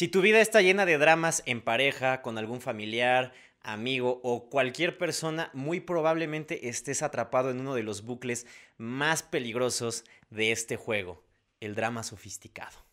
Si 0.00 0.08
tu 0.08 0.22
vida 0.22 0.40
está 0.40 0.62
llena 0.62 0.86
de 0.86 0.96
dramas 0.96 1.42
en 1.44 1.60
pareja, 1.60 2.22
con 2.22 2.38
algún 2.38 2.62
familiar, 2.62 3.34
amigo 3.60 4.22
o 4.24 4.48
cualquier 4.48 4.96
persona, 4.96 5.50
muy 5.52 5.80
probablemente 5.80 6.70
estés 6.70 7.02
atrapado 7.02 7.50
en 7.50 7.60
uno 7.60 7.74
de 7.74 7.82
los 7.82 8.00
bucles 8.00 8.46
más 8.78 9.22
peligrosos 9.22 10.06
de 10.30 10.52
este 10.52 10.76
juego, 10.76 11.22
el 11.60 11.74
drama 11.74 12.02
sofisticado. 12.02 12.89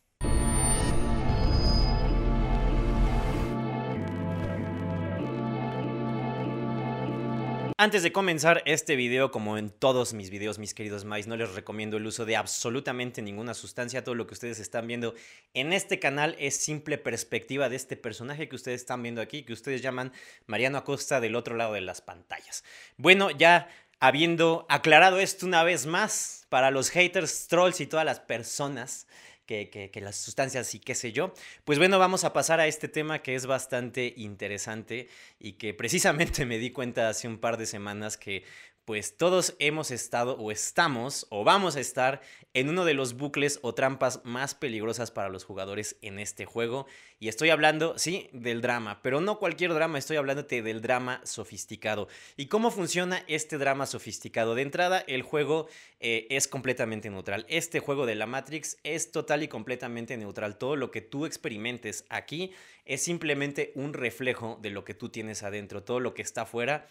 Antes 7.79 8.01
de 8.01 8.11
comenzar 8.11 8.63
este 8.65 8.95
video, 8.95 9.29
como 9.29 9.55
en 9.55 9.69
todos 9.69 10.15
mis 10.15 10.31
videos, 10.31 10.57
mis 10.57 10.73
queridos 10.73 11.05
mais, 11.05 11.27
no 11.27 11.35
les 11.35 11.53
recomiendo 11.53 11.97
el 11.97 12.07
uso 12.07 12.25
de 12.25 12.35
absolutamente 12.35 13.21
ninguna 13.21 13.53
sustancia. 13.53 14.03
Todo 14.03 14.15
lo 14.15 14.25
que 14.25 14.33
ustedes 14.33 14.57
están 14.59 14.87
viendo 14.87 15.13
en 15.53 15.71
este 15.71 15.99
canal 15.99 16.35
es 16.39 16.57
simple 16.57 16.97
perspectiva 16.97 17.69
de 17.69 17.75
este 17.75 17.95
personaje 17.95 18.49
que 18.49 18.55
ustedes 18.55 18.81
están 18.81 19.03
viendo 19.03 19.21
aquí, 19.21 19.43
que 19.43 19.53
ustedes 19.53 19.83
llaman 19.83 20.11
Mariano 20.47 20.79
Acosta 20.79 21.21
del 21.21 21.35
otro 21.35 21.55
lado 21.55 21.73
de 21.73 21.81
las 21.81 22.01
pantallas. 22.01 22.63
Bueno, 22.97 23.29
ya 23.29 23.69
habiendo 23.99 24.65
aclarado 24.69 25.19
esto 25.19 25.45
una 25.45 25.63
vez 25.63 25.85
más, 25.85 26.47
para 26.49 26.71
los 26.71 26.89
haters, 26.89 27.47
trolls 27.47 27.79
y 27.79 27.85
todas 27.85 28.07
las 28.07 28.19
personas 28.19 29.05
que, 29.47 29.89
las 30.01 30.15
sustancias 30.17 30.75
y 30.75 30.79
qué 30.79 30.93
sé 30.93 31.11
yo. 31.11 31.33
Pues 31.65 31.79
bueno, 31.79 31.97
vamos 31.97 32.23
a 32.23 32.33
pasar 32.33 32.59
a 32.59 32.67
este 32.67 32.87
tema 32.87 33.23
que 33.23 33.33
es 33.33 33.47
bastante 33.47 34.13
interesante 34.17 35.07
y 35.39 35.53
que 35.53 35.73
precisamente 35.73 36.45
me 36.45 36.59
di 36.59 36.71
cuenta 36.71 37.09
hace 37.09 37.27
un 37.27 37.39
par 37.39 37.57
de 37.57 37.65
semanas 37.65 38.17
que 38.17 38.43
pues 38.87 39.17
todos 39.17 39.53
hemos 39.59 39.91
estado 39.91 40.37
o 40.37 40.49
estamos 40.49 41.27
o 41.29 41.43
vamos 41.43 41.75
a 41.75 41.81
estar 41.81 42.21
en 42.53 42.69
uno 42.69 42.85
de 42.85 42.93
los 42.93 43.17
bucles 43.17 43.59
o 43.61 43.73
trampas 43.75 44.21
más 44.23 44.55
peligrosas 44.55 45.11
para 45.11 45.27
los 45.27 45.43
jugadores 45.43 45.97
en 46.01 46.19
este 46.19 46.45
juego. 46.45 46.87
Y 47.19 47.27
estoy 47.27 47.49
hablando, 47.49 47.97
sí, 47.97 48.29
del 48.31 48.61
drama, 48.61 49.01
pero 49.03 49.19
no 49.19 49.39
cualquier 49.39 49.73
drama, 49.73 49.97
estoy 49.97 50.15
hablándote 50.15 50.61
del 50.61 50.81
drama 50.81 51.19
sofisticado. 51.25 52.07
¿Y 52.37 52.45
cómo 52.45 52.71
funciona 52.71 53.25
este 53.27 53.57
drama 53.57 53.87
sofisticado? 53.87 54.55
De 54.55 54.61
entrada, 54.61 55.03
el 55.05 55.21
juego 55.21 55.67
eh, 55.99 56.25
es 56.29 56.47
completamente 56.47 57.09
neutral. 57.09 57.45
Este 57.49 57.81
juego 57.81 58.05
de 58.05 58.15
la 58.15 58.25
Matrix 58.25 58.77
es 58.83 59.11
total 59.11 59.43
y 59.43 59.49
completamente 59.49 60.15
neutral. 60.15 60.57
Todo 60.57 60.77
lo 60.77 60.91
que 60.91 61.01
tú 61.01 61.25
experimentes 61.25 62.05
aquí 62.07 62.53
es 62.85 63.03
simplemente 63.03 63.73
un 63.75 63.91
reflejo 63.91 64.57
de 64.61 64.69
lo 64.69 64.85
que 64.85 64.93
tú 64.93 65.09
tienes 65.09 65.43
adentro. 65.43 65.83
Todo 65.83 65.99
lo 65.99 66.13
que 66.13 66.21
está 66.21 66.43
afuera 66.43 66.87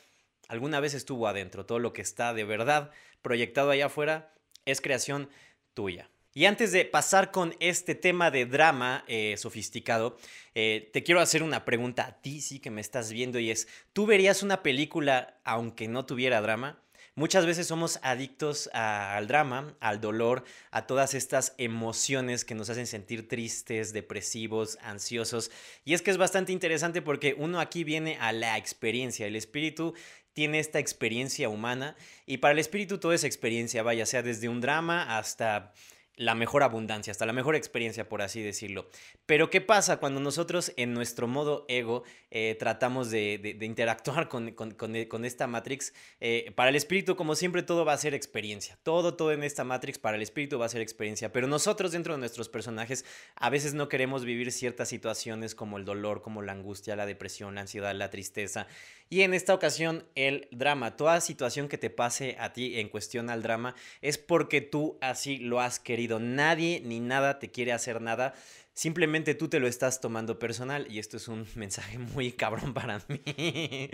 alguna 0.48 0.80
vez 0.80 0.94
estuvo 0.94 1.28
adentro. 1.28 1.66
Todo 1.66 1.78
lo 1.78 1.92
que 1.92 2.02
está 2.02 2.34
de 2.34 2.44
verdad 2.44 2.90
proyectado 3.22 3.70
allá 3.70 3.86
afuera 3.86 4.32
es 4.64 4.80
creación 4.80 5.28
tuya. 5.74 6.10
Y 6.36 6.44
antes 6.44 6.70
de 6.70 6.84
pasar 6.84 7.30
con 7.30 7.56
este 7.60 7.94
tema 7.94 8.30
de 8.30 8.44
drama 8.44 9.04
eh, 9.08 9.36
sofisticado, 9.38 10.18
eh, 10.54 10.90
te 10.92 11.02
quiero 11.02 11.22
hacer 11.22 11.42
una 11.42 11.64
pregunta 11.64 12.06
a 12.06 12.20
ti, 12.20 12.42
sí, 12.42 12.58
que 12.58 12.70
me 12.70 12.82
estás 12.82 13.10
viendo, 13.10 13.38
y 13.38 13.50
es, 13.50 13.68
¿tú 13.94 14.04
verías 14.04 14.42
una 14.42 14.62
película 14.62 15.40
aunque 15.44 15.88
no 15.88 16.04
tuviera 16.04 16.42
drama? 16.42 16.82
Muchas 17.18 17.46
veces 17.46 17.66
somos 17.66 17.98
adictos 18.02 18.68
al 18.74 19.26
drama, 19.26 19.74
al 19.80 20.02
dolor, 20.02 20.44
a 20.70 20.86
todas 20.86 21.14
estas 21.14 21.54
emociones 21.56 22.44
que 22.44 22.54
nos 22.54 22.68
hacen 22.68 22.86
sentir 22.86 23.26
tristes, 23.26 23.94
depresivos, 23.94 24.76
ansiosos. 24.82 25.50
Y 25.86 25.94
es 25.94 26.02
que 26.02 26.10
es 26.10 26.18
bastante 26.18 26.52
interesante 26.52 27.00
porque 27.00 27.34
uno 27.38 27.60
aquí 27.60 27.84
viene 27.84 28.18
a 28.20 28.32
la 28.32 28.58
experiencia. 28.58 29.26
El 29.26 29.36
espíritu 29.36 29.94
tiene 30.36 30.58
esta 30.58 30.78
experiencia 30.78 31.48
humana 31.48 31.96
y 32.26 32.36
para 32.36 32.52
el 32.52 32.58
espíritu 32.58 32.98
toda 32.98 33.14
esa 33.14 33.26
experiencia, 33.26 33.82
vaya, 33.82 34.04
sea 34.04 34.22
desde 34.22 34.50
un 34.50 34.60
drama 34.60 35.16
hasta 35.16 35.72
la 36.16 36.34
mejor 36.34 36.62
abundancia, 36.62 37.10
hasta 37.10 37.26
la 37.26 37.34
mejor 37.34 37.56
experiencia, 37.56 38.08
por 38.08 38.22
así 38.22 38.42
decirlo. 38.42 38.88
Pero 39.26 39.50
¿qué 39.50 39.60
pasa 39.60 39.98
cuando 39.98 40.18
nosotros 40.18 40.72
en 40.76 40.94
nuestro 40.94 41.28
modo 41.28 41.66
ego 41.68 42.04
eh, 42.30 42.56
tratamos 42.58 43.10
de, 43.10 43.58
interactuar 43.60 44.28
con, 44.28 44.52
con, 44.52 45.24
esta 45.24 45.46
Matrix? 45.46 45.92
Eh, 46.20 46.52
para 46.54 46.70
el 46.70 46.76
espíritu, 46.76 47.16
como 47.16 47.34
siempre, 47.34 47.62
todo 47.62 47.84
va 47.84 47.92
a 47.92 47.98
ser 47.98 48.14
experiencia. 48.14 48.78
Todo, 48.82 49.14
todo 49.14 49.32
en 49.32 49.42
esta 49.42 49.64
Matrix 49.64 49.98
para 49.98 50.16
el 50.16 50.22
espíritu 50.22 50.58
va 50.58 50.66
a 50.66 50.70
ser 50.70 50.80
experiencia. 50.80 51.32
Pero 51.32 51.46
nosotros 51.48 51.92
dentro 51.92 52.14
de 52.14 52.20
nuestros 52.20 52.48
personajes 52.48 53.04
a 53.34 53.50
veces 53.50 53.74
no 53.74 53.88
queremos 53.90 54.24
vivir 54.24 54.52
ciertas 54.52 54.88
situaciones 54.88 55.54
como 55.54 55.76
el 55.76 55.84
dolor, 55.84 56.22
como 56.22 56.40
la 56.40 56.52
angustia, 56.52 56.96
la 56.96 57.04
depresión, 57.04 57.56
la 57.56 57.62
ansiedad, 57.62 57.94
la 57.94 58.08
tristeza. 58.08 58.66
Y 59.08 59.22
en 59.22 59.34
esta 59.34 59.54
ocasión, 59.54 60.04
el 60.16 60.48
drama, 60.50 60.96
toda 60.96 61.20
situación 61.20 61.68
que 61.68 61.78
te 61.78 61.90
pase 61.90 62.36
a 62.40 62.52
ti 62.52 62.80
en 62.80 62.88
cuestión 62.88 63.30
al 63.30 63.42
drama, 63.42 63.76
es 64.02 64.18
porque 64.18 64.60
tú 64.60 64.98
así 65.00 65.38
lo 65.38 65.60
has 65.60 65.78
querido. 65.78 66.18
Nadie 66.18 66.82
ni 66.84 66.98
nada 66.98 67.38
te 67.38 67.50
quiere 67.50 67.72
hacer 67.72 68.02
nada. 68.02 68.34
Simplemente 68.74 69.34
tú 69.34 69.48
te 69.48 69.60
lo 69.60 69.68
estás 69.68 70.00
tomando 70.00 70.38
personal 70.38 70.86
y 70.90 70.98
esto 70.98 71.16
es 71.18 71.28
un 71.28 71.46
mensaje 71.54 71.98
muy 71.98 72.32
cabrón 72.32 72.74
para 72.74 73.00
mí. 73.08 73.90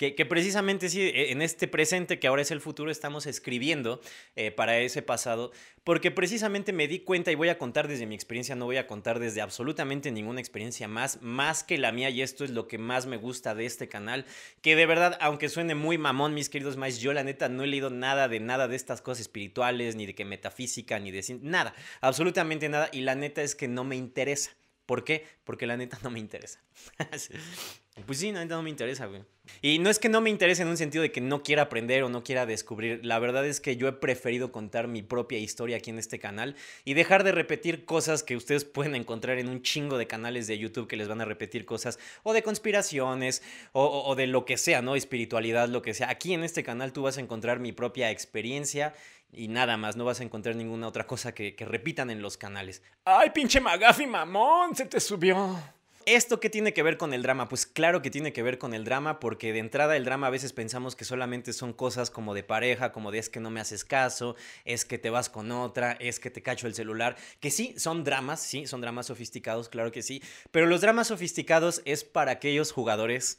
Que, 0.00 0.24
precisamente 0.24 0.88
sí, 0.88 1.02
e, 1.02 1.30
en 1.30 1.42
este 1.42 1.68
presente 1.68 2.18
que 2.18 2.26
ahora 2.26 2.40
es 2.40 2.50
el 2.50 2.62
futuro, 2.62 2.90
estamos 2.90 3.26
escribiendo 3.26 4.00
eh, 4.34 4.50
para 4.50 4.78
ese 4.78 5.02
pasado, 5.02 5.52
porque 5.84 6.10
precisamente 6.10 6.72
me 6.72 6.88
di 6.88 7.00
cuenta 7.00 7.30
y 7.30 7.34
voy 7.34 7.50
a 7.50 7.58
contar 7.58 7.86
desde 7.86 8.06
mi 8.06 8.14
experiencia, 8.14 8.54
no 8.54 8.64
voy 8.64 8.78
a 8.78 8.86
contar 8.86 9.18
desde 9.18 9.42
absolutamente 9.42 10.10
ninguna 10.10 10.40
experiencia 10.40 10.88
más, 10.88 11.20
más 11.20 11.64
que 11.64 11.76
la 11.76 11.92
mía, 11.92 12.08
y 12.08 12.22
esto 12.22 12.44
es 12.44 12.50
lo 12.50 12.66
que 12.66 12.78
más 12.78 13.04
me 13.04 13.18
gusta 13.18 13.54
de 13.54 13.66
este 13.66 13.90
canal, 13.90 14.24
que 14.62 14.74
de 14.74 14.86
verdad, 14.86 15.18
aunque 15.20 15.50
suene 15.50 15.74
muy 15.74 15.98
mamón, 15.98 16.32
mis 16.32 16.48
queridos 16.48 16.78
más, 16.78 16.98
yo 16.98 17.12
la 17.12 17.22
neta 17.22 17.50
no 17.50 17.64
he 17.64 17.66
leído 17.66 17.90
nada 17.90 18.26
de 18.26 18.40
nada 18.40 18.68
de 18.68 18.76
estas 18.76 19.02
cosas 19.02 19.20
espirituales, 19.20 19.96
ni 19.96 20.06
de 20.06 20.14
que 20.14 20.24
metafísica, 20.24 20.98
ni 20.98 21.10
de 21.10 21.38
nada, 21.42 21.74
absolutamente 22.00 22.70
nada, 22.70 22.88
y 22.90 23.02
la 23.02 23.16
neta 23.16 23.42
es 23.42 23.54
que 23.54 23.68
no 23.68 23.84
me 23.84 23.96
interesa. 23.96 24.52
¿Por 24.86 25.04
qué? 25.04 25.26
Porque 25.44 25.66
la 25.68 25.76
neta 25.76 25.98
no 26.02 26.10
me 26.10 26.18
interesa. 26.18 26.60
pues 28.06 28.18
sí, 28.18 28.32
neta 28.32 28.54
no 28.54 28.62
me 28.62 28.70
interesa, 28.70 29.06
güey. 29.06 29.22
Y 29.62 29.78
no 29.78 29.90
es 29.90 29.98
que 29.98 30.08
no 30.08 30.20
me 30.20 30.30
interese 30.30 30.62
en 30.62 30.68
un 30.68 30.76
sentido 30.76 31.02
de 31.02 31.12
que 31.12 31.20
no 31.20 31.42
quiera 31.42 31.62
aprender 31.62 32.02
o 32.02 32.08
no 32.08 32.22
quiera 32.22 32.46
descubrir. 32.46 33.00
La 33.04 33.18
verdad 33.18 33.46
es 33.46 33.60
que 33.60 33.76
yo 33.76 33.88
he 33.88 33.92
preferido 33.92 34.52
contar 34.52 34.88
mi 34.88 35.02
propia 35.02 35.38
historia 35.38 35.78
aquí 35.78 35.90
en 35.90 35.98
este 35.98 36.18
canal 36.18 36.56
y 36.84 36.94
dejar 36.94 37.24
de 37.24 37.32
repetir 37.32 37.84
cosas 37.84 38.22
que 38.22 38.36
ustedes 38.36 38.64
pueden 38.64 38.94
encontrar 38.94 39.38
en 39.38 39.48
un 39.48 39.62
chingo 39.62 39.98
de 39.98 40.06
canales 40.06 40.46
de 40.46 40.58
YouTube 40.58 40.88
que 40.88 40.96
les 40.96 41.08
van 41.08 41.20
a 41.20 41.24
repetir 41.24 41.64
cosas 41.64 41.98
o 42.22 42.32
de 42.32 42.42
conspiraciones 42.42 43.42
o, 43.72 44.14
de 44.14 44.26
lo 44.26 44.44
que 44.44 44.56
sea, 44.56 44.82
¿no? 44.82 44.96
Espiritualidad, 44.96 45.68
lo 45.68 45.82
que 45.82 45.94
sea. 45.94 46.10
Aquí 46.10 46.32
en 46.32 46.44
este 46.44 46.62
canal 46.62 46.92
tú 46.92 47.02
vas 47.02 47.18
a 47.18 47.20
encontrar 47.20 47.60
mi 47.60 47.72
propia 47.72 48.10
experiencia 48.10 48.94
y 49.32 49.48
nada 49.48 49.76
más, 49.76 49.96
no 49.96 50.04
vas 50.04 50.20
a 50.20 50.24
encontrar 50.24 50.56
ninguna 50.56 50.88
otra 50.88 51.06
cosa 51.06 51.32
que, 51.32 51.54
repitan 51.58 52.10
en 52.10 52.20
los 52.20 52.36
canales. 52.36 52.82
¡Ay, 53.04 53.30
pinche 53.30 53.60
Magafi 53.60 54.06
mamón! 54.06 54.74
Se 54.74 54.86
te 54.86 54.98
subió. 54.98 55.79
¿Esto 56.12 56.40
qué 56.40 56.50
tiene 56.50 56.74
que 56.74 56.82
ver 56.82 56.96
con 56.96 57.14
el 57.14 57.22
drama? 57.22 57.48
Pues 57.48 57.66
claro 57.66 58.02
que 58.02 58.10
tiene 58.10 58.32
que 58.32 58.42
ver 58.42 58.58
con 58.58 58.74
el 58.74 58.84
drama 58.84 59.20
porque 59.20 59.52
de 59.52 59.60
entrada 59.60 59.96
el 59.96 60.04
drama 60.04 60.26
a 60.26 60.30
veces 60.30 60.52
pensamos 60.52 60.96
que 60.96 61.04
solamente 61.04 61.52
son 61.52 61.72
cosas 61.72 62.10
como 62.10 62.34
de 62.34 62.42
pareja, 62.42 62.90
como 62.90 63.12
de 63.12 63.20
es 63.20 63.28
que 63.28 63.38
no 63.38 63.52
me 63.52 63.60
haces 63.60 63.84
caso, 63.84 64.34
es 64.64 64.84
que 64.84 64.98
te 64.98 65.08
vas 65.08 65.28
con 65.28 65.52
otra, 65.52 65.92
es 66.00 66.18
que 66.18 66.28
te 66.28 66.42
cacho 66.42 66.66
el 66.66 66.74
celular, 66.74 67.16
que 67.38 67.52
sí, 67.52 67.76
son 67.76 68.02
dramas, 68.02 68.42
sí, 68.42 68.66
son 68.66 68.80
dramas 68.80 69.06
sofisticados, 69.06 69.68
claro 69.68 69.92
que 69.92 70.02
sí, 70.02 70.20
pero 70.50 70.66
los 70.66 70.80
dramas 70.80 71.06
sofisticados 71.06 71.80
es 71.84 72.02
para 72.02 72.32
aquellos 72.32 72.72
jugadores 72.72 73.38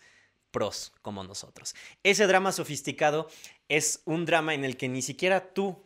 pros 0.51 0.93
como 1.01 1.25
nosotros. 1.25 1.75
Ese 2.03 2.25
drama 2.25 2.53
sofisticado 2.53 3.27
es 3.67 4.01
un 4.05 4.23
drama 4.23 4.53
en 4.53 4.63
el 4.63 4.77
que 4.77 4.87
ni 4.87 5.01
siquiera 5.01 5.53
tú, 5.53 5.83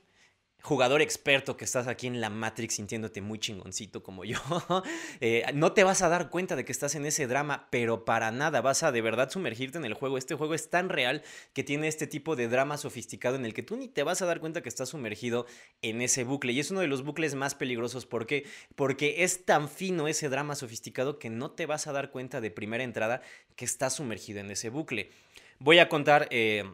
jugador 0.66 1.03
experto 1.03 1.58
que 1.58 1.64
estás 1.64 1.88
aquí 1.88 2.08
en 2.08 2.20
la 2.20 2.31
Matrix 2.31 2.74
sintiéndote 2.74 3.22
muy 3.22 3.38
chingoncito 3.38 4.02
como 4.02 4.26
yo, 4.26 4.40
eh, 5.22 5.46
no 5.53 5.74
te 5.74 5.84
vas 5.84 6.02
a 6.02 6.09
dar 6.09 6.31
cuenta 6.31 6.56
de 6.56 6.66
que 6.66 6.72
estás 6.72 6.96
en 6.96 7.06
ese 7.06 7.28
drama, 7.28 7.68
pero 7.70 8.03
para 8.03 8.31
nada 8.31 8.62
vas 8.62 8.81
a 8.81 8.92
de 8.92 9.02
verdad 9.02 9.30
sumergirte 9.30 9.78
en 9.78 9.86
el 9.86 9.94
juego. 9.94 10.18
Este 10.18 10.34
juego 10.34 10.56
es 10.56 10.72
tan 10.72 10.90
real 10.90 11.22
que 11.53 11.64
tiene 11.64 11.88
este 11.88 12.08
tipo 12.08 12.36
de 12.36 12.48
drama 12.48 12.78
sofisticado 12.78 13.36
en 13.36 13.46
el 13.46 13.53
que 13.53 13.62
tú 13.62 13.78
ni 13.78 13.88
te 13.88 14.02
vas 14.02 14.24
a 14.24 14.26
dar 14.26 14.40
cuenta 14.40 14.64
que 14.64 14.70
estás 14.70 14.90
sumergido 14.90 15.46
en 15.84 16.02
ese 16.02 16.24
bucle. 16.24 16.52
Y 16.52 16.59
es 16.59 16.72
uno 16.72 16.80
de 16.80 16.88
los 16.88 17.03
bucles 17.03 17.36
más 17.36 17.53
peligrosos. 17.53 18.08
¿Por 18.08 18.26
qué? 18.26 18.47
Porque 18.76 19.24
es 19.24 19.46
tan 19.46 19.70
fino 19.70 20.08
ese 20.08 20.30
drama 20.30 20.56
sofisticado 20.56 21.20
que 21.20 21.30
no 21.30 21.52
te 21.52 21.68
vas 21.68 21.86
a 21.86 21.92
dar 21.92 22.09
cuenta 22.09 22.41
de 22.41 22.50
primera 22.50 22.84
entrada 22.84 23.22
que 23.56 23.66
estás 23.66 23.94
sumergido 23.94 24.40
en 24.40 24.50
ese 24.50 24.70
bucle. 24.70 25.12
Voy 25.59 25.78
a 25.78 25.90
contar... 25.90 26.28
Eh, 26.32 26.66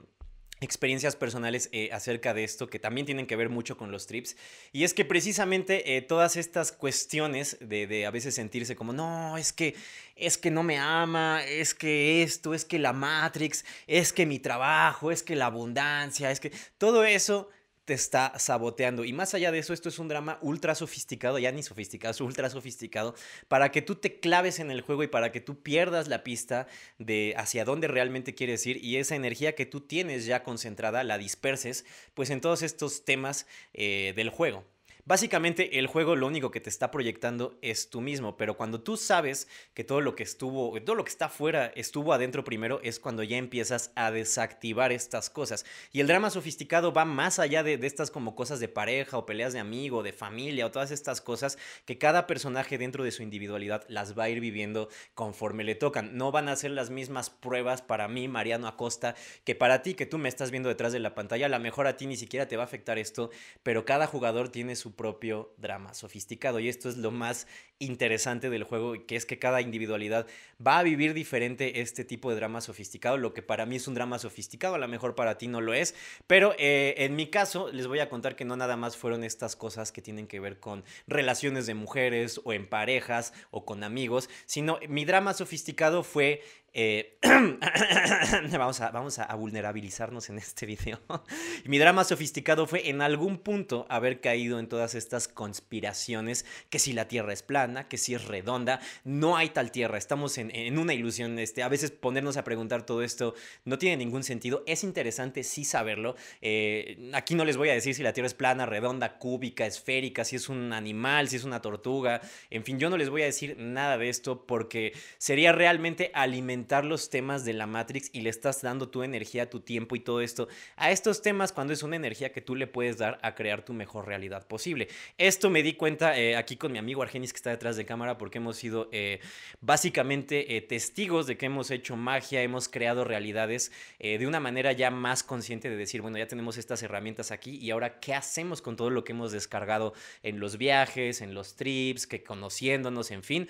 experiencias 0.61 1.15
personales 1.15 1.69
eh, 1.71 1.89
acerca 1.91 2.35
de 2.35 2.43
esto 2.43 2.69
que 2.69 2.79
también 2.79 3.05
tienen 3.05 3.25
que 3.25 3.35
ver 3.35 3.49
mucho 3.49 3.75
con 3.77 3.91
los 3.91 4.05
trips. 4.05 4.37
Y 4.71 4.83
es 4.83 4.93
que 4.93 5.03
precisamente 5.03 5.97
eh, 5.97 6.01
todas 6.01 6.37
estas 6.37 6.71
cuestiones 6.71 7.57
de, 7.59 7.87
de, 7.87 8.05
a 8.05 8.11
veces 8.11 8.35
sentirse 8.35 8.75
como, 8.75 8.93
no, 8.93 9.37
es 9.37 9.51
que, 9.51 9.75
es 10.15 10.37
que 10.37 10.51
no 10.51 10.61
me 10.61 10.77
ama, 10.77 11.43
es 11.43 11.73
que 11.73 12.21
esto, 12.21 12.53
es 12.53 12.63
que 12.63 12.77
la 12.77 12.93
Matrix, 12.93 13.65
es 13.87 14.13
que 14.13 14.27
mi 14.27 14.37
trabajo, 14.37 15.11
es 15.11 15.23
que 15.23 15.35
la 15.35 15.47
abundancia, 15.47 16.29
es 16.29 16.39
que 16.39 16.51
todo 16.77 17.03
eso 17.03 17.49
está 17.93 18.37
saboteando. 18.37 19.05
Y 19.05 19.13
más 19.13 19.33
allá 19.33 19.51
de 19.51 19.59
eso, 19.59 19.73
esto 19.73 19.89
es 19.89 19.99
un 19.99 20.07
drama 20.07 20.37
ultra 20.41 20.75
sofisticado, 20.75 21.39
ya 21.39 21.51
ni 21.51 21.63
sofisticado, 21.63 22.11
es 22.11 22.21
ultra 22.21 22.49
sofisticado, 22.49 23.15
para 23.47 23.71
que 23.71 23.81
tú 23.81 23.95
te 23.95 24.19
claves 24.19 24.59
en 24.59 24.71
el 24.71 24.81
juego 24.81 25.03
y 25.03 25.07
para 25.07 25.31
que 25.31 25.41
tú 25.41 25.61
pierdas 25.61 26.07
la 26.07 26.23
pista 26.23 26.67
de 26.97 27.33
hacia 27.37 27.65
dónde 27.65 27.87
realmente 27.87 28.35
quieres 28.35 28.65
ir 28.65 28.83
y 28.83 28.97
esa 28.97 29.15
energía 29.15 29.55
que 29.55 29.65
tú 29.65 29.81
tienes 29.81 30.25
ya 30.25 30.43
concentrada 30.43 31.03
la 31.03 31.17
disperses, 31.17 31.85
pues 32.13 32.29
en 32.29 32.41
todos 32.41 32.61
estos 32.61 33.05
temas 33.05 33.47
eh, 33.73 34.13
del 34.15 34.29
juego. 34.29 34.65
Básicamente 35.05 35.79
el 35.79 35.87
juego 35.87 36.15
lo 36.15 36.27
único 36.27 36.51
que 36.51 36.61
te 36.61 36.69
está 36.69 36.91
proyectando 36.91 37.57
es 37.61 37.89
tú 37.89 38.01
mismo, 38.01 38.37
pero 38.37 38.55
cuando 38.55 38.81
tú 38.81 38.97
sabes 38.97 39.47
que 39.73 39.83
todo 39.83 39.99
lo 39.99 40.15
que 40.15 40.23
estuvo, 40.23 40.79
todo 40.81 40.95
lo 40.95 41.03
que 41.03 41.09
está 41.09 41.25
afuera 41.25 41.71
estuvo 41.75 42.13
adentro 42.13 42.43
primero, 42.43 42.79
es 42.83 42.99
cuando 42.99 43.23
ya 43.23 43.37
empiezas 43.37 43.91
a 43.95 44.11
desactivar 44.11 44.91
estas 44.91 45.29
cosas. 45.29 45.65
Y 45.91 46.01
el 46.01 46.07
drama 46.07 46.29
sofisticado 46.29 46.93
va 46.93 47.05
más 47.05 47.39
allá 47.39 47.63
de, 47.63 47.77
de 47.77 47.87
estas 47.87 48.11
como 48.11 48.35
cosas 48.35 48.59
de 48.59 48.67
pareja 48.67 49.17
o 49.17 49.25
peleas 49.25 49.53
de 49.53 49.59
amigo, 49.59 50.03
de 50.03 50.13
familia 50.13 50.65
o 50.65 50.71
todas 50.71 50.91
estas 50.91 51.21
cosas 51.21 51.57
que 51.85 51.97
cada 51.97 52.27
personaje 52.27 52.77
dentro 52.77 53.03
de 53.03 53.11
su 53.11 53.23
individualidad 53.23 53.83
las 53.87 54.17
va 54.17 54.25
a 54.25 54.29
ir 54.29 54.39
viviendo 54.39 54.89
conforme 55.15 55.63
le 55.63 55.75
tocan. 55.75 56.15
No 56.17 56.31
van 56.31 56.47
a 56.47 56.55
ser 56.55 56.71
las 56.71 56.89
mismas 56.89 57.29
pruebas 57.29 57.81
para 57.81 58.07
mí, 58.07 58.27
Mariano 58.27 58.67
Acosta, 58.67 59.15
que 59.43 59.55
para 59.55 59.81
ti 59.81 59.95
que 59.95 60.05
tú 60.05 60.17
me 60.17 60.29
estás 60.29 60.51
viendo 60.51 60.69
detrás 60.69 60.93
de 60.93 60.99
la 60.99 61.15
pantalla. 61.15 61.47
A 61.47 61.49
lo 61.49 61.59
mejor 61.59 61.87
a 61.87 61.97
ti 61.97 62.05
ni 62.05 62.17
siquiera 62.17 62.47
te 62.47 62.57
va 62.57 62.63
a 62.63 62.65
afectar 62.65 62.97
esto, 62.97 63.31
pero 63.63 63.85
cada 63.85 64.07
jugador 64.07 64.49
tiene 64.49 64.75
su 64.75 64.95
propio 65.01 65.51
drama 65.57 65.95
sofisticado 65.95 66.59
y 66.59 66.69
esto 66.69 66.87
es 66.87 66.97
lo 66.97 67.09
más 67.09 67.47
interesante 67.79 68.51
del 68.51 68.63
juego, 68.63 68.93
que 69.07 69.15
es 69.15 69.25
que 69.25 69.39
cada 69.39 69.59
individualidad 69.59 70.27
va 70.65 70.77
a 70.77 70.83
vivir 70.83 71.15
diferente 71.15 71.81
este 71.81 72.05
tipo 72.05 72.29
de 72.29 72.35
drama 72.35 72.61
sofisticado. 72.61 73.17
Lo 73.17 73.33
que 73.33 73.41
para 73.41 73.65
mí 73.65 73.77
es 73.77 73.87
un 73.87 73.95
drama 73.95 74.19
sofisticado, 74.19 74.75
a 74.75 74.77
lo 74.77 74.87
mejor 74.87 75.15
para 75.15 75.39
ti 75.39 75.47
no 75.47 75.59
lo 75.59 75.73
es, 75.73 75.95
pero 76.27 76.53
eh, 76.59 76.93
en 76.97 77.15
mi 77.15 77.31
caso 77.31 77.71
les 77.71 77.87
voy 77.87 77.97
a 77.97 78.09
contar 78.09 78.35
que 78.35 78.45
no 78.45 78.55
nada 78.55 78.77
más 78.77 78.95
fueron 78.95 79.23
estas 79.23 79.55
cosas 79.55 79.91
que 79.91 80.03
tienen 80.03 80.27
que 80.27 80.39
ver 80.39 80.59
con 80.59 80.83
relaciones 81.07 81.65
de 81.65 81.73
mujeres 81.73 82.39
o 82.43 82.53
en 82.53 82.69
parejas 82.69 83.33
o 83.49 83.65
con 83.65 83.83
amigos, 83.83 84.29
sino 84.45 84.77
mi 84.87 85.03
drama 85.03 85.33
sofisticado 85.33 86.03
fue 86.03 86.43
eh, 86.73 87.17
vamos, 88.51 88.79
a, 88.79 88.91
vamos 88.91 89.19
a, 89.19 89.33
vulnerabilizarnos 89.35 90.29
en 90.29 90.37
este 90.37 90.65
video. 90.65 91.01
Mi 91.65 91.79
drama 91.79 92.05
sofisticado 92.05 92.65
fue 92.65 92.89
en 92.89 93.01
algún 93.01 93.39
punto 93.39 93.85
haber 93.89 94.21
caído 94.21 94.57
en 94.57 94.69
todas 94.69 94.95
estas 94.95 95.27
conspiraciones, 95.27 96.45
que 96.69 96.79
si 96.79 96.93
la 96.93 97.09
Tierra 97.09 97.33
es 97.33 97.43
plana, 97.43 97.89
que 97.89 97.97
si 97.97 98.13
es 98.13 98.25
redonda, 98.25 98.79
no 99.03 99.35
hay 99.35 99.49
tal 99.49 99.71
Tierra, 99.71 99.97
estamos 99.97 100.37
en, 100.37 100.77
una 100.77 100.93
ilusión. 100.93 101.37
Este, 101.39 101.61
a 101.61 101.67
veces 101.67 101.91
ponernos 101.91 102.37
a 102.37 102.45
preguntar 102.45 102.85
todo 102.85 103.03
esto 103.03 103.35
no 103.65 103.77
tiene 103.77 103.97
ningún 103.97 104.23
sentido, 104.23 104.63
es 104.65 104.85
interesante 104.85 105.43
sí 105.43 105.65
saberlo. 105.65 106.15
Eh, 106.41 107.11
aquí 107.13 107.35
no 107.35 107.43
les 107.43 107.57
voy 107.57 107.69
a 107.69 107.73
decir 107.73 107.95
si 107.95 108.03
la 108.03 108.13
Tierra 108.13 108.27
es 108.27 108.33
plana, 108.33 108.65
redonda, 108.65 109.17
cúbica, 109.17 109.65
esférica, 109.65 110.23
si 110.23 110.37
es 110.37 110.47
un 110.47 110.71
animal, 110.71 111.27
si 111.27 111.35
es 111.35 111.43
una 111.43 111.61
tortuga, 111.61 112.21
en 112.49 112.63
fin, 112.63 112.79
yo 112.79 112.89
no 112.89 112.95
les 112.95 113.09
voy 113.09 113.23
a 113.23 113.25
decir 113.25 113.57
nada 113.57 113.97
de 113.97 114.07
esto 114.07 114.45
porque 114.45 114.93
sería 115.17 115.51
realmente 115.51 116.11
alimentar 116.13 116.60
los 116.83 117.09
temas 117.09 117.43
de 117.43 117.53
la 117.53 117.67
Matrix 117.67 118.09
y 118.13 118.21
le 118.21 118.29
estás 118.29 118.61
dando 118.61 118.89
tu 118.89 119.03
energía, 119.03 119.49
tu 119.49 119.59
tiempo 119.59 119.95
y 119.95 119.99
todo 119.99 120.21
esto 120.21 120.47
a 120.77 120.91
estos 120.91 121.21
temas 121.21 121.51
cuando 121.51 121.73
es 121.73 121.83
una 121.83 121.95
energía 121.95 122.31
que 122.31 122.41
tú 122.41 122.55
le 122.55 122.67
puedes 122.67 122.97
dar 122.97 123.19
a 123.21 123.35
crear 123.35 123.65
tu 123.65 123.73
mejor 123.73 124.07
realidad 124.07 124.47
posible. 124.47 124.87
Esto 125.17 125.49
me 125.49 125.63
di 125.63 125.73
cuenta 125.73 126.17
eh, 126.17 126.37
aquí 126.37 126.55
con 126.55 126.71
mi 126.71 126.77
amigo 126.77 127.01
Argenis 127.01 127.33
que 127.33 127.37
está 127.37 127.49
detrás 127.49 127.75
de 127.75 127.85
cámara 127.85 128.17
porque 128.17 128.37
hemos 128.37 128.57
sido 128.57 128.89
eh, 128.91 129.19
básicamente 129.59 130.55
eh, 130.55 130.61
testigos 130.61 131.27
de 131.27 131.37
que 131.37 131.47
hemos 131.47 131.71
hecho 131.71 131.97
magia, 131.97 132.41
hemos 132.41 132.69
creado 132.69 133.03
realidades 133.03 133.71
de 133.99 134.25
una 134.27 134.39
manera 134.39 134.71
ya 134.71 134.89
más 134.89 135.23
consciente 135.23 135.69
de 135.69 135.75
decir, 135.75 136.01
bueno, 136.01 136.17
ya 136.17 136.27
tenemos 136.27 136.57
estas 136.57 136.81
herramientas 136.83 137.31
aquí 137.31 137.57
y 137.57 137.71
ahora 137.71 137.99
qué 137.99 138.13
hacemos 138.13 138.61
con 138.61 138.75
todo 138.75 138.89
lo 138.89 139.03
que 139.03 139.11
hemos 139.11 139.31
descargado 139.31 139.93
en 140.23 140.39
los 140.39 140.57
viajes, 140.57 141.21
en 141.21 141.33
los 141.33 141.55
trips, 141.55 142.07
que 142.07 142.23
conociéndonos, 142.23 143.11
en 143.11 143.23
fin 143.23 143.47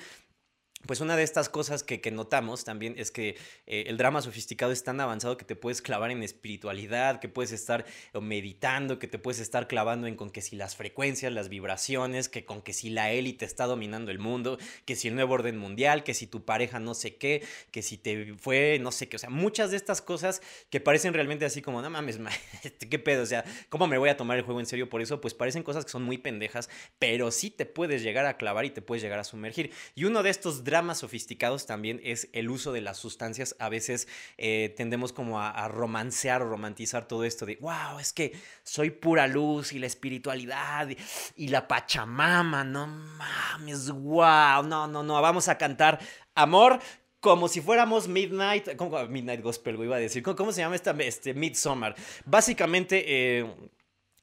pues 0.86 1.02
una 1.02 1.16
de 1.16 1.24
estas 1.24 1.50
cosas 1.50 1.84
que, 1.84 2.12
notamos 2.12 2.64
también 2.66 2.96
es 2.98 3.12
que 3.12 3.38
eh, 3.68 3.86
el 3.88 3.98
drama 3.98 4.22
sofisticado 4.22 4.72
es 4.72 4.84
tan 4.84 5.00
avanzado 5.00 5.38
que 5.38 5.46
te 5.46 5.56
puedes 5.56 5.82
clavar 5.82 6.12
en 6.12 6.24
espiritualidad, 6.24 7.20
que 7.20 7.30
puedes 7.30 7.52
estar 7.52 7.86
meditando, 8.20 9.00
que 9.00 9.08
te 9.08 9.18
puedes 9.18 9.40
estar 9.40 9.68
clavando 9.68 10.08
en 10.08 10.16
con 10.16 10.30
que 10.30 10.42
si 10.42 10.56
las 10.56 10.76
frecuencias, 10.76 11.32
las 11.32 11.50
vibraciones, 11.50 12.30
que 12.30 12.46
con 12.46 12.62
que 12.62 12.74
si 12.74 12.90
la 12.90 13.12
élite 13.12 13.46
está 13.46 13.66
dominando 13.66 14.12
el 14.12 14.20
mundo, 14.20 14.58
que 14.86 14.96
si 14.96 15.08
el 15.08 15.16
nuevo 15.16 15.36
orden 15.36 15.58
mundial, 15.58 16.04
que 16.04 16.14
si 16.14 16.28
tu 16.28 16.44
pareja 16.44 16.80
no 16.80 16.94
sé 16.94 17.16
qué, 17.16 17.44
que 17.72 17.82
si 17.82 17.98
te 17.98 18.34
fue 18.36 18.80
no 18.82 18.92
sé 18.92 19.08
qué, 19.08 19.16
o 19.16 19.20
sea, 19.20 19.30
muchas 19.30 19.72
de 19.72 19.78
estas 19.78 20.02
cosas 20.02 20.42
que 20.70 20.80
parecen 20.80 21.14
realmente 21.14 21.46
así 21.46 21.62
como, 21.62 21.82
no 21.82 21.90
mames, 21.90 22.20
este, 22.64 22.90
qué 22.90 23.00
pedo, 23.00 23.24
o 23.24 23.26
sea, 23.26 23.44
¿cómo 23.70 23.88
me 23.88 23.98
voy 23.98 24.10
a 24.10 24.18
tomar 24.18 24.38
el 24.38 24.44
juego 24.44 24.60
en 24.60 24.66
serio 24.66 24.90
por 24.90 25.02
eso? 25.02 25.22
Pues 25.22 25.34
parecen 25.34 25.64
cosas 25.64 25.86
que 25.86 25.92
son 25.92 26.04
muy 26.04 26.18
pendejas, 26.18 26.70
pero 27.00 27.32
sí 27.32 27.50
te 27.50 27.66
puedes 27.66 28.04
llegar 28.04 28.26
a 28.26 28.38
clavar 28.38 28.66
y 28.66 28.72
te 28.72 28.82
puedes 28.82 29.02
llegar 29.02 29.20
a 29.20 29.24
sumergir. 29.24 29.72
Y 29.96 30.06
uno 30.06 30.24
de 30.24 30.30
estos 30.30 30.64
dramas 30.72 31.00
sofisticados 31.00 31.66
también 31.66 32.00
es 32.04 32.30
el 32.32 32.50
uso 32.50 32.72
de 32.72 32.82
las 32.82 32.98
sustancias. 32.98 33.56
A 33.60 33.68
veces 33.70 34.08
eh, 34.38 34.74
tendemos 34.78 35.12
como 35.12 35.40
a, 35.40 35.68
romancear 35.68 36.42
o 36.42 36.50
romantizar 36.50 37.08
todo 37.08 37.26
esto 37.26 37.46
de, 37.46 37.58
wow, 37.58 38.00
es 38.00 38.14
que 38.14 38.32
soy 38.64 38.90
pura 38.90 39.28
luz 39.28 39.74
y 39.74 39.80
la 39.80 39.88
espiritualidad 39.88 40.88
y, 41.36 41.48
la 41.50 41.68
pachamama, 41.68 42.64
no 42.64 42.88
mames, 42.88 43.92
wow, 43.92 44.64
no, 44.64 44.88
no, 44.88 45.04
no, 45.04 45.22
vamos 45.22 45.50
a 45.50 45.58
cantar 45.58 46.00
amor 46.34 46.80
como 47.20 47.50
si 47.50 47.60
fuéramos 47.60 48.08
Midnight, 48.08 48.78
como 48.78 49.06
Midnight 49.08 49.42
Gospel, 49.42 49.76
iba 49.84 49.98
a 49.98 50.00
decir, 50.00 50.24
¿cómo, 50.24 50.54
se 50.54 50.62
llama 50.62 50.76
esta, 50.76 50.92
este, 51.00 51.34
Midsummer? 51.34 51.94
Básicamente, 52.26 53.04
eh, 53.06 53.46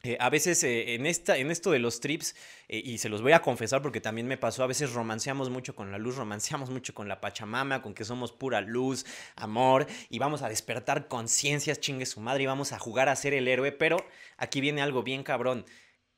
eh, 0.04 0.16
a 0.20 0.30
veces 0.30 0.62
eh, 0.62 0.94
en, 0.94 1.06
esta, 1.06 1.38
en 1.38 1.50
esto 1.50 1.72
de 1.72 1.80
los 1.80 1.98
trips, 1.98 2.36
eh, 2.68 2.80
y 2.84 2.98
se 2.98 3.08
los 3.08 3.20
voy 3.20 3.32
a 3.32 3.42
confesar 3.42 3.82
porque 3.82 4.00
también 4.00 4.28
me 4.28 4.36
pasó, 4.36 4.62
a 4.62 4.68
veces 4.68 4.92
romanceamos 4.92 5.50
mucho 5.50 5.74
con 5.74 5.90
la 5.90 5.98
luz, 5.98 6.16
romanceamos 6.16 6.70
mucho 6.70 6.94
con 6.94 7.08
la 7.08 7.20
Pachamama, 7.20 7.82
con 7.82 7.94
que 7.94 8.04
somos 8.04 8.30
pura 8.30 8.60
luz, 8.60 9.04
amor, 9.34 9.86
y 10.08 10.20
vamos 10.20 10.42
a 10.42 10.48
despertar 10.48 11.08
conciencias, 11.08 11.80
chingue 11.80 12.06
su 12.06 12.20
madre, 12.20 12.44
y 12.44 12.46
vamos 12.46 12.72
a 12.72 12.78
jugar 12.78 13.08
a 13.08 13.16
ser 13.16 13.34
el 13.34 13.48
héroe, 13.48 13.72
pero 13.72 13.96
aquí 14.36 14.60
viene 14.60 14.82
algo 14.82 15.02
bien 15.02 15.24
cabrón. 15.24 15.66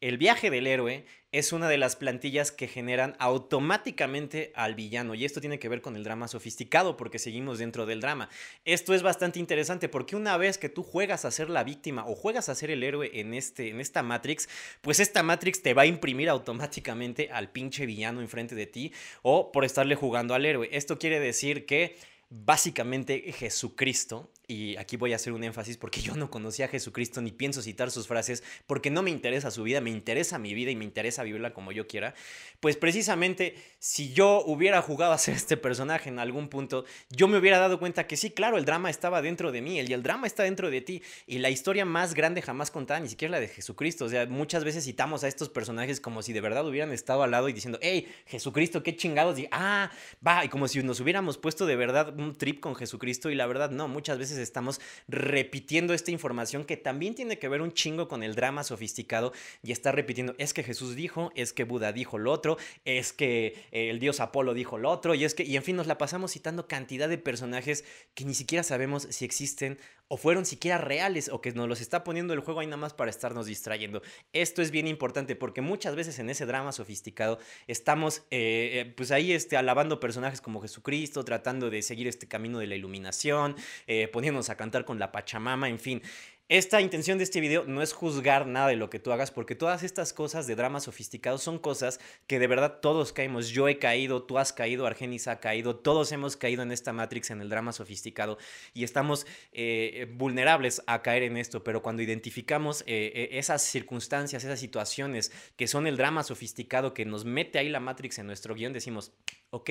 El 0.00 0.16
viaje 0.16 0.48
del 0.48 0.66
héroe 0.66 1.04
es 1.30 1.52
una 1.52 1.68
de 1.68 1.76
las 1.76 1.94
plantillas 1.94 2.50
que 2.50 2.68
generan 2.68 3.16
automáticamente 3.18 4.50
al 4.54 4.74
villano 4.74 5.14
y 5.14 5.26
esto 5.26 5.42
tiene 5.42 5.58
que 5.58 5.68
ver 5.68 5.82
con 5.82 5.94
el 5.94 6.04
drama 6.04 6.26
sofisticado 6.26 6.96
porque 6.96 7.18
seguimos 7.18 7.58
dentro 7.58 7.84
del 7.84 8.00
drama. 8.00 8.30
Esto 8.64 8.94
es 8.94 9.02
bastante 9.02 9.38
interesante 9.38 9.90
porque 9.90 10.16
una 10.16 10.38
vez 10.38 10.56
que 10.56 10.70
tú 10.70 10.82
juegas 10.82 11.26
a 11.26 11.30
ser 11.30 11.50
la 11.50 11.64
víctima 11.64 12.06
o 12.06 12.14
juegas 12.14 12.48
a 12.48 12.54
ser 12.54 12.70
el 12.70 12.82
héroe 12.82 13.10
en, 13.12 13.34
este, 13.34 13.68
en 13.68 13.78
esta 13.78 14.02
Matrix, 14.02 14.48
pues 14.80 15.00
esta 15.00 15.22
Matrix 15.22 15.60
te 15.60 15.74
va 15.74 15.82
a 15.82 15.86
imprimir 15.86 16.30
automáticamente 16.30 17.28
al 17.30 17.50
pinche 17.50 17.84
villano 17.84 18.22
enfrente 18.22 18.54
de 18.54 18.66
ti 18.66 18.94
o 19.20 19.52
por 19.52 19.66
estarle 19.66 19.96
jugando 19.96 20.32
al 20.32 20.46
héroe. 20.46 20.70
Esto 20.72 20.98
quiere 20.98 21.20
decir 21.20 21.66
que 21.66 21.98
básicamente 22.30 23.32
Jesucristo 23.32 24.30
y 24.50 24.76
aquí 24.78 24.96
voy 24.96 25.12
a 25.12 25.16
hacer 25.16 25.32
un 25.32 25.44
énfasis 25.44 25.76
porque 25.76 26.00
yo 26.00 26.16
no 26.16 26.28
conocía 26.28 26.64
a 26.64 26.68
Jesucristo 26.68 27.20
ni 27.20 27.30
pienso 27.30 27.62
citar 27.62 27.92
sus 27.92 28.08
frases 28.08 28.42
porque 28.66 28.90
no 28.90 29.00
me 29.00 29.10
interesa 29.10 29.52
su 29.52 29.62
vida, 29.62 29.80
me 29.80 29.90
interesa 29.90 30.40
mi 30.40 30.54
vida 30.54 30.72
y 30.72 30.76
me 30.76 30.84
interesa 30.84 31.22
vivirla 31.22 31.54
como 31.54 31.70
yo 31.70 31.86
quiera, 31.86 32.14
pues 32.58 32.76
precisamente 32.76 33.54
si 33.78 34.12
yo 34.12 34.42
hubiera 34.44 34.82
jugado 34.82 35.12
a 35.12 35.18
ser 35.18 35.36
este 35.36 35.56
personaje 35.56 36.08
en 36.08 36.18
algún 36.18 36.48
punto, 36.48 36.84
yo 37.10 37.28
me 37.28 37.38
hubiera 37.38 37.60
dado 37.60 37.78
cuenta 37.78 38.08
que 38.08 38.16
sí, 38.16 38.30
claro, 38.30 38.58
el 38.58 38.64
drama 38.64 38.90
estaba 38.90 39.22
dentro 39.22 39.52
de 39.52 39.62
mí 39.62 39.80
y 39.80 39.92
el 39.92 40.02
drama 40.02 40.26
está 40.26 40.42
dentro 40.42 40.68
de 40.68 40.80
ti 40.80 41.00
y 41.28 41.38
la 41.38 41.50
historia 41.50 41.84
más 41.84 42.14
grande 42.14 42.42
jamás 42.42 42.72
contada, 42.72 42.98
ni 42.98 43.08
siquiera 43.08 43.30
la 43.30 43.40
de 43.40 43.46
Jesucristo, 43.46 44.06
o 44.06 44.08
sea, 44.08 44.26
muchas 44.26 44.64
veces 44.64 44.84
citamos 44.84 45.22
a 45.22 45.28
estos 45.28 45.48
personajes 45.48 46.00
como 46.00 46.22
si 46.22 46.32
de 46.32 46.40
verdad 46.40 46.66
hubieran 46.66 46.90
estado 46.90 47.22
al 47.22 47.30
lado 47.30 47.48
y 47.48 47.52
diciendo, 47.52 47.78
hey, 47.82 48.08
Jesucristo, 48.26 48.82
qué 48.82 48.96
chingados, 48.96 49.38
y 49.38 49.46
ah, 49.52 49.92
va, 50.26 50.44
y 50.44 50.48
como 50.48 50.66
si 50.66 50.82
nos 50.82 50.98
hubiéramos 50.98 51.38
puesto 51.38 51.66
de 51.66 51.76
verdad 51.76 52.18
un 52.18 52.34
trip 52.34 52.58
con 52.58 52.74
Jesucristo 52.74 53.30
y 53.30 53.36
la 53.36 53.46
verdad 53.46 53.70
no, 53.70 53.86
muchas 53.86 54.18
veces 54.18 54.39
estamos 54.42 54.80
repitiendo 55.08 55.94
esta 55.94 56.10
información 56.10 56.64
que 56.64 56.76
también 56.76 57.14
tiene 57.14 57.38
que 57.38 57.48
ver 57.48 57.62
un 57.62 57.72
chingo 57.72 58.08
con 58.08 58.22
el 58.22 58.34
drama 58.34 58.64
sofisticado 58.64 59.32
y 59.62 59.72
está 59.72 59.92
repitiendo, 59.92 60.34
es 60.38 60.54
que 60.54 60.62
Jesús 60.62 60.94
dijo, 60.94 61.32
es 61.34 61.52
que 61.52 61.64
Buda 61.64 61.92
dijo 61.92 62.18
lo 62.18 62.32
otro, 62.32 62.56
es 62.84 63.12
que 63.12 63.64
eh, 63.72 63.90
el 63.90 64.00
dios 64.00 64.20
Apolo 64.20 64.54
dijo 64.54 64.78
lo 64.78 64.90
otro, 64.90 65.14
y 65.14 65.24
es 65.24 65.34
que, 65.34 65.44
y 65.44 65.56
en 65.56 65.62
fin, 65.62 65.76
nos 65.76 65.86
la 65.86 65.98
pasamos 65.98 66.32
citando 66.32 66.68
cantidad 66.68 67.08
de 67.08 67.18
personajes 67.18 67.84
que 68.14 68.24
ni 68.24 68.34
siquiera 68.34 68.62
sabemos 68.62 69.06
si 69.10 69.24
existen 69.24 69.78
o 70.12 70.16
fueron 70.16 70.44
siquiera 70.44 70.76
reales 70.76 71.28
o 71.28 71.40
que 71.40 71.52
nos 71.52 71.68
los 71.68 71.80
está 71.80 72.02
poniendo 72.02 72.34
el 72.34 72.40
juego 72.40 72.58
ahí 72.58 72.66
nada 72.66 72.78
más 72.78 72.94
para 72.94 73.10
estarnos 73.10 73.46
distrayendo. 73.46 74.02
Esto 74.32 74.60
es 74.60 74.72
bien 74.72 74.88
importante 74.88 75.36
porque 75.36 75.60
muchas 75.60 75.94
veces 75.94 76.18
en 76.18 76.28
ese 76.30 76.46
drama 76.46 76.72
sofisticado 76.72 77.38
estamos 77.68 78.24
eh, 78.32 78.70
eh, 78.72 78.92
pues 78.96 79.12
ahí 79.12 79.32
este, 79.32 79.56
alabando 79.56 80.00
personajes 80.00 80.40
como 80.40 80.60
Jesucristo, 80.60 81.24
tratando 81.24 81.70
de 81.70 81.80
seguir 81.82 82.08
este 82.08 82.26
camino 82.26 82.58
de 82.58 82.66
la 82.66 82.74
iluminación, 82.74 83.54
eh, 83.86 84.08
poniéndonos 84.08 84.50
a 84.50 84.56
cantar 84.56 84.84
con 84.84 84.98
la 84.98 85.12
Pachamama, 85.12 85.68
en 85.68 85.78
fin. 85.78 86.02
Esta 86.50 86.80
intención 86.80 87.16
de 87.16 87.22
este 87.22 87.40
video 87.40 87.64
no 87.64 87.80
es 87.80 87.92
juzgar 87.92 88.44
nada 88.44 88.66
de 88.66 88.74
lo 88.74 88.90
que 88.90 88.98
tú 88.98 89.12
hagas, 89.12 89.30
porque 89.30 89.54
todas 89.54 89.84
estas 89.84 90.12
cosas 90.12 90.48
de 90.48 90.56
drama 90.56 90.80
sofisticado 90.80 91.38
son 91.38 91.60
cosas 91.60 92.00
que 92.26 92.40
de 92.40 92.48
verdad 92.48 92.80
todos 92.82 93.12
caemos. 93.12 93.50
Yo 93.50 93.68
he 93.68 93.78
caído, 93.78 94.24
tú 94.24 94.36
has 94.36 94.52
caído, 94.52 94.84
Argenis 94.84 95.28
ha 95.28 95.38
caído, 95.38 95.76
todos 95.76 96.10
hemos 96.10 96.36
caído 96.36 96.64
en 96.64 96.72
esta 96.72 96.92
Matrix, 96.92 97.30
en 97.30 97.40
el 97.40 97.50
drama 97.50 97.72
sofisticado, 97.72 98.36
y 98.74 98.82
estamos 98.82 99.28
eh, 99.52 100.12
vulnerables 100.12 100.82
a 100.88 101.02
caer 101.02 101.22
en 101.22 101.36
esto. 101.36 101.62
Pero 101.62 101.82
cuando 101.82 102.02
identificamos 102.02 102.80
eh, 102.80 103.12
eh, 103.14 103.28
esas 103.38 103.62
circunstancias, 103.62 104.42
esas 104.42 104.58
situaciones 104.58 105.30
que 105.54 105.68
son 105.68 105.86
el 105.86 105.96
drama 105.96 106.24
sofisticado 106.24 106.94
que 106.94 107.04
nos 107.04 107.24
mete 107.24 107.60
ahí 107.60 107.68
la 107.68 107.78
Matrix 107.78 108.18
en 108.18 108.26
nuestro 108.26 108.56
guion, 108.56 108.72
decimos, 108.72 109.12
ok, 109.50 109.70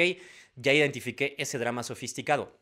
ya 0.55 0.71
identifiqué 0.71 1.35
ese 1.39 1.57
drama 1.57 1.83
sofisticado 1.83 2.57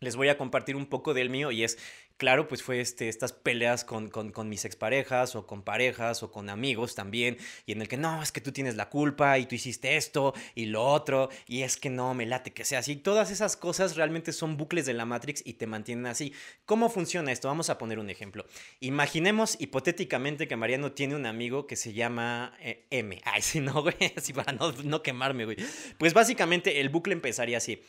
les 0.00 0.16
voy 0.16 0.28
a 0.28 0.36
compartir 0.36 0.76
un 0.76 0.86
poco 0.86 1.14
del 1.14 1.30
mío 1.30 1.50
y 1.50 1.64
es 1.64 1.78
Claro, 2.16 2.48
pues 2.48 2.62
fue 2.62 2.80
este, 2.80 3.10
estas 3.10 3.34
peleas 3.34 3.84
con, 3.84 4.08
con, 4.08 4.48
mis 4.48 4.64
exparejas 4.64 5.36
o 5.36 5.46
con 5.46 5.62
parejas 5.62 6.22
o 6.22 6.32
con 6.32 6.48
amigos 6.48 6.94
también, 6.94 7.36
y 7.66 7.72
en 7.72 7.82
el 7.82 7.88
que 7.88 7.98
no, 7.98 8.22
es 8.22 8.32
que 8.32 8.40
tú 8.40 8.52
tienes 8.52 8.74
la 8.74 8.88
culpa 8.88 9.38
y 9.38 9.44
tú 9.44 9.54
hiciste 9.54 9.96
esto 9.96 10.32
y 10.54 10.64
lo 10.66 10.82
otro, 10.82 11.28
y 11.46 11.60
es 11.62 11.76
que 11.76 11.90
no, 11.90 12.14
me 12.14 12.24
late 12.24 12.54
que 12.54 12.64
sea 12.64 12.78
así. 12.78 12.96
Todas 12.96 13.30
esas 13.30 13.58
cosas 13.58 13.96
realmente 13.96 14.32
son 14.32 14.56
bucles 14.56 14.86
de 14.86 14.94
la 14.94 15.04
Matrix 15.04 15.42
y 15.44 15.54
te 15.54 15.66
mantienen 15.66 16.06
así. 16.06 16.32
¿Cómo 16.64 16.88
funciona 16.88 17.32
esto? 17.32 17.48
Vamos 17.48 17.68
a 17.68 17.76
poner 17.76 17.98
un 17.98 18.08
ejemplo. 18.08 18.46
Imaginemos 18.80 19.60
hipotéticamente 19.60 20.48
que 20.48 20.56
Mariano 20.56 20.92
tiene 20.92 21.16
un 21.16 21.26
amigo 21.26 21.66
que 21.66 21.76
se 21.76 21.92
llama 21.92 22.56
eh, 22.60 22.86
M. 22.88 23.20
Ay, 23.24 23.42
sí, 23.42 23.60
no, 23.60 23.82
güey, 23.82 23.94
así 24.16 24.32
para 24.32 24.52
no, 24.52 24.72
no 24.72 25.02
quemarme, 25.02 25.44
güey. 25.44 25.58
Pues 25.98 26.14
básicamente 26.14 26.80
el 26.80 26.88
bucle 26.88 27.12
empezaría 27.12 27.58
así. 27.58 27.82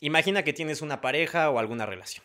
Imagina 0.00 0.44
que 0.44 0.52
tienes 0.52 0.80
una 0.80 1.00
pareja 1.00 1.50
o 1.50 1.58
alguna 1.58 1.86
relación. 1.86 2.24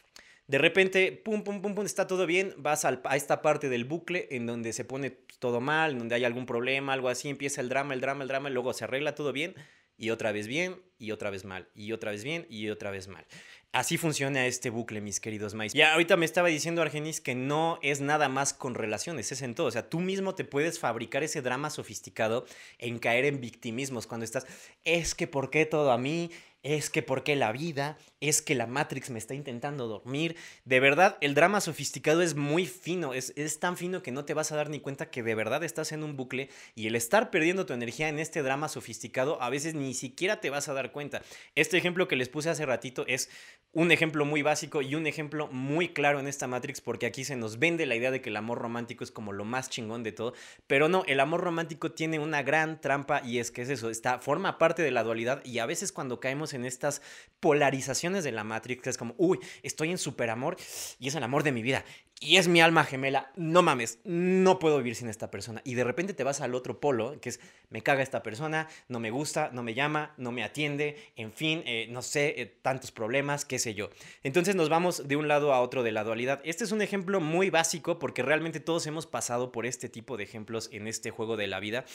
De 0.50 0.58
repente, 0.58 1.12
pum, 1.12 1.44
pum, 1.44 1.62
pum, 1.62 1.75
pum, 1.75 1.86
está 1.86 2.08
todo 2.08 2.25
bien, 2.25 2.56
vas 2.58 2.84
a 2.84 3.00
esta 3.13 3.44
parte 3.44 3.70
del 3.70 3.86
bucle 3.86 4.27
en 4.32 4.48
donde 4.48 4.74
se 4.74 4.84
pone 4.84 5.12
todo 5.38 5.62
mal, 5.62 5.91
en 5.91 6.00
donde 6.00 6.15
hay 6.15 6.25
algún 6.25 6.48
problema, 6.48 6.94
algo 6.94 7.08
así, 7.08 7.29
empieza 7.29 7.62
el 7.62 7.70
drama, 7.70 7.94
el 7.94 8.01
drama, 8.01 8.24
el 8.24 8.29
drama, 8.29 8.50
y 8.50 8.53
luego 8.53 8.74
se 8.74 8.86
arregla 8.86 9.13
todo 9.13 9.32
bien, 9.32 9.53
y 9.96 10.10
otra 10.10 10.32
vez 10.32 10.48
bien, 10.48 10.82
y 10.98 11.12
otra 11.12 11.29
vez 11.29 11.46
mal, 11.46 11.68
y 11.75 11.91
otra 11.91 12.10
vez 12.10 12.24
bien, 12.24 12.48
y 12.50 12.70
otra 12.70 12.89
vez 12.89 13.08
mal. 13.08 13.27
Así 13.74 13.98
funciona 13.98 14.48
este 14.48 14.72
bucle, 14.72 15.01
mis 15.01 15.20
queridos 15.20 15.53
maíz. 15.53 15.74
Ya 15.74 15.94
ahorita 15.94 16.18
me 16.18 16.25
estaba 16.25 16.48
diciendo 16.48 16.82
Argenis 16.82 17.22
que 17.22 17.36
no 17.36 17.77
es 17.84 18.01
nada 18.01 18.27
más 18.27 18.51
con 18.51 18.74
relaciones, 18.74 19.32
es 19.32 19.44
en 19.44 19.53
todo. 19.53 19.68
O 19.68 19.72
sea, 19.72 19.88
tú 19.88 20.00
mismo 20.00 20.34
te 20.34 20.46
puedes 20.46 20.79
fabricar 20.79 21.22
ese 21.22 21.44
drama 21.44 21.70
sofisticado 21.70 22.48
en 22.79 22.98
caer 22.98 23.25
en 23.25 23.39
victimismos 23.39 24.08
cuando 24.08 24.25
estás, 24.25 24.48
es 24.84 25.13
que 25.13 25.27
¿por 25.27 25.51
qué 25.51 25.68
todo 25.68 25.91
a 25.91 26.00
mí? 26.00 26.32
es 26.63 26.89
que 26.89 27.01
por 27.01 27.24
qué 27.24 27.36
la 27.36 27.51
vida, 27.51 27.98
es 28.22 28.42
que 28.42 28.56
la 28.56 28.68
Matrix 28.68 29.10
me 29.10 29.20
está 29.20 29.34
intentando 29.34 29.88
dormir. 29.88 30.36
De 30.66 30.80
verdad, 30.80 31.18
el 31.22 31.36
drama 31.36 31.62
sofisticado 31.62 32.22
es 32.22 32.36
muy 32.36 32.66
fino, 32.66 33.14
es, 33.14 33.34
es, 33.36 33.60
tan 33.60 33.78
fino 33.78 34.02
que 34.02 34.12
no 34.12 34.26
te 34.26 34.34
vas 34.34 34.52
a 34.52 34.56
dar 34.56 34.70
ni 34.70 34.80
cuenta 34.80 35.10
que 35.10 35.24
de 35.24 35.36
verdad 35.36 35.64
estás 35.64 35.92
en 35.92 36.04
un 36.04 36.18
bucle 36.18 36.50
y 36.76 36.88
el 36.88 36.96
estar 36.96 37.32
perdiendo 37.32 37.66
tu 37.66 37.74
energía 37.74 38.10
en 38.10 38.20
este 38.20 38.42
drama 38.42 38.68
sofisticado 38.68 39.42
a 39.42 39.50
veces 39.50 39.74
ni 39.74 39.94
siquiera 39.94 40.42
te 40.42 40.50
vas 40.50 40.68
a 40.68 40.74
dar 40.74 40.92
cuenta. 40.92 41.22
Este 41.56 41.78
ejemplo 41.78 42.08
que 42.08 42.16
les 42.16 42.30
puse 42.30 42.50
hace 42.50 42.66
ratito 42.66 43.06
es 43.08 43.30
un 43.72 43.92
ejemplo 43.92 44.26
muy 44.26 44.42
básico 44.42 44.82
y 44.82 44.96
un 44.96 45.08
ejemplo 45.08 45.48
muy 45.48 45.90
claro 45.90 46.20
en 46.20 46.28
esta 46.28 46.48
Matrix 46.48 46.82
porque 46.82 47.06
aquí 47.06 47.24
se 47.24 47.36
nos 47.36 47.60
vende 47.60 47.86
la 47.86 47.96
idea 47.96 48.12
de 48.12 48.22
que 48.22 48.30
el 48.30 48.38
amor 48.38 48.60
romántico 48.60 49.04
es 49.04 49.12
como 49.12 49.32
lo 49.32 49.46
más 49.46 49.70
chingón 49.70 50.04
de 50.04 50.12
todo, 50.12 50.34
pero 50.68 50.90
no, 50.90 51.04
el 51.08 51.20
amor 51.20 51.42
romántico 51.42 51.92
tiene 51.92 52.20
una 52.20 52.44
gran 52.44 52.82
trampa 52.82 53.22
y 53.24 53.40
es 53.40 53.52
que 53.52 53.62
es 53.62 53.70
eso, 53.70 53.90
está, 53.90 54.20
forma 54.20 54.58
parte 54.58 54.82
de 54.82 54.92
la 54.92 55.04
dualidad 55.04 55.44
y 55.46 55.60
a 55.60 55.66
veces 55.66 55.92
cuando 55.92 56.20
caemos 56.20 56.54
en 56.54 56.66
estas 56.66 57.02
polarizaciones 57.40 58.09
de 58.10 58.32
la 58.32 58.44
Matrix, 58.44 58.82
que 58.82 58.89
es 58.89 58.98
como, 58.98 59.16
uy, 59.18 59.39
estoy 59.63 59.92
en 59.92 59.98
superamor 59.98 60.58
y 61.00 61.08
es 61.08 61.16
el 61.16 61.24
amor 61.24 61.44
de 61.44 61.51
mi 61.51 61.62
vida 61.62 61.86
y 62.22 62.36
es 62.36 62.50
mi 62.50 62.60
alma 62.60 62.84
gemela, 62.84 63.32
no 63.36 63.62
mames, 63.62 64.00
no 64.04 64.60
puedo 64.60 64.78
vivir 64.78 64.96
sin 64.96 65.08
esta 65.08 65.32
persona. 65.32 65.62
Y 65.63 65.75
de 65.75 65.86
repente 65.86 66.13
te 66.13 66.25
vas 66.25 66.42
al 66.42 66.54
otro 66.54 66.80
polo, 66.82 67.20
que 67.22 67.30
es, 67.30 67.39
me 67.70 67.82
caga 67.82 68.04
esta 68.04 68.24
persona, 68.24 68.68
no 68.89 69.00
me 69.00 69.10
gusta, 69.10 69.51
no 69.54 69.63
me 69.63 69.74
llama, 69.74 70.13
no 70.18 70.32
me 70.32 70.44
atiende, 70.44 70.98
en 71.16 71.32
fin, 71.32 71.63
eh, 71.66 71.88
no 71.89 72.01
sé, 72.01 72.42
eh, 72.42 72.46
tantos 72.62 72.92
problemas, 72.92 73.46
qué 73.46 73.58
sé 73.58 73.74
yo. 73.74 73.89
Entonces 74.24 74.56
nos 74.56 74.68
vamos 74.68 75.08
de 75.08 75.16
un 75.16 75.30
lado 75.30 75.54
a 75.54 75.62
otro 75.62 75.82
de 75.82 75.94
la 75.94 76.04
dualidad. 76.04 76.42
Este 76.44 76.66
es 76.66 76.74
un 76.74 76.82
ejemplo 76.82 77.22
muy 77.22 77.50
básico 77.50 78.00
porque 78.00 78.22
realmente 78.22 78.60
todos 78.60 78.86
hemos 78.88 79.08
pasado 79.08 79.54
por 79.54 79.66
este 79.66 79.88
tipo 79.88 80.18
de 80.18 80.25
ejemplos 80.25 80.70
en 80.74 80.88
este 80.88 81.12
juego 81.12 81.38
de 81.38 81.48
la 81.48 81.62
vida 81.62 81.86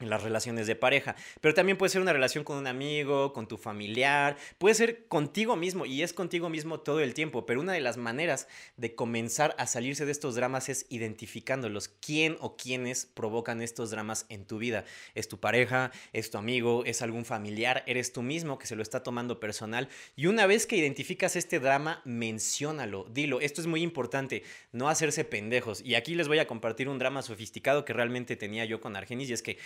en 0.00 0.10
las 0.10 0.22
relaciones 0.22 0.66
de 0.66 0.76
pareja. 0.76 1.14
Pero 1.40 1.54
también 1.54 1.78
puede 1.78 1.90
ser 1.90 2.00
una 2.00 2.12
relación 2.12 2.44
con 2.44 2.56
un 2.56 2.66
amigo, 2.66 3.32
con 3.32 3.46
tu 3.46 3.56
familiar, 3.56 4.36
puede 4.58 4.74
ser 4.74 5.06
contigo 5.06 5.56
mismo 5.56 5.86
y 5.86 6.02
es 6.02 6.12
contigo 6.12 6.48
mismo 6.48 6.80
todo 6.80 7.00
el 7.00 7.14
tiempo. 7.14 7.46
Pero 7.46 7.60
una 7.60 7.72
de 7.72 7.80
las 7.80 7.96
maneras 7.96 8.48
de 8.76 8.94
comenzar 8.94 9.54
a 9.58 9.66
salirse 9.66 10.06
de 10.06 10.12
estos 10.12 10.34
dramas 10.34 10.68
es 10.68 10.86
identificándolos. 10.88 11.88
¿Quién 11.88 12.36
o 12.40 12.56
quiénes 12.56 13.06
provocan 13.06 13.62
estos 13.62 13.90
dramas 13.90 14.26
en 14.28 14.46
tu 14.46 14.58
vida? 14.58 14.84
¿Es 15.14 15.28
tu 15.28 15.38
pareja? 15.38 15.92
¿Es 16.12 16.30
tu 16.30 16.38
amigo? 16.38 16.84
¿Es 16.84 17.02
algún 17.02 17.24
familiar? 17.24 17.84
¿Eres 17.86 18.12
tú 18.12 18.22
mismo 18.22 18.58
que 18.58 18.66
se 18.66 18.76
lo 18.76 18.82
está 18.82 19.02
tomando 19.02 19.40
personal? 19.40 19.88
Y 20.16 20.26
una 20.26 20.46
vez 20.46 20.66
que 20.66 20.76
identificas 20.76 21.36
este 21.36 21.60
drama, 21.60 22.02
menciónalo, 22.04 23.06
dilo. 23.10 23.40
Esto 23.40 23.60
es 23.60 23.66
muy 23.66 23.82
importante, 23.82 24.42
no 24.72 24.88
hacerse 24.88 25.24
pendejos. 25.24 25.82
Y 25.82 25.94
aquí 25.94 26.14
les 26.14 26.28
voy 26.28 26.38
a 26.38 26.46
compartir 26.46 26.88
un 26.88 26.98
drama 26.98 27.22
sofisticado 27.22 27.84
que 27.84 27.92
realmente 27.92 28.36
tenía 28.36 28.64
yo 28.64 28.80
con 28.80 28.96
Argenis 28.96 29.30
y 29.30 29.32
es 29.32 29.42
que 29.42 29.58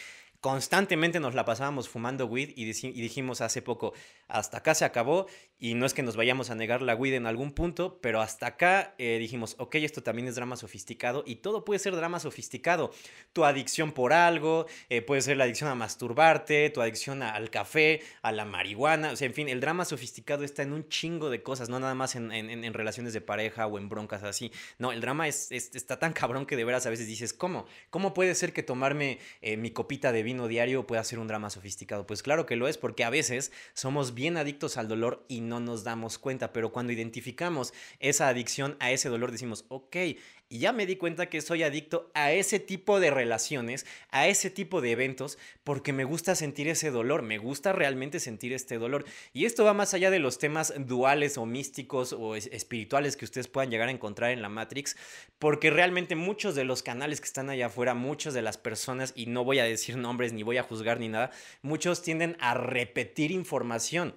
constantemente 0.44 1.20
nos 1.20 1.34
la 1.34 1.46
pasábamos 1.46 1.88
fumando 1.88 2.26
weed 2.26 2.50
y, 2.54 2.66
dijimos 2.66 3.40
hace 3.40 3.62
poco, 3.62 3.94
hasta 4.28 4.58
acá 4.58 4.74
se 4.74 4.84
acabó 4.84 5.26
y 5.58 5.72
no 5.72 5.86
es 5.86 5.94
que 5.94 6.02
nos 6.02 6.16
vayamos 6.16 6.50
a 6.50 6.54
negar 6.54 6.82
la 6.82 6.94
weed 6.94 7.14
en 7.14 7.24
algún 7.24 7.52
punto, 7.52 7.98
pero 8.02 8.20
hasta 8.20 8.48
acá 8.48 8.94
eh, 8.98 9.16
dijimos, 9.18 9.56
ok, 9.58 9.76
esto 9.76 10.02
también 10.02 10.28
es 10.28 10.34
drama 10.34 10.56
sofisticado 10.56 11.24
y 11.26 11.36
todo 11.36 11.64
puede 11.64 11.78
ser 11.78 11.96
drama 11.96 12.20
sofisticado. 12.20 12.90
Tu 13.32 13.46
adicción 13.46 13.92
por 13.92 14.12
algo, 14.12 14.66
eh, 14.90 15.00
puede 15.00 15.22
ser 15.22 15.38
la 15.38 15.44
adicción 15.44 15.70
a 15.70 15.74
masturbarte, 15.74 16.68
tu 16.68 16.82
adicción 16.82 17.22
al 17.22 17.48
café, 17.48 18.02
a 18.20 18.30
la 18.30 18.44
marihuana, 18.44 19.12
o 19.12 19.16
sea, 19.16 19.24
en 19.24 19.32
fin, 19.32 19.48
el 19.48 19.60
drama 19.60 19.86
sofisticado 19.86 20.44
está 20.44 20.62
en 20.62 20.74
un 20.74 20.86
chingo 20.90 21.30
de 21.30 21.42
cosas, 21.42 21.70
no 21.70 21.80
nada 21.80 21.94
más 21.94 22.16
en, 22.16 22.74
relaciones 22.74 23.14
de 23.14 23.22
pareja 23.22 23.66
o 23.66 23.78
en 23.78 23.88
broncas 23.88 24.22
así. 24.22 24.52
No, 24.76 24.92
el 24.92 25.00
drama 25.00 25.26
es, 25.26 25.50
está 25.50 25.98
tan 25.98 26.12
cabrón 26.12 26.44
que 26.44 26.56
de 26.56 26.66
veras 26.66 26.84
a 26.84 26.90
veces 26.90 27.06
dices, 27.06 27.32
¿cómo? 27.32 27.64
¿Cómo 27.88 28.12
puede 28.12 28.34
ser 28.34 28.52
que 28.52 28.62
tomarme 28.62 29.20
eh, 29.40 29.56
mi 29.56 29.70
copita 29.70 30.12
de 30.12 30.22
vino 30.22 30.33
diario 30.48 30.86
puede 30.86 31.02
ser 31.04 31.18
un 31.18 31.28
drama 31.28 31.50
sofisticado. 31.50 32.06
Pues 32.06 32.22
claro 32.22 32.46
que 32.46 32.56
lo 32.56 32.68
es 32.68 32.78
porque 32.78 33.04
a 33.04 33.10
veces 33.10 33.52
somos 33.72 34.14
bien 34.14 34.36
adictos 34.36 34.76
al 34.76 34.88
dolor 34.88 35.24
y 35.28 35.40
no 35.40 35.60
nos 35.60 35.84
damos 35.84 36.18
cuenta, 36.18 36.52
pero 36.52 36.72
cuando 36.72 36.92
identificamos 36.92 37.72
esa 38.00 38.28
adicción 38.28 38.76
a 38.80 38.90
ese 38.90 39.08
dolor 39.08 39.32
decimos, 39.32 39.64
ok, 39.68 39.96
y 40.54 40.60
ya 40.60 40.72
me 40.72 40.86
di 40.86 40.94
cuenta 40.94 41.28
que 41.28 41.40
soy 41.40 41.64
adicto 41.64 42.12
a 42.14 42.30
ese 42.30 42.60
tipo 42.60 43.00
de 43.00 43.10
relaciones, 43.10 43.86
a 44.12 44.28
ese 44.28 44.50
tipo 44.50 44.80
de 44.80 44.92
eventos, 44.92 45.36
porque 45.64 45.92
me 45.92 46.04
gusta 46.04 46.36
sentir 46.36 46.68
ese 46.68 46.92
dolor, 46.92 47.22
me 47.22 47.38
gusta 47.38 47.72
realmente 47.72 48.20
sentir 48.20 48.52
este 48.52 48.78
dolor. 48.78 49.04
Y 49.32 49.46
esto 49.46 49.64
va 49.64 49.74
más 49.74 49.94
allá 49.94 50.12
de 50.12 50.20
los 50.20 50.38
temas 50.38 50.72
duales 50.78 51.38
o 51.38 51.44
místicos 51.44 52.12
o 52.12 52.36
espirituales 52.36 53.16
que 53.16 53.24
ustedes 53.24 53.48
puedan 53.48 53.68
llegar 53.68 53.88
a 53.88 53.90
encontrar 53.90 54.30
en 54.30 54.42
la 54.42 54.48
Matrix, 54.48 54.96
porque 55.40 55.70
realmente 55.70 56.14
muchos 56.14 56.54
de 56.54 56.62
los 56.62 56.84
canales 56.84 57.20
que 57.20 57.26
están 57.26 57.50
allá 57.50 57.66
afuera, 57.66 57.94
muchas 57.94 58.32
de 58.32 58.42
las 58.42 58.56
personas, 58.56 59.12
y 59.16 59.26
no 59.26 59.42
voy 59.42 59.58
a 59.58 59.64
decir 59.64 59.96
nombres 59.96 60.32
ni 60.32 60.44
voy 60.44 60.58
a 60.58 60.62
juzgar 60.62 61.00
ni 61.00 61.08
nada, 61.08 61.32
muchos 61.62 62.00
tienden 62.00 62.36
a 62.38 62.54
repetir 62.54 63.32
información. 63.32 64.14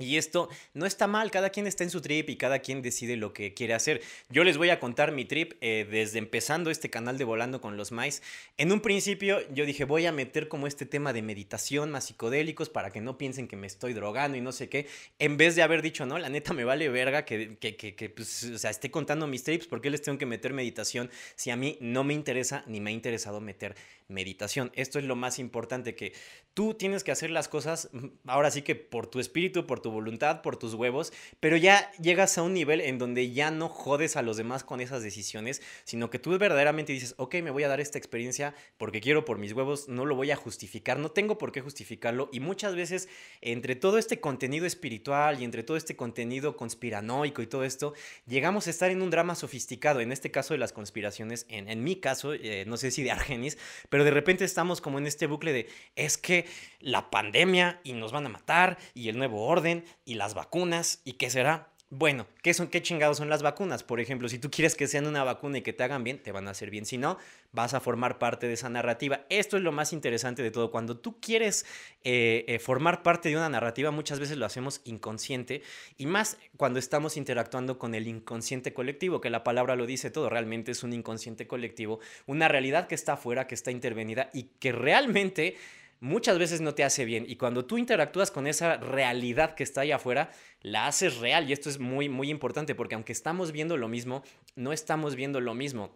Y 0.00 0.16
esto 0.16 0.48
no 0.72 0.86
está 0.86 1.06
mal, 1.06 1.30
cada 1.30 1.50
quien 1.50 1.66
está 1.66 1.84
en 1.84 1.90
su 1.90 2.00
trip 2.00 2.30
y 2.30 2.36
cada 2.36 2.60
quien 2.60 2.80
decide 2.80 3.16
lo 3.16 3.34
que 3.34 3.52
quiere 3.52 3.74
hacer. 3.74 4.00
Yo 4.30 4.44
les 4.44 4.56
voy 4.56 4.70
a 4.70 4.80
contar 4.80 5.12
mi 5.12 5.26
trip 5.26 5.52
eh, 5.60 5.86
desde 5.90 6.18
empezando 6.18 6.70
este 6.70 6.88
canal 6.88 7.18
de 7.18 7.24
Volando 7.24 7.60
con 7.60 7.76
los 7.76 7.92
Mais. 7.92 8.22
En 8.56 8.72
un 8.72 8.80
principio 8.80 9.40
yo 9.52 9.66
dije 9.66 9.84
voy 9.84 10.06
a 10.06 10.12
meter 10.12 10.48
como 10.48 10.66
este 10.66 10.86
tema 10.86 11.12
de 11.12 11.20
meditación 11.20 11.90
más 11.90 12.04
psicodélicos 12.04 12.70
para 12.70 12.90
que 12.90 13.02
no 13.02 13.18
piensen 13.18 13.46
que 13.46 13.56
me 13.56 13.66
estoy 13.66 13.92
drogando 13.92 14.38
y 14.38 14.40
no 14.40 14.52
sé 14.52 14.70
qué. 14.70 14.86
En 15.18 15.36
vez 15.36 15.54
de 15.54 15.62
haber 15.62 15.82
dicho, 15.82 16.06
no, 16.06 16.18
la 16.18 16.30
neta 16.30 16.54
me 16.54 16.64
vale 16.64 16.88
verga 16.88 17.26
que, 17.26 17.58
que, 17.58 17.76
que, 17.76 18.08
pues, 18.08 18.44
o 18.44 18.58
sea, 18.58 18.70
esté 18.70 18.90
contando 18.90 19.26
mis 19.26 19.44
trips, 19.44 19.66
¿por 19.66 19.82
qué 19.82 19.90
les 19.90 20.00
tengo 20.00 20.16
que 20.16 20.26
meter 20.26 20.54
meditación 20.54 21.10
si 21.36 21.50
a 21.50 21.56
mí 21.56 21.76
no 21.80 22.04
me 22.04 22.14
interesa 22.14 22.64
ni 22.66 22.80
me 22.80 22.90
ha 22.90 22.92
interesado 22.94 23.40
meter 23.40 23.74
meditación. 24.10 24.70
Esto 24.74 24.98
es 24.98 25.04
lo 25.04 25.16
más 25.16 25.38
importante, 25.38 25.94
que 25.94 26.12
tú 26.54 26.74
tienes 26.74 27.04
que 27.04 27.12
hacer 27.12 27.30
las 27.30 27.46
cosas, 27.46 27.88
mm, 27.92 28.06
ahora 28.26 28.50
sí 28.50 28.62
que 28.62 28.74
por 28.74 29.06
tu 29.06 29.20
espíritu, 29.20 29.66
por 29.66 29.80
tu 29.80 29.90
voluntad, 29.90 30.42
por 30.42 30.56
tus 30.56 30.74
huevos, 30.74 31.12
pero 31.38 31.56
ya 31.56 31.90
llegas 32.00 32.36
a 32.36 32.42
un 32.42 32.52
nivel 32.52 32.80
en 32.80 32.98
donde 32.98 33.30
ya 33.30 33.50
no 33.50 33.68
jodes 33.68 34.16
a 34.16 34.22
los 34.22 34.36
demás 34.36 34.64
con 34.64 34.80
esas 34.80 35.02
decisiones, 35.04 35.62
sino 35.84 36.10
que 36.10 36.18
tú 36.18 36.36
verdaderamente 36.36 36.92
dices, 36.92 37.14
ok, 37.18 37.36
me 37.36 37.50
voy 37.50 37.62
a 37.62 37.68
dar 37.68 37.80
esta 37.80 37.98
experiencia 37.98 38.54
porque 38.78 39.00
quiero 39.00 39.24
por 39.24 39.38
mis 39.38 39.52
huevos, 39.52 39.88
no 39.88 40.04
lo 40.06 40.16
voy 40.16 40.32
a 40.32 40.36
justificar, 40.36 40.98
no 40.98 41.12
tengo 41.12 41.38
por 41.38 41.52
qué 41.52 41.60
justificarlo. 41.60 42.28
Y 42.32 42.40
muchas 42.40 42.74
veces, 42.74 43.08
entre 43.40 43.76
todo 43.76 43.98
este 43.98 44.20
contenido 44.20 44.66
espiritual 44.66 45.40
y 45.40 45.44
entre 45.44 45.62
todo 45.62 45.76
este 45.76 45.94
contenido 45.94 46.56
conspiranoico 46.56 47.42
y 47.42 47.46
todo 47.46 47.62
esto, 47.62 47.94
llegamos 48.26 48.66
a 48.66 48.70
estar 48.70 48.90
en 48.90 49.02
un 49.02 49.10
drama 49.10 49.36
sofisticado, 49.36 50.00
en 50.00 50.10
este 50.10 50.32
caso 50.32 50.54
de 50.54 50.58
las 50.58 50.72
conspiraciones, 50.72 51.46
en, 51.48 51.68
en 51.68 51.84
mi 51.84 51.96
caso, 51.96 52.34
eh, 52.34 52.64
no 52.66 52.76
sé 52.76 52.90
si 52.90 53.04
de 53.04 53.12
Argenis, 53.12 53.56
pero 53.88 54.00
pero 54.00 54.06
de 54.06 54.12
repente 54.12 54.46
estamos 54.46 54.80
como 54.80 54.98
en 54.98 55.06
este 55.06 55.26
bucle 55.26 55.52
de, 55.52 55.68
es 55.94 56.16
que 56.16 56.39
la 56.80 57.10
pandemia 57.10 57.80
y 57.84 57.92
nos 57.92 58.12
van 58.12 58.26
a 58.26 58.30
matar 58.30 58.78
y 58.94 59.08
el 59.08 59.18
nuevo 59.18 59.46
orden 59.46 59.84
y 60.04 60.14
las 60.14 60.34
vacunas 60.34 61.00
y 61.04 61.14
qué 61.14 61.30
será. 61.30 61.70
Bueno, 61.92 62.28
¿qué, 62.44 62.54
son, 62.54 62.68
¿qué 62.68 62.82
chingados 62.82 63.16
son 63.16 63.28
las 63.28 63.42
vacunas? 63.42 63.82
Por 63.82 63.98
ejemplo, 63.98 64.28
si 64.28 64.38
tú 64.38 64.48
quieres 64.48 64.76
que 64.76 64.86
sean 64.86 65.08
una 65.08 65.24
vacuna 65.24 65.58
y 65.58 65.62
que 65.62 65.72
te 65.72 65.82
hagan 65.82 66.04
bien, 66.04 66.22
te 66.22 66.30
van 66.30 66.46
a 66.46 66.52
hacer 66.52 66.70
bien. 66.70 66.86
Si 66.86 66.98
no, 66.98 67.18
vas 67.50 67.74
a 67.74 67.80
formar 67.80 68.20
parte 68.20 68.46
de 68.46 68.52
esa 68.52 68.68
narrativa. 68.68 69.26
Esto 69.28 69.56
es 69.56 69.64
lo 69.64 69.72
más 69.72 69.92
interesante 69.92 70.40
de 70.40 70.52
todo. 70.52 70.70
Cuando 70.70 70.98
tú 70.98 71.18
quieres 71.18 71.66
eh, 72.04 72.44
eh, 72.46 72.60
formar 72.60 73.02
parte 73.02 73.28
de 73.28 73.36
una 73.36 73.48
narrativa, 73.48 73.90
muchas 73.90 74.20
veces 74.20 74.36
lo 74.36 74.46
hacemos 74.46 74.82
inconsciente 74.84 75.62
y 75.96 76.06
más 76.06 76.38
cuando 76.56 76.78
estamos 76.78 77.16
interactuando 77.16 77.76
con 77.76 77.96
el 77.96 78.06
inconsciente 78.06 78.72
colectivo, 78.72 79.20
que 79.20 79.28
la 79.28 79.42
palabra 79.42 79.74
lo 79.74 79.84
dice 79.84 80.12
todo. 80.12 80.30
Realmente 80.30 80.70
es 80.70 80.84
un 80.84 80.92
inconsciente 80.92 81.48
colectivo, 81.48 81.98
una 82.24 82.46
realidad 82.46 82.86
que 82.86 82.94
está 82.94 83.14
afuera, 83.14 83.48
que 83.48 83.56
está 83.56 83.72
intervenida 83.72 84.30
y 84.32 84.44
que 84.60 84.70
realmente 84.70 85.56
muchas 86.00 86.38
veces 86.38 86.60
no 86.60 86.74
te 86.74 86.82
hace 86.82 87.04
bien. 87.04 87.24
Y 87.28 87.36
cuando 87.36 87.64
tú 87.64 87.78
interactúas 87.78 88.30
con 88.30 88.46
esa 88.46 88.78
realidad 88.78 89.54
que 89.54 89.62
está 89.62 89.82
ahí 89.82 89.92
afuera, 89.92 90.30
la 90.62 90.86
haces 90.86 91.18
real. 91.18 91.48
Y 91.48 91.52
esto 91.52 91.68
es 91.68 91.78
muy, 91.78 92.08
muy 92.08 92.30
importante 92.30 92.74
porque 92.74 92.94
aunque 92.94 93.12
estamos 93.12 93.52
viendo 93.52 93.76
lo 93.76 93.88
mismo, 93.88 94.22
no 94.56 94.72
estamos 94.72 95.14
viendo 95.14 95.40
lo 95.40 95.54
mismo. 95.54 95.94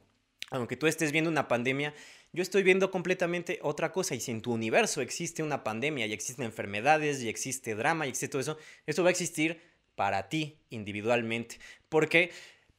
Aunque 0.51 0.77
tú 0.77 0.87
estés 0.87 1.11
viendo 1.11 1.31
una 1.31 1.49
pandemia, 1.49 1.95
yo 2.33 2.43
estoy 2.43 2.63
viendo 2.63 2.91
completamente 2.91 3.59
otra 3.63 3.93
cosa. 3.93 4.15
Y 4.15 4.21
si 4.21 4.31
en 4.31 4.43
tu 4.43 4.53
universo 4.53 5.01
existe 5.01 5.43
una 5.43 5.65
pandemia 5.65 6.07
y 6.07 6.13
existen 6.13 6.45
enfermedades 6.45 7.23
y 7.23 7.29
existe 7.29 7.75
drama 7.75 8.07
y 8.07 8.11
existe 8.11 8.29
todo 8.29 8.41
eso, 8.43 8.59
eso 8.87 9.03
va 9.03 9.09
a 9.09 9.13
existir 9.13 9.61
para 9.95 10.29
ti 10.29 10.59
individualmente. 10.71 11.59
Porque 11.89 12.31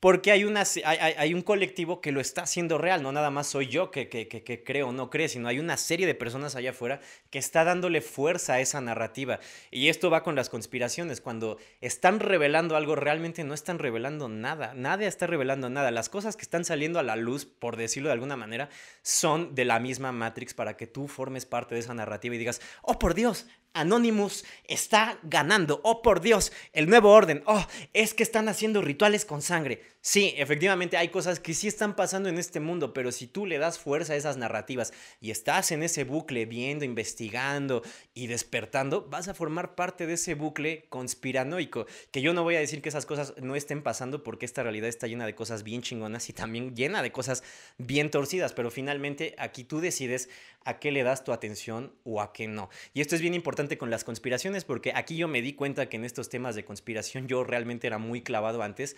porque 0.06 0.32
hay, 0.32 0.44
una, 0.44 0.62
hay, 0.86 1.34
un 1.34 1.42
colectivo 1.42 2.00
que 2.00 2.12
lo 2.12 2.22
está 2.22 2.44
haciendo 2.44 2.78
real, 2.78 3.02
no 3.02 3.12
nada 3.12 3.32
más 3.32 3.48
soy 3.48 3.66
yo 3.66 3.90
que, 3.90 4.08
que, 4.08 4.28
que, 4.28 4.64
creo 4.64 4.90
o 4.90 4.92
no 4.92 5.10
cree, 5.10 5.28
sino 5.30 5.48
hay 5.48 5.58
una 5.58 5.78
serie 5.78 6.06
de 6.06 6.14
personas 6.14 6.56
allá 6.56 6.70
afuera 6.70 7.00
que 7.32 7.40
está 7.40 7.64
dándole 7.64 8.02
fuerza 8.02 8.54
a 8.54 8.60
esa 8.60 8.80
narrativa. 8.82 9.40
Y 9.72 9.90
esto 9.90 10.12
va 10.12 10.22
con 10.22 10.36
las 10.36 10.52
conspiraciones, 10.52 11.22
cuando 11.22 11.58
están 11.82 12.20
revelando 12.20 12.76
algo, 12.76 12.96
realmente 12.96 13.44
no 13.44 13.56
están 13.56 13.80
revelando 13.80 14.30
nada, 14.30 14.76
nadie 14.76 15.08
está 15.08 15.26
revelando 15.26 15.72
nada. 15.72 15.90
Las 15.90 16.10
cosas 16.10 16.36
que 16.36 16.44
están 16.44 16.66
saliendo 16.66 17.00
a 17.00 17.04
la 17.04 17.16
luz, 17.16 17.46
por 17.46 17.76
decirlo 17.76 18.10
de 18.10 18.14
alguna 18.14 18.38
manera, 18.38 18.70
son 19.02 19.56
de 19.56 19.66
la 19.66 19.80
misma 19.80 20.12
Matrix 20.12 20.54
para 20.54 20.78
que 20.78 20.86
tú 20.86 21.08
formes 21.08 21.48
parte 21.48 21.74
de 21.74 21.82
esa 21.82 21.96
narrativa 21.96 22.36
y 22.36 22.38
digas, 22.38 22.62
oh 22.84 23.00
por 23.00 23.16
Dios, 23.16 23.48
Anonymous 23.76 24.46
está 24.64 25.20
ganando. 25.24 25.82
Oh, 25.84 26.02
por 26.02 26.22
Dios, 26.22 26.52
el 26.74 26.90
nuevo 26.90 27.12
orden. 27.12 27.44
Oh, 27.46 27.64
es 27.94 28.14
que 28.14 28.24
están 28.24 28.48
haciendo 28.50 28.82
rituales 28.82 29.26
con 29.26 29.42
sangre. 29.42 29.84
Sí, 30.08 30.36
efectivamente 30.38 30.98
hay 30.98 31.08
cosas 31.08 31.40
que 31.40 31.56
sí 31.56 31.68
están 31.68 31.96
pasando 31.96 32.30
en 32.30 32.38
este 32.38 32.60
mundo, 32.60 32.94
pero 32.94 33.12
si 33.12 33.26
tú 33.26 33.48
le 33.48 33.58
das 33.58 33.80
fuerza 33.80 34.14
a 34.14 34.16
esas 34.16 34.38
narrativas 34.38 34.94
y 35.20 35.32
estás 35.32 35.72
en 35.72 35.82
ese 35.82 36.04
bucle 36.04 36.46
viendo, 36.46 36.86
investigando 36.86 37.82
y 38.14 38.28
despertando, 38.28 39.08
vas 39.10 39.30
a 39.30 39.34
formar 39.34 39.74
parte 39.74 40.06
de 40.06 40.14
ese 40.14 40.36
bucle 40.36 40.86
conspiranoico. 40.90 41.88
Que 42.12 42.22
yo 42.22 42.36
no 42.36 42.44
voy 42.44 42.56
a 42.56 42.60
decir 42.60 42.84
que 42.84 42.90
esas 42.90 43.08
cosas 43.08 43.34
no 43.42 43.56
estén 43.56 43.82
pasando 43.82 44.22
porque 44.22 44.46
esta 44.46 44.62
realidad 44.62 44.90
está 44.90 45.08
llena 45.08 45.26
de 45.26 45.34
cosas 45.34 45.64
bien 45.64 45.82
chingonas 45.82 46.30
y 46.30 46.34
también 46.34 46.76
llena 46.76 47.02
de 47.02 47.12
cosas 47.12 47.44
bien 47.80 48.12
torcidas, 48.12 48.54
pero 48.54 48.70
finalmente 48.70 49.34
aquí 49.40 49.64
tú 49.64 49.80
decides 49.80 50.30
a 50.66 50.78
qué 50.78 50.92
le 50.92 51.02
das 51.02 51.24
tu 51.24 51.32
atención 51.32 51.96
o 52.04 52.22
a 52.22 52.32
qué 52.32 52.48
no. 52.48 52.70
Y 52.94 53.02
esto 53.02 53.16
es 53.16 53.22
bien 53.22 53.34
importante 53.34 53.80
con 53.80 53.90
las 53.90 54.04
conspiraciones 54.04 54.66
porque 54.66 54.92
aquí 54.94 55.18
yo 55.18 55.28
me 55.28 55.42
di 55.42 55.54
cuenta 55.54 55.90
que 55.90 55.98
en 55.98 56.06
estos 56.06 56.30
temas 56.30 56.54
de 56.54 56.64
conspiración 56.64 57.28
yo 57.28 57.44
realmente 57.44 57.88
era 57.88 57.98
muy 57.98 58.22
clavado 58.22 58.62
antes. 58.62 58.96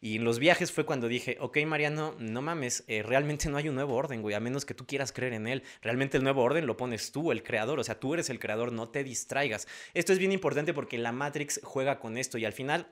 Y 0.00 0.16
en 0.16 0.24
los 0.24 0.38
viajes 0.38 0.70
fue 0.70 0.86
cuando 0.86 1.08
dije, 1.08 1.36
ok 1.40 1.58
Mariano, 1.66 2.14
no 2.18 2.40
mames, 2.40 2.84
eh, 2.86 3.02
realmente 3.02 3.48
no 3.48 3.56
hay 3.56 3.68
un 3.68 3.74
nuevo 3.74 3.94
orden, 3.94 4.22
güey, 4.22 4.34
a 4.34 4.40
menos 4.40 4.64
que 4.64 4.74
tú 4.74 4.86
quieras 4.86 5.12
creer 5.12 5.32
en 5.32 5.48
él. 5.48 5.64
Realmente 5.82 6.16
el 6.16 6.22
nuevo 6.22 6.42
orden 6.42 6.66
lo 6.66 6.76
pones 6.76 7.10
tú, 7.10 7.32
el 7.32 7.42
creador, 7.42 7.80
o 7.80 7.84
sea, 7.84 7.98
tú 7.98 8.14
eres 8.14 8.30
el 8.30 8.38
creador, 8.38 8.72
no 8.72 8.88
te 8.88 9.02
distraigas. 9.02 9.66
Esto 9.94 10.12
es 10.12 10.18
bien 10.18 10.32
importante 10.32 10.72
porque 10.72 10.98
la 10.98 11.12
Matrix 11.12 11.60
juega 11.64 11.98
con 11.98 12.16
esto 12.16 12.38
y 12.38 12.44
al 12.44 12.52
final 12.52 12.86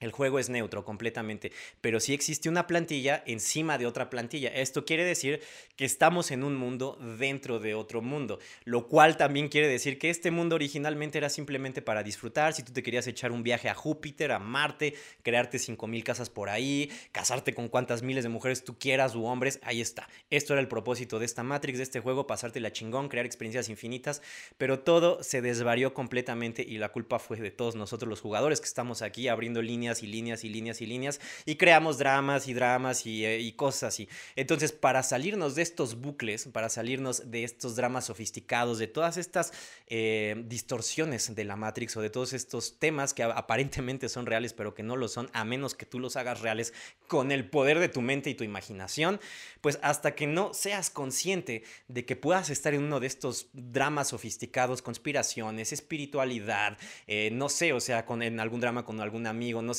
el 0.00 0.12
juego 0.12 0.38
es 0.38 0.48
neutro 0.48 0.84
completamente, 0.84 1.52
pero 1.82 2.00
sí 2.00 2.14
existe 2.14 2.48
una 2.48 2.66
plantilla 2.66 3.22
encima 3.26 3.76
de 3.76 3.86
otra 3.86 4.08
plantilla. 4.08 4.48
Esto 4.48 4.86
quiere 4.86 5.04
decir 5.04 5.40
que 5.76 5.84
estamos 5.84 6.30
en 6.30 6.42
un 6.42 6.56
mundo 6.56 6.98
dentro 7.18 7.60
de 7.60 7.74
otro 7.74 8.00
mundo, 8.00 8.38
lo 8.64 8.88
cual 8.88 9.18
también 9.18 9.48
quiere 9.48 9.68
decir 9.68 9.98
que 9.98 10.08
este 10.08 10.30
mundo 10.30 10.54
originalmente 10.54 11.18
era 11.18 11.28
simplemente 11.28 11.82
para 11.82 12.02
disfrutar. 12.02 12.54
Si 12.54 12.62
tú 12.62 12.72
te 12.72 12.82
querías 12.82 13.06
echar 13.06 13.30
un 13.30 13.42
viaje 13.42 13.68
a 13.68 13.74
Júpiter, 13.74 14.32
a 14.32 14.38
Marte, 14.38 14.94
crearte 15.22 15.58
5000 15.58 16.02
casas 16.02 16.30
por 16.30 16.48
ahí, 16.48 16.90
casarte 17.12 17.52
con 17.52 17.68
cuantas 17.68 18.02
miles 18.02 18.24
de 18.24 18.30
mujeres 18.30 18.64
tú 18.64 18.78
quieras 18.78 19.14
u 19.14 19.26
hombres, 19.26 19.60
ahí 19.62 19.82
está. 19.82 20.08
Esto 20.30 20.54
era 20.54 20.62
el 20.62 20.68
propósito 20.68 21.18
de 21.18 21.26
esta 21.26 21.42
Matrix, 21.42 21.76
de 21.76 21.84
este 21.84 22.00
juego, 22.00 22.26
pasarte 22.26 22.60
la 22.60 22.72
chingón, 22.72 23.10
crear 23.10 23.26
experiencias 23.26 23.68
infinitas, 23.68 24.22
pero 24.56 24.80
todo 24.80 25.22
se 25.22 25.42
desvarió 25.42 25.92
completamente 25.92 26.62
y 26.66 26.78
la 26.78 26.88
culpa 26.88 27.18
fue 27.18 27.36
de 27.36 27.50
todos 27.50 27.74
nosotros 27.74 28.08
los 28.08 28.22
jugadores 28.22 28.60
que 28.60 28.66
estamos 28.66 29.02
aquí 29.02 29.28
abriendo 29.28 29.60
líneas 29.60 29.89
y 30.02 30.06
líneas 30.06 30.44
y 30.44 30.48
líneas 30.48 30.80
y 30.80 30.86
líneas 30.86 31.20
y 31.44 31.56
creamos 31.56 31.98
dramas 31.98 32.48
y 32.48 32.54
dramas 32.54 33.06
y, 33.06 33.24
eh, 33.24 33.40
y 33.40 33.52
cosas 33.52 33.82
así. 33.84 34.08
Entonces, 34.36 34.72
para 34.72 35.02
salirnos 35.02 35.54
de 35.54 35.62
estos 35.62 36.00
bucles, 36.00 36.46
para 36.52 36.68
salirnos 36.68 37.30
de 37.30 37.44
estos 37.44 37.76
dramas 37.76 38.06
sofisticados, 38.06 38.78
de 38.78 38.86
todas 38.86 39.16
estas 39.16 39.52
eh, 39.86 40.42
distorsiones 40.46 41.34
de 41.34 41.44
la 41.44 41.56
Matrix 41.56 41.96
o 41.96 42.00
de 42.00 42.10
todos 42.10 42.32
estos 42.32 42.78
temas 42.78 43.14
que 43.14 43.22
aparentemente 43.22 44.08
son 44.08 44.26
reales, 44.26 44.52
pero 44.52 44.74
que 44.74 44.82
no 44.82 44.96
lo 44.96 45.08
son, 45.08 45.30
a 45.32 45.44
menos 45.44 45.74
que 45.74 45.86
tú 45.86 45.98
los 45.98 46.16
hagas 46.16 46.40
reales 46.40 46.72
con 47.08 47.32
el 47.32 47.48
poder 47.48 47.78
de 47.78 47.88
tu 47.88 48.00
mente 48.00 48.30
y 48.30 48.34
tu 48.34 48.44
imaginación, 48.44 49.20
pues 49.60 49.78
hasta 49.82 50.14
que 50.14 50.26
no 50.26 50.54
seas 50.54 50.90
consciente 50.90 51.64
de 51.88 52.04
que 52.04 52.16
puedas 52.16 52.50
estar 52.50 52.74
en 52.74 52.84
uno 52.84 53.00
de 53.00 53.06
estos 53.06 53.48
dramas 53.52 54.08
sofisticados, 54.08 54.82
conspiraciones, 54.82 55.72
espiritualidad, 55.72 56.78
eh, 57.06 57.30
no 57.32 57.48
sé, 57.48 57.72
o 57.72 57.80
sea, 57.80 58.06
con, 58.06 58.22
en 58.22 58.40
algún 58.40 58.60
drama 58.60 58.84
con 58.84 59.00
algún 59.00 59.26
amigo, 59.26 59.62
no 59.62 59.74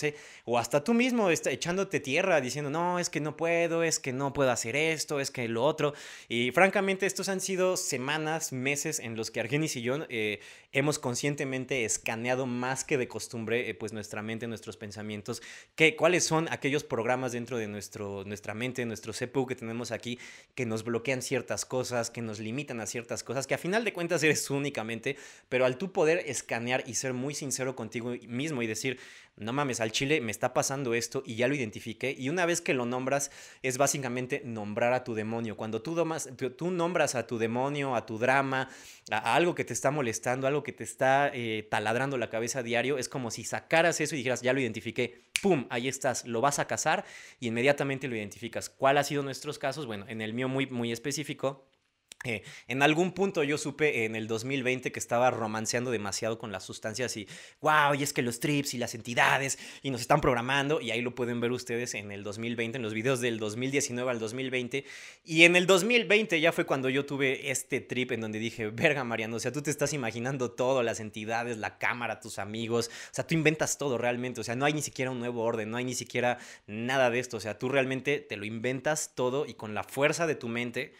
o 0.45 0.57
hasta 0.57 0.83
tú 0.83 0.93
mismo 0.93 1.29
está 1.29 1.51
echándote 1.51 1.99
tierra 1.99 2.41
diciendo, 2.41 2.69
no, 2.69 2.99
es 2.99 3.09
que 3.09 3.19
no 3.19 3.37
puedo, 3.37 3.83
es 3.83 3.99
que 3.99 4.13
no 4.13 4.33
puedo 4.33 4.51
hacer 4.51 4.75
esto, 4.75 5.19
es 5.19 5.31
que 5.31 5.47
lo 5.47 5.63
otro. 5.63 5.93
Y 6.27 6.51
francamente, 6.51 7.05
estos 7.05 7.29
han 7.29 7.41
sido 7.41 7.77
semanas, 7.77 8.51
meses 8.51 8.99
en 8.99 9.15
los 9.15 9.31
que 9.31 9.39
Argenis 9.39 9.75
y 9.75 9.81
yo 9.81 9.97
eh, 10.09 10.39
hemos 10.71 10.99
conscientemente 10.99 11.85
escaneado 11.85 12.45
más 12.45 12.83
que 12.83 12.97
de 12.97 13.07
costumbre, 13.07 13.69
eh, 13.69 13.73
pues 13.73 13.93
nuestra 13.93 14.21
mente, 14.21 14.47
nuestros 14.47 14.77
pensamientos, 14.77 15.41
que, 15.75 15.95
cuáles 15.95 16.23
son 16.23 16.47
aquellos 16.51 16.83
programas 16.83 17.31
dentro 17.31 17.57
de 17.57 17.67
nuestro, 17.67 18.23
nuestra 18.25 18.53
mente, 18.53 18.85
nuestro 18.85 19.13
CPU 19.13 19.45
que 19.45 19.55
tenemos 19.55 19.91
aquí, 19.91 20.19
que 20.55 20.65
nos 20.65 20.83
bloquean 20.83 21.21
ciertas 21.21 21.65
cosas, 21.65 22.09
que 22.09 22.21
nos 22.21 22.39
limitan 22.39 22.79
a 22.79 22.85
ciertas 22.85 23.23
cosas, 23.23 23.47
que 23.47 23.53
a 23.53 23.57
final 23.57 23.83
de 23.83 23.93
cuentas 23.93 24.23
eres 24.23 24.49
únicamente, 24.49 25.17
pero 25.49 25.65
al 25.65 25.77
tú 25.77 25.91
poder 25.91 26.23
escanear 26.25 26.83
y 26.87 26.95
ser 26.95 27.13
muy 27.13 27.33
sincero 27.33 27.75
contigo 27.75 28.15
mismo 28.27 28.61
y 28.61 28.67
decir, 28.67 28.99
no 29.37 29.53
mames, 29.53 29.79
al 29.79 29.91
chile 29.91 30.21
me 30.21 30.31
está 30.31 30.53
pasando 30.53 30.93
esto 30.93 31.23
y 31.25 31.35
ya 31.35 31.47
lo 31.47 31.55
identifiqué. 31.55 32.15
Y 32.17 32.29
una 32.29 32.45
vez 32.45 32.61
que 32.61 32.73
lo 32.73 32.85
nombras, 32.85 33.31
es 33.63 33.77
básicamente 33.77 34.41
nombrar 34.45 34.93
a 34.93 35.03
tu 35.03 35.15
demonio. 35.15 35.57
Cuando 35.57 35.81
tú, 35.81 35.95
tú 36.55 36.71
nombras 36.71 37.15
a 37.15 37.25
tu 37.25 37.37
demonio, 37.37 37.95
a 37.95 38.05
tu 38.05 38.17
drama, 38.17 38.69
a, 39.09 39.35
algo 39.35 39.55
que 39.55 39.65
te 39.65 39.73
está 39.73 39.89
molestando, 39.89 40.47
algo 40.47 40.63
que 40.63 40.73
te 40.73 40.83
está 40.83 41.31
eh, 41.33 41.67
taladrando 41.69 42.17
la 42.17 42.29
cabeza 42.29 42.59
a 42.59 42.63
diario, 42.63 42.97
es 42.97 43.09
como 43.09 43.31
si 43.31 43.43
sacaras 43.43 43.99
eso 44.01 44.15
y 44.15 44.19
dijeras, 44.19 44.41
ya 44.41 44.53
lo 44.53 44.59
identifiqué, 44.59 45.23
¡pum! 45.41 45.65
Ahí 45.69 45.87
estás, 45.87 46.25
lo 46.27 46.41
vas 46.41 46.59
a 46.59 46.67
cazar 46.67 47.05
y 47.39 47.47
inmediatamente 47.47 48.07
lo 48.07 48.15
identificas. 48.15 48.69
¿Cuál 48.69 48.97
ha 48.97 49.03
sido 49.03 49.23
nuestros 49.23 49.57
casos? 49.57 49.87
Bueno, 49.87 50.05
en 50.07 50.21
el 50.21 50.33
mío 50.33 50.49
muy, 50.49 50.67
muy 50.67 50.91
específico 50.91 51.65
eh, 52.23 52.43
en 52.67 52.83
algún 52.83 53.13
punto 53.13 53.43
yo 53.43 53.57
supe 53.57 54.05
en 54.05 54.15
el 54.15 54.27
2020 54.27 54.91
que 54.91 54.99
estaba 54.99 55.31
romanceando 55.31 55.89
demasiado 55.89 56.37
con 56.37 56.51
las 56.51 56.63
sustancias 56.63 57.17
y 57.17 57.27
wow, 57.61 57.95
y 57.97 58.03
es 58.03 58.13
que 58.13 58.21
los 58.21 58.39
trips 58.39 58.75
y 58.75 58.77
las 58.77 58.93
entidades 58.93 59.57
y 59.81 59.89
nos 59.89 60.01
están 60.01 60.21
programando 60.21 60.81
y 60.81 60.91
ahí 60.91 61.01
lo 61.01 61.15
pueden 61.15 61.41
ver 61.41 61.51
ustedes 61.51 61.95
en 61.95 62.11
el 62.11 62.23
2020, 62.23 62.77
en 62.77 62.83
los 62.83 62.93
videos 62.93 63.21
del 63.21 63.39
2019 63.39 64.11
al 64.11 64.19
2020 64.19 64.85
y 65.23 65.43
en 65.45 65.55
el 65.55 65.65
2020 65.65 66.39
ya 66.39 66.51
fue 66.51 66.65
cuando 66.65 66.89
yo 66.89 67.07
tuve 67.07 67.49
este 67.49 67.81
trip 67.81 68.11
en 68.11 68.21
donde 68.21 68.37
dije, 68.37 68.67
verga 68.67 69.03
Mariano, 69.03 69.37
o 69.37 69.39
sea, 69.39 69.51
tú 69.51 69.63
te 69.63 69.71
estás 69.71 69.93
imaginando 69.93 70.51
todo, 70.51 70.83
las 70.83 70.99
entidades, 70.99 71.57
la 71.57 71.79
cámara, 71.79 72.19
tus 72.19 72.37
amigos, 72.37 72.91
o 73.11 73.13
sea, 73.15 73.25
tú 73.25 73.33
inventas 73.33 73.79
todo 73.79 73.97
realmente, 73.97 74.41
o 74.41 74.43
sea, 74.43 74.55
no 74.55 74.65
hay 74.65 74.73
ni 74.73 74.83
siquiera 74.83 75.09
un 75.09 75.19
nuevo 75.19 75.41
orden, 75.41 75.71
no 75.71 75.77
hay 75.77 75.85
ni 75.85 75.95
siquiera 75.95 76.37
nada 76.67 77.09
de 77.09 77.17
esto, 77.17 77.37
o 77.37 77.39
sea, 77.39 77.57
tú 77.57 77.67
realmente 77.67 78.19
te 78.19 78.37
lo 78.37 78.45
inventas 78.45 79.13
todo 79.15 79.47
y 79.47 79.55
con 79.55 79.73
la 79.73 79.83
fuerza 79.83 80.27
de 80.27 80.35
tu 80.35 80.47
mente 80.47 80.93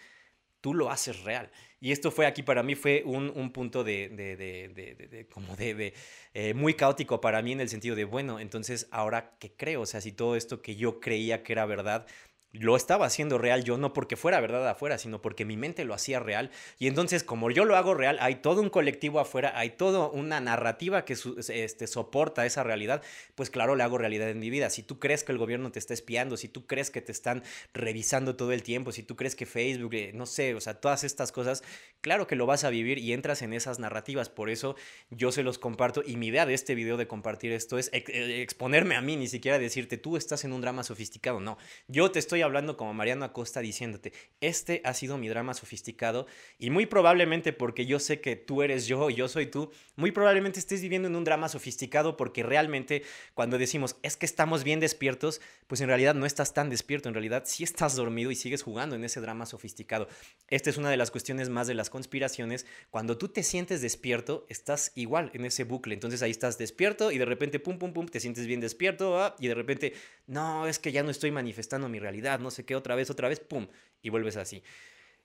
tú 0.62 0.74
lo 0.74 0.90
haces 0.90 1.24
real. 1.24 1.52
Y 1.80 1.92
esto 1.92 2.12
fue 2.12 2.28
aquí 2.28 2.44
para 2.44 2.62
mí, 2.62 2.76
fue 2.76 3.02
un, 3.06 3.52
punto 3.52 3.84
de, 3.84 4.08
de, 4.10 4.38
de, 4.38 5.28
como 5.34 5.56
de, 5.56 5.94
eh, 6.36 6.54
muy 6.54 6.76
caótico 6.76 7.20
para 7.20 7.42
mí 7.42 7.54
en 7.54 7.60
el 7.60 7.70
sentido 7.70 7.96
de, 7.96 8.06
bueno, 8.06 8.40
entonces 8.40 8.88
ahora 8.92 9.36
qué 9.40 9.52
creo, 9.52 9.82
o 9.82 9.86
sea, 9.88 10.00
si 10.00 10.12
todo 10.12 10.36
esto 10.36 10.62
que 10.62 10.76
yo 10.76 11.00
creía 11.00 11.42
que 11.42 11.54
era 11.54 11.66
verdad, 11.66 12.06
lo 12.54 12.76
estaba 12.76 13.06
haciendo 13.06 13.38
real 13.38 13.64
yo, 13.64 13.78
no 13.78 13.94
porque 13.94 14.18
fuera 14.18 14.42
verdad 14.42 14.68
afuera, 14.68 14.98
sino 14.98 15.22
porque 15.22 15.46
mi 15.46 15.56
mente 15.56 15.86
lo 15.86 15.94
hacía 15.94 16.20
real. 16.20 16.52
Y 16.80 16.88
entonces, 16.88 17.24
como 17.24 17.50
yo 17.50 17.64
lo 17.66 17.78
hago 17.78 17.94
real, 17.94 18.18
hay 18.20 18.36
todo 18.36 18.62
un 18.62 18.70
colectivo 18.70 19.20
afuera, 19.20 19.54
hay 19.56 19.72
toda 19.72 20.08
una 20.10 20.42
narrativa 20.42 21.06
que 21.06 21.16
este, 21.50 21.88
soporta 21.88 22.46
esa 22.46 22.64
realidad, 22.64 23.02
pues 23.36 23.50
claro, 23.50 23.76
le 23.76 23.84
hago 23.84 23.98
realidad 23.98 24.30
en 24.30 24.40
mi 24.40 24.50
vida. 24.50 24.70
Si 24.70 24.84
tú 24.84 25.00
crees 25.00 25.24
que 25.24 25.32
el 25.32 25.38
gobierno 25.38 25.72
te 25.72 25.80
está 25.80 25.94
espiando, 25.94 26.36
si 26.36 26.50
tú 26.50 26.68
crees 26.68 26.92
que 26.92 27.02
te 27.02 27.12
están 27.12 27.44
revisando 27.74 28.36
todo 28.36 28.52
el 28.52 28.64
tiempo, 28.64 28.92
si 28.92 29.04
tú 29.04 29.16
crees 29.16 29.36
que 29.36 29.46
Facebook, 29.46 29.94
eh, 29.94 30.12
no 30.14 30.26
sé, 30.26 30.54
o 30.54 30.62
sea, 30.62 30.74
todas 30.74 31.06
estas 31.06 31.32
cosas, 31.32 31.64
claro 32.02 32.28
que 32.28 32.36
lo 32.36 32.46
vas 32.46 32.66
a 32.66 32.70
vivir 32.70 32.98
y 32.98 33.14
entras 33.14 33.42
en 33.44 33.54
esas 33.54 33.80
narrativas. 33.80 34.30
Por 34.30 34.50
eso 34.50 34.76
yo 35.10 35.32
se 35.32 35.44
los 35.44 35.58
comparto 35.58 36.04
y 36.06 36.18
mi 36.18 36.28
idea 36.28 36.46
de 36.46 36.54
este 36.54 36.76
video 36.76 36.98
de 36.98 37.08
compartir 37.08 37.54
esto 37.54 37.78
es 37.78 37.90
eh, 37.94 38.42
exponerme 38.42 38.96
a 38.96 39.02
mí, 39.02 39.16
ni 39.16 39.28
siquiera 39.28 39.58
decirte, 39.58 39.98
tú 39.98 40.18
estás 40.18 40.44
en 40.44 40.52
un 40.52 40.60
drama 40.60 40.84
sofisticado. 40.84 41.40
No, 41.40 41.58
yo 41.88 42.12
te 42.12 42.20
estoy 42.20 42.41
hablando 42.42 42.78
como 42.78 42.94
Mariano 42.94 43.26
Acosta 43.26 43.60
diciéndote, 43.60 44.14
este 44.40 44.82
ha 44.84 44.94
sido 44.94 45.18
mi 45.18 45.30
drama 45.30 45.54
sofisticado 45.54 46.28
y 46.58 46.70
muy 46.70 46.86
probablemente 46.86 47.54
porque 47.54 47.86
yo 47.86 48.00
sé 48.00 48.22
que 48.22 48.36
tú 48.36 48.62
eres 48.62 48.88
yo 48.88 49.10
y 49.10 49.16
yo 49.16 49.28
soy 49.28 49.48
tú, 49.48 49.72
muy 49.96 50.12
probablemente 50.12 50.60
estés 50.60 50.82
viviendo 50.82 51.08
en 51.08 51.16
un 51.16 51.24
drama 51.24 51.50
sofisticado 51.50 52.18
porque 52.18 52.44
realmente 52.44 53.04
cuando 53.34 53.58
decimos 53.58 53.96
es 54.04 54.18
que 54.18 54.26
estamos 54.26 54.64
bien 54.64 54.80
despiertos, 54.80 55.42
pues 55.68 55.82
en 55.82 55.88
realidad 55.88 56.16
no 56.16 56.26
estás 56.26 56.54
tan 56.54 56.70
despierto, 56.70 57.10
en 57.10 57.16
realidad 57.16 57.44
sí 57.46 57.64
estás 57.64 57.96
dormido 57.96 58.32
y 58.32 58.36
sigues 58.36 58.64
jugando 58.64 58.96
en 58.96 59.04
ese 59.04 59.22
drama 59.22 59.46
sofisticado. 59.46 60.08
Esta 60.48 60.70
es 60.70 60.78
una 60.78 60.90
de 60.90 60.98
las 60.98 61.12
cuestiones 61.12 61.50
más 61.50 61.68
de 61.68 61.74
las 61.74 61.90
conspiraciones. 61.90 62.66
Cuando 62.90 63.18
tú 63.18 63.30
te 63.30 63.44
sientes 63.44 63.82
despierto, 63.82 64.46
estás 64.50 64.92
igual 64.96 65.32
en 65.34 65.46
ese 65.46 65.64
bucle. 65.64 65.94
Entonces 65.94 66.22
ahí 66.22 66.32
estás 66.32 66.58
despierto 66.58 67.12
y 67.12 67.18
de 67.18 67.26
repente, 67.26 67.60
pum, 67.60 67.78
pum, 67.78 67.94
pum, 67.94 68.06
te 68.08 68.20
sientes 68.20 68.48
bien 68.48 68.60
despierto 68.60 69.22
ah, 69.22 69.36
y 69.40 69.48
de 69.48 69.56
repente, 69.56 69.94
no, 70.28 70.68
es 70.68 70.80
que 70.80 70.92
ya 70.92 71.04
no 71.04 71.12
estoy 71.12 71.32
manifestando 71.32 71.90
mi 71.90 72.00
realidad, 72.00 72.31
no 72.40 72.52
sé 72.52 72.66
qué, 72.66 72.76
otra 72.76 72.96
vez, 72.96 73.10
otra 73.10 73.28
vez, 73.28 73.40
pum, 73.40 73.68
y 74.02 74.10
vuelves 74.10 74.38
así. 74.38 74.64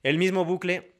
El 0.03 0.17
mismo 0.17 0.45
bucle 0.45 0.97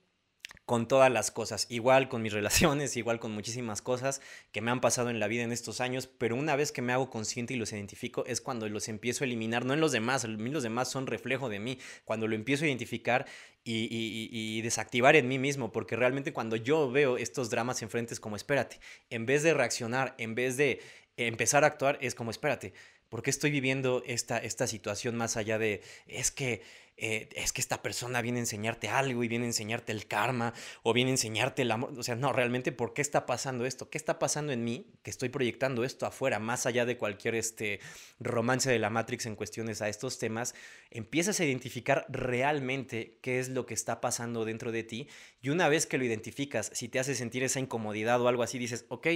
con 0.66 0.88
todas 0.88 1.12
las 1.12 1.32
cosas, 1.32 1.66
igual 1.70 2.10
con 2.10 2.22
mis 2.22 2.34
relaciones, 2.34 2.98
igual 2.98 3.20
con 3.20 3.32
muchísimas 3.32 3.82
cosas 3.82 4.22
que 4.52 4.62
me 4.62 4.72
han 4.72 4.82
pasado 4.82 5.10
en 5.10 5.20
la 5.20 5.28
vida 5.28 5.44
en 5.44 5.52
estos 5.52 5.82
años, 5.82 6.08
pero 6.08 6.36
una 6.36 6.56
vez 6.56 6.72
que 6.72 6.82
me 6.82 6.94
hago 6.94 7.10
consciente 7.10 7.54
y 7.54 7.58
los 7.58 7.72
identifico 7.72 8.26
es 8.26 8.42
cuando 8.42 8.68
los 8.68 8.90
empiezo 8.90 9.24
a 9.24 9.28
eliminar, 9.28 9.66
no 9.66 9.74
en 9.74 9.80
los 9.80 9.92
demás, 9.92 10.26
los 10.26 10.64
demás 10.64 10.90
son 10.90 11.08
reflejo 11.08 11.50
de 11.50 11.60
mí, 11.60 11.80
cuando 12.06 12.28
lo 12.28 12.36
empiezo 12.36 12.66
a 12.66 12.68
identificar 12.68 13.26
y, 13.64 13.88
y, 13.90 14.62
desactivar 14.62 15.16
en 15.18 15.28
mí 15.28 15.40
mismo, 15.40 15.72
porque 15.72 15.98
realmente 15.98 16.32
cuando 16.32 16.56
yo 16.56 16.90
veo 16.90 17.18
estos 17.18 17.50
dramas 17.50 17.82
enfrente 17.82 18.14
es 18.14 18.20
como, 18.20 18.38
espérate, 18.38 18.80
en 19.10 19.26
vez 19.26 19.44
de 19.44 19.54
reaccionar, 19.54 20.16
en 20.18 20.36
vez 20.36 20.56
de 20.56 20.82
empezar 21.18 21.64
a 21.64 21.68
actuar, 21.68 21.98
es 22.02 22.16
como, 22.16 22.32
espérate, 22.32 22.74
¿por 23.10 23.24
qué 23.24 23.30
estoy 23.30 23.52
viviendo 23.52 24.04
esta, 24.06 24.38
esta 24.38 24.68
situación 24.68 25.16
más 25.16 25.38
allá 25.38 25.58
de, 25.58 25.82
es 26.08 26.32
que 26.32 26.62
eh, 26.98 27.30
es 27.34 27.54
que 27.54 27.62
esta 27.62 27.84
persona 27.84 28.22
viene 28.22 28.40
a 28.40 28.42
enseñarte 28.42 28.90
algo 28.90 29.24
y 29.24 29.28
viene 29.28 29.46
a 29.46 29.50
enseñarte 29.50 29.92
el 29.92 30.08
karma 30.08 30.54
o 30.82 30.94
viene 30.94 31.12
a 31.12 31.14
enseñarte 31.14 31.62
el 31.62 31.72
amor. 31.72 31.94
O 31.98 32.04
sea, 32.04 32.16
no, 32.16 32.34
realmente, 32.34 32.72
¿por 32.72 32.94
qué 32.94 33.04
está 33.04 33.28
pasando 33.28 33.66
esto? 33.66 33.90
¿Qué 33.90 34.00
está 34.00 34.18
pasando 34.18 34.52
en 34.52 34.64
mí 34.64 34.88
que 35.04 35.12
estoy 35.12 35.30
proyectando 35.30 35.84
esto 35.84 36.08
afuera, 36.08 36.40
más 36.40 36.66
allá 36.66 36.86
de 36.86 36.98
cualquier 36.98 37.36
este, 37.36 37.80
romance 38.20 38.70
de 38.72 38.80
la 38.80 38.90
Matrix 38.90 39.28
en 39.28 39.36
cuestiones 39.36 39.82
a 39.84 39.90
estos 39.90 40.18
temas? 40.18 40.56
Empiezas 40.90 41.40
a 41.40 41.46
identificar 41.46 42.06
realmente 42.10 43.20
qué 43.22 43.40
es 43.40 43.50
lo 43.50 43.68
que 43.68 43.76
está 43.76 44.02
pasando 44.02 44.44
dentro 44.44 44.72
de 44.72 44.84
ti 44.84 45.08
y 45.40 45.50
una 45.50 45.70
vez 45.70 45.86
que 45.86 46.00
lo 46.00 46.04
identificas, 46.04 46.72
si 46.74 46.90
te 46.90 47.00
hace 47.00 47.14
sentir 47.14 47.44
esa 47.44 47.60
incomodidad 47.60 48.20
o 48.22 48.28
algo 48.28 48.42
así, 48.42 48.58
dices, 48.58 48.86
ok, 48.90 49.08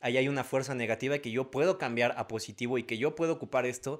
ahí 0.00 0.18
hay 0.18 0.28
una 0.28 0.44
fuerza 0.44 0.74
negativa 0.74 1.18
que 1.20 1.30
yo 1.30 1.50
puedo 1.50 1.78
cambiar 1.78 2.14
a 2.18 2.28
positivo 2.28 2.76
y 2.76 2.82
que 2.84 2.98
yo 2.98 3.14
puedo 3.14 3.32
ocupar 3.32 3.64
esto 3.64 3.98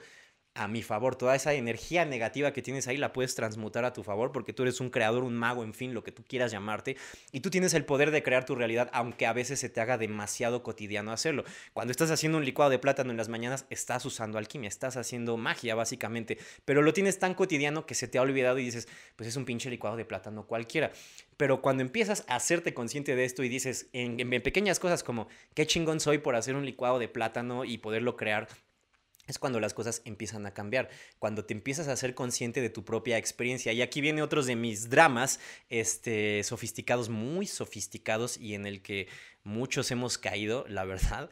a 0.54 0.68
mi 0.68 0.82
favor. 0.82 1.16
Toda 1.16 1.34
esa 1.34 1.54
energía 1.54 2.04
negativa 2.04 2.52
que 2.52 2.62
tienes 2.62 2.88
ahí 2.88 2.96
la 2.96 3.12
puedes 3.12 3.34
transmutar 3.34 3.84
a 3.84 3.92
tu 3.92 4.02
favor 4.02 4.32
porque 4.32 4.52
tú 4.52 4.62
eres 4.62 4.80
un 4.80 4.90
creador, 4.90 5.24
un 5.24 5.36
mago, 5.36 5.64
en 5.64 5.74
fin, 5.74 5.94
lo 5.94 6.02
que 6.02 6.12
tú 6.12 6.24
quieras 6.24 6.52
llamarte. 6.52 6.96
Y 7.32 7.40
tú 7.40 7.50
tienes 7.50 7.74
el 7.74 7.84
poder 7.84 8.10
de 8.10 8.22
crear 8.22 8.44
tu 8.44 8.54
realidad, 8.54 8.90
aunque 8.92 9.26
a 9.26 9.32
veces 9.32 9.60
se 9.60 9.68
te 9.68 9.80
haga 9.80 9.98
demasiado 9.98 10.62
cotidiano 10.62 11.12
hacerlo. 11.12 11.44
Cuando 11.72 11.92
estás 11.92 12.10
haciendo 12.10 12.38
un 12.38 12.44
licuado 12.44 12.70
de 12.70 12.78
plátano 12.78 13.10
en 13.10 13.16
las 13.16 13.28
mañanas, 13.28 13.66
estás 13.70 14.04
usando 14.04 14.38
alquimia, 14.38 14.68
estás 14.68 14.96
haciendo 14.96 15.36
magia 15.36 15.74
básicamente. 15.74 16.38
Pero 16.64 16.82
lo 16.82 16.92
tienes 16.92 17.18
tan 17.18 17.34
cotidiano 17.34 17.86
que 17.86 17.94
se 17.94 18.08
te 18.08 18.18
ha 18.18 18.22
olvidado 18.22 18.58
y 18.58 18.64
dices, 18.64 18.88
pues 19.16 19.28
es 19.28 19.36
un 19.36 19.44
pinche 19.44 19.70
licuado 19.70 19.96
de 19.96 20.04
plátano 20.04 20.46
cualquiera. 20.46 20.92
Pero 21.36 21.62
cuando 21.62 21.82
empiezas 21.82 22.24
a 22.28 22.36
hacerte 22.36 22.74
consciente 22.74 23.16
de 23.16 23.24
esto 23.24 23.42
y 23.42 23.48
dices 23.48 23.88
en, 23.92 24.18
pequeñas 24.42 24.78
cosas 24.78 25.02
como, 25.02 25.28
qué 25.54 25.66
chingón 25.66 26.00
soy 26.00 26.18
por 26.18 26.36
hacer 26.36 26.54
un 26.54 26.66
licuado 26.66 26.98
de 26.98 27.08
plátano 27.08 27.64
y 27.64 27.78
poderlo 27.78 28.16
crear 28.16 28.48
es 29.31 29.38
cuando 29.38 29.61
las 29.61 29.75
cosas 29.75 30.03
empiezan 30.05 30.47
a 30.47 30.53
cambiar, 30.53 30.90
cuando 31.19 31.45
te 31.45 31.55
empiezas 31.55 31.88
a 31.88 31.97
ser 31.97 32.14
consciente 32.14 32.61
de 32.61 32.71
tu 32.71 32.85
propia 32.85 33.19
experiencia. 33.19 33.73
Y 33.73 33.83
aquí 33.83 34.01
viene 34.01 34.23
otros 34.23 34.47
de 34.47 34.57
mis 34.57 34.90
dramas, 34.90 35.40
este, 35.69 36.43
sofisticados, 36.43 37.09
muy 37.09 37.47
sofisticados 37.47 38.37
y 38.37 38.55
en 38.55 38.66
el 38.66 38.83
que 38.83 39.09
muchos 39.45 39.90
hemos 39.90 40.19
caído, 40.19 40.64
la 40.69 40.85
verdad. 40.85 41.31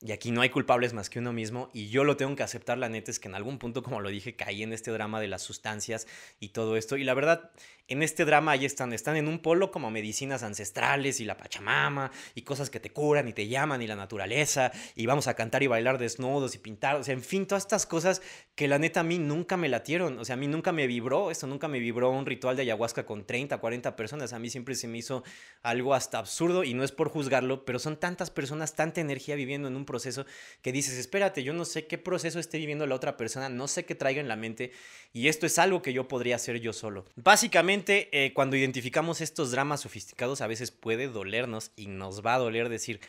Y 0.00 0.12
aquí 0.12 0.30
no 0.30 0.42
hay 0.42 0.50
culpables 0.50 0.92
más 0.92 1.10
que 1.10 1.18
uno 1.18 1.32
mismo 1.32 1.70
y 1.72 1.88
yo 1.88 2.04
lo 2.04 2.16
tengo 2.16 2.36
que 2.36 2.44
aceptar, 2.44 2.78
la 2.78 2.88
neta 2.88 3.10
es 3.10 3.18
que 3.18 3.26
en 3.26 3.34
algún 3.34 3.58
punto, 3.58 3.82
como 3.82 4.00
lo 4.00 4.10
dije, 4.10 4.36
caí 4.36 4.62
en 4.62 4.72
este 4.72 4.92
drama 4.92 5.20
de 5.20 5.26
las 5.26 5.42
sustancias 5.42 6.06
y 6.38 6.50
todo 6.50 6.76
esto. 6.76 6.96
Y 6.96 7.02
la 7.02 7.14
verdad, 7.14 7.50
en 7.88 8.02
este 8.02 8.24
drama 8.24 8.52
ahí 8.52 8.64
están, 8.64 8.92
están 8.92 9.16
en 9.16 9.26
un 9.26 9.40
polo 9.40 9.70
como 9.72 9.90
medicinas 9.90 10.44
ancestrales 10.44 11.18
y 11.18 11.24
la 11.24 11.36
pachamama 11.36 12.12
y 12.34 12.42
cosas 12.42 12.70
que 12.70 12.78
te 12.78 12.90
curan 12.90 13.26
y 13.26 13.32
te 13.32 13.48
llaman 13.48 13.82
y 13.82 13.86
la 13.88 13.96
naturaleza 13.96 14.70
y 14.94 15.06
vamos 15.06 15.26
a 15.26 15.34
cantar 15.34 15.62
y 15.62 15.66
bailar 15.66 15.98
desnudos 15.98 16.54
y 16.54 16.58
pintar, 16.58 16.96
o 16.96 17.02
sea, 17.02 17.14
en 17.14 17.22
fin, 17.22 17.46
todas 17.46 17.64
estas 17.64 17.86
cosas 17.86 18.22
que 18.54 18.68
la 18.68 18.78
neta 18.78 19.00
a 19.00 19.04
mí 19.04 19.18
nunca 19.18 19.56
me 19.56 19.68
latieron, 19.68 20.18
o 20.18 20.24
sea, 20.24 20.34
a 20.34 20.36
mí 20.36 20.46
nunca 20.46 20.70
me 20.70 20.86
vibró, 20.86 21.30
esto 21.30 21.46
nunca 21.46 21.66
me 21.66 21.80
vibró 21.80 22.10
un 22.10 22.26
ritual 22.26 22.54
de 22.56 22.62
ayahuasca 22.62 23.06
con 23.06 23.26
30, 23.26 23.58
40 23.58 23.96
personas, 23.96 24.32
a 24.32 24.38
mí 24.38 24.50
siempre 24.50 24.74
se 24.74 24.86
me 24.86 24.98
hizo 24.98 25.24
algo 25.62 25.94
hasta 25.94 26.18
absurdo 26.18 26.64
y 26.64 26.74
no 26.74 26.84
es 26.84 26.92
por 26.92 27.08
juzgarlo, 27.08 27.64
pero 27.64 27.78
son 27.78 27.96
tantas 27.96 28.30
personas, 28.30 28.76
tanta 28.76 29.00
energía 29.00 29.34
viviendo 29.34 29.66
en 29.66 29.76
un 29.76 29.86
proceso 29.88 30.26
que 30.60 30.70
dices, 30.70 30.98
espérate, 30.98 31.42
yo 31.42 31.54
no 31.54 31.64
sé 31.64 31.86
qué 31.86 31.96
proceso 31.96 32.38
esté 32.38 32.58
viviendo 32.58 32.86
la 32.86 32.94
otra 32.94 33.16
persona, 33.16 33.48
no 33.48 33.66
sé 33.68 33.86
qué 33.86 33.94
traiga 33.94 34.20
en 34.20 34.28
la 34.28 34.36
mente 34.36 34.72
y 35.14 35.28
esto 35.28 35.46
es 35.46 35.58
algo 35.58 35.80
que 35.80 35.94
yo 35.94 36.06
podría 36.08 36.36
hacer 36.36 36.60
yo 36.60 36.74
solo. 36.74 37.06
Básicamente, 37.16 38.10
eh, 38.12 38.34
cuando 38.34 38.56
identificamos 38.56 39.22
estos 39.22 39.50
dramas 39.50 39.80
sofisticados, 39.80 40.42
a 40.42 40.46
veces 40.46 40.70
puede 40.70 41.08
dolernos 41.08 41.72
y 41.74 41.86
nos 41.86 42.24
va 42.24 42.34
a 42.34 42.38
doler 42.38 42.68
decir, 42.68 43.00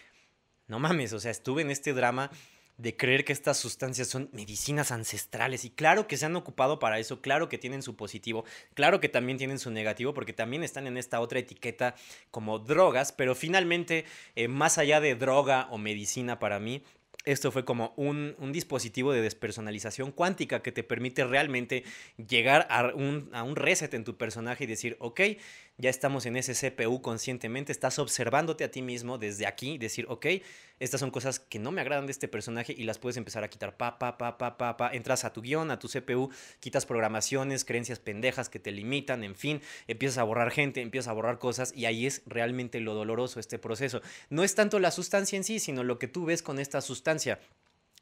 no 0.68 0.80
mames, 0.80 1.12
o 1.12 1.20
sea, 1.20 1.32
estuve 1.32 1.62
en 1.63 1.72
este 1.72 1.92
drama 1.92 2.32
de 2.80 2.96
creer 2.96 3.26
que 3.26 3.34
estas 3.34 3.58
sustancias 3.58 4.08
son 4.08 4.30
medicinas 4.32 4.92
ancestrales. 4.92 5.65
Y 5.65 5.70
claro 5.70 6.08
que 6.08 6.18
se 6.18 6.26
han 6.26 6.36
ocupado 6.36 6.80
para 6.80 6.98
eso, 6.98 7.22
claro 7.22 7.50
que 7.50 7.58
tienen 7.58 7.84
su 7.84 7.96
positivo, 7.96 8.46
claro 8.74 9.02
que 9.02 9.10
también 9.10 9.38
tienen 9.38 9.60
su 9.60 9.70
negativo, 9.70 10.13
porque 10.13 10.34
también 10.34 10.63
están 10.63 10.88
en 10.88 10.98
esta 10.98 11.20
otra 11.20 11.39
etiqueta 11.39 11.96
como 12.32 12.58
drogas, 12.58 13.12
pero 13.12 13.36
finalmente, 13.36 14.06
eh, 14.36 14.48
más 14.48 14.78
allá 14.78 15.02
de 15.02 15.15
droga 15.15 15.68
o 15.72 15.78
medicina 15.78 16.39
para 16.39 16.60
mí, 16.60 16.82
esto 17.26 17.52
fue 17.52 17.65
como 17.65 17.94
un, 17.98 18.36
dispositivo 18.54 19.12
de 19.12 19.22
despersonalización 19.22 20.12
cuántica 20.13 20.62
que 20.62 20.72
te 20.72 20.84
permite 20.84 21.26
realmente 21.26 21.84
llegar 22.15 22.65
a 22.70 22.94
un, 22.96 23.30
a 23.34 23.44
un 23.44 23.58
reset 23.58 23.94
en 23.94 24.06
tu 24.06 24.18
personaje 24.18 24.63
y 24.63 24.68
decir, 24.68 24.96
ok, 25.00 25.22
ya 25.80 25.89
estamos 25.89 26.26
en 26.26 26.36
ese 26.36 26.54
CPU 26.54 27.02
conscientemente, 27.02 27.72
estás 27.72 28.00
observándote 28.00 28.65
a 28.65 28.72
ti 28.72 28.82
mismo 28.82 29.18
desde 29.18 29.48
aquí, 29.48 29.78
decir, 29.78 30.06
ok, 30.10 30.26
estas 30.80 31.00
son 31.00 31.10
cosas 31.10 31.39
que 31.39 31.58
no 31.58 31.72
me 31.72 31.80
agradan 31.80 32.06
de 32.06 32.12
este 32.12 32.28
personaje 32.28 32.76
y 32.78 32.84
las 32.84 33.00
puedes 33.00 33.15
empezar 33.15 33.46
a 33.46 33.50
quitar, 33.50 33.78
pa, 33.78 33.98
pa, 33.98 34.18
pa, 34.18 34.38
pa, 34.38 34.58
pa, 34.58 34.76
pa, 34.76 34.92
entras 34.92 35.24
a 35.24 35.32
tu 35.32 35.42
guion, 35.42 35.72
a 35.72 35.80
tu 35.80 35.88
CPU, 35.88 36.30
quitas 36.60 36.86
programaciones, 36.86 37.63
creencias 37.63 38.00
pendejas 38.00 38.50
que 38.50 38.60
te 38.60 38.74
limitan, 38.74 39.24
en 39.24 39.36
fin, 39.36 39.62
empiezas 39.88 40.18
a 40.18 40.24
borrar 40.24 40.52
gente, 40.52 40.82
empiezas 40.82 41.08
a 41.08 41.13
borrar 41.13 41.39
cosas 41.39 41.74
y 41.74 41.86
ahí 41.86 42.06
es 42.06 42.24
realmente 42.26 42.82
lo 42.82 42.94
doloroso 42.94 43.39
este 43.39 43.58
proceso. 43.58 44.02
No 44.30 44.44
es 44.44 44.56
tanto 44.56 44.80
la 44.80 44.92
sustancia 44.92 45.38
en 45.38 45.46
sí, 45.46 45.60
sino 45.60 45.86
lo 45.86 45.98
que 45.98 46.10
tú 46.10 46.26
ves 46.26 46.44
con 46.44 46.60
esta 46.60 46.82
sustancia. 46.82 47.39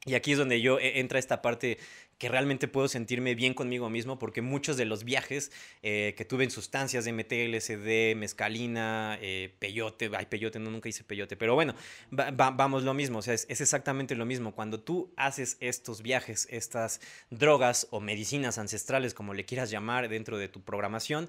Y 0.04 0.14
aquí 0.14 0.32
es 0.32 0.38
donde 0.38 0.60
yo 0.60 0.78
eh, 0.78 1.00
entra 1.00 1.18
esta 1.18 1.42
parte 1.42 1.78
que 2.18 2.28
realmente 2.28 2.68
puedo 2.68 2.88
sentirme 2.88 3.34
bien 3.34 3.54
conmigo 3.54 3.88
mismo 3.88 4.18
porque 4.18 4.42
muchos 4.42 4.76
de 4.76 4.84
los 4.84 5.04
viajes 5.04 5.52
eh, 5.82 6.14
que 6.16 6.24
tuve 6.24 6.44
en 6.44 6.50
sustancias 6.50 7.04
de 7.04 7.12
MT, 7.12 7.32
LSD, 7.48 8.16
mescalina, 8.16 9.18
eh, 9.20 9.54
peyote, 9.58 10.10
ay, 10.16 10.26
peyote, 10.26 10.58
no, 10.58 10.70
nunca 10.70 10.88
hice 10.88 11.04
peyote, 11.04 11.36
pero 11.36 11.54
bueno, 11.54 11.74
vamos 12.10 12.82
lo 12.82 12.92
mismo, 12.92 13.18
o 13.18 13.22
sea, 13.22 13.34
es, 13.34 13.46
es, 13.48 13.60
exactamente 13.60 14.16
lo 14.16 14.26
mismo. 14.26 14.52
Cuando 14.54 14.80
tú 14.80 15.12
haces 15.16 15.56
estos 15.60 16.02
viajes, 16.02 16.48
estas 16.50 17.00
drogas 17.30 17.86
o 17.90 18.00
medicinas 18.00 18.58
ancestrales, 18.58 19.14
como 19.14 19.34
le 19.34 19.44
quieras 19.44 19.70
llamar 19.70 20.08
dentro 20.08 20.38
de 20.38 20.48
tu 20.48 20.62
programación, 20.62 21.28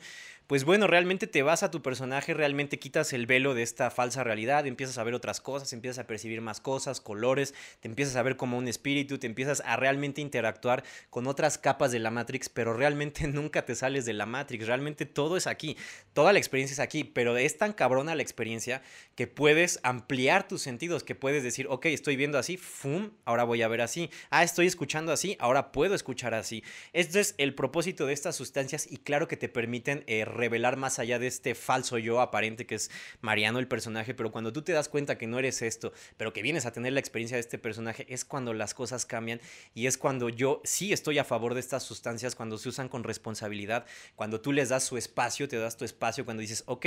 pues 0.50 0.64
bueno, 0.64 0.88
realmente 0.88 1.28
te 1.28 1.44
vas 1.44 1.62
a 1.62 1.70
tu 1.70 1.84
personaje, 1.84 2.34
realmente 2.34 2.80
quitas 2.80 3.14
el 3.14 3.28
velo 3.28 3.54
de 3.54 3.62
esta 3.62 3.92
falsa 3.92 4.24
realidad, 4.24 4.66
empiezas 4.66 4.98
a 4.98 5.04
ver 5.04 5.14
otras 5.14 5.42
cosas, 5.42 5.74
empiezas 5.74 6.00
a 6.00 6.08
percibir 6.08 6.42
más 6.42 6.60
cosas, 6.60 7.02
colores, 7.02 7.54
te 7.82 7.88
empiezas 7.88 8.16
a 8.16 8.24
ver 8.24 8.36
como 8.36 8.58
un 8.58 8.68
espíritu, 8.68 9.20
te 9.20 9.28
empiezas 9.28 9.62
a 9.64 9.76
realmente 9.76 10.22
interactuar 10.22 10.79
con 11.10 11.28
otras 11.28 11.58
capas 11.58 11.92
de 11.92 12.00
la 12.00 12.12
Matrix, 12.12 12.50
pero 12.50 12.74
realmente 12.74 13.28
nunca 13.28 13.66
te 13.66 13.76
sales 13.76 14.06
de 14.06 14.14
la 14.14 14.26
Matrix, 14.26 14.68
realmente 14.68 15.06
todo 15.06 15.38
es 15.38 15.48
aquí, 15.48 15.78
toda 16.14 16.34
la 16.34 16.40
experiencia 16.40 16.74
es 16.74 16.80
aquí, 16.80 17.04
pero 17.04 17.38
es 17.38 17.58
tan 17.58 17.74
cabrona 17.74 18.16
la 18.16 18.22
experiencia 18.22 18.82
que 19.16 19.28
puedes 19.28 19.80
ampliar 19.84 20.48
tus 20.48 20.62
sentidos, 20.62 21.04
que 21.04 21.16
puedes 21.16 21.44
decir, 21.44 21.68
ok, 21.70 21.88
estoy 21.88 22.16
viendo 22.16 22.38
así, 22.38 22.58
¡fum! 22.58 23.12
Ahora 23.26 23.44
voy 23.44 23.62
a 23.62 23.68
ver 23.68 23.82
así, 23.82 24.10
ah, 24.30 24.44
estoy 24.44 24.68
escuchando 24.68 25.12
así, 25.12 25.36
ahora 25.40 25.72
puedo 25.72 25.96
escuchar 25.96 26.34
así. 26.34 26.64
Esto 26.94 27.20
es 27.20 27.36
el 27.38 27.56
propósito 27.56 28.06
de 28.06 28.14
estas 28.14 28.36
sustancias 28.36 28.88
y 28.90 28.98
claro 28.98 29.28
que 29.28 29.38
te 29.38 29.50
permiten 29.50 30.04
eh, 30.08 30.26
revelar 30.26 30.78
más 30.78 31.00
allá 31.00 31.20
de 31.20 31.28
este 31.28 31.56
falso 31.56 31.98
yo 31.98 32.22
aparente 32.22 32.66
que 32.66 32.76
es 32.76 32.92
Mariano 33.22 33.60
el 33.60 33.68
personaje, 33.68 34.14
pero 34.14 34.32
cuando 34.32 34.54
tú 34.54 34.62
te 34.62 34.74
das 34.74 34.90
cuenta 34.90 35.18
que 35.18 35.28
no 35.28 35.40
eres 35.40 35.62
esto, 35.62 35.94
pero 36.18 36.34
que 36.34 36.42
vienes 36.42 36.66
a 36.66 36.72
tener 36.72 36.94
la 36.94 37.00
experiencia 37.00 37.36
de 37.36 37.42
este 37.42 37.58
personaje, 37.58 38.06
es 38.10 38.26
cuando 38.26 38.54
las 38.54 38.74
cosas 38.74 39.06
cambian 39.06 39.42
y 39.74 39.88
es 39.88 39.98
cuando 39.98 40.30
yo 40.30 40.62
sí 40.70 40.94
estoy 40.94 41.18
a 41.18 41.24
favor 41.24 41.54
de 41.54 41.60
estas 41.60 41.84
sustancias 41.84 42.36
cuando 42.36 42.58
se 42.58 42.70
usan 42.70 42.90
con 42.90 43.04
responsabilidad, 43.04 43.86
cuando 44.16 44.40
tú 44.40 44.52
les 44.52 44.70
das 44.70 44.84
su 44.84 44.98
espacio, 44.98 45.48
te 45.48 45.58
das 45.58 45.78
tu 45.78 45.84
espacio, 45.84 46.26
cuando 46.26 46.42
dices, 46.42 46.64
ok, 46.68 46.86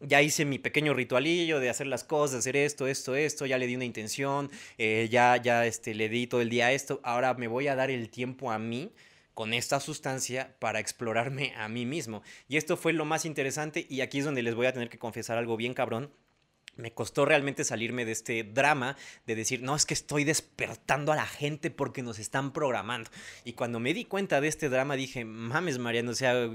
ya 0.00 0.20
hice 0.20 0.44
mi 0.44 0.58
pequeño 0.58 0.92
ritualillo 0.92 1.58
de 1.58 1.70
hacer 1.70 1.86
las 1.86 2.04
cosas, 2.04 2.40
hacer 2.40 2.56
esto, 2.56 2.86
esto, 2.86 3.16
esto, 3.16 3.46
ya 3.46 3.56
le 3.56 3.66
di 3.66 3.74
una 3.74 3.86
intención, 3.86 4.50
eh, 4.76 5.08
ya, 5.10 5.36
ya 5.38 5.66
este, 5.66 5.94
le 5.94 6.08
di 6.08 6.26
todo 6.26 6.42
el 6.42 6.50
día 6.50 6.72
esto, 6.72 7.00
ahora 7.02 7.32
me 7.34 7.48
voy 7.48 7.68
a 7.68 7.74
dar 7.74 7.90
el 7.90 8.10
tiempo 8.10 8.52
a 8.52 8.58
mí 8.58 8.92
con 9.32 9.54
esta 9.54 9.80
sustancia 9.80 10.54
para 10.58 10.80
explorarme 10.80 11.54
a 11.56 11.68
mí 11.68 11.86
mismo. 11.86 12.22
Y 12.48 12.56
esto 12.56 12.76
fue 12.76 12.92
lo 12.92 13.04
más 13.04 13.24
interesante 13.24 13.86
y 13.88 14.00
aquí 14.02 14.18
es 14.18 14.24
donde 14.24 14.42
les 14.42 14.54
voy 14.54 14.66
a 14.66 14.72
tener 14.72 14.88
que 14.88 14.98
confesar 14.98 15.38
algo 15.38 15.56
bien 15.56 15.74
cabrón 15.74 16.10
me 16.76 16.92
costó 16.92 17.24
realmente 17.24 17.64
salirme 17.64 18.04
de 18.04 18.12
este 18.12 18.44
drama 18.44 18.96
de 19.26 19.34
decir, 19.34 19.62
no, 19.62 19.74
es 19.74 19.86
que 19.86 19.94
estoy 19.94 20.24
despertando 20.24 21.12
a 21.12 21.16
la 21.16 21.26
gente 21.26 21.70
porque 21.70 22.02
nos 22.02 22.18
están 22.18 22.52
programando. 22.52 23.10
Y 23.44 23.54
cuando 23.54 23.80
me 23.80 23.94
di 23.94 24.04
cuenta 24.04 24.40
de 24.40 24.48
este 24.48 24.68
drama 24.68 24.96
dije, 24.96 25.24
mames, 25.24 25.78
Mariano, 25.78 26.10
o 26.10 26.14
sea, 26.14 26.48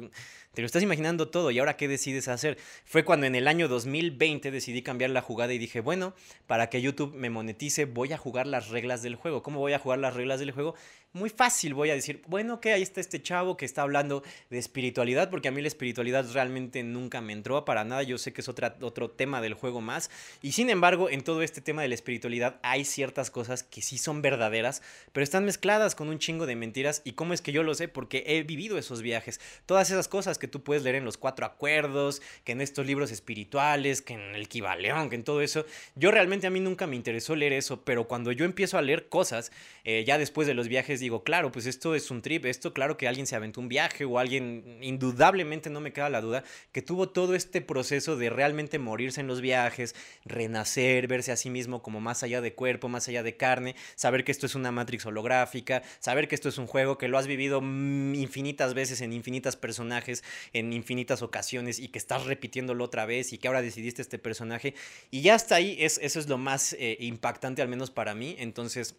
te 0.53 0.61
lo 0.61 0.65
estás 0.65 0.83
imaginando 0.83 1.29
todo 1.29 1.49
y 1.51 1.59
ahora 1.59 1.77
qué 1.77 1.87
decides 1.87 2.27
hacer. 2.27 2.57
Fue 2.83 3.05
cuando 3.05 3.25
en 3.25 3.35
el 3.35 3.47
año 3.47 3.67
2020 3.67 4.51
decidí 4.51 4.81
cambiar 4.81 5.11
la 5.11 5.21
jugada 5.21 5.53
y 5.53 5.57
dije, 5.57 5.79
bueno, 5.79 6.13
para 6.45 6.69
que 6.69 6.81
YouTube 6.81 7.13
me 7.15 7.29
monetice 7.29 7.85
voy 7.85 8.11
a 8.11 8.17
jugar 8.17 8.47
las 8.47 8.69
reglas 8.69 9.01
del 9.01 9.15
juego. 9.15 9.43
¿Cómo 9.43 9.59
voy 9.59 9.73
a 9.73 9.79
jugar 9.79 9.99
las 9.99 10.13
reglas 10.13 10.39
del 10.39 10.51
juego? 10.51 10.75
Muy 11.13 11.29
fácil, 11.29 11.73
voy 11.73 11.89
a 11.89 11.93
decir, 11.93 12.21
bueno, 12.27 12.61
que 12.61 12.71
ahí 12.71 12.81
está 12.81 13.01
este 13.01 13.21
chavo 13.21 13.57
que 13.57 13.65
está 13.65 13.81
hablando 13.81 14.23
de 14.49 14.57
espiritualidad, 14.57 15.29
porque 15.29 15.49
a 15.49 15.51
mí 15.51 15.61
la 15.61 15.67
espiritualidad 15.67 16.25
realmente 16.31 16.83
nunca 16.83 17.19
me 17.19 17.33
entró 17.33 17.65
para 17.65 17.83
nada, 17.83 18.01
yo 18.03 18.17
sé 18.17 18.31
que 18.31 18.39
es 18.39 18.47
otra, 18.47 18.77
otro 18.79 19.09
tema 19.09 19.41
del 19.41 19.53
juego 19.53 19.81
más, 19.81 20.09
y 20.41 20.53
sin 20.53 20.69
embargo, 20.69 21.09
en 21.09 21.21
todo 21.21 21.41
este 21.41 21.59
tema 21.59 21.81
de 21.81 21.89
la 21.89 21.95
espiritualidad 21.95 22.61
hay 22.63 22.85
ciertas 22.85 23.29
cosas 23.29 23.61
que 23.61 23.81
sí 23.81 23.97
son 23.97 24.21
verdaderas, 24.21 24.81
pero 25.11 25.25
están 25.25 25.43
mezcladas 25.43 25.95
con 25.95 26.07
un 26.07 26.17
chingo 26.17 26.45
de 26.45 26.55
mentiras, 26.55 27.01
y 27.03 27.11
cómo 27.11 27.33
es 27.33 27.41
que 27.41 27.51
yo 27.51 27.63
lo 27.63 27.73
sé, 27.73 27.89
porque 27.89 28.23
he 28.25 28.43
vivido 28.43 28.77
esos 28.77 29.01
viajes, 29.01 29.41
todas 29.65 29.89
esas 29.89 30.07
cosas 30.07 30.37
que 30.41 30.47
tú 30.47 30.63
puedes 30.63 30.83
leer 30.83 30.95
en 30.95 31.05
los 31.05 31.17
cuatro 31.17 31.45
acuerdos, 31.45 32.21
que 32.43 32.51
en 32.51 32.59
estos 32.59 32.85
libros 32.85 33.11
espirituales, 33.11 34.01
que 34.01 34.15
en 34.15 34.35
el 34.35 34.49
Kibaleón, 34.49 35.09
que 35.09 35.15
en 35.15 35.23
todo 35.23 35.41
eso. 35.41 35.65
Yo 35.95 36.11
realmente 36.11 36.47
a 36.47 36.49
mí 36.49 36.59
nunca 36.59 36.87
me 36.87 36.95
interesó 36.95 37.35
leer 37.35 37.53
eso, 37.53 37.83
pero 37.85 38.07
cuando 38.07 38.31
yo 38.31 38.43
empiezo 38.43 38.77
a 38.77 38.81
leer 38.81 39.07
cosas, 39.07 39.51
eh, 39.83 40.03
ya 40.05 40.17
después 40.17 40.47
de 40.47 40.53
los 40.53 40.67
viajes 40.67 40.99
digo, 40.99 41.23
claro, 41.23 41.51
pues 41.51 41.65
esto 41.67 41.95
es 41.95 42.11
un 42.11 42.21
trip, 42.21 42.45
esto 42.45 42.73
claro 42.73 42.97
que 42.97 43.07
alguien 43.07 43.27
se 43.27 43.35
aventó 43.35 43.61
un 43.61 43.69
viaje 43.69 44.03
o 44.03 44.17
alguien, 44.19 44.79
indudablemente 44.81 45.69
no 45.69 45.79
me 45.79 45.93
queda 45.93 46.09
la 46.09 46.21
duda, 46.21 46.43
que 46.71 46.81
tuvo 46.81 47.09
todo 47.09 47.35
este 47.35 47.61
proceso 47.61 48.17
de 48.17 48.29
realmente 48.29 48.79
morirse 48.79 49.21
en 49.21 49.27
los 49.27 49.41
viajes, 49.41 49.95
renacer, 50.25 51.07
verse 51.07 51.31
a 51.31 51.37
sí 51.37 51.49
mismo 51.49 51.83
como 51.83 52.01
más 52.01 52.23
allá 52.23 52.41
de 52.41 52.53
cuerpo, 52.53 52.89
más 52.89 53.07
allá 53.07 53.21
de 53.21 53.37
carne, 53.37 53.75
saber 53.95 54.23
que 54.23 54.31
esto 54.31 54.47
es 54.47 54.55
una 54.55 54.71
matrix 54.71 55.05
holográfica, 55.05 55.83
saber 55.99 56.27
que 56.27 56.35
esto 56.35 56.49
es 56.49 56.57
un 56.57 56.65
juego 56.67 56.97
que 56.97 57.07
lo 57.07 57.17
has 57.19 57.27
vivido 57.27 57.61
mm, 57.61 58.15
infinitas 58.15 58.73
veces 58.73 59.01
en 59.01 59.13
infinitas 59.13 59.55
personajes, 59.55 60.23
en 60.53 60.73
infinitas 60.73 61.21
ocasiones 61.21 61.79
y 61.79 61.87
que 61.87 61.99
estás 61.99 62.25
repitiéndolo 62.25 62.83
otra 62.83 63.05
vez 63.05 63.33
y 63.33 63.37
que 63.37 63.47
ahora 63.47 63.61
decidiste 63.61 64.01
este 64.01 64.19
personaje. 64.19 64.73
Y 65.09 65.21
ya 65.21 65.35
hasta 65.35 65.55
ahí, 65.55 65.77
es, 65.79 65.99
eso 66.01 66.19
es 66.19 66.27
lo 66.27 66.37
más 66.37 66.73
eh, 66.73 66.97
impactante, 66.99 67.61
al 67.61 67.67
menos 67.67 67.91
para 67.91 68.15
mí. 68.15 68.35
Entonces, 68.39 68.95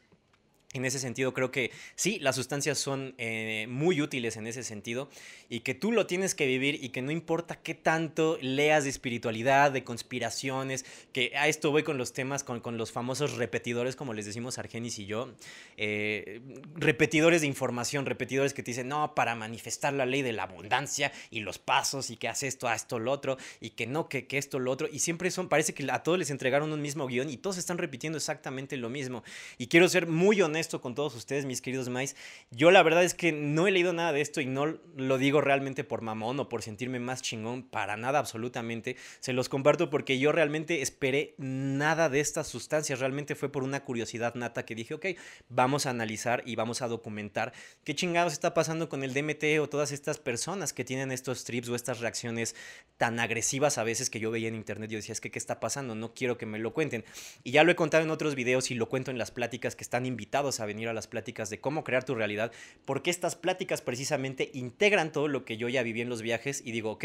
en 0.72 0.84
ese 0.84 0.98
sentido, 0.98 1.34
creo 1.34 1.50
que 1.50 1.70
sí, 1.94 2.18
las 2.20 2.36
sustancias 2.36 2.78
son 2.78 3.14
eh, 3.18 3.66
muy 3.68 4.00
útiles 4.00 4.36
en 4.36 4.46
ese 4.46 4.62
sentido 4.62 5.08
y 5.48 5.60
que 5.60 5.74
tú 5.74 5.92
lo 5.92 6.06
tienes 6.06 6.34
que 6.34 6.46
vivir 6.46 6.82
y 6.82 6.88
que 6.90 7.02
no 7.02 7.10
importa 7.10 7.56
qué 7.56 7.74
tanto 7.74 8.38
leas 8.40 8.84
de 8.84 8.90
espiritualidad, 8.90 9.70
de 9.70 9.84
conspiraciones, 9.84 10.86
que 11.12 11.32
a 11.36 11.48
esto 11.48 11.70
voy 11.70 11.82
con 11.82 11.98
los 11.98 12.12
temas, 12.12 12.42
con, 12.42 12.60
con 12.60 12.78
los 12.78 12.90
famosos 12.90 13.36
repetidores, 13.36 13.96
como 13.96 14.14
les 14.14 14.24
decimos 14.24 14.58
Argenis 14.58 14.98
y 14.98 15.06
yo, 15.06 15.34
eh, 15.76 16.40
repetidores 16.74 17.42
de 17.42 17.48
información, 17.48 18.06
repetidores 18.06 18.54
que 18.54 18.62
te 18.62 18.70
dicen, 18.70 18.88
no, 18.88 19.14
para 19.14 19.34
manifestar 19.34 19.92
la 19.92 20.06
ley 20.06 20.22
de 20.22 20.32
la 20.32 20.44
abundancia 20.44 21.12
y 21.30 21.40
los 21.40 21.58
pasos 21.58 22.10
y 22.10 22.16
que 22.16 22.28
hace 22.28 22.46
esto, 22.46 22.66
a 22.66 22.74
esto, 22.74 22.98
lo 22.98 23.12
otro, 23.12 23.36
y 23.60 23.70
que 23.70 23.86
no, 23.86 24.08
que, 24.08 24.26
que 24.26 24.38
esto, 24.38 24.58
lo 24.58 24.70
otro, 24.70 24.88
y 24.90 25.00
siempre 25.00 25.30
son, 25.30 25.48
parece 25.48 25.74
que 25.74 25.86
a 25.90 26.02
todos 26.02 26.18
les 26.18 26.30
entregaron 26.30 26.72
un 26.72 26.80
mismo 26.80 27.06
guion 27.06 27.28
y 27.28 27.36
todos 27.36 27.58
están 27.58 27.76
repitiendo 27.76 28.16
exactamente 28.16 28.76
lo 28.78 28.88
mismo. 28.88 29.22
Y 29.58 29.66
quiero 29.66 29.88
ser 29.88 30.06
muy 30.06 30.40
honesto 30.40 30.61
esto 30.62 30.80
con 30.80 30.94
todos 30.94 31.14
ustedes, 31.14 31.44
mis 31.44 31.60
queridos 31.60 31.90
Mais. 31.90 32.16
Yo 32.50 32.70
la 32.70 32.82
verdad 32.82 33.04
es 33.04 33.12
que 33.12 33.32
no 33.32 33.66
he 33.66 33.70
leído 33.70 33.92
nada 33.92 34.12
de 34.12 34.22
esto 34.22 34.40
y 34.40 34.46
no 34.46 34.78
lo 34.96 35.18
digo 35.18 35.42
realmente 35.42 35.84
por 35.84 36.00
mamón 36.00 36.40
o 36.40 36.48
por 36.48 36.62
sentirme 36.62 36.98
más 36.98 37.20
chingón, 37.20 37.62
para 37.62 37.98
nada 37.98 38.18
absolutamente. 38.18 38.96
Se 39.20 39.34
los 39.34 39.50
comparto 39.50 39.90
porque 39.90 40.18
yo 40.18 40.32
realmente 40.32 40.80
esperé 40.80 41.34
nada 41.36 42.08
de 42.08 42.20
estas 42.20 42.46
sustancias. 42.46 43.00
Realmente 43.00 43.34
fue 43.34 43.50
por 43.50 43.62
una 43.62 43.84
curiosidad 43.84 44.34
nata 44.34 44.64
que 44.64 44.74
dije, 44.74 44.94
ok, 44.94 45.06
vamos 45.50 45.84
a 45.84 45.90
analizar 45.90 46.42
y 46.46 46.56
vamos 46.56 46.80
a 46.80 46.88
documentar 46.88 47.52
qué 47.84 47.94
chingados 47.94 48.32
está 48.32 48.54
pasando 48.54 48.88
con 48.88 49.02
el 49.02 49.12
DMT 49.12 49.60
o 49.60 49.68
todas 49.68 49.92
estas 49.92 50.18
personas 50.18 50.72
que 50.72 50.84
tienen 50.84 51.12
estos 51.12 51.44
trips 51.44 51.68
o 51.68 51.74
estas 51.74 52.00
reacciones 52.00 52.54
tan 52.96 53.18
agresivas 53.18 53.78
a 53.78 53.84
veces 53.84 54.10
que 54.10 54.20
yo 54.20 54.30
veía 54.30 54.48
en 54.48 54.54
internet. 54.54 54.90
Yo 54.90 54.96
decía, 54.96 55.12
es 55.12 55.20
que, 55.20 55.30
¿qué 55.30 55.38
está 55.38 55.60
pasando? 55.60 55.94
No 55.94 56.14
quiero 56.14 56.38
que 56.38 56.46
me 56.46 56.58
lo 56.58 56.72
cuenten. 56.72 57.04
Y 57.42 57.50
ya 57.50 57.64
lo 57.64 57.72
he 57.72 57.76
contado 57.76 58.04
en 58.04 58.10
otros 58.10 58.34
videos 58.34 58.70
y 58.70 58.74
lo 58.74 58.88
cuento 58.88 59.10
en 59.10 59.18
las 59.18 59.30
pláticas 59.30 59.74
que 59.76 59.82
están 59.82 60.06
invitados 60.06 60.51
a 60.60 60.66
venir 60.66 60.88
a 60.88 60.92
las 60.92 61.06
pláticas 61.06 61.50
de 61.50 61.60
cómo 61.60 61.84
crear 61.84 62.04
tu 62.04 62.14
realidad, 62.14 62.52
porque 62.84 63.10
estas 63.10 63.36
pláticas 63.36 63.82
precisamente 63.82 64.50
integran 64.54 65.12
todo 65.12 65.28
lo 65.28 65.44
que 65.44 65.56
yo 65.56 65.68
ya 65.68 65.82
viví 65.82 66.00
en 66.00 66.08
los 66.08 66.22
viajes 66.22 66.62
y 66.64 66.72
digo, 66.72 66.92
ok, 66.92 67.04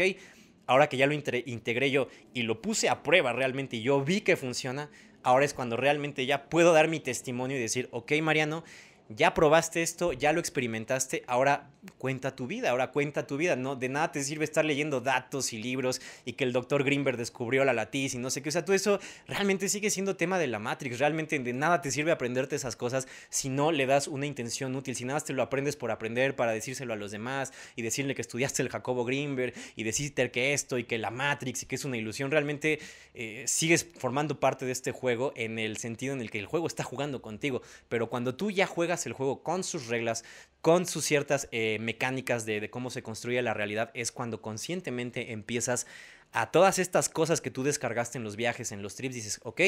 ahora 0.66 0.88
que 0.88 0.96
ya 0.96 1.06
lo 1.06 1.14
integré 1.14 1.90
yo 1.90 2.08
y 2.34 2.42
lo 2.42 2.60
puse 2.62 2.88
a 2.88 3.02
prueba 3.02 3.32
realmente 3.32 3.76
y 3.76 3.82
yo 3.82 4.02
vi 4.04 4.20
que 4.20 4.36
funciona, 4.36 4.90
ahora 5.22 5.44
es 5.44 5.54
cuando 5.54 5.76
realmente 5.76 6.26
ya 6.26 6.48
puedo 6.48 6.72
dar 6.72 6.88
mi 6.88 7.00
testimonio 7.00 7.56
y 7.56 7.60
decir, 7.60 7.88
ok, 7.90 8.12
Mariano, 8.22 8.64
ya 9.08 9.32
probaste 9.32 9.82
esto, 9.82 10.12
ya 10.12 10.32
lo 10.32 10.40
experimentaste, 10.40 11.24
ahora 11.26 11.70
cuenta 11.96 12.36
tu 12.36 12.46
vida, 12.46 12.70
ahora 12.70 12.90
cuenta 12.90 13.26
tu 13.26 13.36
vida, 13.36 13.56
¿no? 13.56 13.74
De 13.74 13.88
nada 13.88 14.12
te 14.12 14.22
sirve 14.22 14.44
estar 14.44 14.64
leyendo 14.64 15.00
datos 15.00 15.52
y 15.52 15.58
libros 15.58 16.00
y 16.24 16.34
que 16.34 16.44
el 16.44 16.52
doctor 16.52 16.84
Greenberg 16.84 17.16
descubrió 17.16 17.64
la 17.64 17.72
latiz 17.72 18.14
y 18.14 18.18
no 18.18 18.30
sé 18.30 18.42
qué, 18.42 18.50
o 18.50 18.52
sea, 18.52 18.64
todo 18.64 18.76
eso 18.76 19.00
realmente 19.26 19.68
sigue 19.68 19.88
siendo 19.88 20.16
tema 20.16 20.38
de 20.38 20.46
la 20.46 20.58
Matrix, 20.58 20.98
realmente 20.98 21.38
de 21.38 21.52
nada 21.52 21.80
te 21.80 21.90
sirve 21.90 22.12
aprenderte 22.12 22.56
esas 22.56 22.76
cosas 22.76 23.08
si 23.30 23.48
no 23.48 23.72
le 23.72 23.86
das 23.86 24.08
una 24.08 24.26
intención 24.26 24.76
útil, 24.76 24.94
si 24.94 25.04
nada 25.04 25.20
te 25.20 25.32
lo 25.32 25.42
aprendes 25.42 25.76
por 25.76 25.90
aprender 25.90 26.36
para 26.36 26.52
decírselo 26.52 26.92
a 26.92 26.96
los 26.96 27.10
demás 27.10 27.52
y 27.76 27.82
decirle 27.82 28.14
que 28.14 28.22
estudiaste 28.22 28.62
el 28.62 28.68
Jacobo 28.68 29.04
Greenberg 29.04 29.54
y 29.74 29.84
decirte 29.84 30.30
que 30.30 30.52
esto 30.52 30.78
y 30.78 30.84
que 30.84 30.98
la 30.98 31.10
Matrix 31.10 31.62
y 31.62 31.66
que 31.66 31.76
es 31.76 31.84
una 31.84 31.96
ilusión, 31.96 32.30
realmente 32.30 32.78
eh, 33.14 33.44
sigues 33.46 33.86
formando 33.98 34.38
parte 34.38 34.66
de 34.66 34.72
este 34.72 34.92
juego 34.92 35.32
en 35.36 35.58
el 35.58 35.78
sentido 35.78 36.12
en 36.12 36.20
el 36.20 36.30
que 36.30 36.38
el 36.38 36.46
juego 36.46 36.66
está 36.66 36.82
jugando 36.82 37.22
contigo, 37.22 37.62
pero 37.88 38.10
cuando 38.10 38.34
tú 38.34 38.50
ya 38.50 38.66
juegas 38.66 38.97
el 39.06 39.12
juego 39.12 39.42
con 39.42 39.64
sus 39.64 39.86
reglas, 39.86 40.24
con 40.60 40.86
sus 40.86 41.04
ciertas 41.04 41.48
eh, 41.52 41.78
mecánicas 41.80 42.44
de, 42.46 42.70
cómo 42.70 42.90
se 42.90 43.02
construye 43.02 43.40
la 43.42 43.54
realidad, 43.54 43.90
es 43.94 44.12
cuando 44.12 44.42
conscientemente 44.42 45.32
empiezas 45.32 45.86
a 46.32 46.50
todas 46.50 46.78
estas 46.78 47.08
cosas 47.08 47.40
que 47.40 47.50
tú 47.50 47.62
descargaste 47.62 48.18
en 48.18 48.24
los 48.24 48.36
viajes, 48.36 48.72
en 48.72 48.82
los 48.82 48.94
trips, 48.96 49.14
dices, 49.14 49.40
ok, 49.44 49.60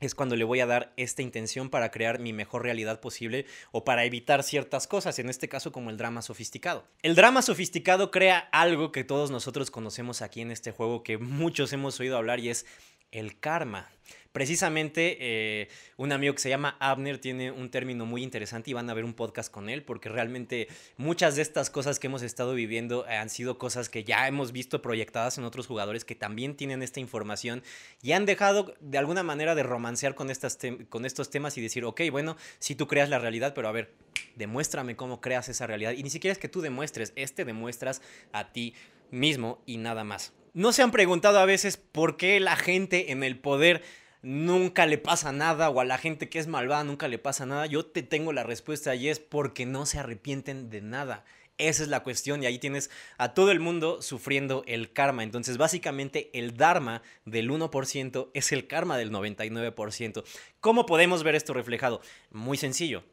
es 0.00 0.14
cuando 0.14 0.34
le 0.34 0.44
voy 0.44 0.60
a 0.60 0.66
dar 0.66 0.92
esta 0.96 1.22
intención 1.22 1.68
para 1.68 1.90
crear 1.90 2.18
mi 2.20 2.32
mejor 2.32 2.62
realidad 2.62 3.00
posible 3.00 3.44
o 3.70 3.84
para 3.84 4.04
evitar 4.04 4.42
ciertas 4.42 4.86
cosas, 4.86 5.18
en 5.18 5.28
este 5.28 5.48
caso 5.48 5.72
como 5.72 5.90
el 5.90 5.98
drama 5.98 6.22
sofisticado. 6.22 6.86
El 7.02 7.14
drama 7.14 7.42
sofisticado 7.42 8.10
crea 8.10 8.38
algo 8.50 8.92
que 8.92 9.04
todos 9.04 9.30
nosotros 9.30 9.70
conocemos 9.70 10.22
aquí 10.22 10.40
en 10.40 10.50
este 10.50 10.72
juego, 10.72 11.02
que 11.02 11.18
muchos 11.18 11.72
hemos 11.72 12.00
oído 12.00 12.16
hablar 12.16 12.40
y 12.40 12.48
es 12.48 12.64
el 13.12 13.38
karma. 13.38 13.90
Precisamente 14.32 15.16
eh, 15.20 15.68
un 15.96 16.12
amigo 16.12 16.34
que 16.34 16.40
se 16.40 16.48
llama 16.48 16.76
Abner 16.78 17.18
tiene 17.18 17.50
un 17.50 17.68
término 17.68 18.06
muy 18.06 18.22
interesante 18.22 18.70
y 18.70 18.74
van 18.74 18.88
a 18.88 18.94
ver 18.94 19.04
un 19.04 19.12
podcast 19.12 19.52
con 19.52 19.68
él 19.68 19.82
porque 19.82 20.08
realmente 20.08 20.68
muchas 20.96 21.34
de 21.34 21.42
estas 21.42 21.68
cosas 21.68 21.98
que 21.98 22.06
hemos 22.06 22.22
estado 22.22 22.54
viviendo 22.54 23.04
han 23.08 23.28
sido 23.28 23.58
cosas 23.58 23.88
que 23.88 24.04
ya 24.04 24.28
hemos 24.28 24.52
visto 24.52 24.82
proyectadas 24.82 25.36
en 25.38 25.44
otros 25.44 25.66
jugadores 25.66 26.04
que 26.04 26.14
también 26.14 26.54
tienen 26.54 26.82
esta 26.84 27.00
información 27.00 27.64
y 28.02 28.12
han 28.12 28.24
dejado 28.24 28.72
de 28.78 28.98
alguna 28.98 29.24
manera 29.24 29.56
de 29.56 29.64
romancear 29.64 30.14
con, 30.14 30.30
estas 30.30 30.58
con 30.88 31.04
estos 31.06 31.30
temas 31.30 31.58
y 31.58 31.60
decir, 31.60 31.84
ok, 31.84 32.02
bueno, 32.12 32.36
si 32.60 32.76
tú 32.76 32.86
creas 32.86 33.08
la 33.08 33.18
realidad, 33.18 33.52
pero 33.52 33.66
a 33.66 33.72
ver, 33.72 33.92
demuéstrame 34.36 34.94
cómo 34.94 35.20
creas 35.20 35.48
esa 35.48 35.66
realidad. 35.66 35.92
Y 35.92 36.04
ni 36.04 36.10
siquiera 36.10 36.32
es 36.32 36.38
que 36.38 36.48
tú 36.48 36.60
demuestres, 36.60 37.12
este 37.16 37.44
demuestras 37.44 38.00
a 38.32 38.52
ti 38.52 38.74
mismo 39.10 39.60
y 39.66 39.78
nada 39.78 40.04
más. 40.04 40.32
¿No 40.52 40.72
se 40.72 40.82
han 40.82 40.90
preguntado 40.90 41.38
a 41.38 41.44
veces 41.44 41.76
por 41.76 42.16
qué 42.16 42.40
la 42.40 42.56
gente 42.56 43.12
en 43.12 43.22
el 43.22 43.38
poder 43.38 43.82
nunca 44.22 44.84
le 44.84 44.98
pasa 44.98 45.30
nada 45.30 45.70
o 45.70 45.80
a 45.80 45.84
la 45.84 45.96
gente 45.96 46.28
que 46.28 46.40
es 46.40 46.48
malvada 46.48 46.82
nunca 46.82 47.06
le 47.06 47.18
pasa 47.18 47.46
nada? 47.46 47.66
Yo 47.66 47.86
te 47.86 48.02
tengo 48.02 48.32
la 48.32 48.42
respuesta 48.42 48.96
y 48.96 49.08
es 49.08 49.20
porque 49.20 49.64
no 49.64 49.86
se 49.86 50.00
arrepienten 50.00 50.68
de 50.68 50.80
nada. 50.80 51.24
Esa 51.56 51.84
es 51.84 51.88
la 51.88 52.02
cuestión 52.02 52.42
y 52.42 52.46
ahí 52.46 52.58
tienes 52.58 52.90
a 53.16 53.32
todo 53.32 53.52
el 53.52 53.60
mundo 53.60 54.02
sufriendo 54.02 54.64
el 54.66 54.92
karma. 54.92 55.22
Entonces 55.22 55.56
básicamente 55.56 56.30
el 56.32 56.56
dharma 56.56 57.02
del 57.24 57.48
1% 57.48 58.30
es 58.34 58.50
el 58.50 58.66
karma 58.66 58.98
del 58.98 59.12
99%. 59.12 60.24
¿Cómo 60.58 60.84
podemos 60.84 61.22
ver 61.22 61.36
esto 61.36 61.54
reflejado? 61.54 62.00
Muy 62.30 62.56
sencillo. 62.56 63.04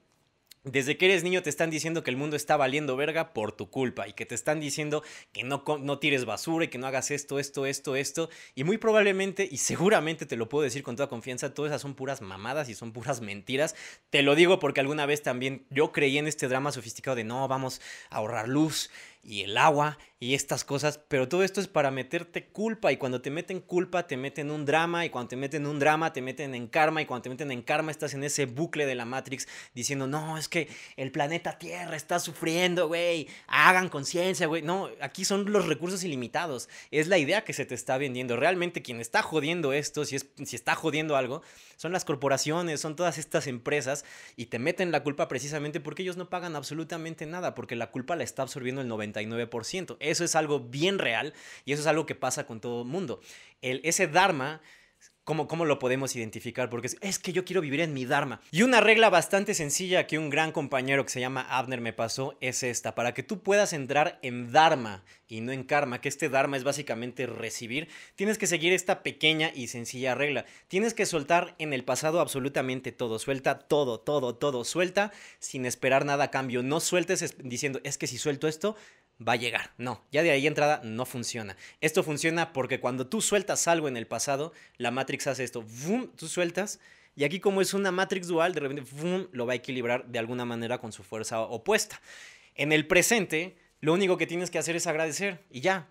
Desde 0.69 0.97
que 0.97 1.05
eres 1.05 1.23
niño 1.23 1.41
te 1.41 1.49
están 1.49 1.69
diciendo 1.69 2.03
que 2.03 2.11
el 2.11 2.17
mundo 2.17 2.35
está 2.35 2.57
valiendo 2.57 2.97
verga 2.97 3.33
por 3.33 3.53
tu 3.53 3.69
culpa 3.69 4.05
y 4.09 4.11
que 4.11 4.25
te 4.25 4.35
están 4.35 4.59
diciendo 4.59 5.01
que 5.31 5.43
no, 5.43 5.63
no 5.79 5.99
tires 5.99 6.25
basura 6.25 6.65
y 6.65 6.67
que 6.67 6.77
no 6.77 6.87
hagas 6.87 7.09
esto, 7.09 7.39
esto, 7.39 7.65
esto, 7.65 7.95
esto. 7.95 8.29
Y 8.53 8.65
muy 8.65 8.77
probablemente 8.77 9.47
y 9.49 9.59
seguramente 9.59 10.25
te 10.25 10.35
lo 10.35 10.49
puedo 10.49 10.63
decir 10.63 10.83
con 10.83 10.97
toda 10.97 11.07
confianza, 11.07 11.53
todas 11.53 11.71
esas 11.71 11.81
son 11.81 11.95
puras 11.95 12.21
mamadas 12.21 12.67
y 12.67 12.75
son 12.75 12.91
puras 12.91 13.21
mentiras. 13.21 13.75
Te 14.09 14.23
lo 14.23 14.35
digo 14.35 14.59
porque 14.59 14.81
alguna 14.81 15.05
vez 15.05 15.23
también 15.23 15.65
yo 15.69 15.93
creí 15.93 16.17
en 16.17 16.27
este 16.27 16.49
drama 16.49 16.73
sofisticado 16.73 17.15
de 17.15 17.23
no, 17.23 17.47
vamos 17.47 17.79
a 18.09 18.17
ahorrar 18.17 18.49
luz 18.49 18.89
y 19.27 19.41
el 19.41 19.57
agua 19.57 19.97
y 20.19 20.35
estas 20.35 20.63
cosas, 20.63 20.99
pero 21.09 21.27
todo 21.27 21.43
esto 21.43 21.59
es 21.59 21.67
para 21.67 21.91
meterte 21.91 22.47
culpa 22.47 22.93
y 22.93 22.97
cuando 22.97 23.21
te 23.21 23.29
meten 23.29 23.59
culpa 23.59 24.07
te 24.07 24.15
meten 24.15 24.49
un 24.49 24.65
drama 24.65 25.05
y 25.05 25.09
cuando 25.09 25.27
te 25.27 25.35
meten 25.35 25.67
un 25.67 25.79
drama 25.79 26.13
te 26.13 26.21
meten 26.21 26.55
en 26.55 26.67
karma 26.67 27.01
y 27.01 27.05
cuando 27.05 27.23
te 27.23 27.29
meten 27.29 27.51
en 27.51 27.61
karma 27.61 27.91
estás 27.91 28.13
en 28.13 28.23
ese 28.23 28.45
bucle 28.45 28.85
de 28.85 28.95
la 28.95 29.03
Matrix 29.03 29.47
diciendo, 29.75 30.07
no, 30.07 30.37
es 30.37 30.47
que 30.47 30.69
el 30.95 31.11
planeta 31.11 31.59
Tierra 31.59 31.97
está 31.97 32.19
sufriendo, 32.19 32.87
güey, 32.87 33.27
hagan 33.47 33.89
conciencia, 33.89 34.47
güey. 34.47 34.61
No, 34.61 34.89
aquí 35.01 35.25
son 35.25 35.51
los 35.51 35.67
recursos 35.67 36.05
ilimitados, 36.05 36.69
es 36.89 37.09
la 37.09 37.17
idea 37.17 37.43
que 37.43 37.51
se 37.51 37.65
te 37.65 37.75
está 37.75 37.97
vendiendo. 37.97 38.37
Realmente 38.37 38.81
quien 38.81 39.01
está 39.01 39.21
jodiendo 39.21 39.73
esto, 39.73 40.05
si, 40.05 40.15
es, 40.15 40.25
si 40.45 40.55
está 40.55 40.73
jodiendo 40.73 41.17
algo, 41.17 41.41
son 41.77 41.93
las 41.93 42.03
corporaciones, 42.03 42.81
son 42.81 42.97
todas 42.97 43.17
estas 43.17 43.47
empresas 43.47 44.03
y 44.35 44.47
te 44.47 44.59
meten 44.59 44.91
la 44.91 45.03
culpa 45.03 45.29
precisamente 45.29 45.79
porque 45.79 46.01
ellos 46.01 46.17
no 46.17 46.29
pagan 46.29 46.55
absolutamente 46.55 47.25
nada, 47.25 47.55
porque 47.55 47.77
la 47.77 47.91
culpa 47.91 48.17
la 48.17 48.23
está 48.23 48.41
absorbiendo 48.41 48.81
el 48.81 48.89
99%. 48.89 49.95
Eso 50.01 50.23
es 50.25 50.35
algo 50.35 50.59
bien 50.59 50.99
real 50.99 51.33
y 51.63 51.71
eso 51.71 51.81
es 51.81 51.87
algo 51.87 52.05
que 52.05 52.15
pasa 52.15 52.45
con 52.45 52.59
todo 52.59 52.81
el 52.81 52.87
mundo. 52.87 53.21
El, 53.61 53.79
ese 53.85 54.07
Dharma 54.07 54.61
¿Cómo, 55.27 55.49
¿Cómo, 55.49 55.65
lo 55.65 55.77
podemos 55.77 56.15
identificar? 56.15 56.69
Porque 56.69 56.89
es, 57.01 57.19
que 57.19 57.33
yo 57.33 57.43
quiero 57.43 57.59
vivir 57.59 57.81
en 57.81 57.93
mi 57.93 58.05
Dharma. 58.05 58.39
Y 58.49 58.61
una 58.61 58.79
regla 58.79 59.09
bastante 59.09 59.53
sencilla 59.55 60.07
que 60.07 60.17
un 60.17 60.29
gran 60.29 60.53
compañero 60.53 61.03
que 61.03 61.11
se 61.11 61.19
llama 61.19 61.45
Abner 61.49 61.81
me 61.81 61.91
pasó 61.91 62.37
es 62.39 62.63
esta. 62.63 62.95
Para 62.95 63.13
que 63.13 63.23
tú 63.23 63.43
puedas 63.43 63.73
entrar 63.73 64.19
en 64.21 64.53
Dharma 64.53 65.03
y 65.27 65.41
no 65.41 65.51
en 65.51 65.65
Karma, 65.65 65.99
que 65.99 66.07
este 66.07 66.29
Dharma 66.29 66.55
es 66.55 66.63
básicamente 66.63 67.25
recibir, 67.25 67.89
tienes 68.15 68.37
que 68.37 68.47
seguir 68.47 68.71
esta 68.71 69.03
pequeña 69.03 69.51
y 69.53 69.67
sencilla 69.67 70.15
regla. 70.15 70.45
Tienes 70.69 70.93
que 70.93 71.05
soltar 71.05 71.55
en 71.59 71.73
el 71.73 71.83
pasado 71.83 72.21
absolutamente 72.21 72.93
todo. 72.93 73.19
Suelta 73.19 73.59
todo, 73.59 73.99
todo, 73.99 74.33
todo. 74.33 74.63
Suelta 74.63 75.11
sin 75.39 75.65
esperar 75.65 76.05
nada 76.05 76.23
a 76.23 76.31
cambio. 76.31 76.63
No 76.63 76.79
sueltes 76.79 77.35
diciendo, 77.43 77.81
es 77.83 77.97
que 77.97 78.07
si 78.07 78.17
suelto 78.17 78.47
esto, 78.47 78.77
va 79.25 79.33
a 79.33 79.37
llegar. 79.37 79.71
No, 79.77 80.03
ya 80.11 80.23
de 80.23 80.31
ahí 80.31 80.47
entrada 80.47 80.81
no 80.83 81.05
funciona. 81.05 81.55
Esto 81.81 82.03
funciona 82.03 82.53
porque 82.53 82.79
cuando 82.79 83.07
tú 83.07 83.21
sueltas 83.21 83.67
algo 83.67 83.87
en 83.87 83.97
el 83.97 84.07
pasado, 84.07 84.53
la 84.77 84.91
Matrix 84.91 85.27
hace 85.27 85.43
esto, 85.43 85.63
¡vum! 85.85 86.09
tú 86.15 86.27
sueltas 86.27 86.79
y 87.15 87.23
aquí 87.23 87.39
como 87.39 87.61
es 87.61 87.73
una 87.73 87.91
Matrix 87.91 88.27
dual, 88.27 88.53
de 88.53 88.59
repente 88.59 88.83
¡vum! 88.91 89.27
lo 89.31 89.45
va 89.45 89.53
a 89.53 89.55
equilibrar 89.55 90.05
de 90.07 90.19
alguna 90.19 90.45
manera 90.45 90.79
con 90.79 90.91
su 90.91 91.03
fuerza 91.03 91.41
opuesta. 91.41 92.01
En 92.55 92.71
el 92.71 92.87
presente, 92.87 93.57
lo 93.79 93.93
único 93.93 94.17
que 94.17 94.27
tienes 94.27 94.51
que 94.51 94.59
hacer 94.59 94.75
es 94.75 94.87
agradecer 94.87 95.43
y 95.49 95.61
ya, 95.61 95.87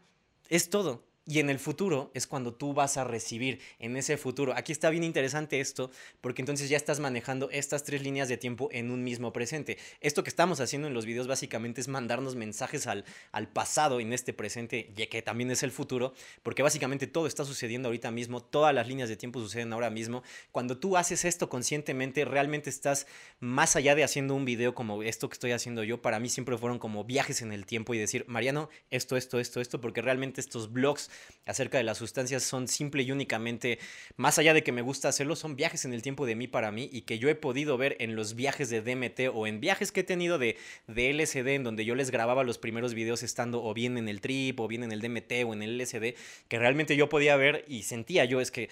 es 0.49 0.71
todo. 0.71 1.06
Y 1.29 1.41
en 1.41 1.51
el 1.51 1.59
futuro 1.59 2.13
es 2.15 2.29
cuando 2.29 2.55
tú 2.55 2.73
vas 2.73 2.97
a 2.97 3.03
recibir, 3.05 3.61
en 3.81 3.97
ese 3.97 4.17
futuro. 4.17 4.55
Aquí 4.57 4.71
está 4.71 4.91
bien 4.91 5.03
interesante 5.03 5.59
esto, 5.59 5.91
porque 6.21 6.41
entonces 6.41 6.69
ya 6.69 6.77
estás 6.77 7.01
manejando 7.01 7.51
estas 7.51 7.83
tres 7.83 8.03
líneas 8.03 8.29
de 8.29 8.37
tiempo 8.37 8.69
en 8.71 8.93
un 8.93 9.03
mismo 9.03 9.33
presente. 9.33 9.77
Esto 10.01 10.23
que 10.23 10.31
estamos 10.31 10.61
haciendo 10.61 10.87
en 10.87 10.95
los 10.95 11.05
videos 11.05 11.27
básicamente 11.27 11.81
es 11.81 11.89
mandarnos 11.89 12.37
mensajes 12.37 12.87
al, 12.87 13.05
al 13.33 13.49
pasado 13.49 13.99
en 13.99 14.13
este 14.13 14.33
presente, 14.33 14.93
ya 14.95 15.09
que 15.09 15.21
también 15.21 15.51
es 15.51 15.65
el 15.65 15.73
futuro, 15.73 16.15
porque 16.45 16.63
básicamente 16.63 17.09
todo 17.09 17.27
está 17.27 17.45
sucediendo 17.45 17.89
ahorita 17.89 18.13
mismo, 18.13 18.41
todas 18.41 18.73
las 18.73 18.87
líneas 18.87 19.09
de 19.09 19.17
tiempo 19.17 19.41
suceden 19.41 19.73
ahora 19.73 19.91
mismo. 19.91 20.23
Cuando 20.53 20.79
tú 20.79 20.97
haces 20.97 21.25
esto 21.25 21.49
conscientemente, 21.49 22.25
realmente 22.25 22.71
estás 22.71 23.09
más 23.41 23.75
allá 23.75 23.97
de 23.97 24.05
haciendo 24.05 24.37
un 24.37 24.45
video 24.45 24.77
como 24.77 25.03
esto 25.03 25.29
que 25.29 25.35
estoy 25.35 25.51
haciendo 25.51 25.83
yo, 25.83 26.01
para 26.01 26.21
mí 26.21 26.29
siempre 26.29 26.57
fueron 26.57 26.79
como 26.79 27.03
viajes 27.03 27.43
en 27.43 27.53
el 27.53 27.67
tiempo 27.67 27.95
y 27.95 27.99
decir, 27.99 28.25
Mariano, 28.29 28.69
esto, 28.91 29.17
esto, 29.17 29.41
esto, 29.41 29.61
esto, 29.61 29.81
porque 29.81 30.03
realmente 30.03 30.41
estos 30.41 30.73
blogs 30.73 31.11
acerca 31.47 31.79
de 31.79 31.85
las 31.85 31.99
sustancias 31.99 32.43
son 32.43 32.69
simple 32.69 33.03
y 33.03 33.13
únicamente, 33.13 33.79
más 34.17 34.39
allá 34.39 34.53
de 34.53 34.63
que 34.63 34.73
me 34.73 34.83
gusta 34.83 35.09
hacerlo, 35.09 35.37
son 35.37 35.57
viajes 35.57 35.85
en 35.85 35.95
el 35.95 36.03
tiempo 36.03 36.27
de 36.27 36.35
mí 36.35 36.49
para 36.49 36.73
mí 36.73 36.91
y 36.93 37.03
que 37.03 37.19
yo 37.19 37.29
he 37.29 37.35
podido 37.35 37.79
ver 37.79 37.97
en 38.01 38.17
los 38.17 38.35
viajes 38.35 38.69
de 38.69 38.83
DMT 38.83 39.33
o 39.33 39.47
en 39.47 39.61
viajes 39.61 39.93
que 39.93 40.01
he 40.01 40.05
tenido 40.05 40.39
de, 40.39 40.57
de 40.89 41.13
LSD 41.13 41.49
en 41.49 41.65
donde 41.65 41.85
yo 41.85 41.95
les 41.95 42.11
grababa 42.11 42.43
los 42.43 42.59
primeros 42.59 42.95
videos 42.95 43.23
estando 43.23 43.63
o 43.63 43.73
bien 43.75 43.97
en 43.97 44.09
el 44.09 44.21
trip 44.21 44.59
o 44.59 44.69
bien 44.69 44.83
en 44.83 44.93
el 44.93 45.01
DMT 45.01 45.45
o 45.47 45.55
en 45.55 45.63
el 45.63 45.79
LSD, 45.79 46.15
que 46.49 46.59
realmente 46.59 46.97
yo 46.97 47.09
podía 47.09 47.37
ver 47.37 47.65
y 47.69 47.85
sentía 47.85 48.25
yo 48.25 48.41
es 48.41 48.51
que 48.51 48.69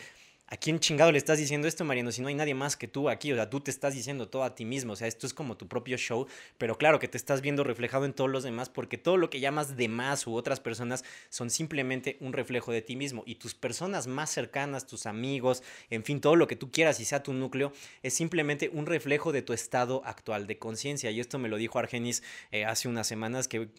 ¿A 0.47 0.59
quién 0.59 0.79
chingado 0.79 1.11
le 1.11 1.17
estás 1.17 1.39
diciendo 1.39 1.67
esto, 1.67 1.87
Mariano? 1.87 2.13
Si 2.13 2.21
no 2.21 2.29
hay 2.29 2.35
nadie 2.35 2.53
más 2.53 2.77
que 2.77 2.87
tú 2.87 3.09
aquí, 3.09 3.33
o 3.33 3.35
sea, 3.35 3.49
tú 3.49 3.61
te 3.61 3.71
estás 3.71 3.95
diciendo 3.95 4.29
todo 4.29 4.45
a 4.45 4.55
ti 4.55 4.67
mismo, 4.67 4.93
o 4.93 4.97
sea, 4.97 5.09
esto 5.09 5.27
es 5.27 5.33
como 5.33 5.57
tu 5.57 5.69
propio 5.69 5.97
show, 5.97 6.27
pero 6.59 6.77
claro 6.77 6.99
que 6.99 7.09
te 7.09 7.17
estás 7.17 7.41
viendo 7.41 7.65
reflejado 7.65 8.05
en 8.05 8.13
todos 8.13 8.29
los 8.29 8.45
demás, 8.45 8.69
porque 8.69 8.99
todo 8.99 9.17
lo 9.17 9.31
que 9.31 9.41
llamas 9.41 9.79
demás 9.79 10.27
u 10.27 10.35
otras 10.35 10.61
personas 10.61 11.03
son 11.31 11.49
simplemente 11.49 12.19
un 12.21 12.35
reflejo 12.35 12.73
de 12.73 12.83
ti 12.83 12.95
mismo, 12.95 13.23
y 13.25 13.37
tus 13.37 13.55
personas 13.55 14.07
más 14.07 14.29
cercanas, 14.29 14.87
tus 14.87 15.07
amigos, 15.07 15.63
en 15.89 16.05
fin, 16.05 16.21
todo 16.21 16.37
lo 16.37 16.47
que 16.47 16.57
tú 16.57 16.71
quieras 16.71 17.01
y 17.01 17.07
sea 17.07 17.23
tu 17.23 17.33
núcleo, 17.33 17.73
es 18.03 18.13
simplemente 18.13 18.69
un 18.71 18.85
reflejo 18.85 19.33
de 19.33 19.41
tu 19.41 19.55
estado 19.55 20.03
actual 20.05 20.47
de 20.47 20.59
conciencia, 20.59 21.11
y 21.11 21.21
esto 21.21 21.39
me 21.39 21.49
lo 21.49 21.57
dijo 21.57 21.79
Argenis 21.79 22.23
eh, 22.53 22.67
hace 22.67 22.87
unas 22.87 23.07
semanas, 23.07 23.49
que 23.49 23.71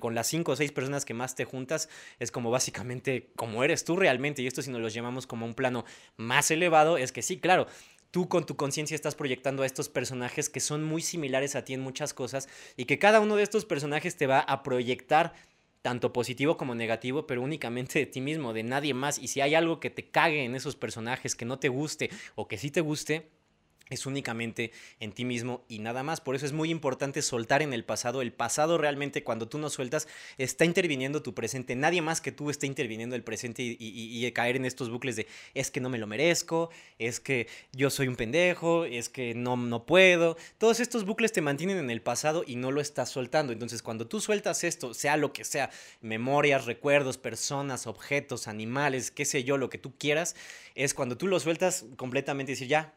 con 0.00 0.14
las 0.14 0.28
cinco 0.28 0.52
o 0.52 0.56
seis 0.56 0.70
personas 0.70 1.04
que 1.04 1.14
más 1.14 1.34
te 1.34 1.44
juntas, 1.44 1.88
es 2.20 2.30
como 2.30 2.52
básicamente 2.52 3.32
como 3.34 3.64
eres 3.64 3.84
tú 3.84 3.96
realmente, 3.96 4.40
y 4.40 4.46
esto 4.46 4.62
si 4.62 4.70
nos 4.70 4.80
los 4.80 4.94
llamamos 4.94 5.26
como 5.26 5.46
un 5.46 5.54
plano 5.54 5.84
más 6.16 6.50
elevado 6.50 6.96
es 6.96 7.12
que 7.12 7.22
sí, 7.22 7.38
claro, 7.38 7.66
tú 8.10 8.28
con 8.28 8.46
tu 8.46 8.56
conciencia 8.56 8.94
estás 8.94 9.14
proyectando 9.14 9.62
a 9.62 9.66
estos 9.66 9.88
personajes 9.88 10.48
que 10.48 10.60
son 10.60 10.84
muy 10.84 11.02
similares 11.02 11.56
a 11.56 11.64
ti 11.64 11.74
en 11.74 11.80
muchas 11.80 12.14
cosas 12.14 12.48
y 12.76 12.84
que 12.84 12.98
cada 12.98 13.20
uno 13.20 13.36
de 13.36 13.42
estos 13.42 13.64
personajes 13.64 14.16
te 14.16 14.26
va 14.26 14.40
a 14.40 14.62
proyectar 14.62 15.32
tanto 15.82 16.12
positivo 16.12 16.56
como 16.56 16.74
negativo, 16.74 17.26
pero 17.26 17.42
únicamente 17.42 17.98
de 17.98 18.06
ti 18.06 18.20
mismo, 18.20 18.52
de 18.52 18.62
nadie 18.62 18.94
más. 18.94 19.18
Y 19.18 19.28
si 19.28 19.40
hay 19.40 19.54
algo 19.54 19.80
que 19.80 19.90
te 19.90 20.08
cague 20.08 20.44
en 20.44 20.54
esos 20.54 20.76
personajes, 20.76 21.34
que 21.34 21.44
no 21.44 21.58
te 21.58 21.68
guste 21.68 22.10
o 22.36 22.46
que 22.46 22.56
sí 22.56 22.70
te 22.70 22.80
guste, 22.80 23.30
es 23.92 24.06
únicamente 24.06 24.72
en 25.00 25.12
ti 25.12 25.24
mismo 25.24 25.64
y 25.68 25.78
nada 25.78 26.02
más. 26.02 26.20
Por 26.20 26.34
eso 26.34 26.46
es 26.46 26.52
muy 26.52 26.70
importante 26.70 27.22
soltar 27.22 27.62
en 27.62 27.72
el 27.72 27.84
pasado. 27.84 28.22
El 28.22 28.32
pasado 28.32 28.78
realmente 28.78 29.22
cuando 29.22 29.48
tú 29.48 29.58
no 29.58 29.70
sueltas 29.70 30.08
está 30.38 30.64
interviniendo 30.64 31.22
tu 31.22 31.34
presente. 31.34 31.76
Nadie 31.76 32.02
más 32.02 32.20
que 32.20 32.32
tú 32.32 32.50
está 32.50 32.66
interviniendo 32.66 33.14
el 33.16 33.22
presente 33.22 33.62
y, 33.62 34.32
caer 34.32 34.56
en 34.56 34.64
estos 34.64 34.88
bucles 34.88 35.16
de 35.16 35.26
es 35.52 35.70
que 35.70 35.80
no 35.80 35.90
me 35.90 35.98
lo 35.98 36.06
merezco, 36.06 36.70
es 36.98 37.20
que 37.20 37.48
yo 37.72 37.90
soy 37.90 38.08
un 38.08 38.16
pendejo, 38.16 38.86
es 38.86 39.10
que 39.10 39.34
no, 39.34 39.56
no 39.56 39.84
puedo. 39.84 40.36
Todos 40.56 40.80
estos 40.80 41.04
bucles 41.04 41.32
te 41.32 41.42
mantienen 41.42 41.76
en 41.76 41.90
el 41.90 42.00
pasado 42.00 42.44
y 42.46 42.56
no 42.56 42.70
lo 42.70 42.80
estás 42.80 43.10
soltando. 43.10 43.52
Entonces 43.52 43.82
cuando 43.82 44.06
tú 44.06 44.20
sueltas 44.20 44.64
esto, 44.64 44.94
sea 44.94 45.16
lo 45.18 45.32
que 45.34 45.44
sea, 45.44 45.70
memorias, 46.00 46.64
recuerdos, 46.64 47.18
personas, 47.18 47.86
objetos, 47.86 48.48
animales, 48.48 49.10
qué 49.10 49.26
sé 49.26 49.44
yo, 49.44 49.58
lo 49.58 49.68
que 49.68 49.78
tú 49.78 49.92
quieras, 49.98 50.34
es 50.74 50.94
cuando 50.94 51.18
tú 51.18 51.26
lo 51.26 51.38
sueltas 51.40 51.84
completamente 51.96 52.52
y 52.52 52.54
decir 52.54 52.68
ya, 52.68 52.94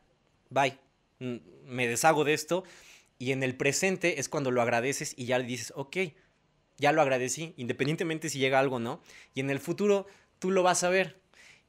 bye 0.50 0.85
me 1.20 1.88
deshago 1.88 2.24
de 2.24 2.34
esto. 2.34 2.64
Y 3.18 3.32
en 3.32 3.44
el 3.44 3.56
presente 3.56 4.20
es 4.20 4.28
cuando 4.30 4.52
lo 4.52 4.62
agradeces 4.62 5.14
y 5.18 5.26
ya 5.26 5.40
le 5.40 5.46
dices, 5.46 5.72
ok, 5.76 5.98
ya 6.78 6.92
lo 6.92 7.02
agradecí, 7.02 7.54
independientemente 7.58 8.30
si 8.30 8.40
llega 8.40 8.60
algo 8.60 8.78
o 8.78 8.80
no. 8.80 9.02
Y 9.34 9.40
en 9.40 9.50
el 9.50 9.60
futuro 9.60 10.08
tú 10.40 10.52
lo 10.52 10.64
vas 10.64 10.84
a 10.84 10.90
ver. 10.90 11.22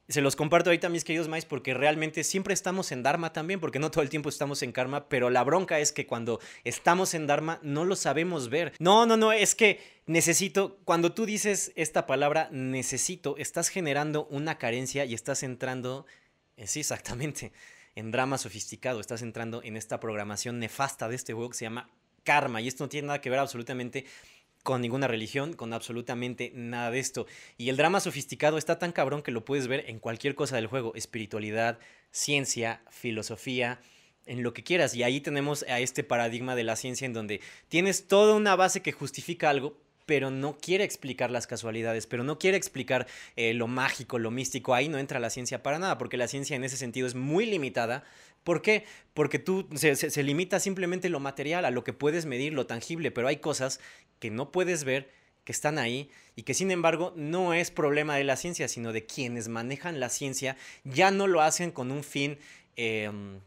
Se 0.09 0.21
los 0.21 0.37
comparto 0.37 0.69
ahorita, 0.69 0.87
mis 0.87 1.03
queridos 1.03 1.27
mais, 1.27 1.43
porque 1.43 1.73
realmente 1.73 2.23
siempre 2.23 2.53
estamos 2.53 2.93
en 2.93 3.03
Dharma 3.03 3.33
también, 3.33 3.59
porque 3.59 3.77
no 3.77 3.91
todo 3.91 4.03
el 4.03 4.09
tiempo 4.09 4.29
estamos 4.29 4.63
en 4.63 4.71
Karma, 4.71 5.09
pero 5.09 5.29
la 5.29 5.43
bronca 5.43 5.79
es 5.79 5.91
que 5.91 6.07
cuando 6.07 6.39
estamos 6.63 7.13
en 7.13 7.27
Dharma 7.27 7.59
no 7.61 7.83
lo 7.83 7.97
sabemos 7.97 8.49
ver. 8.49 8.71
No, 8.79 9.05
no, 9.05 9.17
no, 9.17 9.33
es 9.33 9.53
que 9.53 9.81
necesito, 10.05 10.79
cuando 10.85 11.11
tú 11.13 11.25
dices 11.25 11.73
esta 11.75 12.05
palabra 12.05 12.47
necesito, 12.53 13.35
estás 13.35 13.67
generando 13.67 14.27
una 14.27 14.57
carencia 14.57 15.03
y 15.03 15.13
estás 15.13 15.43
entrando, 15.43 16.05
eh, 16.55 16.67
sí, 16.67 16.79
exactamente, 16.79 17.51
en 17.97 18.11
drama 18.11 18.37
sofisticado, 18.37 18.99
estás 18.99 19.23
entrando 19.23 19.63
en 19.63 19.75
esta 19.75 19.99
programación 19.99 20.59
nefasta 20.59 21.09
de 21.09 21.15
este 21.15 21.33
juego 21.33 21.49
que 21.49 21.57
se 21.57 21.65
llama 21.65 21.89
karma. 22.23 22.61
Y 22.61 22.67
esto 22.67 22.83
no 22.83 22.89
tiene 22.89 23.07
nada 23.07 23.21
que 23.21 23.31
ver 23.31 23.39
absolutamente 23.39 24.05
con 24.61 24.81
ninguna 24.81 25.07
religión, 25.07 25.53
con 25.53 25.73
absolutamente 25.73 26.51
nada 26.53 26.91
de 26.91 26.99
esto. 26.99 27.25
Y 27.57 27.69
el 27.69 27.77
drama 27.77 27.99
sofisticado 27.99 28.59
está 28.59 28.77
tan 28.77 28.91
cabrón 28.91 29.23
que 29.23 29.31
lo 29.31 29.43
puedes 29.43 29.67
ver 29.67 29.89
en 29.89 29.97
cualquier 29.97 30.35
cosa 30.35 30.57
del 30.57 30.67
juego, 30.67 30.93
espiritualidad, 30.93 31.79
ciencia, 32.11 32.83
filosofía, 32.91 33.79
en 34.27 34.43
lo 34.43 34.53
que 34.53 34.63
quieras. 34.63 34.93
Y 34.93 35.01
ahí 35.01 35.19
tenemos 35.19 35.63
a 35.63 35.79
este 35.79 36.03
paradigma 36.03 36.53
de 36.53 36.65
la 36.65 36.75
ciencia 36.75 37.07
en 37.07 37.13
donde 37.13 37.41
tienes 37.67 38.07
toda 38.07 38.35
una 38.35 38.55
base 38.55 38.83
que 38.83 38.91
justifica 38.91 39.49
algo, 39.49 39.75
pero 40.07 40.31
no 40.31 40.57
quiere 40.57 40.85
explicar 40.85 41.29
las 41.29 41.45
casualidades, 41.45 42.07
pero 42.07 42.23
no 42.23 42.39
quiere 42.39 42.57
explicar 42.57 43.05
eh, 43.35 43.53
lo 43.53 43.67
mágico, 43.67 44.17
lo 44.17 44.31
místico. 44.31 44.73
Ahí 44.73 44.87
no 44.87 44.97
entra 44.97 45.19
la 45.19 45.29
ciencia 45.29 45.61
para 45.61 45.77
nada, 45.77 45.99
porque 45.99 46.17
la 46.17 46.29
ciencia 46.29 46.55
en 46.55 46.63
ese 46.63 46.77
sentido 46.77 47.05
es 47.05 47.13
muy 47.13 47.45
limitada. 47.45 48.05
¿Por 48.45 48.61
qué? 48.61 48.85
Porque 49.13 49.37
tú 49.37 49.67
se, 49.75 50.23
limita 50.23 50.61
simplemente 50.61 51.09
lo 51.09 51.19
material, 51.19 51.65
a 51.65 51.71
lo 51.71 51.83
que 51.83 51.91
puedes 51.91 52.25
medir, 52.25 52.53
lo 52.53 52.65
tangible, 52.65 53.11
pero 53.11 53.27
hay 53.27 53.37
cosas 53.37 53.81
que 54.19 54.31
no 54.31 54.51
puedes 54.51 54.85
ver 54.85 55.11
que 55.43 55.51
están 55.51 55.77
ahí 55.77 56.09
y 56.37 56.43
que 56.43 56.53
sin 56.53 56.71
embargo 56.71 57.13
no 57.17 57.53
es 57.53 57.69
problema 57.69 58.15
de 58.15 58.23
la 58.23 58.37
ciencia, 58.37 58.69
sino 58.69 58.93
de 58.93 59.05
quienes 59.05 59.49
manejan 59.49 59.99
la 59.99 60.09
ciencia, 60.09 60.55
ya 60.85 61.11
no 61.11 61.27
lo 61.27 61.41
hacen 61.41 61.71
con 61.71 61.91
un 61.91 62.03
fin 62.03 62.39
em, 62.77 63.41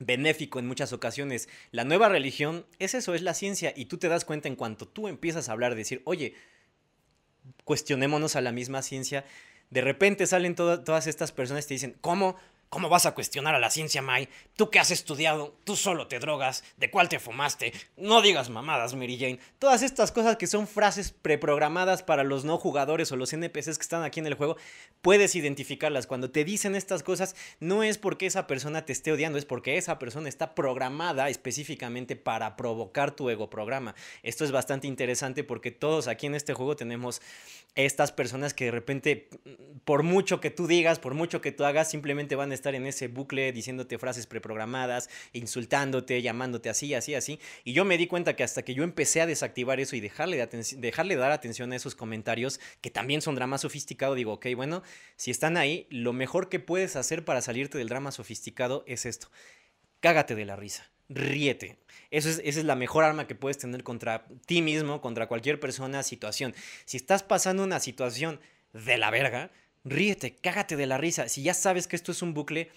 benéfico 0.00 0.58
en 0.58 0.66
muchas 0.66 0.92
ocasiones. 0.92 1.48
La 1.70 1.84
nueva 1.84 2.08
religión 2.08 2.66
es 2.80 2.94
eso, 2.94 3.14
es 3.14 3.22
la 3.22 3.34
ciencia 3.34 3.72
y 3.76 3.84
tú 3.84 3.98
te 3.98 4.08
das 4.08 4.24
cuenta 4.24 4.48
en 4.48 4.56
cuanto 4.56 4.88
tú 4.88 5.06
empiezas 5.06 5.48
a 5.48 5.52
hablar, 5.52 5.76
decir, 5.76 6.02
oye, 6.04 6.34
cuestionémonos 7.64 8.34
a 8.34 8.40
la 8.40 8.50
misma 8.50 8.82
ciencia, 8.82 9.24
de 9.68 9.82
repente 9.82 10.26
salen 10.26 10.56
todas 10.56 11.06
estas 11.06 11.30
personas 11.30 11.66
y 11.66 11.68
te 11.68 11.74
dicen, 11.74 11.96
¿cómo? 12.00 12.36
¿Cómo 12.70 12.88
vas 12.88 13.04
a 13.04 13.16
cuestionar 13.16 13.56
a 13.56 13.58
la 13.58 13.68
ciencia, 13.68 14.00
Mai? 14.00 14.28
Tú 14.54 14.70
que 14.70 14.78
has 14.78 14.92
estudiado, 14.92 15.56
tú 15.64 15.74
solo 15.74 16.06
te 16.06 16.20
drogas, 16.20 16.62
¿de 16.76 16.88
cuál 16.88 17.08
te 17.08 17.18
fumaste? 17.18 17.72
No 17.96 18.22
digas 18.22 18.48
mamadas, 18.48 18.94
Mary 18.94 19.18
Jane. 19.18 19.40
Todas 19.58 19.82
estas 19.82 20.12
cosas 20.12 20.36
que 20.36 20.46
son 20.46 20.68
frases 20.68 21.10
preprogramadas 21.10 22.04
para 22.04 22.22
los 22.22 22.44
no 22.44 22.58
jugadores 22.58 23.10
o 23.10 23.16
los 23.16 23.32
NPCs 23.32 23.76
que 23.76 23.82
están 23.82 24.04
aquí 24.04 24.20
en 24.20 24.28
el 24.28 24.34
juego, 24.34 24.56
puedes 25.02 25.34
identificarlas. 25.34 26.06
Cuando 26.06 26.30
te 26.30 26.44
dicen 26.44 26.76
estas 26.76 27.02
cosas, 27.02 27.34
no 27.58 27.82
es 27.82 27.98
porque 27.98 28.26
esa 28.26 28.46
persona 28.46 28.84
te 28.84 28.92
esté 28.92 29.10
odiando, 29.10 29.36
es 29.36 29.46
porque 29.46 29.76
esa 29.76 29.98
persona 29.98 30.28
está 30.28 30.54
programada 30.54 31.28
específicamente 31.28 32.14
para 32.14 32.54
provocar 32.54 33.10
tu 33.10 33.30
ego 33.30 33.50
programa. 33.50 33.96
Esto 34.22 34.44
es 34.44 34.52
bastante 34.52 34.86
interesante 34.86 35.42
porque 35.42 35.72
todos 35.72 36.06
aquí 36.06 36.26
en 36.26 36.36
este 36.36 36.54
juego 36.54 36.76
tenemos 36.76 37.20
estas 37.74 38.12
personas 38.12 38.54
que 38.54 38.66
de 38.66 38.70
repente, 38.70 39.28
por 39.84 40.04
mucho 40.04 40.40
que 40.40 40.50
tú 40.50 40.68
digas, 40.68 41.00
por 41.00 41.14
mucho 41.14 41.40
que 41.40 41.50
tú 41.50 41.64
hagas, 41.64 41.90
simplemente 41.90 42.36
van 42.36 42.52
a 42.52 42.59
estar 42.60 42.74
en 42.74 42.86
ese 42.86 43.08
bucle 43.08 43.52
diciéndote 43.52 43.98
frases 43.98 44.26
preprogramadas, 44.26 45.08
insultándote, 45.32 46.22
llamándote 46.22 46.68
así, 46.68 46.94
así, 46.94 47.14
así. 47.14 47.40
Y 47.64 47.72
yo 47.72 47.84
me 47.84 47.98
di 47.98 48.06
cuenta 48.06 48.36
que 48.36 48.44
hasta 48.44 48.62
que 48.62 48.74
yo 48.74 48.84
empecé 48.84 49.20
a 49.20 49.26
desactivar 49.26 49.80
eso 49.80 49.96
y 49.96 50.00
dejarle, 50.00 50.36
de 50.36 50.64
dejarle 50.78 51.16
dar 51.16 51.32
atención 51.32 51.72
a 51.72 51.76
esos 51.76 51.94
comentarios, 51.94 52.60
que 52.80 52.90
también 52.90 53.22
son 53.22 53.34
drama 53.34 53.58
sofisticado, 53.58 54.14
digo, 54.14 54.34
ok, 54.34 54.46
bueno, 54.54 54.82
si 55.16 55.30
están 55.30 55.56
ahí, 55.56 55.86
lo 55.90 56.12
mejor 56.12 56.48
que 56.48 56.60
puedes 56.60 56.96
hacer 56.96 57.24
para 57.24 57.40
salirte 57.40 57.78
del 57.78 57.88
drama 57.88 58.12
sofisticado 58.12 58.84
es 58.86 59.06
esto. 59.06 59.30
Cágate 60.00 60.34
de 60.34 60.44
la 60.44 60.56
risa 60.56 60.90
ríete. 61.10 61.76
Eso 62.10 62.28
es, 62.28 62.40
esa 62.44 62.60
es 62.60 62.64
la 62.64 62.76
mejor 62.76 63.04
arma 63.04 63.26
que 63.26 63.34
puedes 63.34 63.58
tener 63.58 63.82
contra 63.82 64.26
ti 64.46 64.62
mismo, 64.62 65.00
contra 65.00 65.26
cualquier 65.26 65.60
persona, 65.60 66.02
situación. 66.02 66.54
Si 66.84 66.96
estás 66.96 67.22
pasando 67.22 67.64
una 67.64 67.80
situación 67.80 68.40
de 68.72 68.96
la 68.96 69.10
verga, 69.10 69.50
ríete, 69.84 70.36
cágate 70.36 70.76
de 70.76 70.86
la 70.86 70.98
risa. 70.98 71.28
Si 71.28 71.42
ya 71.42 71.54
sabes 71.54 71.86
que 71.86 71.96
esto 71.96 72.12
es 72.12 72.22
un 72.22 72.34
bucle, 72.34 72.70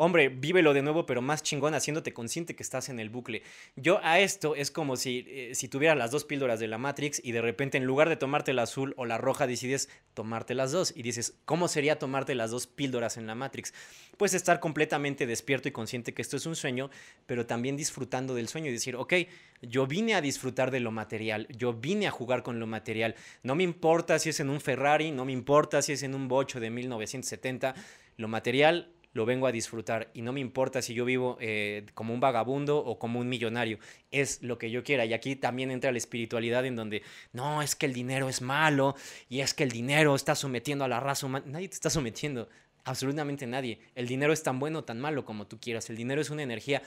hombre, 0.00 0.28
vívelo 0.28 0.74
de 0.74 0.82
nuevo, 0.82 1.06
pero 1.06 1.20
más 1.20 1.42
chingón, 1.42 1.74
haciéndote 1.74 2.12
consciente 2.12 2.54
que 2.54 2.62
estás 2.62 2.88
en 2.88 3.00
el 3.00 3.10
bucle. 3.10 3.42
Yo 3.74 3.98
a 4.04 4.20
esto 4.20 4.54
es 4.54 4.70
como 4.70 4.94
si, 4.94 5.24
eh, 5.26 5.50
si 5.56 5.66
tuvieras 5.66 5.98
las 5.98 6.12
dos 6.12 6.24
píldoras 6.24 6.60
de 6.60 6.68
la 6.68 6.78
Matrix 6.78 7.20
y 7.22 7.32
de 7.32 7.42
repente 7.42 7.78
en 7.78 7.84
lugar 7.84 8.08
de 8.08 8.16
tomarte 8.16 8.52
la 8.52 8.62
azul 8.62 8.94
o 8.96 9.06
la 9.06 9.18
roja 9.18 9.48
decides 9.48 9.88
tomarte 10.14 10.54
las 10.54 10.70
dos 10.70 10.92
y 10.94 11.02
dices, 11.02 11.34
¿cómo 11.44 11.66
sería 11.66 11.98
tomarte 11.98 12.36
las 12.36 12.52
dos 12.52 12.68
píldoras 12.68 13.16
en 13.16 13.26
la 13.26 13.34
Matrix? 13.34 13.74
Pues 14.16 14.34
estar 14.34 14.60
completamente 14.60 15.26
despierto 15.26 15.68
y 15.68 15.72
consciente 15.72 16.14
que 16.14 16.22
esto 16.22 16.36
es 16.36 16.46
un 16.46 16.54
sueño, 16.54 16.90
pero 17.26 17.46
también 17.46 17.76
disfrutando 17.76 18.36
del 18.36 18.46
sueño 18.46 18.68
y 18.68 18.72
decir, 18.72 18.94
ok, 18.94 19.14
yo 19.62 19.88
vine 19.88 20.14
a 20.14 20.20
disfrutar 20.20 20.70
de 20.70 20.78
lo 20.78 20.92
material, 20.92 21.48
yo 21.50 21.72
vine 21.72 22.06
a 22.06 22.12
jugar 22.12 22.44
con 22.44 22.60
lo 22.60 22.68
material, 22.68 23.16
no 23.42 23.56
me 23.56 23.64
importa 23.64 24.20
si 24.20 24.28
es 24.28 24.38
en 24.38 24.48
un 24.48 24.60
Ferrari, 24.60 25.10
no 25.10 25.24
me 25.24 25.32
importa 25.32 25.82
si 25.82 25.92
es 25.92 26.04
en 26.04 26.14
un 26.14 26.28
bocho 26.28 26.60
de 26.60 26.70
1970, 26.70 27.74
lo 28.16 28.28
material 28.28 28.92
lo 29.12 29.26
vengo 29.26 29.46
a 29.46 29.52
disfrutar 29.52 30.10
y 30.14 30.22
no 30.22 30.32
me 30.32 30.40
importa 30.40 30.82
si 30.82 30.94
yo 30.94 31.04
vivo 31.04 31.38
eh, 31.40 31.86
como 31.94 32.14
un 32.14 32.20
vagabundo 32.20 32.78
o 32.78 32.98
como 32.98 33.20
un 33.20 33.28
millonario, 33.28 33.78
es 34.10 34.42
lo 34.42 34.58
que 34.58 34.70
yo 34.70 34.84
quiera. 34.84 35.04
Y 35.04 35.12
aquí 35.12 35.36
también 35.36 35.70
entra 35.70 35.92
la 35.92 35.98
espiritualidad 35.98 36.64
en 36.66 36.76
donde, 36.76 37.02
no, 37.32 37.62
es 37.62 37.74
que 37.74 37.86
el 37.86 37.92
dinero 37.92 38.28
es 38.28 38.42
malo 38.42 38.94
y 39.28 39.40
es 39.40 39.54
que 39.54 39.64
el 39.64 39.70
dinero 39.70 40.14
está 40.14 40.34
sometiendo 40.34 40.84
a 40.84 40.88
la 40.88 41.00
raza 41.00 41.26
humana. 41.26 41.46
Nadie 41.48 41.68
te 41.68 41.74
está 41.74 41.90
sometiendo, 41.90 42.48
absolutamente 42.84 43.46
nadie. 43.46 43.80
El 43.94 44.06
dinero 44.06 44.32
es 44.32 44.42
tan 44.42 44.58
bueno 44.58 44.80
o 44.80 44.84
tan 44.84 45.00
malo 45.00 45.24
como 45.24 45.46
tú 45.46 45.58
quieras. 45.60 45.90
El 45.90 45.96
dinero 45.96 46.20
es 46.20 46.30
una 46.30 46.42
energía 46.42 46.82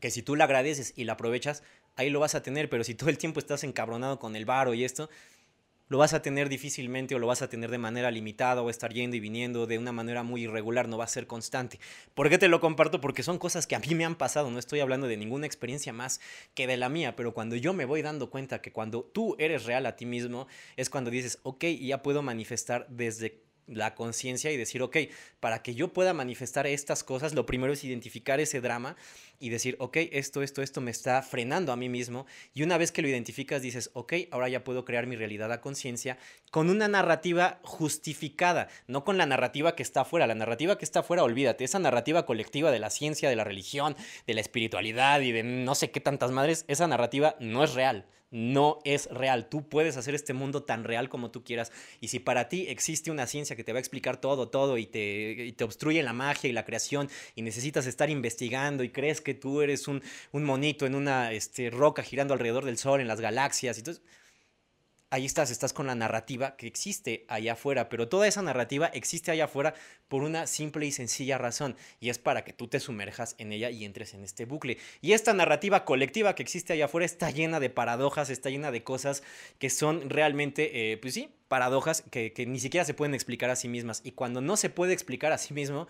que 0.00 0.10
si 0.10 0.22
tú 0.22 0.36
la 0.36 0.44
agradeces 0.44 0.92
y 0.96 1.04
la 1.04 1.14
aprovechas, 1.14 1.62
ahí 1.96 2.10
lo 2.10 2.20
vas 2.20 2.34
a 2.34 2.42
tener, 2.42 2.68
pero 2.68 2.84
si 2.84 2.94
todo 2.94 3.10
el 3.10 3.18
tiempo 3.18 3.40
estás 3.40 3.64
encabronado 3.64 4.18
con 4.18 4.36
el 4.36 4.44
varo 4.44 4.74
y 4.74 4.84
esto, 4.84 5.10
lo 5.90 5.98
vas 5.98 6.14
a 6.14 6.22
tener 6.22 6.48
difícilmente 6.48 7.14
o 7.14 7.18
lo 7.18 7.26
vas 7.26 7.42
a 7.42 7.48
tener 7.48 7.70
de 7.70 7.76
manera 7.76 8.10
limitada 8.10 8.62
o 8.62 8.70
estar 8.70 8.94
yendo 8.94 9.16
y 9.16 9.20
viniendo 9.20 9.66
de 9.66 9.76
una 9.76 9.92
manera 9.92 10.22
muy 10.22 10.44
irregular, 10.44 10.88
no 10.88 10.96
va 10.96 11.04
a 11.04 11.08
ser 11.08 11.26
constante. 11.26 11.80
¿Por 12.14 12.30
qué 12.30 12.38
te 12.38 12.48
lo 12.48 12.60
comparto? 12.60 13.00
Porque 13.00 13.24
son 13.24 13.38
cosas 13.38 13.66
que 13.66 13.74
a 13.74 13.80
mí 13.80 13.94
me 13.96 14.04
han 14.04 14.14
pasado, 14.14 14.50
no 14.50 14.60
estoy 14.60 14.78
hablando 14.80 15.08
de 15.08 15.16
ninguna 15.16 15.46
experiencia 15.46 15.92
más 15.92 16.20
que 16.54 16.68
de 16.68 16.76
la 16.76 16.88
mía, 16.88 17.16
pero 17.16 17.34
cuando 17.34 17.56
yo 17.56 17.74
me 17.74 17.84
voy 17.84 18.02
dando 18.02 18.30
cuenta 18.30 18.62
que 18.62 18.72
cuando 18.72 19.02
tú 19.02 19.34
eres 19.40 19.64
real 19.64 19.84
a 19.84 19.96
ti 19.96 20.06
mismo, 20.06 20.46
es 20.76 20.88
cuando 20.88 21.10
dices, 21.10 21.40
ok, 21.42 21.64
ya 21.80 22.02
puedo 22.02 22.22
manifestar 22.22 22.86
desde 22.88 23.49
la 23.66 23.94
conciencia 23.94 24.50
y 24.50 24.56
decir, 24.56 24.82
ok, 24.82 24.96
para 25.40 25.62
que 25.62 25.74
yo 25.74 25.92
pueda 25.92 26.12
manifestar 26.12 26.66
estas 26.66 27.04
cosas, 27.04 27.34
lo 27.34 27.46
primero 27.46 27.72
es 27.72 27.84
identificar 27.84 28.40
ese 28.40 28.60
drama 28.60 28.96
y 29.38 29.48
decir, 29.48 29.76
ok, 29.78 29.96
esto, 30.12 30.42
esto, 30.42 30.62
esto 30.62 30.80
me 30.80 30.90
está 30.90 31.22
frenando 31.22 31.72
a 31.72 31.76
mí 31.76 31.88
mismo. 31.88 32.26
Y 32.52 32.62
una 32.62 32.76
vez 32.78 32.92
que 32.92 33.02
lo 33.02 33.08
identificas, 33.08 33.62
dices, 33.62 33.90
ok, 33.94 34.12
ahora 34.30 34.48
ya 34.48 34.64
puedo 34.64 34.84
crear 34.84 35.06
mi 35.06 35.16
realidad 35.16 35.50
a 35.52 35.60
conciencia 35.60 36.18
con 36.50 36.68
una 36.68 36.88
narrativa 36.88 37.60
justificada, 37.62 38.68
no 38.86 39.04
con 39.04 39.16
la 39.16 39.26
narrativa 39.26 39.74
que 39.74 39.82
está 39.82 40.02
afuera. 40.02 40.26
La 40.26 40.34
narrativa 40.34 40.76
que 40.76 40.84
está 40.84 41.00
afuera, 41.00 41.24
olvídate, 41.24 41.64
esa 41.64 41.78
narrativa 41.78 42.26
colectiva 42.26 42.70
de 42.70 42.80
la 42.80 42.90
ciencia, 42.90 43.30
de 43.30 43.36
la 43.36 43.44
religión, 43.44 43.96
de 44.26 44.34
la 44.34 44.40
espiritualidad 44.40 45.20
y 45.20 45.32
de 45.32 45.42
no 45.42 45.74
sé 45.74 45.90
qué 45.90 46.00
tantas 46.00 46.30
madres, 46.32 46.64
esa 46.68 46.86
narrativa 46.86 47.36
no 47.40 47.64
es 47.64 47.74
real 47.74 48.04
no 48.30 48.78
es 48.84 49.08
real. 49.10 49.48
Tú 49.48 49.68
puedes 49.68 49.96
hacer 49.96 50.14
este 50.14 50.32
mundo 50.32 50.62
tan 50.62 50.84
real 50.84 51.08
como 51.08 51.30
tú 51.30 51.42
quieras. 51.42 51.72
Y 52.00 52.08
si 52.08 52.18
para 52.18 52.48
ti 52.48 52.66
existe 52.68 53.10
una 53.10 53.26
ciencia 53.26 53.56
que 53.56 53.64
te 53.64 53.72
va 53.72 53.78
a 53.78 53.80
explicar 53.80 54.20
todo, 54.20 54.48
todo, 54.48 54.78
y 54.78 54.86
te, 54.86 55.52
te 55.56 55.64
obstruye 55.64 56.02
la 56.02 56.12
magia 56.12 56.48
y 56.48 56.52
la 56.52 56.64
creación, 56.64 57.08
y 57.34 57.42
necesitas 57.42 57.86
estar 57.86 58.10
investigando, 58.10 58.84
y 58.84 58.90
crees 58.90 59.20
que 59.20 59.34
tú 59.34 59.62
eres 59.62 59.88
un, 59.88 60.02
un 60.32 60.44
monito 60.44 60.86
en 60.86 60.94
una 60.94 61.32
este, 61.32 61.70
roca 61.70 62.02
girando 62.02 62.34
alrededor 62.34 62.64
del 62.64 62.78
sol, 62.78 63.00
en 63.00 63.08
las 63.08 63.20
galaxias, 63.20 63.76
y 63.76 63.80
entonces 63.80 64.02
ahí 65.10 65.26
estás, 65.26 65.50
estás 65.50 65.72
con 65.72 65.86
la 65.86 65.94
narrativa 65.94 66.56
que 66.56 66.66
existe 66.66 67.24
allá 67.28 67.52
afuera, 67.54 67.88
pero 67.88 68.08
toda 68.08 68.28
esa 68.28 68.42
narrativa 68.42 68.86
existe 68.86 69.30
allá 69.30 69.44
afuera 69.44 69.74
por 70.08 70.22
una 70.22 70.46
simple 70.46 70.86
y 70.86 70.92
sencilla 70.92 71.36
razón, 71.36 71.76
y 71.98 72.08
es 72.08 72.18
para 72.18 72.44
que 72.44 72.52
tú 72.52 72.68
te 72.68 72.80
sumerjas 72.80 73.34
en 73.38 73.52
ella 73.52 73.70
y 73.70 73.84
entres 73.84 74.14
en 74.14 74.24
este 74.24 74.44
bucle. 74.44 74.78
Y 75.00 75.12
esta 75.12 75.34
narrativa 75.34 75.84
colectiva 75.84 76.34
que 76.34 76.42
existe 76.42 76.72
allá 76.72 76.86
afuera 76.86 77.04
está 77.04 77.30
llena 77.30 77.60
de 77.60 77.70
paradojas, 77.70 78.30
está 78.30 78.50
llena 78.50 78.70
de 78.70 78.82
cosas 78.84 79.22
que 79.58 79.68
son 79.68 80.08
realmente, 80.08 80.92
eh, 80.92 80.96
pues 80.96 81.14
sí, 81.14 81.28
paradojas 81.48 82.04
que, 82.10 82.32
que 82.32 82.46
ni 82.46 82.60
siquiera 82.60 82.84
se 82.84 82.94
pueden 82.94 83.14
explicar 83.14 83.50
a 83.50 83.56
sí 83.56 83.68
mismas, 83.68 84.00
y 84.04 84.12
cuando 84.12 84.40
no 84.40 84.56
se 84.56 84.70
puede 84.70 84.92
explicar 84.92 85.32
a 85.32 85.38
sí 85.38 85.52
mismo, 85.52 85.88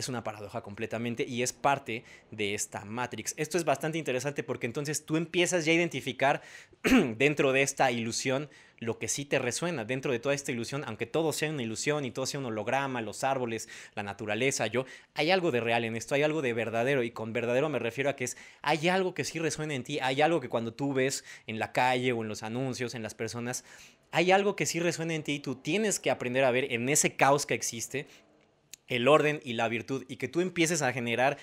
es 0.00 0.08
una 0.08 0.24
paradoja 0.24 0.62
completamente 0.62 1.24
y 1.26 1.42
es 1.42 1.52
parte 1.52 2.04
de 2.30 2.54
esta 2.54 2.84
Matrix. 2.84 3.34
Esto 3.36 3.56
es 3.56 3.64
bastante 3.64 3.98
interesante 3.98 4.42
porque 4.42 4.66
entonces 4.66 5.06
tú 5.06 5.16
empiezas 5.16 5.64
ya 5.64 5.72
a 5.72 5.76
identificar 5.76 6.42
dentro 7.16 7.52
de 7.52 7.62
esta 7.62 7.90
ilusión 7.90 8.48
lo 8.80 8.98
que 8.98 9.08
sí 9.08 9.26
te 9.26 9.38
resuena 9.38 9.84
dentro 9.84 10.10
de 10.10 10.18
toda 10.18 10.34
esta 10.34 10.52
ilusión, 10.52 10.84
aunque 10.86 11.06
todo 11.06 11.32
sea 11.32 11.50
una 11.50 11.62
ilusión 11.62 12.04
y 12.06 12.10
todo 12.10 12.24
sea 12.24 12.40
un 12.40 12.46
holograma, 12.46 13.02
los 13.02 13.24
árboles, 13.24 13.68
la 13.94 14.02
naturaleza, 14.02 14.66
yo, 14.66 14.86
hay 15.14 15.30
algo 15.30 15.50
de 15.50 15.60
real 15.60 15.84
en 15.84 15.96
esto, 15.96 16.14
hay 16.14 16.22
algo 16.22 16.40
de 16.40 16.54
verdadero 16.54 17.02
y 17.02 17.10
con 17.10 17.34
verdadero 17.34 17.68
me 17.68 17.78
refiero 17.78 18.08
a 18.08 18.16
que 18.16 18.24
es, 18.24 18.38
hay 18.62 18.88
algo 18.88 19.12
que 19.14 19.24
sí 19.24 19.38
resuena 19.38 19.74
en 19.74 19.84
ti, 19.84 19.98
hay 20.00 20.22
algo 20.22 20.40
que 20.40 20.48
cuando 20.48 20.72
tú 20.72 20.94
ves 20.94 21.24
en 21.46 21.58
la 21.58 21.72
calle 21.72 22.12
o 22.12 22.22
en 22.22 22.28
los 22.28 22.42
anuncios, 22.42 22.94
en 22.94 23.02
las 23.02 23.14
personas, 23.14 23.64
hay 24.12 24.32
algo 24.32 24.56
que 24.56 24.66
sí 24.66 24.80
resuena 24.80 25.14
en 25.14 25.22
ti 25.22 25.34
y 25.34 25.40
tú 25.40 25.56
tienes 25.56 26.00
que 26.00 26.10
aprender 26.10 26.44
a 26.44 26.50
ver 26.50 26.72
en 26.72 26.88
ese 26.88 27.16
caos 27.16 27.44
que 27.44 27.54
existe 27.54 28.06
el 28.90 29.08
orden 29.08 29.40
y 29.42 29.54
la 29.54 29.68
virtud 29.68 30.04
y 30.08 30.16
que 30.16 30.28
tú 30.28 30.42
empieces 30.42 30.82
a 30.82 30.92
generar 30.92 31.38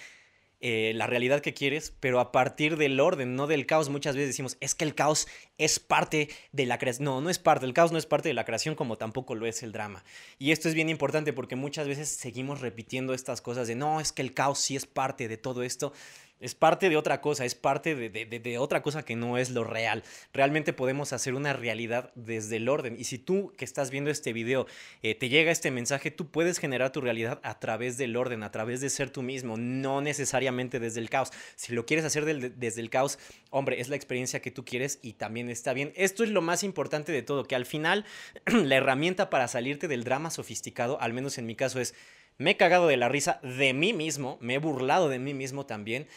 eh, 0.59 0.93
la 0.95 1.05
realidad 1.05 1.41
que 1.41 1.53
quieres, 1.53 1.93
pero 1.99 2.19
a 2.19 2.31
partir 2.31 2.77
del 2.77 2.99
orden, 2.99 3.35
no 3.35 3.45
del 3.45 3.67
caos. 3.67 3.89
Muchas 3.89 4.15
veces 4.15 4.29
decimos, 4.29 4.57
es 4.59 4.73
que 4.73 4.85
el 4.85 4.95
caos 4.95 5.27
es 5.59 5.79
parte 5.79 6.29
de 6.51 6.65
la 6.65 6.79
creación. 6.79 7.05
No, 7.05 7.21
no 7.21 7.29
es 7.29 7.37
parte, 7.37 7.67
el 7.67 7.73
caos 7.73 7.91
no 7.91 7.99
es 7.99 8.07
parte 8.07 8.29
de 8.29 8.33
la 8.33 8.43
creación 8.43 8.73
como 8.73 8.97
tampoco 8.97 9.35
lo 9.35 9.45
es 9.45 9.61
el 9.61 9.71
drama. 9.71 10.03
Y 10.39 10.51
esto 10.51 10.67
es 10.67 10.73
bien 10.73 10.89
importante 10.89 11.31
porque 11.31 11.55
muchas 11.55 11.87
veces 11.87 12.09
seguimos 12.09 12.61
repitiendo 12.61 13.13
estas 13.13 13.41
cosas 13.41 13.67
de, 13.67 13.75
no, 13.75 13.99
es 13.99 14.11
que 14.11 14.23
el 14.23 14.33
caos 14.33 14.57
sí 14.57 14.75
es 14.75 14.87
parte 14.87 15.27
de 15.27 15.37
todo 15.37 15.61
esto 15.61 15.93
es 16.39 16.55
parte 16.55 16.89
de 16.89 16.97
otra 16.97 17.21
cosa, 17.21 17.45
es 17.45 17.55
parte 17.55 17.95
de, 17.95 18.57
otra 18.57 18.81
cosa 18.81 19.03
que 19.03 19.15
no 19.15 19.37
es 19.37 19.49
lo 19.49 19.63
real. 19.63 20.03
Realmente 20.33 20.73
podemos 20.73 21.13
hacer 21.13 21.33
una 21.33 21.53
realidad 21.53 22.11
desde 22.15 22.57
el 22.57 22.69
orden. 22.69 22.95
Y 22.97 23.05
si 23.05 23.17
tú 23.17 23.53
que 23.57 23.65
estás 23.65 23.91
viendo 23.91 24.11
este 24.11 24.33
video 24.33 24.67
eh, 25.01 25.15
te 25.15 25.29
llega 25.29 25.51
este 25.51 25.71
mensaje, 25.71 26.11
tú 26.11 26.29
puedes 26.29 26.59
generar 26.59 26.91
tu 26.91 27.01
realidad 27.01 27.39
a 27.43 27.59
través 27.59 27.97
del 27.97 28.15
orden, 28.15 28.43
a 28.43 28.51
través 28.51 28.81
de 28.81 28.89
ser 28.89 29.09
tú 29.09 29.21
mismo, 29.21 29.57
no 29.57 30.01
necesariamente 30.01 30.79
desde 30.79 30.99
el 30.99 31.09
caos. 31.09 31.31
Si 31.55 31.73
lo 31.73 31.85
quieres 31.85 32.05
hacer 32.05 32.25
desde 32.25 32.81
el 32.81 32.89
caos, 32.89 33.19
hombre, 33.49 33.81
es 33.81 33.89
la 33.89 33.95
experiencia 33.95 34.41
que 34.41 34.51
tú 34.51 34.63
quieres 34.65 34.99
y 35.01 35.13
también 35.13 35.49
está 35.49 35.73
bien. 35.73 35.91
Esto 35.95 36.23
es 36.23 36.29
lo 36.29 36.41
más 36.41 36.63
importante 36.63 37.11
de 37.11 37.23
todo, 37.23 37.45
que 37.45 37.55
al 37.55 37.65
final 37.65 38.05
la 38.45 38.75
herramienta 38.75 39.29
para 39.29 39.47
salirte 39.47 39.87
del 39.87 40.03
drama 40.03 40.29
sofisticado, 40.29 41.01
al 41.01 41.13
menos 41.13 41.37
en 41.37 41.45
mi 41.45 41.55
caso, 41.55 41.79
es 41.79 41.95
me 42.37 42.51
he 42.51 42.57
cagado 42.57 42.87
de 42.87 42.97
la 42.97 43.09
risa 43.09 43.39
de 43.41 43.73
mí 43.73 43.93
mismo, 43.93 44.37
me 44.41 44.55
he 44.55 44.57
burlado 44.59 45.09
de 45.09 45.19
mí 45.19 45.33
mismo 45.33 45.65
también. 45.65 46.07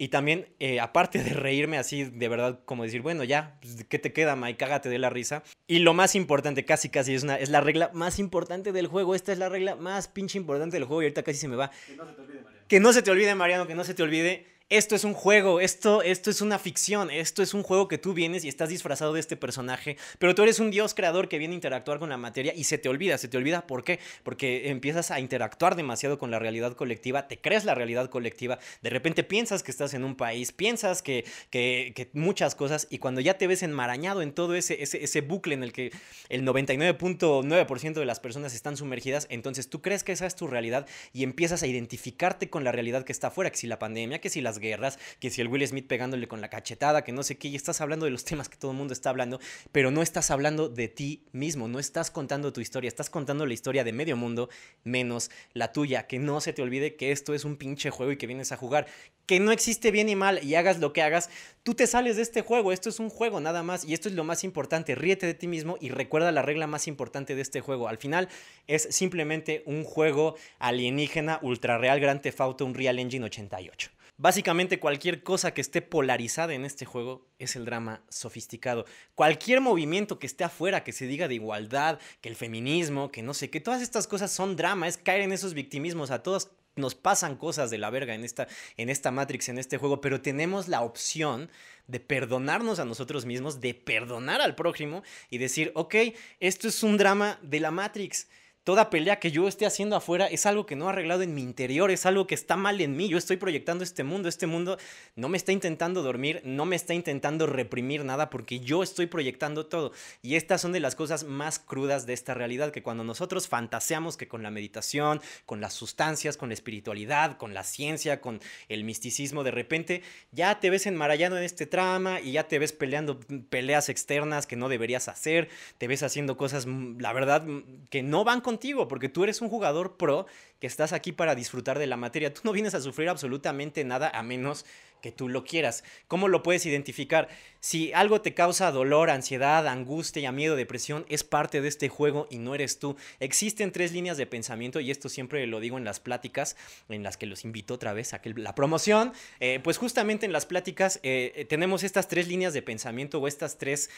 Y 0.00 0.08
también, 0.08 0.46
eh, 0.60 0.78
aparte 0.78 1.22
de 1.22 1.30
reírme 1.30 1.76
así, 1.76 2.04
de 2.04 2.28
verdad, 2.28 2.60
como 2.64 2.84
decir, 2.84 3.02
bueno, 3.02 3.24
ya, 3.24 3.58
pues, 3.60 3.84
¿qué 3.88 3.98
te 3.98 4.12
queda, 4.12 4.36
Mike? 4.36 4.56
Cágate 4.56 4.88
de 4.88 4.98
la 4.98 5.10
risa. 5.10 5.42
Y 5.66 5.80
lo 5.80 5.92
más 5.92 6.14
importante, 6.14 6.64
casi, 6.64 6.88
casi, 6.88 7.14
es, 7.14 7.24
una, 7.24 7.36
es 7.36 7.48
la 7.48 7.60
regla 7.60 7.90
más 7.92 8.20
importante 8.20 8.70
del 8.70 8.86
juego. 8.86 9.16
Esta 9.16 9.32
es 9.32 9.38
la 9.38 9.48
regla 9.48 9.74
más 9.74 10.06
pinche 10.06 10.38
importante 10.38 10.76
del 10.76 10.84
juego 10.84 11.02
y 11.02 11.06
ahorita 11.06 11.24
casi 11.24 11.38
se 11.38 11.48
me 11.48 11.56
va. 11.56 11.72
Que 11.88 11.96
no 11.96 12.06
se 12.06 12.12
te 12.12 12.20
olvide, 12.20 12.44
Mariano. 12.44 12.66
Que 12.68 12.80
no 12.80 12.92
se 12.92 13.02
te 13.02 13.10
olvide, 13.10 13.34
Mariano, 13.34 13.66
que 13.66 13.74
no 13.74 13.82
se 13.82 13.94
te 13.94 14.02
olvide. 14.04 14.46
Esto 14.70 14.94
es 14.94 15.04
un 15.04 15.14
juego, 15.14 15.60
esto, 15.60 16.02
esto 16.02 16.28
es 16.28 16.42
una 16.42 16.58
ficción, 16.58 17.10
esto 17.10 17.42
es 17.42 17.54
un 17.54 17.62
juego 17.62 17.88
que 17.88 17.96
tú 17.96 18.12
vienes 18.12 18.44
y 18.44 18.48
estás 18.48 18.68
disfrazado 18.68 19.14
de 19.14 19.20
este 19.20 19.34
personaje, 19.34 19.96
pero 20.18 20.34
tú 20.34 20.42
eres 20.42 20.60
un 20.60 20.70
dios 20.70 20.92
creador 20.92 21.28
que 21.28 21.38
viene 21.38 21.54
a 21.54 21.56
interactuar 21.56 21.98
con 21.98 22.10
la 22.10 22.18
materia 22.18 22.52
y 22.54 22.64
se 22.64 22.76
te 22.76 22.90
olvida, 22.90 23.16
se 23.16 23.28
te 23.28 23.38
olvida, 23.38 23.66
¿por 23.66 23.82
qué? 23.82 23.98
Porque 24.24 24.68
empiezas 24.68 25.10
a 25.10 25.20
interactuar 25.20 25.74
demasiado 25.74 26.18
con 26.18 26.30
la 26.30 26.38
realidad 26.38 26.74
colectiva, 26.74 27.28
te 27.28 27.40
crees 27.40 27.64
la 27.64 27.74
realidad 27.74 28.10
colectiva, 28.10 28.58
de 28.82 28.90
repente 28.90 29.24
piensas 29.24 29.62
que 29.62 29.70
estás 29.70 29.94
en 29.94 30.04
un 30.04 30.16
país, 30.16 30.52
piensas 30.52 31.00
que, 31.00 31.24
que, 31.50 32.10
muchas 32.12 32.54
cosas 32.54 32.86
y 32.90 32.98
cuando 32.98 33.20
ya 33.20 33.38
te 33.38 33.46
ves 33.46 33.62
enmarañado 33.62 34.22
en 34.22 34.32
todo 34.32 34.54
ese, 34.54 34.82
ese, 34.82 35.02
ese 35.02 35.20
bucle 35.22 35.54
en 35.54 35.62
el 35.62 35.72
que 35.72 35.92
el 36.28 36.44
99.9% 36.44 37.94
de 37.94 38.06
las 38.06 38.20
personas 38.20 38.54
están 38.54 38.76
sumergidas, 38.76 39.26
entonces 39.30 39.70
tú 39.70 39.80
crees 39.80 40.04
que 40.04 40.12
esa 40.12 40.26
es 40.26 40.36
tu 40.36 40.46
realidad 40.46 40.86
y 41.12 41.22
empiezas 41.22 41.62
a 41.62 41.66
identificarte 41.66 42.50
con 42.50 42.64
la 42.64 42.72
realidad 42.72 43.04
que 43.04 43.12
está 43.12 43.28
afuera, 43.28 43.50
que 43.50 43.56
si 43.56 43.66
la 43.66 43.78
pandemia, 43.78 44.20
que 44.20 44.30
si 44.30 44.40
las 44.40 44.57
guerras, 44.58 44.98
que 45.20 45.30
si 45.30 45.40
el 45.40 45.48
Will 45.48 45.66
Smith 45.66 45.86
pegándole 45.86 46.28
con 46.28 46.40
la 46.40 46.50
cachetada, 46.50 47.04
que 47.04 47.12
no 47.12 47.22
sé 47.22 47.38
qué, 47.38 47.48
y 47.48 47.56
estás 47.56 47.80
hablando 47.80 48.04
de 48.04 48.10
los 48.10 48.24
temas 48.24 48.48
que 48.48 48.56
todo 48.56 48.70
el 48.70 48.76
mundo 48.76 48.92
está 48.92 49.10
hablando, 49.10 49.40
pero 49.72 49.90
no 49.90 50.02
estás 50.02 50.30
hablando 50.30 50.68
de 50.68 50.88
ti 50.88 51.24
mismo, 51.32 51.68
no 51.68 51.78
estás 51.78 52.10
contando 52.10 52.52
tu 52.52 52.60
historia, 52.60 52.88
estás 52.88 53.10
contando 53.10 53.46
la 53.46 53.54
historia 53.54 53.84
de 53.84 53.92
medio 53.92 54.16
mundo 54.16 54.48
menos 54.84 55.30
la 55.52 55.72
tuya, 55.72 56.06
que 56.06 56.18
no 56.18 56.40
se 56.40 56.52
te 56.52 56.62
olvide 56.62 56.96
que 56.96 57.12
esto 57.12 57.34
es 57.34 57.44
un 57.44 57.56
pinche 57.56 57.90
juego 57.90 58.12
y 58.12 58.16
que 58.16 58.26
vienes 58.26 58.52
a 58.52 58.56
jugar, 58.56 58.86
que 59.26 59.40
no 59.40 59.52
existe 59.52 59.90
bien 59.90 60.08
y 60.08 60.16
mal 60.16 60.42
y 60.42 60.54
hagas 60.54 60.78
lo 60.78 60.92
que 60.92 61.02
hagas, 61.02 61.30
tú 61.62 61.74
te 61.74 61.86
sales 61.86 62.16
de 62.16 62.22
este 62.22 62.42
juego, 62.42 62.72
esto 62.72 62.88
es 62.88 62.98
un 62.98 63.10
juego 63.10 63.40
nada 63.40 63.62
más 63.62 63.84
y 63.84 63.94
esto 63.94 64.08
es 64.08 64.14
lo 64.14 64.24
más 64.24 64.44
importante, 64.44 64.94
ríete 64.94 65.26
de 65.26 65.34
ti 65.34 65.46
mismo 65.46 65.76
y 65.80 65.90
recuerda 65.90 66.32
la 66.32 66.42
regla 66.42 66.66
más 66.66 66.86
importante 66.88 67.34
de 67.34 67.42
este 67.42 67.60
juego, 67.60 67.88
al 67.88 67.98
final 67.98 68.28
es 68.66 68.88
simplemente 68.90 69.62
un 69.66 69.84
juego 69.84 70.36
alienígena 70.58 71.38
ultra 71.42 71.78
real 71.78 72.00
Grand 72.00 72.20
Theft 72.20 72.40
Auto 72.40 72.64
Unreal 72.64 72.98
Engine 72.98 73.24
88. 73.24 73.90
Básicamente 74.20 74.80
cualquier 74.80 75.22
cosa 75.22 75.54
que 75.54 75.60
esté 75.60 75.80
polarizada 75.80 76.52
en 76.52 76.64
este 76.64 76.84
juego 76.84 77.28
es 77.38 77.54
el 77.54 77.64
drama 77.64 78.02
sofisticado. 78.08 78.84
Cualquier 79.14 79.60
movimiento 79.60 80.18
que 80.18 80.26
esté 80.26 80.42
afuera, 80.42 80.82
que 80.82 80.90
se 80.90 81.06
diga 81.06 81.28
de 81.28 81.36
igualdad, 81.36 82.00
que 82.20 82.28
el 82.28 82.34
feminismo, 82.34 83.12
que 83.12 83.22
no 83.22 83.32
sé, 83.32 83.48
que 83.48 83.60
todas 83.60 83.80
estas 83.80 84.08
cosas 84.08 84.32
son 84.32 84.56
drama, 84.56 84.88
es 84.88 84.96
caer 84.96 85.20
en 85.20 85.30
esos 85.30 85.54
victimismos. 85.54 86.10
A 86.10 86.24
todos 86.24 86.50
nos 86.74 86.96
pasan 86.96 87.36
cosas 87.36 87.70
de 87.70 87.78
la 87.78 87.90
verga 87.90 88.12
en 88.12 88.24
esta, 88.24 88.48
en 88.76 88.88
esta 88.90 89.12
Matrix, 89.12 89.50
en 89.50 89.58
este 89.58 89.78
juego, 89.78 90.00
pero 90.00 90.20
tenemos 90.20 90.66
la 90.66 90.82
opción 90.82 91.48
de 91.86 92.00
perdonarnos 92.00 92.80
a 92.80 92.84
nosotros 92.84 93.24
mismos, 93.24 93.60
de 93.60 93.74
perdonar 93.74 94.40
al 94.40 94.56
prójimo 94.56 95.04
y 95.30 95.38
decir, 95.38 95.70
ok, 95.76 95.94
esto 96.40 96.66
es 96.66 96.82
un 96.82 96.96
drama 96.96 97.38
de 97.42 97.60
la 97.60 97.70
Matrix 97.70 98.26
toda 98.68 98.90
pelea 98.90 99.18
que 99.18 99.30
yo 99.30 99.48
esté 99.48 99.64
haciendo 99.64 99.96
afuera 99.96 100.26
es 100.26 100.44
algo 100.44 100.66
que 100.66 100.76
no 100.76 100.88
ha 100.88 100.90
arreglado 100.90 101.22
en 101.22 101.34
mi 101.34 101.40
interior, 101.40 101.90
es 101.90 102.04
algo 102.04 102.26
que 102.26 102.34
está 102.34 102.54
mal 102.54 102.82
en 102.82 102.98
mí. 102.98 103.08
Yo 103.08 103.16
estoy 103.16 103.38
proyectando 103.38 103.82
este 103.82 104.04
mundo, 104.04 104.28
este 104.28 104.46
mundo 104.46 104.76
no 105.16 105.30
me 105.30 105.38
está 105.38 105.52
intentando 105.52 106.02
dormir, 106.02 106.42
no 106.44 106.66
me 106.66 106.76
está 106.76 106.92
intentando 106.92 107.46
reprimir 107.46 108.04
nada 108.04 108.28
porque 108.28 108.60
yo 108.60 108.82
estoy 108.82 109.06
proyectando 109.06 109.64
todo. 109.64 109.92
Y 110.20 110.34
estas 110.34 110.60
son 110.60 110.72
de 110.72 110.80
las 110.80 110.96
cosas 110.96 111.24
más 111.24 111.58
crudas 111.58 112.04
de 112.04 112.12
esta 112.12 112.34
realidad, 112.34 112.70
que 112.70 112.82
cuando 112.82 113.04
nosotros 113.04 113.48
fantaseamos 113.48 114.18
que 114.18 114.28
con 114.28 114.42
la 114.42 114.50
meditación, 114.50 115.22
con 115.46 115.62
las 115.62 115.72
sustancias, 115.72 116.36
con 116.36 116.50
la 116.50 116.54
espiritualidad, 116.54 117.38
con 117.38 117.54
la 117.54 117.64
ciencia, 117.64 118.20
con 118.20 118.38
el 118.68 118.84
misticismo, 118.84 119.44
de 119.44 119.50
repente 119.50 120.02
ya 120.30 120.60
te 120.60 120.68
ves 120.68 120.84
enmarallado 120.84 121.38
en 121.38 121.44
este 121.44 121.64
trama 121.64 122.20
y 122.20 122.32
ya 122.32 122.48
te 122.48 122.58
ves 122.58 122.74
peleando 122.74 123.18
peleas 123.48 123.88
externas 123.88 124.46
que 124.46 124.56
no 124.56 124.68
deberías 124.68 125.08
hacer, 125.08 125.48
te 125.78 125.88
ves 125.88 126.02
haciendo 126.02 126.36
cosas, 126.36 126.66
mm, 126.66 127.00
la 127.00 127.14
verdad, 127.14 127.46
mm, 127.46 127.86
que 127.88 128.02
no 128.02 128.24
van 128.24 128.42
con 128.42 128.57
porque 128.88 129.08
tú 129.08 129.24
eres 129.24 129.40
un 129.40 129.48
jugador 129.48 129.96
pro 129.96 130.26
que 130.58 130.66
estás 130.66 130.92
aquí 130.92 131.12
para 131.12 131.34
disfrutar 131.34 131.78
de 131.78 131.86
la 131.86 131.96
materia. 131.96 132.32
Tú 132.32 132.40
no 132.44 132.52
vienes 132.52 132.74
a 132.74 132.80
sufrir 132.80 133.08
absolutamente 133.08 133.84
nada 133.84 134.10
a 134.12 134.22
menos 134.22 134.64
que 135.00 135.12
tú 135.12 135.28
lo 135.28 135.44
quieras. 135.44 135.84
¿Cómo 136.06 136.28
lo 136.28 136.42
puedes 136.42 136.66
identificar? 136.66 137.28
Si 137.60 137.92
algo 137.92 138.20
te 138.20 138.34
causa 138.34 138.70
dolor, 138.70 139.10
ansiedad, 139.10 139.66
angustia, 139.66 140.30
miedo, 140.30 140.54
depresión, 140.54 141.04
es 141.08 141.24
parte 141.24 141.60
de 141.60 141.68
este 141.68 141.88
juego 141.88 142.28
y 142.30 142.38
no 142.38 142.54
eres 142.54 142.78
tú. 142.78 142.96
Existen 143.18 143.72
tres 143.72 143.92
líneas 143.92 144.16
de 144.16 144.26
pensamiento 144.26 144.78
y 144.80 144.90
esto 144.90 145.08
siempre 145.08 145.44
lo 145.46 145.58
digo 145.58 145.76
en 145.76 145.84
las 145.84 145.98
pláticas 145.98 146.56
en 146.88 147.02
las 147.02 147.16
que 147.16 147.26
los 147.26 147.44
invito 147.44 147.74
otra 147.74 147.92
vez 147.92 148.14
a 148.14 148.20
que 148.20 148.32
la 148.34 148.54
promoción. 148.54 149.12
Eh, 149.40 149.60
pues 149.62 149.78
justamente 149.78 150.26
en 150.26 150.32
las 150.32 150.46
pláticas 150.46 151.00
eh, 151.02 151.32
eh, 151.34 151.44
tenemos 151.44 151.82
estas 151.82 152.08
tres 152.08 152.28
líneas 152.28 152.52
de 152.52 152.62
pensamiento 152.62 153.18
o 153.18 153.26
estas 153.26 153.58
tres 153.58 153.90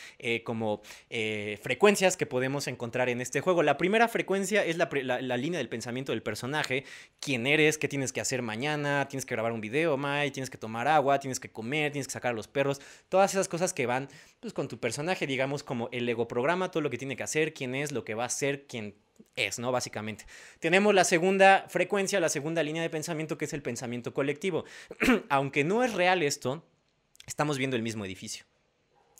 como 0.45 0.83
frecuencias 1.63 2.17
que 2.17 2.27
podemos 2.27 2.67
encontrar 2.67 3.09
en 3.09 3.21
este 3.21 3.41
juego. 3.41 3.63
La 3.63 3.77
primera 3.77 4.09
frecuencia 4.09 4.65
es 4.65 4.77
la, 4.77 4.89
la, 5.03 5.37
línea 5.37 5.59
del 5.59 5.69
pensamiento 5.69 6.13
del 6.13 6.23
personaje. 6.23 6.85
¿Quién 7.21 7.47
eres? 7.47 7.79
¿Qué 7.79 7.89
tienes 7.89 8.13
que 8.13 8.21
hacer 8.21 8.43
mañana? 8.43 9.09
¿Tienes 9.09 9.27
que 9.27 9.35
grabar 9.35 9.53
un 9.53 9.61
video, 9.61 9.97
Mai? 9.97 10.31
¿Tienes 10.31 10.51
que 10.51 10.59
tomar 10.59 10.89
agua, 10.91 11.19
tienes 11.21 11.41
que 11.41 11.51
comer, 11.51 11.93
tienes 11.93 12.07
que 12.07 12.13
sacar 12.13 12.33
a 12.33 12.35
los 12.35 12.49
perros, 12.49 12.81
todas 13.09 13.33
esas 13.33 13.49
cosas 13.49 13.73
que 13.73 13.87
van 13.87 14.09
pues 14.41 14.53
con 14.53 14.69
tu 14.69 14.79
personaje, 14.79 15.27
digamos 15.27 15.63
como 15.63 15.89
el 15.93 16.09
ego 16.09 16.29
programa, 16.29 16.71
todo 16.71 16.83
lo 16.83 16.91
que 16.91 16.99
tiene 16.99 17.17
que 17.17 17.23
hacer, 17.23 17.55
quién 17.55 17.75
es, 17.75 17.93
lo 17.93 18.05
que 18.05 18.15
va 18.15 18.25
a 18.25 18.29
ser, 18.29 18.67
quién 18.67 18.95
es, 19.37 19.59
¿no? 19.59 19.73
Básicamente. 19.73 20.27
Tenemos 20.59 20.95
la 20.95 21.05
segunda 21.05 21.67
frecuencia, 21.69 22.21
la 22.21 22.29
segunda 22.29 22.63
línea 22.63 22.83
de 22.83 22.91
pensamiento 22.91 23.39
que 23.39 23.45
es 23.45 23.53
el 23.53 23.63
pensamiento 23.63 24.15
colectivo. 24.15 24.65
Aunque 25.29 25.65
no 25.65 25.85
es 25.85 25.95
real 25.95 26.23
esto, 26.23 26.65
estamos 27.27 27.59
viendo 27.59 27.77
el 27.77 27.83
mismo 27.83 28.05
edificio. 28.05 28.45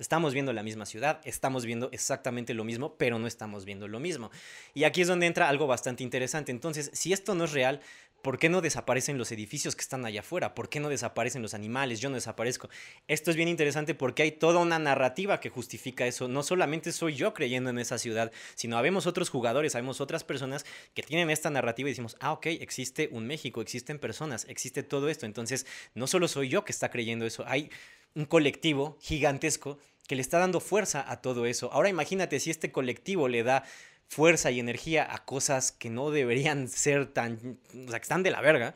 Estamos 0.01 0.33
viendo 0.33 0.55
la 0.55 0.63
misma 0.63 0.87
ciudad, 0.87 1.21
estamos 1.25 1.67
viendo 1.67 1.91
exactamente 1.93 2.55
lo 2.55 2.65
mismo, 2.65 2.97
pero 2.97 3.19
no 3.19 3.27
estamos 3.27 3.67
viendo 3.67 3.87
lo 3.87 4.01
mismo. 4.01 4.31
Y 4.73 4.85
aquí 4.85 5.03
es 5.03 5.09
donde 5.09 5.27
entra 5.27 5.51
algo 5.51 5.67
bastante 5.67 6.03
interesante. 6.03 6.51
Entonces, 6.51 6.91
si 6.95 7.13
esto 7.13 7.35
no 7.35 7.45
es 7.45 7.53
real, 7.53 7.83
¿Por 8.23 8.39
qué 8.39 8.49
no 8.49 8.61
desaparecen 8.61 9.19
los 9.19 9.33
edificios 9.33 9.75
que 9.75 9.81
están 9.81 10.05
allá 10.05 10.21
afuera? 10.21 10.55
¿Por 10.55 10.69
qué 10.69 10.81
no 10.81 10.89
desaparecen 10.89 11.43
los 11.43 11.55
animales? 11.55 12.01
Yo 12.01 12.11
no 12.11 12.17
desaparezco. 12.17 12.69
Esto 13.09 13.31
es 13.31 13.37
bien 13.37 13.49
interesante 13.49 13.95
porque 13.95 14.23
hay 14.23 14.33
toda 14.33 14.61
una 14.61 14.79
narrativa 14.79 15.41
que 15.41 15.49
justifica 15.49 16.07
eso. 16.07 16.29
No 16.29 16.43
solamente 16.43 16.93
soy 16.93 17.15
yo 17.15 17.33
creyendo 17.33 17.71
en 17.71 17.79
esa 17.79 17.99
ciudad, 17.99 18.33
sino 18.55 18.77
habemos 18.77 19.07
otros 19.07 19.31
jugadores, 19.31 19.75
habemos 19.75 20.01
otras 20.01 20.25
personas 20.25 20.67
que 20.95 21.03
tienen 21.03 21.31
esta 21.31 21.51
narrativa 21.51 21.89
y 21.89 21.93
decimos, 21.93 22.17
ah, 22.21 22.33
ok, 22.33 22.47
existe 22.47 23.09
un 23.13 23.27
México, 23.27 23.61
existen 23.63 23.99
personas, 23.99 24.47
existe 24.49 24.83
todo 24.83 25.09
esto. 25.09 25.27
Entonces, 25.27 25.67
no 25.95 26.07
solo 26.07 26.29
soy 26.29 26.49
yo 26.49 26.65
que 26.65 26.73
está 26.73 26.91
creyendo 26.91 27.25
eso, 27.25 27.45
hay 27.47 27.71
un 28.15 28.27
colectivo 28.27 28.99
gigantesco 29.01 29.79
que 30.11 30.17
le 30.17 30.23
está 30.23 30.41
dando 30.41 30.59
fuerza 30.59 31.05
a 31.09 31.21
todo 31.21 31.47
eso. 31.47 31.73
Ahora 31.73 31.89
imagínate 31.89 32.41
si 32.41 32.51
este 32.51 32.73
colectivo 32.73 33.29
le 33.29 33.45
da 33.45 33.65
fuerza 34.11 34.51
y 34.51 34.59
energía 34.59 35.07
a 35.09 35.25
cosas 35.25 35.71
que 35.71 35.89
no 35.89 36.11
deberían 36.11 36.69
ser 36.69 37.07
tan, 37.07 37.59
o 37.87 37.89
sea, 37.89 38.01
que 38.01 38.03
están 38.03 38.25
de 38.25 38.33
la 38.33 38.41
verga, 38.41 38.75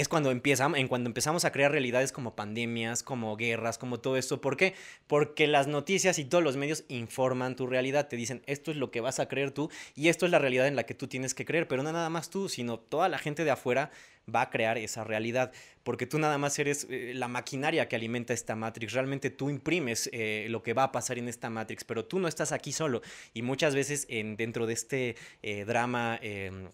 es 0.00 0.08
cuando, 0.08 0.30
empiezan, 0.30 0.76
en 0.76 0.88
cuando 0.88 1.08
empezamos 1.08 1.44
a 1.44 1.52
crear 1.52 1.72
realidades 1.72 2.12
como 2.12 2.36
pandemias, 2.36 3.02
como 3.02 3.36
guerras, 3.36 3.78
como 3.78 3.98
todo 3.98 4.16
esto. 4.16 4.40
¿Por 4.40 4.56
qué? 4.56 4.74
Porque 5.06 5.46
las 5.46 5.66
noticias 5.66 6.18
y 6.18 6.24
todos 6.24 6.44
los 6.44 6.56
medios 6.56 6.84
informan 6.88 7.56
tu 7.56 7.66
realidad, 7.66 8.08
te 8.08 8.16
dicen 8.16 8.42
esto 8.46 8.70
es 8.70 8.76
lo 8.76 8.90
que 8.90 9.00
vas 9.00 9.18
a 9.18 9.28
creer 9.28 9.50
tú 9.50 9.70
y 9.94 10.08
esto 10.08 10.26
es 10.26 10.32
la 10.32 10.38
realidad 10.38 10.68
en 10.68 10.76
la 10.76 10.84
que 10.84 10.94
tú 10.94 11.08
tienes 11.08 11.34
que 11.34 11.44
creer, 11.44 11.66
pero 11.66 11.82
no 11.82 11.92
nada 11.92 12.10
más 12.10 12.30
tú, 12.30 12.48
sino 12.48 12.78
toda 12.78 13.08
la 13.08 13.18
gente 13.18 13.44
de 13.44 13.50
afuera 13.50 13.90
va 14.32 14.42
a 14.42 14.50
crear 14.50 14.78
esa 14.78 15.04
realidad, 15.04 15.52
porque 15.82 16.06
tú 16.06 16.18
nada 16.18 16.38
más 16.38 16.58
eres 16.58 16.86
eh, 16.90 17.12
la 17.14 17.28
maquinaria 17.28 17.88
que 17.88 17.96
alimenta 17.96 18.34
esta 18.34 18.54
Matrix, 18.54 18.92
realmente 18.92 19.30
tú 19.30 19.50
imprimes 19.50 20.08
eh, 20.12 20.46
lo 20.50 20.62
que 20.62 20.74
va 20.74 20.84
a 20.84 20.92
pasar 20.92 21.18
en 21.18 21.28
esta 21.28 21.50
Matrix, 21.50 21.84
pero 21.84 22.04
tú 22.04 22.18
no 22.18 22.28
estás 22.28 22.52
aquí 22.52 22.72
solo 22.72 23.02
y 23.34 23.42
muchas 23.42 23.74
veces 23.74 24.06
en, 24.08 24.36
dentro 24.36 24.66
de 24.66 24.74
este 24.74 25.16
eh, 25.42 25.64
drama 25.64 26.18
em, 26.22 26.68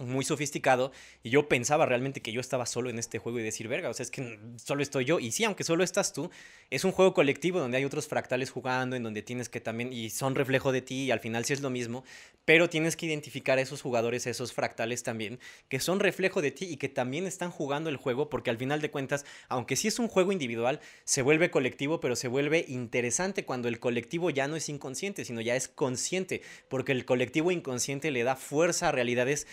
muy 0.00 0.24
sofisticado 0.24 0.92
y 1.22 1.30
yo 1.30 1.48
pensaba 1.48 1.86
realmente 1.86 2.20
que 2.20 2.32
yo 2.32 2.40
estaba 2.40 2.66
solo 2.66 2.90
en 2.90 2.98
este 2.98 3.18
juego 3.18 3.38
y 3.38 3.42
decir, 3.42 3.68
verga, 3.68 3.88
o 3.90 3.94
sea, 3.94 4.04
es 4.04 4.10
que 4.10 4.38
solo 4.56 4.82
estoy 4.82 5.04
yo. 5.04 5.20
Y 5.20 5.32
sí, 5.32 5.44
aunque 5.44 5.64
solo 5.64 5.84
estás 5.84 6.12
tú, 6.12 6.30
es 6.70 6.84
un 6.84 6.92
juego 6.92 7.14
colectivo 7.14 7.60
donde 7.60 7.78
hay 7.78 7.84
otros 7.84 8.08
fractales 8.08 8.50
jugando, 8.50 8.96
en 8.96 9.02
donde 9.02 9.22
tienes 9.22 9.48
que 9.48 9.60
también, 9.60 9.92
y 9.92 10.10
son 10.10 10.34
reflejo 10.34 10.72
de 10.72 10.82
ti 10.82 11.04
y 11.04 11.10
al 11.10 11.20
final 11.20 11.44
sí 11.44 11.52
es 11.52 11.60
lo 11.60 11.70
mismo, 11.70 12.04
pero 12.44 12.68
tienes 12.68 12.96
que 12.96 13.06
identificar 13.06 13.58
a 13.58 13.60
esos 13.60 13.82
jugadores, 13.82 14.26
esos 14.26 14.52
fractales 14.52 15.02
también, 15.02 15.38
que 15.68 15.80
son 15.80 16.00
reflejo 16.00 16.40
de 16.42 16.50
ti 16.50 16.66
y 16.66 16.76
que 16.76 16.88
también 16.88 17.26
están 17.26 17.50
jugando 17.50 17.90
el 17.90 17.96
juego, 17.96 18.28
porque 18.30 18.50
al 18.50 18.56
final 18.58 18.80
de 18.80 18.90
cuentas, 18.90 19.24
aunque 19.48 19.76
sí 19.76 19.88
es 19.88 19.98
un 19.98 20.08
juego 20.08 20.32
individual, 20.32 20.80
se 21.04 21.22
vuelve 21.22 21.50
colectivo, 21.50 22.00
pero 22.00 22.16
se 22.16 22.28
vuelve 22.28 22.64
interesante 22.68 23.44
cuando 23.44 23.68
el 23.68 23.78
colectivo 23.78 24.30
ya 24.30 24.48
no 24.48 24.56
es 24.56 24.68
inconsciente, 24.68 25.24
sino 25.24 25.40
ya 25.40 25.56
es 25.56 25.68
consciente, 25.68 26.42
porque 26.68 26.92
el 26.92 27.04
colectivo 27.04 27.50
inconsciente 27.50 28.10
le 28.10 28.24
da 28.24 28.36
fuerza 28.36 28.88
a 28.88 28.92
realidades 28.92 29.46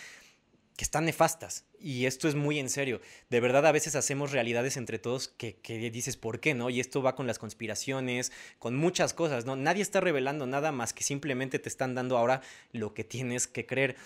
que 0.76 0.84
están 0.84 1.04
nefastas. 1.04 1.64
Y 1.80 2.06
esto 2.06 2.28
es 2.28 2.34
muy 2.34 2.58
en 2.58 2.68
serio. 2.68 3.00
De 3.30 3.40
verdad, 3.40 3.66
a 3.66 3.72
veces 3.72 3.94
hacemos 3.96 4.32
realidades 4.32 4.76
entre 4.76 4.98
todos 4.98 5.28
que, 5.28 5.56
que, 5.56 5.90
dices, 5.90 6.16
¿por 6.16 6.40
qué 6.40 6.54
no? 6.54 6.70
Y 6.70 6.80
esto 6.80 7.02
va 7.02 7.14
con 7.14 7.26
las 7.26 7.38
conspiraciones, 7.38 8.32
con 8.58 8.76
muchas 8.76 9.14
cosas, 9.14 9.44
¿no? 9.44 9.56
Nadie 9.56 9.82
está 9.82 10.00
revelando 10.00 10.46
nada 10.46 10.72
más 10.72 10.92
que 10.92 11.04
simplemente 11.04 11.58
te 11.58 11.68
están 11.68 11.94
dando 11.94 12.16
ahora 12.16 12.40
lo 12.72 12.94
que 12.94 13.04
tienes 13.04 13.46
que 13.46 13.66
creer. 13.66 13.96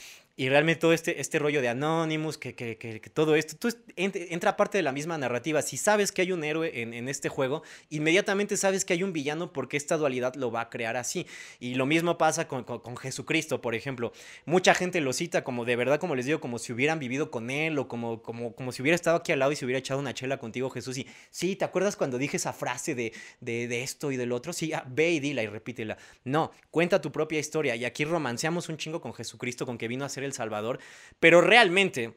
Y 0.41 0.49
realmente 0.49 0.81
todo 0.81 0.95
este, 0.95 1.21
este 1.21 1.39
rollo 1.39 1.61
de 1.61 1.69
Anonymous, 1.69 2.39
que, 2.39 2.55
que, 2.55 2.79
que, 2.79 2.99
todo 3.13 3.35
esto, 3.35 3.57
tú 3.59 3.69
entra 3.97 4.57
parte 4.57 4.79
de 4.79 4.83
la 4.83 4.91
misma 4.91 5.19
narrativa. 5.19 5.61
Si 5.61 5.77
sabes 5.77 6.13
que 6.13 6.23
hay 6.23 6.33
un 6.33 6.43
héroe 6.45 6.81
en, 6.81 6.95
en, 6.95 7.11
este 7.11 7.29
juego, 7.29 7.63
inmediatamente 7.91 8.57
sabes 8.57 8.87
que 8.87 8.95
hay 8.95 9.03
un 9.03 9.13
villano 9.13 9.53
porque 9.53 9.77
esta 9.77 9.99
dualidad 9.99 10.37
lo 10.37 10.51
va 10.51 10.63
a 10.63 10.71
crear 10.71 10.97
así. 10.97 11.27
Y 11.59 11.75
lo 11.75 11.85
mismo 11.85 12.17
pasa 12.17 12.49
con, 12.49 12.65
con, 12.65 12.79
con 12.79 12.97
Jesucristo, 12.97 13.61
por 13.61 13.75
ejemplo. 13.75 14.15
Mucha 14.47 14.73
gente 14.73 15.03
lo 15.03 15.13
cita 15.13 15.45
como 15.45 15.67
de 15.67 15.77
verdad, 15.77 16.01
como 16.01 16.15
les 16.15 16.25
digo, 16.25 16.41
como 16.41 16.59
si 16.59 16.73
hubieran 16.73 17.01
vivido 17.01 17.31
con 17.31 17.51
él 17.51 17.60
él 17.67 17.79
o 17.79 17.89
como, 17.89 18.23
como, 18.23 18.55
como 18.55 18.73
si 18.73 18.83
hubiera 18.83 18.95
estado 18.95 19.17
aquí 19.17 19.33
al 19.33 19.39
lado 19.39 19.53
y 19.53 19.57
se 19.57 19.65
hubiera 19.65 19.79
echado 19.79 20.01
una 20.01 20.15
chela 20.15 20.39
contigo 20.39 20.71
Jesús 20.71 20.99
y 20.99 21.07
sí, 21.31 21.57
¿te 21.57 21.65
acuerdas 21.65 21.97
cuando 21.97 22.19
dije 22.19 22.37
esa 22.37 22.53
frase 22.53 22.95
de, 22.95 23.13
de, 23.41 23.83
esto 23.83 24.13
y 24.13 24.17
del 24.17 24.33
otro? 24.33 24.53
Sí, 24.53 24.73
ve 24.89 25.11
y 25.11 25.21
dila 25.21 25.43
y 25.43 25.47
repítela. 25.47 25.97
No, 26.25 26.51
cuenta 26.71 27.01
tu 27.01 27.13
propia 27.13 27.39
historia 27.39 27.77
y 27.77 27.85
aquí 27.85 28.05
romanceamos 28.05 28.69
un 28.69 28.77
chingo 28.77 29.01
con 29.01 29.15
Jesucristo, 29.15 29.67
con 29.67 29.79
que 29.79 29.89
vino 29.89 30.05
a 30.05 30.09
ser 30.09 30.25
el 30.25 30.33
Salvador, 30.33 30.79
pero 31.19 31.41
realmente 31.41 32.15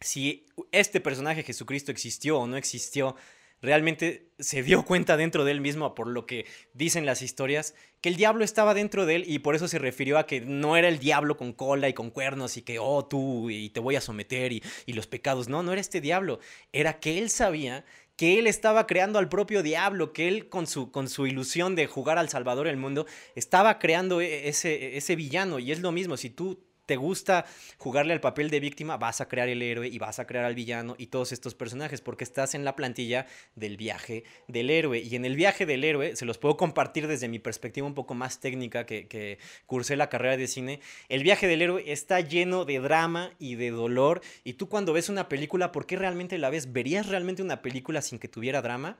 si 0.00 0.46
este 0.72 1.00
personaje 1.00 1.42
Jesucristo 1.42 1.90
existió 1.90 2.38
o 2.38 2.46
no 2.46 2.56
existió, 2.56 3.16
realmente 3.60 4.30
se 4.38 4.62
dio 4.62 4.84
cuenta 4.84 5.16
dentro 5.16 5.44
de 5.44 5.52
él 5.52 5.60
mismo, 5.60 5.94
por 5.94 6.06
lo 6.06 6.26
que 6.26 6.46
dicen 6.72 7.06
las 7.06 7.22
historias, 7.22 7.74
que 8.00 8.08
el 8.08 8.16
diablo 8.16 8.44
estaba 8.44 8.74
dentro 8.74 9.06
de 9.06 9.16
él 9.16 9.24
y 9.26 9.40
por 9.40 9.54
eso 9.54 9.68
se 9.68 9.78
refirió 9.78 10.18
a 10.18 10.26
que 10.26 10.40
no 10.40 10.76
era 10.76 10.88
el 10.88 10.98
diablo 10.98 11.36
con 11.36 11.52
cola 11.52 11.88
y 11.88 11.94
con 11.94 12.10
cuernos 12.10 12.56
y 12.56 12.62
que, 12.62 12.78
oh, 12.78 13.04
tú 13.04 13.50
y 13.50 13.70
te 13.70 13.80
voy 13.80 13.96
a 13.96 14.00
someter 14.00 14.52
y, 14.52 14.62
y 14.86 14.92
los 14.92 15.06
pecados. 15.06 15.48
No, 15.48 15.62
no 15.62 15.72
era 15.72 15.80
este 15.80 16.00
diablo. 16.00 16.38
Era 16.72 17.00
que 17.00 17.18
él 17.18 17.30
sabía 17.30 17.84
que 18.18 18.40
él 18.40 18.48
estaba 18.48 18.88
creando 18.88 19.20
al 19.20 19.28
propio 19.28 19.62
diablo, 19.62 20.12
que 20.12 20.26
él 20.26 20.48
con 20.48 20.66
su, 20.66 20.90
con 20.90 21.08
su 21.08 21.28
ilusión 21.28 21.76
de 21.76 21.86
jugar 21.86 22.18
al 22.18 22.28
Salvador 22.28 22.66
del 22.66 22.76
mundo, 22.76 23.06
estaba 23.36 23.78
creando 23.78 24.20
e, 24.20 24.48
ese, 24.48 24.96
ese 24.96 25.14
villano. 25.14 25.60
Y 25.60 25.70
es 25.70 25.78
lo 25.78 25.92
mismo, 25.92 26.16
si 26.16 26.28
tú 26.28 26.67
te 26.88 26.96
gusta 26.96 27.44
jugarle 27.76 28.14
al 28.14 28.20
papel 28.22 28.48
de 28.48 28.60
víctima, 28.60 28.96
vas 28.96 29.20
a 29.20 29.28
crear 29.28 29.48
el 29.50 29.60
héroe 29.60 29.88
y 29.88 29.98
vas 29.98 30.18
a 30.18 30.26
crear 30.26 30.46
al 30.46 30.54
villano 30.54 30.96
y 30.96 31.08
todos 31.08 31.32
estos 31.32 31.54
personajes, 31.54 32.00
porque 32.00 32.24
estás 32.24 32.54
en 32.54 32.64
la 32.64 32.74
plantilla 32.74 33.26
del 33.54 33.76
viaje 33.76 34.24
del 34.48 34.70
héroe. 34.70 34.98
Y 35.00 35.14
en 35.14 35.26
el 35.26 35.36
viaje 35.36 35.66
del 35.66 35.84
héroe, 35.84 36.16
se 36.16 36.24
los 36.24 36.38
puedo 36.38 36.56
compartir 36.56 37.06
desde 37.06 37.28
mi 37.28 37.38
perspectiva 37.38 37.86
un 37.86 37.94
poco 37.94 38.14
más 38.14 38.40
técnica 38.40 38.86
que, 38.86 39.06
que 39.06 39.38
cursé 39.66 39.96
la 39.96 40.08
carrera 40.08 40.38
de 40.38 40.48
cine, 40.48 40.80
el 41.10 41.22
viaje 41.22 41.46
del 41.46 41.60
héroe 41.60 41.84
está 41.92 42.20
lleno 42.20 42.64
de 42.64 42.80
drama 42.80 43.32
y 43.38 43.56
de 43.56 43.70
dolor. 43.70 44.22
Y 44.42 44.54
tú 44.54 44.70
cuando 44.70 44.94
ves 44.94 45.10
una 45.10 45.28
película, 45.28 45.72
¿por 45.72 45.84
qué 45.84 45.96
realmente 45.96 46.38
la 46.38 46.48
ves? 46.48 46.72
¿Verías 46.72 47.06
realmente 47.06 47.42
una 47.42 47.60
película 47.60 48.00
sin 48.00 48.18
que 48.18 48.28
tuviera 48.28 48.62
drama? 48.62 48.98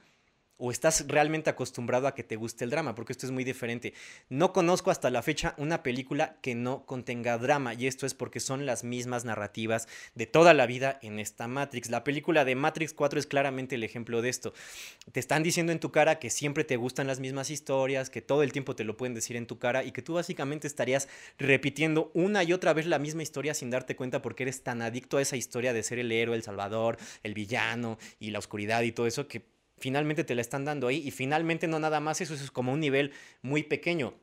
O 0.59 0.71
estás 0.71 1.07
realmente 1.09 1.51
acostumbrado 1.51 2.07
a 2.07 2.15
que 2.15 2.25
te 2.25 2.37
guste 2.37 2.65
el 2.65 2.71
drama, 2.71 2.95
porque 2.95 3.13
esto 3.13 3.27
es 3.27 3.33
muy 3.33 3.45
diferente. 3.45 3.95
No 4.29 4.53
conozco 4.53 4.91
hasta 4.91 5.11
la 5.11 5.23
fecha 5.23 5.55
una 5.57 5.83
película 5.83 6.37
que 6.43 6.55
no 6.55 6.85
contenga 6.85 7.39
drama, 7.39 7.75
y 7.75 7.87
esto 7.87 8.07
es 8.07 8.15
porque 8.15 8.41
son 8.41 8.67
las 8.67 8.85
mismas 8.85 9.25
narrativas 9.25 9.89
de 10.15 10.27
toda 10.27 10.55
la 10.55 10.67
vida 10.67 10.99
en 11.03 11.19
esta 11.19 11.49
Matrix. 11.49 11.91
La 11.91 12.05
película 12.05 12.45
de 12.45 12.55
Matrix 12.55 12.93
4 12.93 13.19
es 13.19 13.27
claramente 13.27 13.77
el 13.77 13.85
ejemplo 13.85 14.21
de 14.21 14.29
esto. 14.29 14.53
Te 15.13 15.21
están 15.21 15.43
diciendo 15.43 15.73
en 15.73 15.81
tu 15.81 15.93
cara 15.93 16.19
que 16.19 16.31
siempre 16.31 16.65
te 16.65 16.77
gustan 16.77 17.07
las 17.07 17.21
mismas 17.21 17.51
historias, 17.51 18.11
que 18.11 18.23
todo 18.23 18.43
el 18.43 18.53
tiempo 18.53 18.75
te 18.75 18.85
lo 18.85 18.97
pueden 18.97 19.15
decir 19.15 19.37
en 19.37 19.47
tu 19.47 19.59
cara 19.59 19.85
y 19.85 19.93
que 19.93 20.03
tú 20.03 20.15
básicamente 20.15 20.67
estarías 20.67 21.09
repitiendo 21.39 22.11
una 22.15 22.43
y 22.43 22.53
otra 22.53 22.73
vez 22.73 22.87
la 22.87 22.99
misma 22.99 23.23
historia 23.23 23.55
sin 23.55 23.71
darte 23.71 23.97
cuenta 23.97 24.23
porque 24.23 24.43
eres 24.43 24.63
tan 24.63 24.83
adicto 24.83 25.19
a 25.19 25.23
esa 25.23 25.37
historia 25.37 25.73
de 25.73 25.83
ser 25.83 25.99
el 25.99 26.11
héroe, 26.11 26.37
el 26.37 26.43
salvador, 26.43 26.99
el 27.23 27.35
villano 27.35 27.99
y 28.19 28.31
la 28.31 28.39
oscuridad 28.39 28.83
y 28.83 28.93
todo 28.93 29.07
eso 29.07 29.29
que 29.29 29.58
finalmente 29.79 30.25
te 30.25 30.35
la 30.35 30.41
están 30.41 30.65
dando 30.65 30.89
ahí 30.89 31.07
y 31.07 31.11
finalmente 31.11 31.67
no 31.69 31.79
nada 31.79 32.01
más 32.01 32.21
eso, 32.21 32.35
eso 32.35 32.45
es 32.45 32.51
como 32.51 32.73
un 32.73 32.81
nivel 32.81 33.13
muy 33.43 33.63
pequeño. 33.63 34.15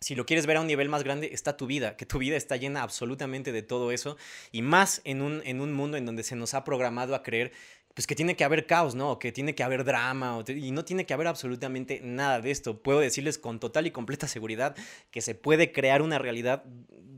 Si 0.00 0.14
lo 0.14 0.26
quieres 0.26 0.46
ver 0.46 0.58
a 0.58 0.60
un 0.60 0.66
nivel 0.66 0.88
más 0.88 1.04
grande, 1.04 1.30
está 1.32 1.56
tu 1.56 1.66
vida, 1.66 1.96
que 1.96 2.04
tu 2.04 2.18
vida 2.18 2.36
está 2.36 2.56
llena 2.56 2.82
absolutamente 2.82 3.50
de 3.50 3.62
todo 3.62 3.92
eso 3.92 4.16
y 4.52 4.62
más 4.62 5.00
en 5.04 5.22
un, 5.22 5.42
en 5.44 5.60
un 5.60 5.72
mundo 5.72 5.96
en 5.96 6.04
donde 6.04 6.22
se 6.22 6.36
nos 6.36 6.52
ha 6.54 6.64
programado 6.64 7.14
a 7.14 7.22
creer 7.22 7.52
pues 7.94 8.06
que 8.06 8.14
tiene 8.14 8.36
que 8.36 8.44
haber 8.44 8.66
caos, 8.66 8.94
¿no? 8.94 9.18
que 9.18 9.32
tiene 9.32 9.54
que 9.54 9.62
haber 9.62 9.82
drama, 9.82 10.44
y 10.48 10.70
no 10.70 10.84
tiene 10.84 11.06
que 11.06 11.14
haber 11.14 11.28
absolutamente 11.28 12.02
nada 12.02 12.42
de 12.42 12.50
esto. 12.50 12.82
Puedo 12.82 13.00
decirles 13.00 13.38
con 13.38 13.58
total 13.58 13.86
y 13.86 13.90
completa 13.90 14.28
seguridad 14.28 14.76
que 15.10 15.22
se 15.22 15.34
puede 15.34 15.72
crear 15.72 16.02
una 16.02 16.18
realidad 16.18 16.62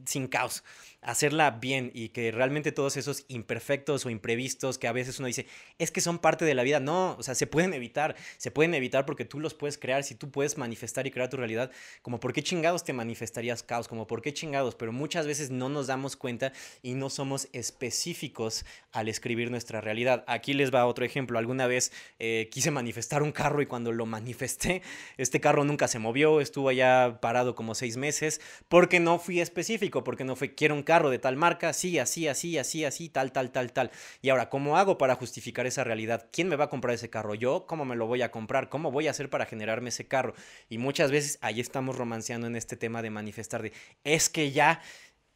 sin 0.07 0.29
caos 0.29 0.63
hacerla 1.09 1.53
bien 1.53 1.91
y 1.95 2.11
que 2.11 2.31
realmente 2.31 2.71
todos 2.71 2.99
esos 2.99 3.25
imperfectos 3.29 4.05
o 4.05 4.11
imprevistos 4.11 4.77
que 4.77 4.89
a 4.89 4.93
veces 4.93 5.19
uno 5.19 5.27
dice, 5.27 5.47
es 5.79 5.91
que 5.91 6.03
son 6.03 6.19
parte 6.19 6.45
de 6.45 6.53
la 6.55 6.63
vida, 6.63 6.81
no, 6.81 7.17
o 7.19 7.23
sea, 7.23 7.35
se 7.35 7.47
pueden 7.47 7.73
evitar, 7.73 8.15
se 8.37 8.51
pueden 8.51 8.75
evitar 8.75 9.07
porque 9.07 9.25
tú 9.25 9.41
los 9.41 9.55
puedes 9.55 9.79
crear, 9.79 10.05
si 10.05 10.15
tú 10.15 10.31
puedes 10.31 10.59
manifestar 10.59 11.07
y 11.07 11.11
crear 11.11 11.31
tu 11.31 11.39
realidad, 11.39 11.71
como 12.03 12.21
por 12.21 12.35
qué 12.35 12.43
chingados 12.43 12.85
te 12.85 12.93
manifestarías 12.93 13.63
caos, 13.63 13.89
como 13.89 14.07
por 14.07 14.21
qué 14.21 14.35
chingados, 14.35 14.75
pero 14.75 14.93
muchas 14.93 15.27
veces 15.27 15.51
no 15.51 15.71
nos 15.71 15.87
damos 15.87 16.15
cuenta 16.15 16.53
y 16.83 16.93
no 16.93 17.09
somos 17.09 17.49
específicos 17.55 18.67
al 18.93 19.09
escribir 19.09 19.51
nuestra 19.51 19.81
realidad. 19.81 20.25
Aquí 20.27 20.53
les 20.53 20.75
va 20.75 20.85
otro 20.85 21.07
ejemplo, 21.07 21.39
alguna 21.39 21.67
vez 21.67 21.91
eh, 22.19 22.51
quise 22.53 22.71
manifestar 22.71 23.23
un 23.23 23.33
carro 23.33 23.63
y 23.63 23.67
cuando 23.67 23.93
lo 23.93 24.05
manifesté, 24.05 24.83
este 25.17 25.41
carro 25.41 25.65
nunca 25.65 25.89
se 25.89 25.99
movió, 25.99 26.43
estuvo 26.43 26.69
allá 26.69 27.19
parado 27.23 27.55
como 27.55 27.75
seis 27.75 27.97
meses, 27.97 28.43
porque 28.69 29.01
no 29.01 29.19
fui 29.19 29.41
específico, 29.41 30.05
porque 30.05 30.25
no 30.25 30.37
fue, 30.37 30.55
quiero 30.55 30.75
un 30.75 30.83
carro 30.83 30.98
de 31.07 31.19
tal 31.21 31.37
marca, 31.37 31.73
sí, 31.73 31.99
así, 31.99 32.27
así, 32.27 32.59
así, 32.59 32.85
así, 32.85 33.09
tal, 33.09 33.31
tal, 33.31 33.53
tal, 33.53 33.73
tal. 33.73 33.91
Y 34.21 34.31
ahora, 34.31 34.51
¿cómo 34.51 34.77
hago 34.77 34.99
para 34.99 35.15
justificar 35.15 35.67
esa 35.67 35.85
realidad? 35.85 36.29
¿Quién 36.33 36.49
me 36.49 36.57
va 36.57 36.65
a 36.65 36.69
comprar 36.69 36.95
ese 36.95 37.11
carro? 37.11 37.35
¿Yo? 37.35 37.67
¿Cómo 37.67 37.85
me 37.85 37.95
lo 37.95 38.07
voy 38.07 38.23
a 38.23 38.33
comprar? 38.33 38.69
¿Cómo 38.69 38.91
voy 38.91 39.07
a 39.07 39.13
hacer 39.13 39.31
para 39.31 39.47
generarme 39.47 39.91
ese 39.91 40.09
carro? 40.09 40.35
Y 40.69 40.79
muchas 40.79 41.13
veces 41.13 41.39
ahí 41.41 41.61
estamos 41.61 41.97
romanceando 41.97 42.49
en 42.49 42.57
este 42.57 42.77
tema 42.77 43.01
de 43.01 43.11
manifestar 43.11 43.63
de, 43.63 43.73
es 44.03 44.29
que 44.29 44.51
ya 44.51 44.83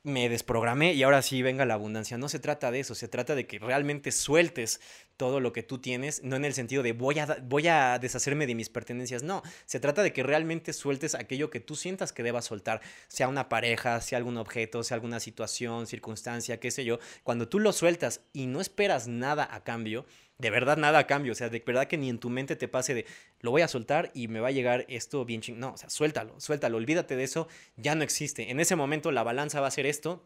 me 0.05 0.29
desprogramé 0.29 0.95
y 0.95 1.03
ahora 1.05 1.23
sí 1.23 1.43
venga 1.43 1.65
la 1.65 1.75
abundancia. 1.75 2.19
No 2.19 2.29
se 2.29 2.41
trata 2.41 2.71
de 2.71 2.81
eso, 2.81 2.95
se 2.95 3.09
trata 3.09 3.35
de 3.35 3.47
que 3.47 3.59
realmente 3.59 4.11
sueltes 4.11 4.81
todo 5.23 5.39
lo 5.39 5.53
que 5.53 5.63
tú 5.63 5.79
tienes, 5.79 6.25
no 6.25 6.35
en 6.35 6.45
el 6.45 6.53
sentido 6.53 6.83
de 6.83 6.95
voy 6.95 7.21
a, 7.21 7.39
voy 7.45 7.69
a 7.69 8.01
deshacerme 8.01 8.45
de 8.45 8.57
mis 8.57 8.69
pertenencias, 8.69 9.23
no, 9.23 9.45
se 9.67 9.79
trata 9.79 10.03
de 10.03 10.13
que 10.13 10.25
realmente 10.25 10.73
sueltes 10.73 11.15
aquello 11.15 11.49
que 11.49 11.61
tú 11.61 11.77
sientas 11.77 12.13
que 12.13 12.25
debas 12.25 12.47
soltar, 12.47 12.81
sea 13.07 13.29
una 13.29 13.49
pareja, 13.49 14.01
sea 14.01 14.19
algún 14.19 14.37
objeto, 14.37 14.83
sea 14.83 14.97
alguna 14.97 15.21
situación, 15.21 15.87
circunstancia, 15.87 16.59
qué 16.59 16.73
sé 16.73 16.85
yo, 16.85 16.99
cuando 17.23 17.49
tú 17.49 17.61
lo 17.61 17.73
sueltas 17.73 18.23
y 18.33 18.47
no 18.47 18.61
esperas 18.61 19.07
nada 19.07 19.49
a 19.49 19.63
cambio, 19.63 20.07
de 20.39 20.51
verdad 20.51 20.77
nada 20.77 20.99
a 20.99 21.07
cambio, 21.07 21.31
o 21.31 21.37
sea, 21.37 21.49
de 21.49 21.63
verdad 21.65 21.87
que 21.87 21.99
ni 21.99 22.11
en 22.11 22.19
tu 22.19 22.29
mente 22.29 22.57
te 22.57 22.67
pase 22.67 22.93
de 22.93 23.07
lo 23.43 23.53
voy 23.53 23.63
a 23.63 23.69
soltar 23.69 24.11
y 24.15 24.27
me 24.27 24.41
va 24.41 24.49
a 24.49 24.51
llegar 24.51 24.87
esto 24.89 25.25
bien 25.25 25.41
ching. 25.41 25.61
No, 25.61 25.75
o 25.75 25.77
sea, 25.77 25.89
suéltalo, 25.89 26.41
suéltalo, 26.41 26.79
olvídate 26.79 27.15
de 27.15 27.23
eso, 27.23 27.47
ya 27.77 27.95
no 27.95 28.03
existe. 28.03 28.51
En 28.51 28.59
ese 28.59 28.75
momento 28.75 29.13
la 29.13 29.23
balanza 29.23 29.61
va 29.61 29.69
a 29.69 29.71
ser 29.71 29.87
esto. 29.87 30.25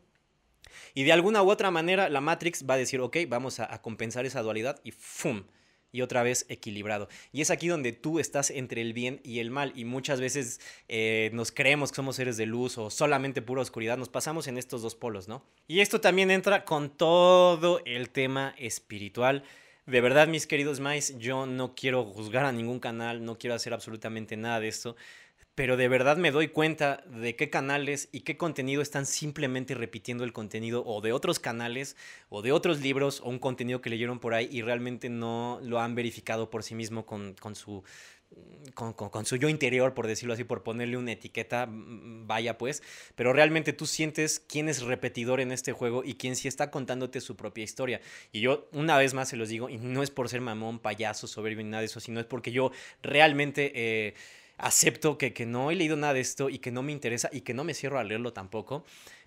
Y 0.95 1.05
de 1.05 1.12
alguna 1.12 1.43
u 1.43 1.51
otra 1.51 1.71
manera 1.71 2.09
la 2.09 2.21
Matrix 2.21 2.64
va 2.69 2.75
a 2.75 2.79
decir, 2.79 3.01
ok, 3.01 3.19
vamos 3.29 3.61
a, 3.61 3.81
compensar 3.83 4.27
esa 4.27 4.43
dualidad 4.43 4.81
y 4.85 4.93
¡fum! 4.93 5.45
y 5.93 6.03
otra 6.03 6.23
vez 6.23 6.45
equilibrado. 6.49 7.09
Y 7.33 7.41
es 7.41 7.51
aquí 7.51 7.69
donde 7.69 7.93
tú 7.93 8.19
estás 8.19 8.51
entre 8.51 8.83
el 8.83 8.93
bien 8.93 9.21
y 9.25 9.39
el 9.39 9.51
mal. 9.51 9.73
Y 9.75 9.85
muchas 9.85 10.21
veces 10.21 10.61
eh, 10.89 11.31
nos 11.33 11.53
creemos 11.53 11.91
que 11.91 11.97
somos 11.97 12.17
seres 12.17 12.37
de 12.37 12.45
luz 12.45 12.77
o 12.77 12.91
solamente 12.91 13.41
pura 13.41 13.62
oscuridad. 13.62 13.97
Nos 13.97 14.11
pasamos 14.11 14.47
en 14.47 14.59
estos 14.59 14.83
dos 14.83 14.95
polos, 14.95 15.27
¿no? 15.27 15.43
Y 15.69 15.81
esto 15.81 16.01
también 16.01 16.31
entra 16.31 16.64
con 16.64 16.91
todo 16.91 17.81
el 17.87 18.11
tema 18.11 18.55
espiritual. 18.59 19.43
De 19.87 20.01
verdad, 20.01 20.27
mis 20.27 20.49
queridos 20.49 20.81
Mais, 20.81 21.17
yo 21.17 21.47
no 21.47 21.77
quiero 21.77 22.05
juzgar 22.05 22.45
a 22.45 22.51
ningún 22.51 22.81
canal, 22.81 23.25
no 23.25 23.39
quiero 23.39 23.55
hacer 23.55 23.73
absolutamente 23.73 24.37
nada 24.37 24.59
de 24.59 24.67
esto, 24.67 24.97
pero 25.57 25.78
de 25.78 25.88
verdad 25.88 26.18
me 26.18 26.30
doy 26.30 26.48
cuenta 26.48 27.02
de 27.07 27.34
qué 27.34 27.48
canales 27.48 28.11
y 28.12 28.20
qué 28.20 28.36
contenido 28.36 28.82
están 28.82 29.07
simplemente 29.07 29.74
repitiendo 29.74 30.22
el 30.22 30.34
contenido 30.34 30.84
o 30.84 31.00
de 31.00 31.12
otros 31.12 31.40
canales 31.40 31.96
o 32.28 32.42
de 32.42 32.52
otros 32.52 32.80
libros 32.80 33.22
o 33.22 33.30
un 33.30 33.38
contenido 33.38 33.80
que 33.80 33.88
leyeron 33.88 34.20
por 34.20 34.34
ahí 34.34 34.48
y 34.52 34.61
realmente 34.61 35.09
no 35.09 35.59
lo 35.62 35.80
han 35.80 35.94
verificado 35.94 36.50
por 36.50 36.62
sí 36.62 36.74
mismo 36.74 37.07
con, 37.07 37.34
con 37.40 37.57
su 37.57 37.82
con, 38.74 39.24
su 39.24 39.36
yo 39.36 39.48
interior, 39.48 39.94
por 39.94 40.07
decirlo 40.07 40.34
así, 40.34 40.44
por 40.44 40.62
ponerle 40.62 40.98
una 40.98 41.12
etiqueta, 41.12 41.66
vaya 41.70 42.59
pues, 42.59 42.82
pero 43.14 43.32
realmente 43.32 43.72
tú 43.72 43.86
sientes 43.86 44.40
quién 44.40 44.68
es 44.68 44.82
repetidor 44.82 45.40
en 45.40 45.52
este 45.52 45.72
juego 45.72 46.04
y 46.04 46.14
quién 46.14 46.36
sí 46.36 46.48
está 46.48 46.70
contándote 46.70 47.22
su 47.22 47.36
propia 47.36 47.64
historia. 47.64 48.02
Y 48.32 48.40
yo 48.40 48.68
una 48.72 48.98
vez 48.98 49.14
más 49.14 49.30
se 49.30 49.36
los 49.36 49.48
digo, 49.48 49.70
y 49.70 49.78
no 49.78 50.02
es 50.02 50.11
por 50.11 50.28
ser 50.28 50.42
mamón, 50.42 50.80
payaso, 50.80 51.26
soberbio 51.26 51.64
ni 51.64 51.70
nada 51.70 51.80
de 51.80 51.86
eso, 51.86 52.00
sino 52.00 52.20
es 52.20 52.26
porque 52.26 52.52
yo 52.52 52.72
realmente... 53.00 53.72
Eh, 53.74 54.14
acepto 54.59 55.18
que, 55.18 55.32
que 55.32 55.46
no 55.46 55.70
he 55.70 55.74
leído 55.76 55.96
nada 55.96 56.14
de 56.14 56.20
esto 56.20 56.48
y 56.50 56.59
que 56.59 56.70
no 56.70 56.82
me 56.82 56.92
interesa 56.92 57.28
y 57.32 57.42
que 57.42 57.54
no 57.54 57.64
me 57.64 57.74
cierro 57.74 57.98
a 57.98 58.04
leerlo 58.04 58.32
tampoco 58.32 58.84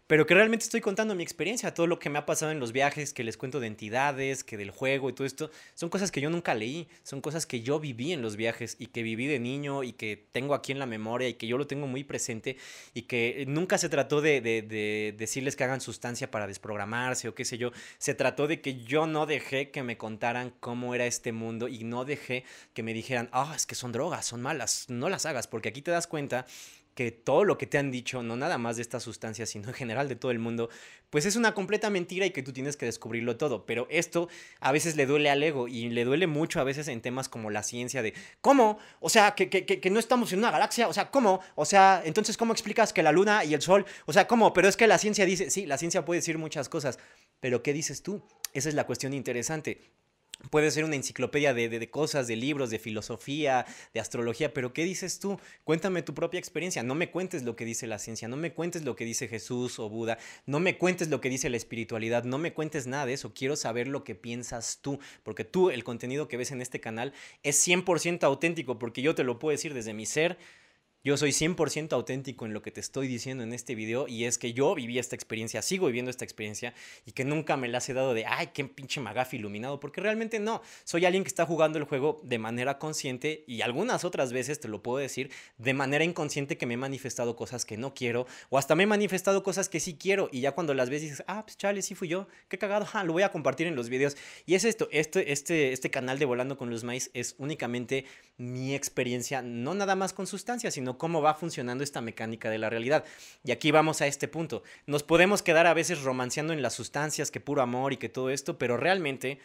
pero 0.09 0.25
que 0.25 0.33
realmente 0.33 0.63
estoy 0.63 0.81
contando 0.81 1.13
mi 1.13 1.21
experiencia, 1.21 1.71
todo 1.75 1.85
lo 1.85 1.99
que 1.99 2.09
me 2.09 2.17
ha 2.17 2.25
pasado 2.25 2.51
en 2.51 2.59
los 2.59 2.71
viajes, 2.71 3.13
que 3.13 3.23
les 3.23 3.37
cuento 3.37 3.59
de 3.59 3.67
entidades, 3.67 4.43
que 4.43 4.57
del 4.57 4.71
juego 4.71 5.07
y 5.07 5.13
todo 5.13 5.27
esto, 5.27 5.51
son 5.75 5.91
cosas 5.91 6.09
que 6.09 6.19
yo 6.19 6.31
nunca 6.31 6.55
leí, 6.55 6.87
son 7.03 7.21
cosas 7.21 7.45
que 7.45 7.61
yo 7.61 7.79
viví 7.79 8.11
en 8.11 8.23
los 8.23 8.35
viajes 8.35 8.75
y 8.79 8.87
que 8.87 9.03
viví 9.03 9.27
de 9.27 9.37
niño 9.37 9.83
y 9.83 9.93
que 9.93 10.25
tengo 10.31 10.55
aquí 10.55 10.71
en 10.71 10.79
la 10.79 10.87
memoria 10.87 11.29
y 11.29 11.35
que 11.35 11.45
yo 11.45 11.59
lo 11.59 11.67
tengo 11.67 11.85
muy 11.85 12.03
presente 12.03 12.57
y 12.95 13.03
que 13.03 13.45
nunca 13.47 13.77
se 13.77 13.87
trató 13.87 14.19
de, 14.19 14.41
de, 14.41 15.13
decirles 15.15 15.55
que 15.55 15.63
hagan 15.63 15.79
sustancia 15.79 16.31
para 16.31 16.47
desprogramarse 16.47 17.27
o 17.27 17.35
qué 17.35 17.45
sé 17.45 17.59
yo, 17.59 17.71
se 17.99 18.15
trató 18.15 18.47
de 18.47 18.61
que 18.61 18.81
yo 18.81 19.05
no 19.05 19.27
dejé 19.27 19.69
que 19.69 19.83
me 19.83 19.97
contaran 19.97 20.55
cómo 20.59 20.95
era 20.95 21.05
este 21.05 21.33
mundo 21.33 21.67
y 21.67 21.83
no 21.83 22.03
dejé 22.03 22.45
que 22.73 22.81
me 22.81 22.95
dijeran, 22.95 23.29
ah, 23.31 23.53
es 23.55 23.67
que 23.67 23.75
son 23.75 23.91
drogas, 23.91 24.25
son 24.25 24.41
malas, 24.41 24.85
no 24.89 25.07
las 25.07 25.27
hagas, 25.27 25.45
porque 25.45 25.69
aquí 25.69 25.83
te 25.83 25.91
das 25.91 26.07
cuenta 26.07 26.47
que 26.95 27.11
todo 27.11 27.45
lo 27.45 27.57
que 27.57 27.65
te 27.65 27.77
han 27.77 27.91
dicho, 27.91 28.23
no 28.23 28.35
nada 28.35 28.57
más 28.57 28.75
de 28.75 28.81
esta 28.81 28.99
sustancia, 28.99 29.45
sino 29.45 29.69
en 29.69 29.73
general 29.73 30.09
de 30.09 30.15
todo 30.15 30.31
el 30.31 30.39
mundo, 30.39 30.69
pues 31.09 31.25
es 31.25 31.35
una 31.35 31.53
completa 31.53 31.89
mentira 31.89 32.25
y 32.25 32.31
que 32.31 32.43
tú 32.43 32.51
tienes 32.51 32.75
que 32.75 32.85
descubrirlo 32.85 33.37
todo. 33.37 33.65
Pero 33.65 33.87
esto 33.89 34.27
a 34.59 34.71
veces 34.71 34.95
le 34.95 35.05
duele 35.05 35.29
al 35.29 35.41
ego 35.41 35.67
y 35.67 35.89
le 35.89 36.03
duele 36.03 36.27
mucho 36.27 36.59
a 36.59 36.63
veces 36.63 36.87
en 36.87 37.01
temas 37.01 37.29
como 37.29 37.49
la 37.49 37.63
ciencia 37.63 38.01
de, 38.01 38.13
¿cómo? 38.41 38.79
O 38.99 39.09
sea, 39.09 39.31
que, 39.35 39.49
que, 39.49 39.65
que 39.65 39.89
no 39.89 39.99
estamos 39.99 40.33
en 40.33 40.39
una 40.39 40.51
galaxia, 40.51 40.87
o 40.87 40.93
sea, 40.93 41.09
¿cómo? 41.09 41.39
O 41.55 41.65
sea, 41.65 42.01
entonces, 42.03 42.37
¿cómo 42.37 42.53
explicas 42.53 42.93
que 42.93 43.03
la 43.03 43.11
luna 43.11 43.45
y 43.45 43.53
el 43.53 43.61
sol? 43.61 43.85
O 44.05 44.13
sea, 44.13 44.27
¿cómo? 44.27 44.53
Pero 44.53 44.67
es 44.67 44.75
que 44.75 44.87
la 44.87 44.97
ciencia 44.97 45.25
dice, 45.25 45.49
sí, 45.49 45.65
la 45.65 45.77
ciencia 45.77 46.05
puede 46.05 46.19
decir 46.19 46.37
muchas 46.37 46.69
cosas, 46.69 46.99
pero 47.39 47.63
¿qué 47.63 47.73
dices 47.73 48.03
tú? 48.03 48.21
Esa 48.53 48.69
es 48.69 48.75
la 48.75 48.85
cuestión 48.85 49.13
interesante. 49.13 49.81
Puede 50.49 50.71
ser 50.71 50.85
una 50.85 50.95
enciclopedia 50.95 51.53
de, 51.53 51.89
cosas, 51.89 52.25
de 52.25 52.37
libros, 52.37 52.69
de 52.69 52.79
filosofía, 52.79 53.65
de 53.93 53.99
astrología, 53.99 54.53
pero 54.53 54.71
¿qué 54.71 54.85
dices 54.85 55.19
tú? 55.19 55.37
Cuéntame 55.65 56.01
tu 56.01 56.13
propia 56.13 56.39
experiencia, 56.39 56.81
no 56.81 56.95
me 56.95 57.11
cuentes 57.11 57.43
lo 57.43 57.57
que 57.57 57.65
dice 57.65 57.87
la 57.87 57.99
ciencia, 57.99 58.29
no 58.29 58.37
me 58.37 58.53
cuentes 58.53 58.83
lo 58.83 58.95
que 58.95 59.03
dice 59.03 59.27
Jesús 59.27 59.79
o 59.79 59.89
Buda, 59.89 60.17
no 60.45 60.61
me 60.61 60.77
cuentes 60.77 61.09
lo 61.09 61.19
que 61.19 61.29
dice 61.29 61.49
la 61.49 61.57
espiritualidad, 61.57 62.23
no 62.23 62.37
me 62.37 62.53
cuentes 62.53 62.87
nada 62.87 63.05
de 63.05 63.13
eso, 63.13 63.33
quiero 63.33 63.57
saber 63.57 63.89
lo 63.89 64.05
que 64.05 64.15
piensas 64.15 64.79
tú, 64.81 64.99
porque 65.23 65.43
tú, 65.43 65.71
el 65.71 65.83
contenido 65.83 66.29
que 66.29 66.37
ves 66.37 66.51
en 66.51 66.61
este 66.61 66.79
canal 66.79 67.13
es 67.43 67.67
100% 67.67 68.23
auténtico, 68.23 68.79
porque 68.79 69.01
yo 69.01 69.15
te 69.15 69.25
lo 69.25 69.39
puedo 69.39 69.51
decir 69.51 69.73
desde 69.73 69.93
mi 69.93 70.05
ser, 70.05 70.37
yo 71.03 71.15
soy 71.15 71.31
100% 71.31 71.93
auténtico 71.93 72.45
en 72.45 72.53
lo 72.53 72.61
que 72.61 72.71
te 72.71 72.81
estoy 72.81 73.07
diciendo 73.07 73.43
en 73.43 73.53
este 73.53 73.73
video 73.73 74.07
y 74.07 74.25
es 74.25 74.37
que 74.37 74.53
yo 74.53 74.75
viví 74.75 74.99
esta 74.99 75.15
experiencia, 75.15 75.61
sigo 75.61 75.87
viviendo 75.87 76.11
esta 76.11 76.25
experiencia 76.25 76.73
y 77.05 77.13
que 77.13 77.23
nunca 77.23 77.55
me 77.55 77.69
la 77.69 77.79
he 77.87 77.93
dado 77.93 78.13
de, 78.13 78.25
ay, 78.25 78.49
qué 78.53 78.65
pinche 78.65 78.99
magafi 78.99 79.37
iluminado, 79.37 79.79
porque 79.79 80.01
realmente 80.01 80.39
no, 80.39 80.61
soy 80.83 81.05
alguien 81.05 81.23
que 81.23 81.29
está 81.29 81.45
jugando 81.45 81.77
el 81.77 81.85
juego 81.85 82.19
de 82.23 82.37
manera 82.37 82.77
consciente 82.79 83.45
y 83.47 83.61
algunas 83.61 84.03
otras 84.03 84.33
veces, 84.33 84.59
te 84.59 84.67
lo 84.67 84.83
puedo 84.83 84.97
decir, 84.97 85.31
de 85.57 85.73
manera 85.73 86.03
inconsciente 86.03 86.57
que 86.57 86.65
me 86.65 86.73
he 86.73 86.77
manifestado 86.77 87.35
cosas 87.35 87.65
que 87.65 87.77
no 87.77 87.93
quiero 87.93 88.27
o 88.49 88.57
hasta 88.57 88.75
me 88.75 88.83
he 88.83 88.87
manifestado 88.87 89.41
cosas 89.41 89.69
que 89.69 89.79
sí 89.79 89.95
quiero 89.97 90.29
y 90.31 90.41
ya 90.41 90.51
cuando 90.51 90.73
las 90.73 90.89
ves 90.89 91.01
dices, 91.01 91.23
ah, 91.27 91.43
pues 91.45 91.57
chale, 91.57 91.81
sí 91.81 91.95
fui 91.95 92.09
yo, 92.09 92.27
qué 92.49 92.57
cagado, 92.57 92.85
lo 93.05 93.13
voy 93.13 93.23
a 93.23 93.31
compartir 93.31 93.67
en 93.67 93.75
los 93.75 93.89
videos. 93.89 94.17
Y 94.45 94.55
es 94.55 94.65
esto, 94.65 94.89
este, 94.91 95.31
este, 95.31 95.71
este 95.71 95.89
canal 95.89 96.19
de 96.19 96.25
Volando 96.25 96.57
con 96.57 96.69
los 96.69 96.83
Maíz 96.83 97.09
es 97.13 97.35
únicamente 97.37 98.05
mi 98.39 98.73
experiencia, 98.73 99.41
no 99.41 99.73
nada 99.73 99.97
más 99.97 100.13
con 100.13 100.25
sustancias, 100.25 100.73
sino 100.73 100.97
cómo 100.97 101.21
va 101.21 101.33
funcionando 101.33 101.83
esta 101.83 101.99
mecánica 101.99 102.49
de 102.49 102.57
la 102.57 102.69
realidad. 102.69 103.03
Y 103.43 103.51
aquí 103.51 103.69
vamos 103.69 104.01
a 104.01 104.07
este 104.07 104.29
punto. 104.29 104.63
Nos 104.87 105.03
podemos 105.03 105.41
quedar 105.41 105.67
a 105.67 105.73
veces 105.73 106.03
romanceando 106.03 106.53
en 106.53 106.61
las 106.61 106.73
sustancias, 106.73 107.31
que 107.31 107.41
puro 107.41 107.61
amor 107.61 107.91
y 107.91 107.97
que 107.97 108.07
todo 108.07 108.29
esto, 108.29 108.57
pero 108.57 108.77
realmente 108.77 109.39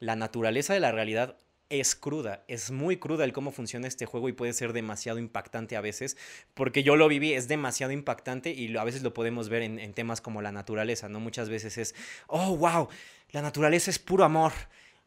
la 0.00 0.16
naturaleza 0.16 0.74
de 0.74 0.80
la 0.80 0.90
realidad 0.90 1.36
es 1.70 1.94
cruda, 1.94 2.42
es 2.48 2.72
muy 2.72 2.96
cruda 2.96 3.24
el 3.24 3.32
cómo 3.32 3.52
funciona 3.52 3.86
este 3.86 4.06
juego 4.06 4.28
y 4.28 4.32
puede 4.32 4.52
ser 4.52 4.72
demasiado 4.72 5.20
impactante 5.20 5.76
a 5.76 5.80
veces, 5.80 6.16
porque 6.52 6.82
yo 6.82 6.96
lo 6.96 7.06
viví, 7.06 7.32
es 7.34 7.46
demasiado 7.46 7.92
impactante 7.92 8.50
y 8.50 8.76
a 8.76 8.84
veces 8.84 9.02
lo 9.02 9.14
podemos 9.14 9.48
ver 9.48 9.62
en, 9.62 9.78
en 9.78 9.94
temas 9.94 10.20
como 10.20 10.42
la 10.42 10.50
naturaleza, 10.50 11.08
¿no? 11.08 11.20
Muchas 11.20 11.48
veces 11.48 11.78
es, 11.78 11.94
oh, 12.26 12.56
wow, 12.56 12.88
la 13.30 13.40
naturaleza 13.40 13.88
es 13.88 14.00
puro 14.00 14.24
amor, 14.24 14.52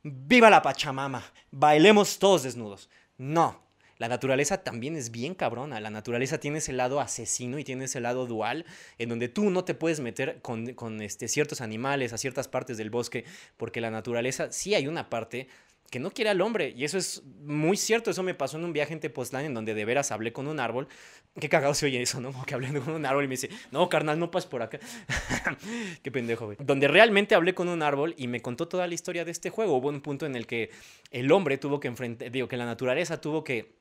viva 0.01 0.49
la 0.49 0.61
Pachamama, 0.61 1.23
bailemos 1.51 2.17
todos 2.17 2.43
desnudos. 2.43 2.89
No, 3.17 3.65
la 3.97 4.09
naturaleza 4.09 4.63
también 4.63 4.97
es 4.97 5.11
bien 5.11 5.35
cabrona. 5.35 5.79
La 5.79 5.89
naturaleza 5.89 6.37
tiene 6.37 6.57
ese 6.57 6.73
lado 6.73 6.99
asesino 6.99 7.57
y 7.59 7.63
tiene 7.63 7.85
ese 7.85 8.01
lado 8.01 8.25
dual, 8.25 8.65
en 8.97 9.09
donde 9.09 9.29
tú 9.29 9.49
no 9.49 9.63
te 9.63 9.73
puedes 9.73 10.01
meter 10.01 10.41
con, 10.41 11.01
este, 11.01 11.27
ciertos 11.29 11.61
animales 11.61 12.11
a 12.11 12.17
ciertas 12.17 12.49
partes 12.49 12.77
del 12.77 12.89
bosque, 12.89 13.23
porque 13.55 13.79
la 13.79 13.91
naturaleza 13.91 14.51
sí 14.51 14.75
hay 14.75 14.87
una 14.87 15.09
parte 15.09 15.47
que 15.89 15.99
no 15.99 16.11
quiere 16.11 16.29
al 16.29 16.41
hombre. 16.41 16.73
Y 16.75 16.83
eso 16.83 16.97
es 16.97 17.23
muy 17.43 17.77
cierto. 17.77 18.11
Eso 18.11 18.23
me 18.23 18.33
pasó 18.33 18.57
en 18.57 18.65
un 18.65 18.73
viaje 18.73 18.93
en 18.93 18.99
Tepoztlán 18.99 19.45
en 19.45 19.53
donde 19.53 19.73
de 19.73 19.85
veras 19.85 20.11
hablé 20.11 20.33
con 20.33 20.47
un 20.47 20.59
árbol. 20.59 20.87
Qué 21.39 21.49
cagado 21.49 21.73
se 21.73 21.85
oye 21.85 22.01
eso, 22.01 22.19
¿no? 22.19 22.31
Como 22.31 22.45
que 22.45 22.53
hablé 22.53 22.67
con 22.79 22.93
un 22.93 23.05
árbol 23.05 23.25
y 23.25 23.27
me 23.27 23.33
dice, 23.33 23.49
no, 23.71 23.87
carnal, 23.89 24.19
no 24.19 24.31
pases 24.31 24.49
por 24.49 24.61
acá. 24.61 24.79
Qué 26.03 26.11
pendejo, 26.11 26.45
güey. 26.45 26.57
Donde 26.59 26.87
realmente 26.87 27.35
hablé 27.35 27.53
con 27.53 27.67
un 27.67 27.83
árbol 27.83 28.13
y 28.17 28.27
me 28.27 28.41
contó 28.41 28.67
toda 28.67 28.87
la 28.87 28.93
historia 28.93 29.25
de 29.25 29.31
este 29.31 29.49
juego. 29.49 29.75
Hubo 29.75 29.89
un 29.89 30.01
punto 30.01 30.25
en 30.25 30.35
el 30.35 30.47
que 30.47 30.71
el 31.11 31.31
hombre 31.31 31.57
tuvo 31.57 31.79
que 31.79 31.87
enfrentar, 31.87 32.31
digo, 32.31 32.47
que 32.47 32.57
la 32.57 32.65
naturaleza 32.65 33.21
tuvo 33.21 33.43
que 33.43 33.75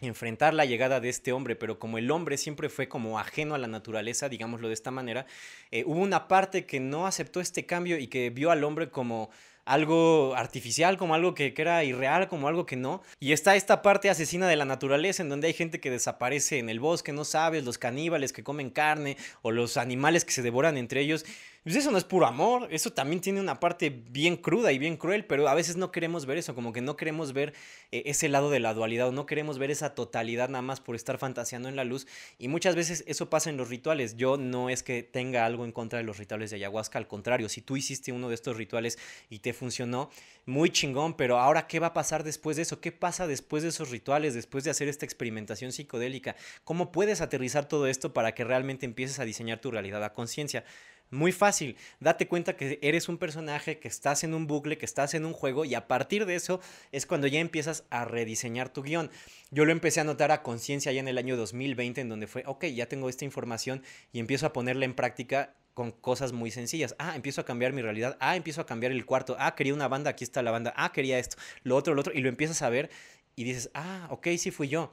enfrentar 0.00 0.54
la 0.54 0.64
llegada 0.64 1.00
de 1.00 1.08
este 1.08 1.32
hombre, 1.32 1.56
pero 1.56 1.78
como 1.78 1.98
el 1.98 2.10
hombre 2.10 2.36
siempre 2.36 2.68
fue 2.68 2.88
como 2.88 3.18
ajeno 3.18 3.54
a 3.54 3.58
la 3.58 3.68
naturaleza, 3.68 4.28
digámoslo 4.28 4.68
de 4.68 4.74
esta 4.74 4.90
manera, 4.90 5.26
eh, 5.70 5.84
hubo 5.86 6.00
una 6.00 6.26
parte 6.26 6.66
que 6.66 6.80
no 6.80 7.06
aceptó 7.06 7.40
este 7.40 7.64
cambio 7.64 7.98
y 7.98 8.08
que 8.08 8.30
vio 8.30 8.50
al 8.50 8.64
hombre 8.64 8.90
como 8.90 9.30
algo 9.64 10.34
artificial, 10.36 10.96
como 10.96 11.14
algo 11.14 11.34
que, 11.34 11.54
era 11.56 11.84
irreal, 11.84 12.28
como 12.28 12.48
algo 12.48 12.66
que 12.66 12.76
no. 12.76 13.02
Y 13.20 13.32
está 13.32 13.56
esta 13.56 13.82
parte 13.82 14.10
asesina 14.10 14.46
de 14.46 14.56
la 14.56 14.64
naturaleza, 14.64 15.22
en 15.22 15.28
donde 15.28 15.48
hay 15.48 15.54
gente 15.54 15.80
que 15.80 15.90
desaparece 15.90 16.58
en 16.58 16.68
el 16.68 16.80
bosque, 16.80 17.12
no 17.12 17.24
sabes, 17.24 17.64
los 17.64 17.78
caníbales 17.78 18.32
que 18.32 18.44
comen 18.44 18.70
carne 18.70 19.16
o 19.42 19.50
los 19.50 19.76
animales 19.76 20.24
que 20.24 20.32
se 20.32 20.42
devoran 20.42 20.76
entre 20.76 21.00
ellos. 21.00 21.24
Pues 21.64 21.76
eso 21.76 21.90
no 21.90 21.96
es 21.96 22.04
puro 22.04 22.26
amor, 22.26 22.68
eso 22.70 22.92
también 22.92 23.22
tiene 23.22 23.40
una 23.40 23.58
parte 23.58 23.88
bien 23.88 24.36
cruda 24.36 24.70
y 24.70 24.78
bien 24.78 24.98
cruel, 24.98 25.24
pero 25.24 25.48
a 25.48 25.54
veces 25.54 25.78
no 25.78 25.90
queremos 25.90 26.26
ver 26.26 26.36
eso, 26.36 26.54
como 26.54 26.74
que 26.74 26.82
no 26.82 26.94
queremos 26.94 27.32
ver 27.32 27.54
eh, 27.90 28.02
ese 28.04 28.28
lado 28.28 28.50
de 28.50 28.60
la 28.60 28.74
dualidad, 28.74 29.08
o 29.08 29.12
no 29.12 29.24
queremos 29.24 29.56
ver 29.56 29.70
esa 29.70 29.94
totalidad 29.94 30.50
nada 30.50 30.60
más 30.60 30.82
por 30.82 30.94
estar 30.94 31.16
fantaseando 31.16 31.70
en 31.70 31.76
la 31.76 31.84
luz. 31.84 32.06
Y 32.38 32.48
muchas 32.48 32.76
veces 32.76 33.02
eso 33.06 33.30
pasa 33.30 33.48
en 33.48 33.56
los 33.56 33.70
rituales. 33.70 34.18
Yo 34.18 34.36
no 34.36 34.68
es 34.68 34.82
que 34.82 35.02
tenga 35.02 35.46
algo 35.46 35.64
en 35.64 35.72
contra 35.72 35.98
de 35.98 36.04
los 36.04 36.18
rituales 36.18 36.50
de 36.50 36.56
ayahuasca, 36.56 36.98
al 36.98 37.08
contrario, 37.08 37.48
si 37.48 37.62
tú 37.62 37.78
hiciste 37.78 38.12
uno 38.12 38.28
de 38.28 38.34
estos 38.34 38.58
rituales 38.58 38.98
y 39.30 39.38
te 39.38 39.54
funcionó, 39.54 40.10
muy 40.44 40.68
chingón, 40.68 41.16
pero 41.16 41.38
ahora, 41.38 41.66
¿qué 41.66 41.80
va 41.80 41.86
a 41.86 41.92
pasar 41.94 42.24
después 42.24 42.56
de 42.56 42.62
eso? 42.64 42.82
¿Qué 42.82 42.92
pasa 42.92 43.26
después 43.26 43.62
de 43.62 43.70
esos 43.70 43.90
rituales, 43.90 44.34
después 44.34 44.64
de 44.64 44.70
hacer 44.70 44.88
esta 44.88 45.06
experimentación 45.06 45.72
psicodélica? 45.72 46.36
¿Cómo 46.64 46.92
puedes 46.92 47.22
aterrizar 47.22 47.66
todo 47.66 47.86
esto 47.86 48.12
para 48.12 48.34
que 48.34 48.44
realmente 48.44 48.84
empieces 48.84 49.18
a 49.18 49.24
diseñar 49.24 49.62
tu 49.62 49.70
realidad 49.70 50.04
a 50.04 50.12
conciencia? 50.12 50.62
Muy 51.10 51.30
fácil, 51.30 51.76
date 52.00 52.26
cuenta 52.26 52.56
que 52.56 52.78
eres 52.82 53.08
un 53.08 53.18
personaje, 53.18 53.78
que 53.78 53.86
estás 53.86 54.24
en 54.24 54.34
un 54.34 54.46
bucle, 54.46 54.78
que 54.78 54.84
estás 54.84 55.14
en 55.14 55.24
un 55.24 55.32
juego 55.32 55.64
y 55.64 55.74
a 55.74 55.86
partir 55.86 56.26
de 56.26 56.34
eso 56.34 56.60
es 56.90 57.06
cuando 57.06 57.26
ya 57.26 57.38
empiezas 57.38 57.84
a 57.90 58.04
rediseñar 58.04 58.68
tu 58.68 58.82
guion. 58.82 59.10
Yo 59.50 59.64
lo 59.64 59.72
empecé 59.72 60.00
a 60.00 60.04
notar 60.04 60.32
a 60.32 60.42
conciencia 60.42 60.90
ya 60.90 61.00
en 61.00 61.08
el 61.08 61.18
año 61.18 61.36
2020 61.36 62.00
en 62.00 62.08
donde 62.08 62.26
fue, 62.26 62.42
ok, 62.46 62.64
ya 62.66 62.86
tengo 62.86 63.08
esta 63.08 63.24
información 63.24 63.82
y 64.12 64.18
empiezo 64.18 64.46
a 64.46 64.52
ponerla 64.52 64.86
en 64.86 64.94
práctica 64.94 65.54
con 65.74 65.92
cosas 65.92 66.32
muy 66.32 66.50
sencillas. 66.50 66.96
Ah, 66.98 67.14
empiezo 67.14 67.40
a 67.40 67.44
cambiar 67.44 67.72
mi 67.72 67.82
realidad. 67.82 68.16
Ah, 68.20 68.36
empiezo 68.36 68.60
a 68.60 68.66
cambiar 68.66 68.92
el 68.92 69.04
cuarto. 69.04 69.36
Ah, 69.38 69.54
quería 69.54 69.74
una 69.74 69.88
banda, 69.88 70.10
aquí 70.10 70.24
está 70.24 70.42
la 70.42 70.52
banda. 70.52 70.72
Ah, 70.76 70.92
quería 70.92 71.18
esto, 71.18 71.36
lo 71.64 71.76
otro, 71.76 71.94
lo 71.94 72.00
otro. 72.00 72.12
Y 72.12 72.20
lo 72.20 72.28
empiezas 72.28 72.62
a 72.62 72.70
ver 72.70 72.90
y 73.36 73.44
dices, 73.44 73.70
ah, 73.74 74.06
ok, 74.10 74.28
sí 74.38 74.50
fui 74.50 74.68
yo 74.68 74.92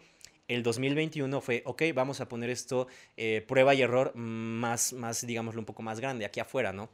el 0.55 0.63
2021 0.63 1.41
fue, 1.41 1.63
ok, 1.65 1.83
vamos 1.93 2.19
a 2.21 2.27
poner 2.27 2.49
esto 2.49 2.87
eh, 3.17 3.43
prueba 3.47 3.73
y 3.73 3.81
error 3.81 4.13
más, 4.15 4.93
más, 4.93 5.25
digámoslo, 5.25 5.61
un 5.61 5.65
poco 5.65 5.81
más 5.81 5.99
grande, 5.99 6.25
aquí 6.25 6.39
afuera, 6.39 6.73
¿no? 6.73 6.89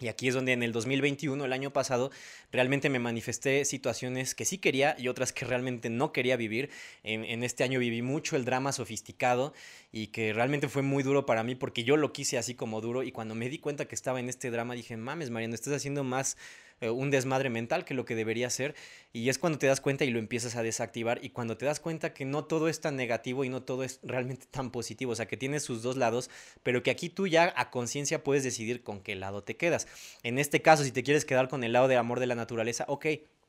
Y 0.00 0.08
aquí 0.08 0.28
es 0.28 0.34
donde 0.34 0.52
en 0.52 0.62
el 0.62 0.72
2021, 0.72 1.44
el 1.44 1.52
año 1.52 1.72
pasado, 1.72 2.10
realmente 2.50 2.88
me 2.88 2.98
manifesté 2.98 3.66
situaciones 3.66 4.34
que 4.34 4.46
sí 4.46 4.56
quería 4.56 4.96
y 4.98 5.08
otras 5.08 5.32
que 5.32 5.44
realmente 5.44 5.90
no 5.90 6.10
quería 6.10 6.36
vivir. 6.36 6.70
En, 7.02 7.22
en, 7.24 7.44
este 7.44 7.64
año 7.64 7.78
viví 7.78 8.00
mucho 8.00 8.36
el 8.36 8.46
drama 8.46 8.72
sofisticado 8.72 9.52
y 9.92 10.06
que 10.06 10.32
realmente 10.32 10.68
fue 10.68 10.80
muy 10.80 11.02
duro 11.02 11.26
para 11.26 11.42
mí 11.42 11.54
porque 11.54 11.84
yo 11.84 11.98
lo 11.98 12.14
quise 12.14 12.38
así 12.38 12.54
como 12.54 12.80
duro 12.80 13.02
y 13.02 13.12
cuando 13.12 13.34
me 13.34 13.50
di 13.50 13.58
cuenta 13.58 13.86
que 13.86 13.94
estaba 13.94 14.20
en 14.20 14.30
este 14.30 14.50
drama 14.50 14.74
dije, 14.74 14.96
mames, 14.96 15.28
Mariano, 15.28 15.54
estás 15.54 15.74
haciendo 15.74 16.02
más 16.02 16.38
eh, 16.80 16.90
un 16.90 17.10
desmadre 17.10 17.50
mental 17.50 17.84
que 17.84 17.94
lo 17.94 18.04
que 18.04 18.14
debería 18.14 18.50
ser. 18.50 18.74
Y 19.12 19.28
es 19.28 19.38
cuando 19.38 19.58
te 19.58 19.66
das 19.66 19.80
cuenta 19.80 20.04
y 20.04 20.10
lo 20.10 20.18
empiezas 20.18 20.56
a 20.56 20.62
desactivar. 20.62 21.18
Y 21.22 21.30
cuando 21.30 21.56
te 21.56 21.66
das 21.66 21.80
cuenta 21.80 22.14
que 22.14 22.24
no 22.24 22.44
todo 22.44 22.68
es 22.68 22.80
tan 22.80 22.96
negativo 22.96 23.44
y 23.44 23.48
no 23.48 23.62
todo 23.62 23.84
es 23.84 24.00
realmente 24.02 24.46
tan 24.50 24.70
positivo. 24.70 25.12
O 25.12 25.14
sea, 25.14 25.26
que 25.26 25.36
tiene 25.36 25.60
sus 25.60 25.82
dos 25.82 25.96
lados, 25.96 26.30
pero 26.62 26.82
que 26.82 26.90
aquí 26.90 27.08
tú 27.08 27.26
ya 27.26 27.52
a 27.56 27.70
conciencia 27.70 28.24
puedes 28.24 28.44
decidir 28.44 28.82
con 28.82 29.00
qué 29.00 29.14
lado 29.14 29.42
te 29.42 29.56
quedas. 29.56 29.86
En 30.22 30.38
este 30.38 30.62
caso, 30.62 30.84
si 30.84 30.92
te 30.92 31.02
quieres 31.02 31.24
quedar 31.24 31.48
con 31.48 31.64
el 31.64 31.72
lado 31.72 31.88
de 31.88 31.96
amor 31.96 32.20
de 32.20 32.26
la 32.26 32.34
naturaleza, 32.34 32.84
ok, 32.88 33.06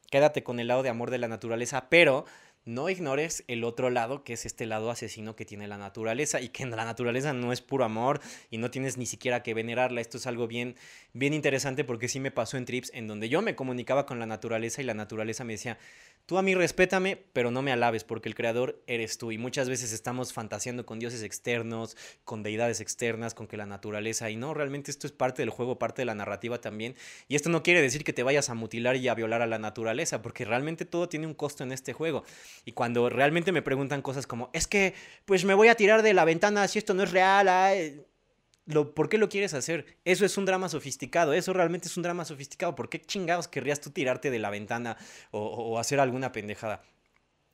quédate 0.09 0.43
con 0.43 0.59
el 0.59 0.67
lado 0.67 0.83
de 0.83 0.89
amor 0.89 1.09
de 1.09 1.17
la 1.17 1.27
naturaleza, 1.27 1.89
pero 1.89 2.25
no 2.65 2.89
ignores 2.89 3.43
el 3.47 3.63
otro 3.63 3.89
lado, 3.89 4.23
que 4.23 4.33
es 4.33 4.45
este 4.45 4.65
lado 4.65 4.91
asesino 4.91 5.35
que 5.35 5.45
tiene 5.45 5.67
la 5.67 5.77
naturaleza 5.77 6.41
y 6.41 6.49
que 6.49 6.65
la 6.65 6.85
naturaleza 6.85 7.33
no 7.33 7.51
es 7.51 7.61
puro 7.61 7.83
amor 7.83 8.21
y 8.49 8.57
no 8.57 8.69
tienes 8.69 8.97
ni 8.97 9.05
siquiera 9.05 9.43
que 9.43 9.53
venerarla. 9.53 10.01
Esto 10.01 10.17
es 10.17 10.27
algo 10.27 10.47
bien, 10.47 10.75
bien 11.13 11.33
interesante 11.33 11.83
porque 11.83 12.07
sí 12.07 12.19
me 12.19 12.31
pasó 12.31 12.57
en 12.57 12.65
trips 12.65 12.91
en 12.93 13.07
donde 13.07 13.29
yo 13.29 13.41
me 13.41 13.55
comunicaba 13.55 14.05
con 14.05 14.19
la 14.19 14.25
naturaleza 14.25 14.81
y 14.81 14.85
la 14.85 14.93
naturaleza 14.93 15.43
me 15.43 15.53
decía, 15.53 15.79
Tú 16.31 16.37
a 16.37 16.41
mí 16.41 16.55
respétame, 16.55 17.17
pero 17.33 17.51
no 17.51 17.61
me 17.61 17.73
alabes, 17.73 18.05
porque 18.05 18.29
el 18.29 18.35
creador 18.35 18.81
eres 18.87 19.17
tú. 19.17 19.33
Y 19.33 19.37
muchas 19.37 19.67
veces 19.67 19.91
estamos 19.91 20.31
fantaseando 20.31 20.85
con 20.85 20.97
dioses 20.97 21.23
externos, 21.23 21.97
con 22.23 22.41
deidades 22.41 22.79
externas, 22.79 23.33
con 23.33 23.47
que 23.47 23.57
la 23.57 23.65
naturaleza. 23.65 24.29
Y 24.29 24.37
no, 24.37 24.53
realmente 24.53 24.91
esto 24.91 25.07
es 25.07 25.11
parte 25.11 25.41
del 25.41 25.49
juego, 25.49 25.77
parte 25.77 26.03
de 26.03 26.05
la 26.05 26.15
narrativa 26.15 26.61
también. 26.61 26.95
Y 27.27 27.35
esto 27.35 27.49
no 27.49 27.63
quiere 27.63 27.81
decir 27.81 28.05
que 28.05 28.13
te 28.13 28.23
vayas 28.23 28.49
a 28.49 28.53
mutilar 28.53 28.95
y 28.95 29.09
a 29.09 29.13
violar 29.13 29.41
a 29.41 29.45
la 29.45 29.59
naturaleza, 29.59 30.21
porque 30.21 30.45
realmente 30.45 30.85
todo 30.85 31.09
tiene 31.09 31.27
un 31.27 31.33
costo 31.33 31.65
en 31.65 31.73
este 31.73 31.91
juego. 31.91 32.23
Y 32.63 32.71
cuando 32.71 33.09
realmente 33.09 33.51
me 33.51 33.61
preguntan 33.61 34.01
cosas 34.01 34.25
como, 34.25 34.49
es 34.53 34.67
que, 34.67 34.93
pues 35.25 35.43
me 35.43 35.53
voy 35.53 35.67
a 35.67 35.75
tirar 35.75 36.01
de 36.01 36.13
la 36.13 36.23
ventana 36.23 36.65
si 36.69 36.79
esto 36.79 36.93
no 36.93 37.03
es 37.03 37.11
real. 37.11 38.05
¿Por 38.71 39.09
qué 39.09 39.17
lo 39.17 39.29
quieres 39.29 39.53
hacer? 39.53 39.85
Eso 40.05 40.25
es 40.25 40.37
un 40.37 40.45
drama 40.45 40.69
sofisticado, 40.69 41.33
eso 41.33 41.53
realmente 41.53 41.87
es 41.87 41.97
un 41.97 42.03
drama 42.03 42.25
sofisticado. 42.25 42.75
¿Por 42.75 42.89
qué 42.89 43.01
chingados 43.01 43.47
querrías 43.47 43.81
tú 43.81 43.91
tirarte 43.91 44.31
de 44.31 44.39
la 44.39 44.49
ventana 44.49 44.97
o, 45.31 45.77
hacer 45.79 45.99
alguna 45.99 46.31
pendejada? 46.31 46.83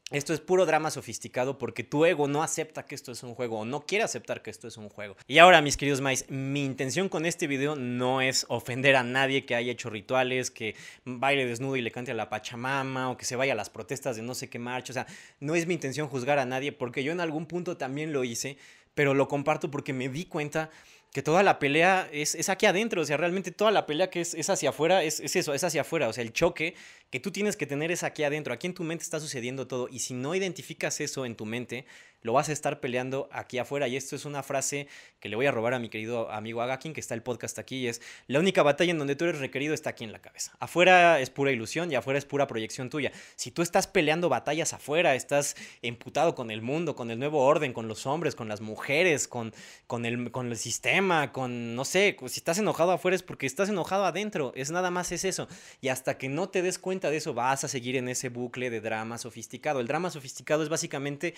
Esto 0.10 0.34
es 0.34 0.40
puro 0.40 0.66
drama 0.66 0.90
sofisticado 0.90 1.58
porque 1.58 1.84
tu 1.84 2.06
ego 2.06 2.30
no 2.30 2.42
acepta 2.42 2.86
que 2.86 2.96
esto 2.96 3.12
es 3.12 3.24
un 3.24 3.36
juego 3.36 3.60
o 3.60 3.66
no 3.66 3.82
quiere 3.82 4.06
aceptar 4.06 4.42
que 4.42 4.50
esto 4.50 4.66
es 4.70 4.78
un 4.78 4.88
juego. 4.88 5.18
Y 5.28 5.40
ahora, 5.40 5.62
mis 5.62 5.76
queridos 5.76 6.00
mais, 6.00 6.30
mi 6.30 6.64
intención 6.64 7.10
con 7.10 7.26
este 7.26 7.46
video 7.46 7.76
no 7.76 8.22
es 8.22 8.46
ofender 8.48 8.96
a 8.96 9.04
nadie 9.04 9.46
que 9.46 9.54
haya 9.54 9.74
hecho 9.74 9.90
rituales, 9.90 10.50
que 10.50 10.76
baile 11.04 11.46
desnudo 11.46 11.76
y 11.76 11.82
le 11.82 11.92
cante 11.92 12.12
a 12.12 12.14
la 12.14 12.30
Pachamama 12.30 13.10
o 13.12 13.18
que 13.18 13.26
se 13.26 13.36
vaya 13.36 13.52
a 13.52 13.58
las 13.58 13.70
protestas 13.70 14.16
de 14.16 14.22
no 14.22 14.34
sé 14.34 14.50
qué 14.50 14.60
marcha. 14.60 14.94
O 14.94 14.94
sea, 14.94 15.08
no 15.42 15.56
es 15.56 15.68
mi 15.68 15.74
intención 15.74 16.08
juzgar 16.08 16.40
a 16.40 16.46
nadie 16.46 16.72
porque 16.72 17.04
yo 17.04 17.12
en 17.12 17.20
algún 17.20 17.46
punto 17.46 17.76
también 17.76 18.14
lo 18.14 18.24
hice, 18.24 18.58
pero 18.98 19.14
lo 19.14 19.28
comparto 19.28 19.70
porque 19.70 19.92
me 19.92 20.08
di 20.08 20.24
cuenta 20.24 20.70
que 21.14 21.24
toda 21.24 21.42
la 21.42 21.58
pelea 21.58 22.08
es, 22.12 22.36
es, 22.36 22.50
aquí 22.50 22.66
adentro, 22.66 23.02
o 23.02 23.06
sea, 23.06 23.18
realmente 23.18 23.52
toda 23.52 23.72
la 23.72 23.86
pelea 23.86 24.10
que 24.10 24.22
es, 24.22 24.34
es 24.34 24.50
hacia 24.50 24.70
afuera 24.70 25.04
es, 25.04 25.20
es, 25.20 25.36
eso, 25.36 25.54
es 25.54 25.64
hacia 25.64 25.82
afuera, 25.82 26.10
o 26.10 26.14
sea, 26.14 26.24
el 26.24 26.34
choque 26.34 26.76
que 27.10 27.20
tú 27.20 27.32
tienes 27.32 27.56
que 27.56 27.66
tener 27.66 27.92
es 27.92 28.04
aquí 28.04 28.24
adentro, 28.24 28.54
aquí 28.54 28.68
en 28.68 28.74
tu 28.74 28.84
mente 28.84 29.04
está 29.04 29.20
sucediendo 29.20 29.68
todo, 29.68 29.88
y 29.90 30.00
si 30.00 30.14
no 30.14 30.36
identificas 30.36 31.00
eso 31.02 31.26
en 31.26 31.36
tu 31.36 31.46
mente, 31.46 31.86
lo 32.22 32.34
vas 32.34 32.50
a 32.50 32.52
estar 32.52 32.80
peleando 32.80 33.30
aquí 33.32 33.58
afuera. 33.58 33.88
Y 33.88 33.96
esto 33.96 34.16
es 34.16 34.26
una 34.26 34.44
frase 34.44 34.88
que 35.20 35.30
le 35.30 35.36
voy 35.36 35.46
a 35.46 35.52
robar 35.52 35.74
a 35.74 35.80
mi 35.80 35.90
querido 35.90 36.32
amigo 36.32 36.62
Agakin, 36.62 36.94
que 36.94 37.00
está 37.00 37.14
el 37.14 37.24
podcast 37.24 37.60
aquí, 37.60 37.78
y 37.78 37.88
es, 37.88 38.02
la 38.28 38.40
única 38.40 38.64
batalla 38.64 38.92
en 38.92 38.98
donde 38.98 39.16
tú 39.16 39.26
eres 39.26 39.40
requerido 39.40 39.74
está 39.74 39.92
aquí 39.92 40.04
en 40.04 40.12
la 40.12 40.20
cabeza. 40.20 40.56
Afuera 40.60 41.20
es 41.20 41.30
pura 41.30 41.52
ilusión 41.52 41.92
y 41.92 41.96
afuera 41.96 42.18
es 42.18 42.26
pura 42.26 42.48
proyección 42.48 42.90
tuya. 42.90 43.12
Si 43.36 43.52
tú 43.52 43.62
estás 43.62 43.88
peleando 43.88 44.30
batallas 44.30 44.74
afuera, 44.74 45.16
estás 45.16 45.56
emputado 45.82 46.36
con 46.36 46.52
el 46.52 46.62
mundo, 46.62 46.96
con 46.96 47.12
el 47.12 47.20
nuevo 47.20 47.44
orden, 47.44 47.74
con 47.74 47.88
los 47.88 48.06
hombres, 48.06 48.36
con 48.36 48.48
las 48.48 48.62
mujeres, 48.62 49.28
con, 49.28 49.54
con, 49.88 50.06
el, 50.06 50.32
con 50.32 50.48
el 50.48 50.58
sistema, 50.58 51.32
con, 51.32 51.76
no 51.76 51.86
sé, 51.86 52.18
si 52.28 52.40
estás 52.40 52.58
enojado 52.58 52.92
afuera 52.92 53.16
es 53.16 53.24
porque 53.24 53.46
estás 53.46 53.70
enojado 53.70 54.06
adentro, 54.06 54.52
es 54.56 54.72
nada 54.72 54.92
más 54.92 55.12
es 55.12 55.26
eso. 55.26 55.48
Y 55.82 55.90
hasta 55.90 56.18
que 56.18 56.30
no 56.30 56.50
te 56.50 56.62
des 56.62 56.80
cuenta 56.80 57.10
de 57.10 57.18
eso, 57.18 57.34
vas 57.34 57.64
a 57.64 57.68
seguir 57.68 57.96
en 57.96 58.10
ese 58.10 58.30
bucle 58.30 58.70
de 58.70 58.82
drama 58.82 59.18
sofisticado. 59.18 59.80
El 59.80 59.88
drama 59.88 60.10
sofisticado 60.10 60.64
es 60.64 60.70
básicamente 60.70 61.34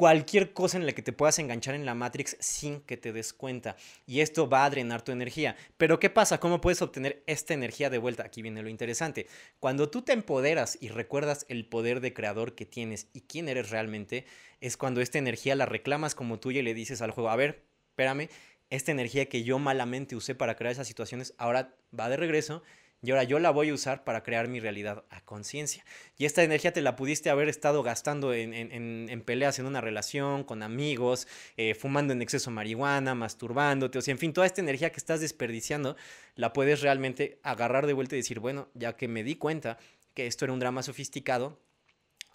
cualquier 0.00 0.54
cosa 0.54 0.78
en 0.78 0.86
la 0.86 0.92
que 0.92 1.02
te 1.02 1.12
puedas 1.12 1.38
enganchar 1.38 1.74
en 1.74 1.84
la 1.84 1.94
Matrix 1.94 2.34
sin 2.40 2.80
que 2.80 2.96
te 2.96 3.12
des 3.12 3.34
cuenta. 3.34 3.76
Y 4.06 4.20
esto 4.20 4.48
va 4.48 4.64
a 4.64 4.70
drenar 4.70 5.02
tu 5.02 5.12
energía. 5.12 5.56
Pero 5.76 6.00
¿qué 6.00 6.08
pasa? 6.08 6.40
¿Cómo 6.40 6.62
puedes 6.62 6.80
obtener 6.80 7.22
esta 7.26 7.52
energía 7.52 7.90
de 7.90 7.98
vuelta? 7.98 8.24
Aquí 8.24 8.40
viene 8.40 8.62
lo 8.62 8.70
interesante. 8.70 9.26
Cuando 9.58 9.90
tú 9.90 10.00
te 10.00 10.14
empoderas 10.14 10.78
y 10.80 10.88
recuerdas 10.88 11.44
el 11.50 11.66
poder 11.66 12.00
de 12.00 12.14
creador 12.14 12.54
que 12.54 12.64
tienes 12.64 13.08
y 13.12 13.20
quién 13.20 13.46
eres 13.50 13.68
realmente, 13.68 14.24
es 14.62 14.78
cuando 14.78 15.02
esta 15.02 15.18
energía 15.18 15.54
la 15.54 15.66
reclamas 15.66 16.14
como 16.14 16.40
tuya 16.40 16.60
y 16.60 16.62
le 16.62 16.72
dices 16.72 17.02
al 17.02 17.10
juego, 17.10 17.28
a 17.28 17.36
ver, 17.36 17.66
espérame, 17.90 18.30
esta 18.70 18.92
energía 18.92 19.28
que 19.28 19.42
yo 19.42 19.58
malamente 19.58 20.16
usé 20.16 20.34
para 20.34 20.56
crear 20.56 20.72
esas 20.72 20.88
situaciones 20.88 21.34
ahora 21.36 21.74
va 21.92 22.08
de 22.08 22.16
regreso 22.16 22.62
y 23.02 23.10
ahora 23.10 23.24
yo 23.24 23.38
la 23.38 23.50
voy 23.50 23.70
a 23.70 23.74
usar 23.74 24.04
para 24.04 24.22
crear 24.22 24.48
mi 24.48 24.60
realidad 24.60 25.04
a 25.10 25.20
conciencia. 25.22 25.84
Y 26.18 26.26
esta 26.26 26.42
energía 26.42 26.72
te 26.72 26.82
la 26.82 26.96
pudiste 26.96 27.30
haber 27.30 27.48
estado 27.48 27.82
gastando 27.82 28.34
en, 28.34 29.22
peleas 29.24 29.58
en 29.58 29.66
una 29.66 29.80
relación, 29.80 30.44
con 30.44 30.62
amigos, 30.62 31.26
eh, 31.56 31.74
fumando 31.74 32.12
en 32.12 32.20
exceso 32.20 32.50
marihuana, 32.50 33.14
masturbándote, 33.14 33.98
o 33.98 34.02
sea, 34.02 34.12
en 34.12 34.18
fin, 34.18 34.32
toda 34.32 34.46
esta 34.46 34.60
energía 34.60 34.90
que 34.90 34.98
estás 34.98 35.20
desperdiciando, 35.20 35.96
la 36.34 36.52
puedes 36.52 36.82
realmente 36.82 37.38
agarrar 37.42 37.86
de 37.86 37.94
vuelta 37.94 38.16
y 38.16 38.18
decir, 38.18 38.40
bueno, 38.40 38.68
ya 38.74 38.96
que 38.96 39.08
me 39.08 39.24
di 39.24 39.36
cuenta 39.36 39.78
que 40.14 40.26
esto 40.26 40.44
era 40.44 40.52
un 40.52 40.60
drama 40.60 40.82
sofisticado, 40.82 41.58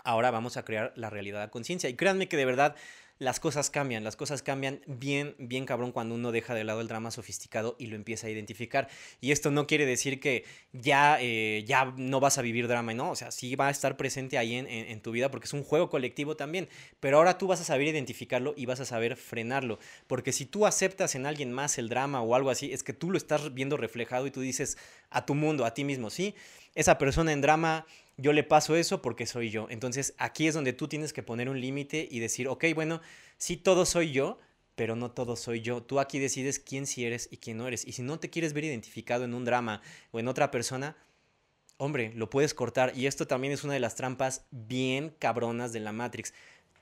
ahora 0.03 0.31
vamos 0.31 0.57
a 0.57 0.63
crear 0.63 0.93
la 0.95 1.09
realidad 1.09 1.41
a 1.41 1.49
conciencia. 1.49 1.89
Y 1.89 1.95
créanme 1.95 2.27
que 2.27 2.37
de 2.37 2.45
verdad 2.45 2.75
las 3.17 3.39
cosas 3.39 3.69
cambian, 3.69 4.03
las 4.03 4.15
cosas 4.15 4.41
cambian 4.41 4.81
bien, 4.87 5.35
bien 5.37 5.65
cabrón 5.65 5.91
cuando 5.91 6.15
uno 6.15 6.31
deja 6.31 6.53
de 6.53 6.65
lado 6.65 6.81
el 6.81 6.87
drama 6.87 7.11
sofisticado 7.11 7.75
y 7.79 7.87
lo 7.87 7.95
empieza 7.95 8.27
a 8.27 8.29
identificar. 8.29 8.89
Y 9.21 9.31
esto 9.31 9.51
no 9.51 9.67
quiere 9.67 9.85
decir 9.85 10.19
que 10.19 10.43
ya, 10.73 11.17
eh, 11.21 11.63
ya 11.65 11.93
no 11.97 12.19
vas 12.19 12.37
a 12.37 12.41
vivir 12.41 12.67
drama, 12.67 12.93
¿no? 12.93 13.11
O 13.11 13.15
sea, 13.15 13.31
sí 13.31 13.55
va 13.55 13.67
a 13.67 13.71
estar 13.71 13.95
presente 13.95 14.37
ahí 14.37 14.55
en, 14.55 14.67
en, 14.67 15.01
tu 15.01 15.11
vida 15.11 15.31
porque 15.31 15.45
es 15.45 15.53
un 15.53 15.63
juego 15.63 15.89
colectivo 15.89 16.35
también, 16.35 16.67
pero 16.99 17.17
ahora 17.17 17.37
tú 17.37 17.47
vas 17.47 17.61
a 17.61 17.63
saber 17.63 17.87
identificarlo 17.87 18.53
y 18.57 18.65
vas 18.65 18.81
a 18.81 18.85
saber 18.85 19.15
frenarlo, 19.15 19.79
porque 20.07 20.31
si 20.31 20.45
tú 20.45 20.65
aceptas 20.65 21.15
en 21.15 21.25
alguien 21.25 21.51
más 21.51 21.77
el 21.77 21.89
drama 21.89 22.21
o 22.21 22.35
algo 22.35 22.49
así, 22.49 22.73
es 22.73 22.83
que 22.83 22.93
tú 22.93 23.11
lo 23.11 23.17
estás 23.17 23.53
viendo 23.53 23.77
reflejado 23.77 24.27
y 24.27 24.31
tú 24.31 24.41
dices 24.41 24.77
a 25.09 25.25
tu 25.25 25.35
mundo, 25.35 25.65
a 25.65 25.73
ti 25.73 25.83
mismo, 25.83 26.09
¿sí? 26.09 26.35
Esa 26.73 26.97
persona 26.97 27.31
en 27.31 27.39
drama 27.39 27.85
yo 28.17 28.33
le 28.33 28.43
paso 28.43 28.75
eso 28.75 29.01
porque 29.01 29.25
soy 29.25 29.49
yo. 29.49 29.67
Entonces 29.69 30.13
aquí 30.17 30.47
es 30.47 30.53
donde 30.53 30.73
tú 30.73 30.87
tienes 30.87 31.13
que 31.13 31.23
poner 31.23 31.49
un 31.49 31.59
límite 31.59 32.07
y 32.09 32.19
decir, 32.19 32.47
ok, 32.47 32.65
bueno, 32.73 33.01
sí 33.37 33.57
todo 33.57 33.85
soy 33.85 34.11
yo, 34.11 34.39
pero 34.75 34.95
no 34.95 35.11
todo 35.11 35.35
soy 35.35 35.61
yo. 35.61 35.83
Tú 35.83 35.99
aquí 35.99 36.19
decides 36.19 36.59
quién 36.59 36.87
sí 36.87 37.05
eres 37.05 37.27
y 37.31 37.37
quién 37.37 37.57
no 37.57 37.67
eres. 37.67 37.85
Y 37.85 37.93
si 37.93 38.01
no 38.01 38.19
te 38.19 38.29
quieres 38.29 38.53
ver 38.53 38.65
identificado 38.65 39.25
en 39.25 39.33
un 39.33 39.45
drama 39.45 39.81
o 40.11 40.19
en 40.19 40.27
otra 40.27 40.51
persona, 40.51 40.95
hombre, 41.77 42.13
lo 42.15 42.29
puedes 42.29 42.53
cortar. 42.53 42.93
Y 42.95 43.07
esto 43.07 43.27
también 43.27 43.53
es 43.53 43.63
una 43.63 43.73
de 43.73 43.79
las 43.79 43.95
trampas 43.95 44.45
bien 44.51 45.15
cabronas 45.19 45.73
de 45.73 45.79
la 45.79 45.91
Matrix. 45.91 46.33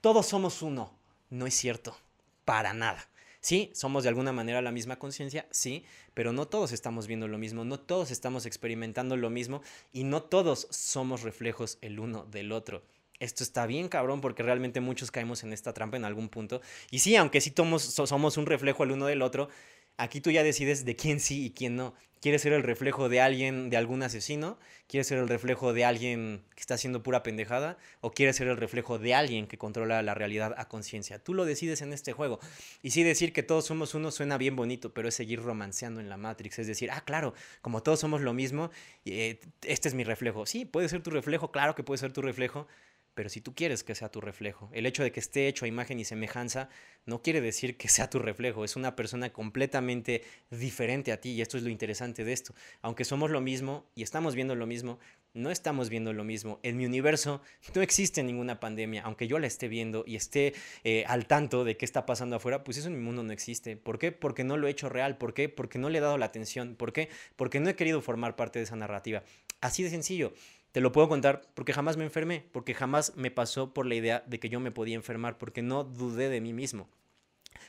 Todos 0.02 0.28
somos 0.28 0.62
uno. 0.62 0.98
No 1.30 1.48
es 1.48 1.56
cierto. 1.56 1.98
Para 2.46 2.74
nada. 2.74 3.08
Sí, 3.44 3.72
somos 3.74 4.04
de 4.04 4.10
alguna 4.10 4.32
manera 4.32 4.62
la 4.62 4.72
misma 4.72 4.96
conciencia, 4.96 5.46
sí, 5.52 5.84
pero 6.14 6.32
no 6.32 6.48
todos 6.48 6.72
estamos 6.72 7.08
viendo 7.08 7.28
lo 7.28 7.38
mismo, 7.38 7.66
no 7.66 7.78
todos 7.78 8.10
estamos 8.10 8.46
experimentando 8.46 9.18
lo 9.18 9.30
mismo 9.30 9.62
y 9.92 10.06
no 10.06 10.24
todos 10.24 10.66
somos 10.72 11.24
reflejos 11.24 11.78
el 11.82 12.00
uno 12.00 12.26
del 12.32 12.54
otro. 12.54 12.84
Esto 13.20 13.44
está 13.44 13.66
bien 13.66 13.90
cabrón 13.90 14.22
porque 14.22 14.44
realmente 14.44 14.80
muchos 14.80 15.12
caemos 15.12 15.44
en 15.44 15.52
esta 15.52 15.74
trampa 15.74 15.98
en 15.98 16.06
algún 16.06 16.30
punto. 16.30 16.62
Y 16.90 17.00
sí, 17.00 17.18
aunque 17.18 17.42
sí 17.42 17.54
somos 17.56 18.38
un 18.38 18.46
reflejo 18.46 18.86
el 18.86 18.92
uno 18.92 19.08
del 19.08 19.22
otro, 19.22 19.50
Aquí 19.98 20.22
tú 20.22 20.32
ya 20.32 20.44
decides 20.44 20.86
de 20.86 20.96
quién 20.96 21.20
sí 21.20 21.46
y 21.46 21.50
quién 21.52 21.76
no. 21.76 21.94
¿Quieres 22.24 22.42
ser 22.42 22.54
el 22.54 22.64
reflejo 22.64 23.10
de 23.10 23.20
alguien, 23.20 23.70
de 23.70 23.76
algún 23.76 24.02
asesino? 24.02 24.58
¿Quieres 24.88 25.08
ser 25.08 25.18
el 25.18 25.28
reflejo 25.28 25.74
de 25.74 25.84
alguien 25.84 26.42
que 26.56 26.62
está 26.62 26.76
haciendo 26.76 27.04
pura 27.04 27.22
pendejada? 27.22 27.78
¿O 28.00 28.12
quieres 28.12 28.38
ser 28.38 28.48
el 28.48 28.56
reflejo 28.56 28.98
de 28.98 29.14
alguien 29.14 29.46
que 29.46 29.58
controla 29.58 30.02
la 30.02 30.14
realidad 30.14 30.56
a 30.58 30.70
conciencia? 30.70 31.20
Tú 31.22 31.34
lo 31.34 31.44
decides 31.44 31.82
en 31.82 31.92
este 31.92 32.14
juego. 32.14 32.40
Y 32.82 32.92
sí 32.92 33.04
decir 33.04 33.34
que 33.34 33.44
todos 33.44 33.66
somos 33.66 33.94
uno 33.94 34.10
suena 34.10 34.38
bien 34.38 34.56
bonito, 34.56 34.94
pero 34.94 35.10
es 35.10 35.16
seguir 35.16 35.42
romanceando 35.42 36.00
en 36.00 36.08
la 36.08 36.16
Matrix. 36.16 36.60
Es 36.60 36.68
decir, 36.68 36.92
ah, 36.92 37.04
claro, 37.04 37.34
como 37.62 37.84
todos 37.84 38.00
somos 38.00 38.22
lo 38.22 38.34
mismo, 38.34 38.72
eh, 39.04 39.42
este 39.64 39.90
es 39.90 39.94
mi 39.94 40.06
reflejo. 40.06 40.46
Sí, 40.46 40.64
puede 40.64 40.88
ser 40.88 41.04
tu 41.04 41.10
reflejo, 41.10 41.52
claro 41.52 41.76
que 41.76 41.84
puede 41.84 41.98
ser 41.98 42.14
tu 42.14 42.22
reflejo, 42.22 42.68
pero 43.14 43.30
si 43.30 43.42
tú 43.42 43.54
quieres 43.54 43.84
que 43.84 43.96
sea 43.96 44.10
tu 44.10 44.22
reflejo, 44.22 44.70
el 44.74 44.86
hecho 44.86 45.04
de 45.04 45.12
que 45.12 45.20
esté 45.20 45.48
hecho 45.48 45.66
a 45.66 45.68
imagen 45.68 46.00
y 46.00 46.06
semejanza 46.06 46.70
no 47.06 47.22
quiere 47.22 47.42
decir 47.42 47.78
que 47.78 47.88
sea 47.90 48.10
tu 48.10 48.20
reflejo, 48.20 48.64
es 48.64 48.76
una 48.76 48.96
persona 48.96 49.32
completamente 49.32 50.24
diferente 50.50 51.12
a 51.12 51.20
ti 51.20 51.32
y 51.32 51.42
esto 51.42 51.58
es 51.58 51.64
lo 51.64 51.70
interesante 51.70 52.24
de 52.24 52.34
esto. 52.34 52.54
Aunque 52.82 53.06
somos 53.06 53.30
lo 53.32 53.42
mismo 53.42 53.86
y 53.96 54.04
estamos 54.04 54.36
viendo 54.36 54.56
lo 54.56 54.66
mismo, 54.66 55.00
no 55.34 55.50
estamos 55.52 55.90
viendo 55.90 56.14
lo 56.14 56.24
mismo. 56.24 56.60
En 56.64 56.78
mi 56.78 56.86
universo 56.86 57.42
no 57.76 57.82
existe 57.82 58.24
ninguna 58.24 58.60
pandemia, 58.60 59.02
aunque 59.04 59.28
yo 59.28 59.40
la 59.40 59.48
esté 59.48 59.68
viendo 59.68 60.04
y 60.08 60.16
esté 60.16 60.54
eh, 60.84 61.04
al 61.08 61.28
tanto 61.28 61.64
de 61.64 61.78
qué 61.78 61.86
está 61.86 62.06
pasando 62.06 62.36
afuera, 62.36 62.64
pues 62.64 62.78
eso 62.78 62.88
en 62.88 62.96
mi 62.96 63.02
mundo 63.02 63.24
no 63.24 63.34
existe. 63.34 63.76
¿Por 63.76 64.00
qué? 64.00 64.12
Porque 64.12 64.44
no 64.44 64.58
lo 64.58 64.68
he 64.68 64.72
hecho 64.72 64.90
real. 64.90 65.18
¿Por 65.18 65.34
qué? 65.34 65.50
Porque 65.50 65.80
no 65.80 65.90
le 65.90 65.98
he 65.98 66.02
dado 66.02 66.18
la 66.18 66.26
atención. 66.26 66.76
¿Por 66.76 66.94
qué? 66.94 67.10
Porque 67.36 67.60
no 67.60 67.70
he 67.70 67.76
querido 67.76 68.02
formar 68.02 68.36
parte 68.36 68.60
de 68.60 68.64
esa 68.64 68.76
narrativa. 68.76 69.24
Así 69.62 69.84
de 69.84 69.90
sencillo. 69.90 70.34
Te 70.74 70.82
lo 70.82 70.92
puedo 70.92 71.08
contar 71.08 71.44
porque 71.54 71.72
jamás 71.72 71.98
me 71.98 72.04
enfermé, 72.04 72.46
porque 72.52 72.74
jamás 72.74 73.16
me 73.16 73.30
pasó 73.30 73.76
por 73.76 73.86
la 73.86 73.94
idea 73.94 74.24
de 74.26 74.40
que 74.40 74.50
yo 74.50 74.60
me 74.60 74.72
podía 74.72 74.96
enfermar, 74.96 75.38
porque 75.38 75.62
no 75.62 75.84
dudé 75.84 76.30
de 76.30 76.42
mí 76.42 76.52
mismo. 76.52 76.90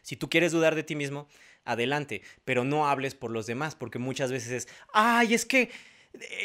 Si 0.01 0.17
tú 0.17 0.31
quieres 0.31 0.53
dudar 0.53 0.75
de 0.75 0.85
ti 0.85 0.97
mismo, 0.97 1.29
adelante, 1.67 2.23
pero 2.47 2.65
no 2.65 2.89
hables 2.89 3.15
por 3.15 3.31
los 3.31 3.45
demás, 3.47 3.75
porque 3.75 3.99
muchas 3.99 4.33
veces 4.33 4.53
es, 4.53 4.69
ay, 4.95 5.35
es 5.35 5.45
que 5.45 5.71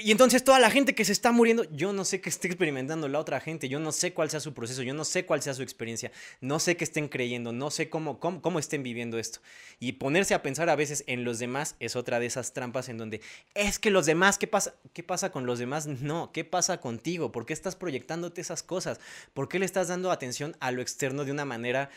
y 0.03 0.11
entonces 0.11 0.43
toda 0.43 0.57
la 0.57 0.72
gente 0.72 0.95
que 0.95 1.05
se 1.05 1.11
está 1.11 1.32
muriendo, 1.32 1.63
yo 1.72 1.93
no 1.93 2.03
sé 2.03 2.22
qué 2.22 2.30
esté 2.30 2.47
experimentando 2.47 3.07
la 3.07 3.20
otra 3.20 3.39
gente, 3.39 3.70
yo 3.70 3.80
no 3.80 3.91
sé 3.91 4.13
cuál 4.13 4.30
sea 4.30 4.39
su 4.39 4.53
proceso, 4.53 4.82
yo 4.82 4.95
no 4.95 5.05
sé 5.05 5.26
cuál 5.26 5.43
sea 5.43 5.53
su 5.53 5.61
experiencia, 5.61 6.11
no 6.41 6.59
sé 6.59 6.76
qué 6.76 6.84
estén 6.84 7.07
creyendo, 7.07 7.51
no 7.51 7.70
sé 7.70 7.88
cómo, 7.89 8.20
cómo, 8.20 8.41
cómo, 8.41 8.57
estén 8.57 8.82
viviendo 8.82 9.20
esto. 9.20 9.41
Y 9.80 9.93
ponerse 9.93 10.34
a 10.34 10.41
pensar 10.41 10.70
a 10.70 10.76
veces 10.76 11.03
en 11.05 11.24
los 11.24 11.38
demás 11.38 11.76
es 11.80 11.95
otra 11.95 12.20
de 12.20 12.26
esas 12.26 12.53
trampas 12.53 12.89
en 12.89 12.97
donde 12.97 13.22
es 13.53 13.78
que 13.78 13.91
los 13.91 14.07
demás, 14.07 14.39
¿qué 14.39 14.47
pasa? 14.47 14.74
¿Qué 14.93 15.03
pasa 15.03 15.32
con 15.32 15.45
los 15.45 15.59
demás? 15.59 15.86
No, 15.86 16.32
¿qué 16.32 16.43
pasa 16.43 16.80
contigo? 16.80 17.32
¿Por 17.32 17.45
qué 17.45 17.53
estás 17.53 17.76
proyectándote 17.76 18.41
esas 18.41 18.63
cosas? 18.63 18.99
¿Por 19.36 19.49
qué 19.49 19.59
le 19.59 19.65
estás 19.65 19.88
dando 19.88 20.11
atención 20.11 20.57
a 20.59 20.72
lo 20.72 20.82
externo 20.82 21.26
de 21.26 21.32
una 21.32 21.45
manera, 21.45 21.91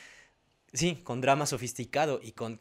sí, 0.75 1.01
con 1.05 1.23
drama 1.23 1.47
sofisticado 1.47 2.20
y 2.23 2.33
con 2.33 2.59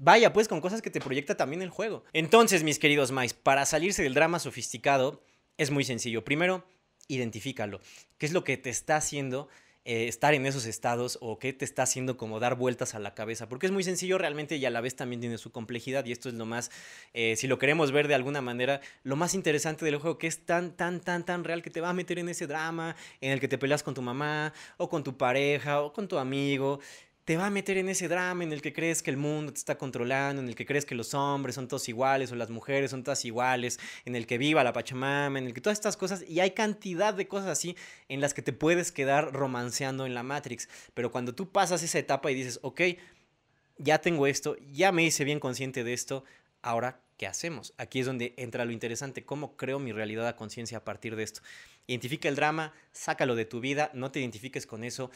vaya, 0.00 0.32
pues 0.32 0.48
con 0.48 0.60
cosas 0.60 0.82
que 0.82 0.90
te 0.90 1.00
proyecta 1.00 1.36
también 1.36 1.62
el 1.62 1.70
juego. 1.70 2.02
Entonces, 2.12 2.64
mis 2.64 2.78
queridos 2.78 3.12
Mais, 3.12 3.34
para 3.34 3.66
salirse 3.66 4.02
del 4.02 4.14
drama 4.14 4.38
sofisticado 4.38 5.22
es 5.58 5.70
muy 5.70 5.84
sencillo. 5.84 6.24
Primero, 6.24 6.64
identifícalo. 7.06 7.80
¿Qué 8.18 8.26
es 8.26 8.32
lo 8.32 8.42
que 8.42 8.56
te 8.56 8.70
está 8.70 8.96
haciendo 8.96 9.48
eh, 9.84 10.08
estar 10.08 10.32
en 10.32 10.46
esos 10.46 10.64
estados 10.64 11.18
o 11.20 11.38
qué 11.38 11.52
te 11.52 11.66
está 11.66 11.82
haciendo 11.82 12.16
como 12.16 12.40
dar 12.40 12.54
vueltas 12.54 12.94
a 12.94 12.98
la 12.98 13.14
cabeza? 13.14 13.46
Porque 13.46 13.66
es 13.66 13.72
muy 13.72 13.84
sencillo 13.84 14.16
realmente 14.16 14.56
y 14.56 14.64
a 14.64 14.70
la 14.70 14.80
vez 14.80 14.96
también 14.96 15.20
tiene 15.20 15.36
su 15.36 15.52
complejidad 15.52 16.06
y 16.06 16.12
esto 16.12 16.30
es 16.30 16.34
lo 16.34 16.46
más, 16.46 16.70
eh, 17.12 17.36
si 17.36 17.46
lo 17.46 17.58
queremos 17.58 17.92
ver 17.92 18.08
de 18.08 18.14
alguna 18.14 18.40
manera, 18.40 18.80
lo 19.02 19.16
más 19.16 19.34
interesante 19.34 19.84
del 19.84 19.98
juego 19.98 20.16
que 20.16 20.28
es 20.28 20.46
tan, 20.46 20.76
tan, 20.76 21.00
tan, 21.00 21.26
tan 21.26 21.44
real 21.44 21.60
que 21.60 21.70
te 21.70 21.82
va 21.82 21.90
a 21.90 21.94
meter 21.94 22.18
en 22.18 22.30
ese 22.30 22.46
drama 22.46 22.96
en 23.20 23.32
el 23.32 23.40
que 23.40 23.48
te 23.48 23.58
peleas 23.58 23.82
con 23.82 23.92
tu 23.92 24.00
mamá 24.00 24.54
o 24.78 24.88
con 24.88 25.04
tu 25.04 25.18
pareja 25.18 25.82
o 25.82 25.92
con 25.92 26.08
tu 26.08 26.16
amigo 26.16 26.80
te 27.30 27.36
va 27.36 27.46
a 27.46 27.50
meter 27.50 27.78
en 27.78 27.88
ese 27.88 28.08
drama 28.08 28.42
en 28.42 28.52
el 28.52 28.60
que 28.60 28.72
crees 28.72 29.04
que 29.04 29.10
el 29.12 29.16
mundo 29.16 29.52
te 29.52 29.58
está 29.60 29.78
controlando, 29.78 30.42
en 30.42 30.48
el 30.48 30.56
que 30.56 30.66
crees 30.66 30.84
que 30.84 30.96
los 30.96 31.14
hombres 31.14 31.54
son 31.54 31.68
todos 31.68 31.88
iguales 31.88 32.32
o 32.32 32.34
las 32.34 32.50
mujeres 32.50 32.90
son 32.90 33.04
todas 33.04 33.24
iguales, 33.24 33.78
en 34.04 34.16
el 34.16 34.26
que 34.26 34.36
viva 34.36 34.64
la 34.64 34.72
Pachamama, 34.72 35.38
en 35.38 35.46
el 35.46 35.54
que 35.54 35.60
todas 35.60 35.78
estas 35.78 35.96
cosas, 35.96 36.24
y 36.28 36.40
hay 36.40 36.50
cantidad 36.50 37.14
de 37.14 37.28
cosas 37.28 37.50
así 37.50 37.76
en 38.08 38.20
las 38.20 38.34
que 38.34 38.42
te 38.42 38.52
puedes 38.52 38.90
quedar 38.90 39.32
romanceando 39.32 40.06
en 40.06 40.14
la 40.14 40.24
Matrix. 40.24 40.68
Pero 40.92 41.12
cuando 41.12 41.32
tú 41.32 41.52
pasas 41.52 41.84
esa 41.84 42.00
etapa 42.00 42.32
y 42.32 42.34
dices, 42.34 42.58
ok, 42.62 42.80
ya 43.78 44.00
tengo 44.00 44.26
esto, 44.26 44.56
ya 44.72 44.90
me 44.90 45.04
hice 45.04 45.22
bien 45.22 45.38
consciente 45.38 45.84
de 45.84 45.92
esto, 45.92 46.24
ahora, 46.62 47.00
¿qué 47.16 47.28
hacemos? 47.28 47.74
Aquí 47.78 48.00
es 48.00 48.06
donde 48.06 48.34
entra 48.38 48.64
lo 48.64 48.72
interesante, 48.72 49.24
cómo 49.24 49.56
creo 49.56 49.78
mi 49.78 49.92
realidad 49.92 50.26
a 50.26 50.34
conciencia 50.34 50.78
a 50.78 50.84
partir 50.84 51.14
de 51.14 51.22
esto. 51.22 51.42
Identifica 51.86 52.28
el 52.28 52.34
drama, 52.34 52.72
sácalo 52.90 53.36
de 53.36 53.44
tu 53.44 53.60
vida, 53.60 53.92
no 53.94 54.10
te 54.10 54.18
identifiques 54.18 54.66
con 54.66 54.82
eso 54.82 55.12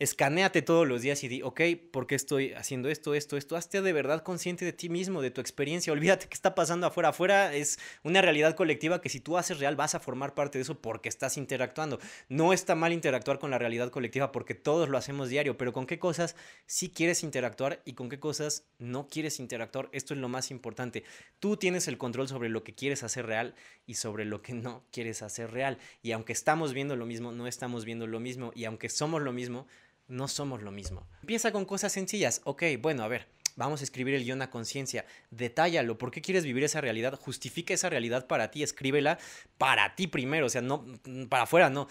escaneate 0.00 0.60
todos 0.60 0.88
los 0.88 1.02
días 1.02 1.22
y 1.22 1.28
di, 1.28 1.42
ok, 1.42 1.60
¿por 1.92 2.06
qué 2.06 2.16
estoy 2.16 2.52
haciendo 2.54 2.88
esto, 2.88 3.14
esto, 3.14 3.36
esto? 3.36 3.56
Hazte 3.56 3.80
de 3.80 3.92
verdad 3.92 4.22
consciente 4.22 4.64
de 4.64 4.72
ti 4.72 4.88
mismo, 4.88 5.22
de 5.22 5.30
tu 5.30 5.40
experiencia. 5.40 5.92
Olvídate 5.92 6.26
qué 6.26 6.34
está 6.34 6.54
pasando 6.54 6.86
afuera. 6.86 7.10
Afuera 7.10 7.54
es 7.54 7.78
una 8.02 8.20
realidad 8.20 8.56
colectiva 8.56 9.00
que 9.00 9.08
si 9.08 9.20
tú 9.20 9.38
haces 9.38 9.60
real 9.60 9.76
vas 9.76 9.94
a 9.94 10.00
formar 10.00 10.34
parte 10.34 10.58
de 10.58 10.62
eso 10.62 10.80
porque 10.80 11.08
estás 11.08 11.36
interactuando. 11.36 12.00
No 12.28 12.52
está 12.52 12.74
mal 12.74 12.92
interactuar 12.92 13.38
con 13.38 13.50
la 13.50 13.58
realidad 13.58 13.90
colectiva 13.90 14.32
porque 14.32 14.54
todos 14.54 14.88
lo 14.88 14.98
hacemos 14.98 15.28
diario, 15.28 15.56
pero 15.56 15.72
con 15.72 15.86
qué 15.86 16.00
cosas 16.00 16.34
sí 16.66 16.90
quieres 16.90 17.22
interactuar 17.22 17.80
y 17.84 17.92
con 17.92 18.08
qué 18.08 18.18
cosas 18.18 18.64
no 18.78 19.06
quieres 19.06 19.38
interactuar. 19.38 19.88
Esto 19.92 20.14
es 20.14 20.20
lo 20.20 20.28
más 20.28 20.50
importante. 20.50 21.04
Tú 21.38 21.56
tienes 21.56 21.86
el 21.86 21.98
control 21.98 22.26
sobre 22.26 22.48
lo 22.48 22.64
que 22.64 22.74
quieres 22.74 23.04
hacer 23.04 23.26
real 23.26 23.54
y 23.86 23.94
sobre 23.94 24.24
lo 24.24 24.42
que 24.42 24.54
no 24.54 24.84
quieres 24.90 25.22
hacer 25.22 25.52
real. 25.52 25.78
Y 26.02 26.12
aunque 26.12 26.32
estamos 26.32 26.74
viendo 26.74 26.96
lo 26.96 27.06
mismo, 27.06 27.30
no 27.30 27.46
estamos 27.46 27.84
viendo 27.84 28.08
lo 28.08 28.18
mismo. 28.18 28.50
Y 28.56 28.64
aunque 28.64 28.88
somos 28.88 29.22
lo 29.22 29.32
mismo, 29.32 29.66
no 30.08 30.28
somos 30.28 30.62
lo 30.62 30.70
mismo. 30.70 31.06
Empieza 31.20 31.52
con 31.52 31.64
cosas 31.64 31.92
sencillas. 31.92 32.40
Ok, 32.44 32.62
bueno, 32.80 33.02
a 33.02 33.08
ver, 33.08 33.26
vamos 33.56 33.80
a 33.80 33.84
escribir 33.84 34.14
el 34.14 34.24
guion 34.24 34.42
a 34.42 34.50
conciencia. 34.50 35.06
Detállalo. 35.30 35.98
¿Por 35.98 36.10
qué 36.10 36.20
quieres 36.20 36.44
vivir 36.44 36.64
esa 36.64 36.80
realidad? 36.80 37.18
Justifica 37.20 37.74
esa 37.74 37.90
realidad 37.90 38.26
para 38.26 38.50
ti. 38.50 38.62
Escríbela 38.62 39.18
para 39.58 39.94
ti 39.94 40.06
primero. 40.06 40.46
O 40.46 40.50
sea, 40.50 40.62
no 40.62 40.84
para 41.28 41.44
afuera, 41.44 41.70
no 41.70 41.88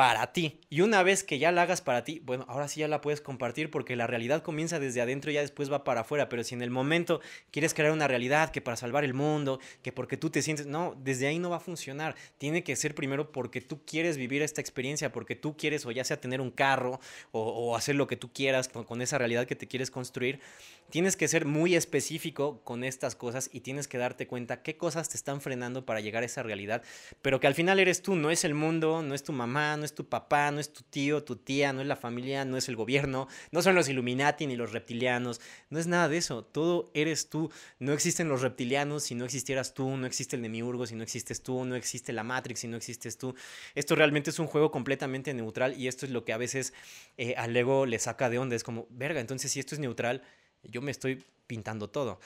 para 0.00 0.32
ti. 0.32 0.58
Y 0.70 0.80
una 0.80 1.02
vez 1.02 1.24
que 1.24 1.38
ya 1.38 1.52
la 1.52 1.60
hagas 1.60 1.82
para 1.82 2.04
ti, 2.04 2.22
bueno, 2.24 2.46
ahora 2.48 2.68
sí 2.68 2.80
ya 2.80 2.88
la 2.88 3.02
puedes 3.02 3.20
compartir 3.20 3.70
porque 3.70 3.96
la 3.96 4.06
realidad 4.06 4.42
comienza 4.42 4.80
desde 4.80 5.02
adentro 5.02 5.30
y 5.30 5.34
ya 5.34 5.42
después 5.42 5.70
va 5.70 5.84
para 5.84 6.00
afuera. 6.00 6.30
Pero 6.30 6.42
si 6.42 6.54
en 6.54 6.62
el 6.62 6.70
momento 6.70 7.20
quieres 7.50 7.74
crear 7.74 7.92
una 7.92 8.08
realidad 8.08 8.50
que 8.50 8.62
para 8.62 8.78
salvar 8.78 9.04
el 9.04 9.12
mundo, 9.12 9.60
que 9.82 9.92
porque 9.92 10.16
tú 10.16 10.30
te 10.30 10.40
sientes, 10.40 10.64
no, 10.64 10.96
desde 10.98 11.26
ahí 11.26 11.38
no 11.38 11.50
va 11.50 11.56
a 11.56 11.60
funcionar. 11.60 12.16
Tiene 12.38 12.64
que 12.64 12.76
ser 12.76 12.94
primero 12.94 13.30
porque 13.30 13.60
tú 13.60 13.84
quieres 13.84 14.16
vivir 14.16 14.40
esta 14.40 14.62
experiencia, 14.62 15.12
porque 15.12 15.36
tú 15.36 15.54
quieres 15.54 15.84
o 15.84 15.90
ya 15.90 16.02
sea 16.02 16.18
tener 16.18 16.40
un 16.40 16.50
carro 16.50 16.98
o, 17.30 17.76
hacer 17.76 17.94
lo 17.94 18.06
que 18.06 18.16
tú 18.16 18.32
quieras 18.32 18.68
con, 18.68 18.84
con 18.84 19.02
esa 19.02 19.18
realidad 19.18 19.46
que 19.46 19.54
te 19.54 19.68
quieres 19.68 19.90
construir. 19.90 20.40
Tienes 20.88 21.14
que 21.14 21.28
ser 21.28 21.44
muy 21.44 21.76
específico 21.76 22.62
con 22.64 22.84
estas 22.84 23.14
cosas 23.14 23.50
y 23.52 23.60
tienes 23.60 23.86
que 23.86 23.98
darte 23.98 24.26
cuenta 24.26 24.62
qué 24.62 24.76
cosas 24.78 25.08
te 25.10 25.16
están 25.16 25.42
frenando 25.42 25.84
para 25.84 26.00
llegar 26.00 26.22
a 26.22 26.26
esa 26.26 26.42
realidad, 26.42 26.82
pero 27.22 27.38
que 27.38 27.46
al 27.46 27.54
final 27.54 27.78
eres 27.78 28.02
tú, 28.02 28.16
no 28.16 28.30
es 28.30 28.44
el 28.44 28.54
mundo, 28.54 29.02
no 29.02 29.14
es 29.14 29.22
tu 29.22 29.32
mamá, 29.32 29.76
no 29.76 29.84
es 29.84 29.89
tu 29.94 30.08
papá, 30.08 30.50
no 30.50 30.60
es 30.60 30.72
tu 30.72 30.82
tío, 30.82 31.22
tu 31.24 31.36
tía, 31.36 31.72
no 31.72 31.80
es 31.80 31.86
la 31.86 31.96
familia, 31.96 32.44
no 32.44 32.56
es 32.56 32.68
el 32.68 32.76
gobierno, 32.76 33.28
no 33.50 33.62
son 33.62 33.74
los 33.74 33.88
Illuminati 33.88 34.46
ni 34.46 34.56
los 34.56 34.72
reptilianos, 34.72 35.40
no 35.68 35.78
es 35.78 35.86
nada 35.86 36.08
de 36.08 36.16
eso, 36.16 36.44
todo 36.44 36.90
eres 36.94 37.28
tú, 37.28 37.50
no 37.78 37.92
existen 37.92 38.28
los 38.28 38.42
reptilianos 38.42 39.04
si 39.04 39.14
no 39.14 39.24
existieras 39.24 39.74
tú, 39.74 39.96
no 39.96 40.06
existe 40.06 40.36
el 40.36 40.42
demiurgo 40.42 40.86
si 40.86 40.94
no 40.94 41.02
existes 41.02 41.42
tú, 41.42 41.64
no 41.64 41.76
existe 41.76 42.12
la 42.12 42.24
Matrix 42.24 42.60
si 42.60 42.68
no 42.68 42.76
existes 42.76 43.18
tú, 43.18 43.34
esto 43.74 43.94
realmente 43.94 44.30
es 44.30 44.38
un 44.38 44.46
juego 44.46 44.70
completamente 44.70 45.34
neutral 45.34 45.78
y 45.78 45.88
esto 45.88 46.06
es 46.06 46.12
lo 46.12 46.24
que 46.24 46.32
a 46.32 46.36
veces 46.36 46.72
eh, 47.16 47.34
al 47.36 47.56
ego 47.56 47.86
le 47.86 47.98
saca 47.98 48.30
de 48.30 48.38
onda, 48.38 48.56
es 48.56 48.64
como, 48.64 48.86
verga, 48.90 49.20
entonces 49.20 49.50
si 49.52 49.60
esto 49.60 49.74
es 49.74 49.80
neutral, 49.80 50.22
yo 50.62 50.82
me 50.82 50.90
estoy 50.90 51.24
pintando 51.46 51.88
todo. 51.88 52.20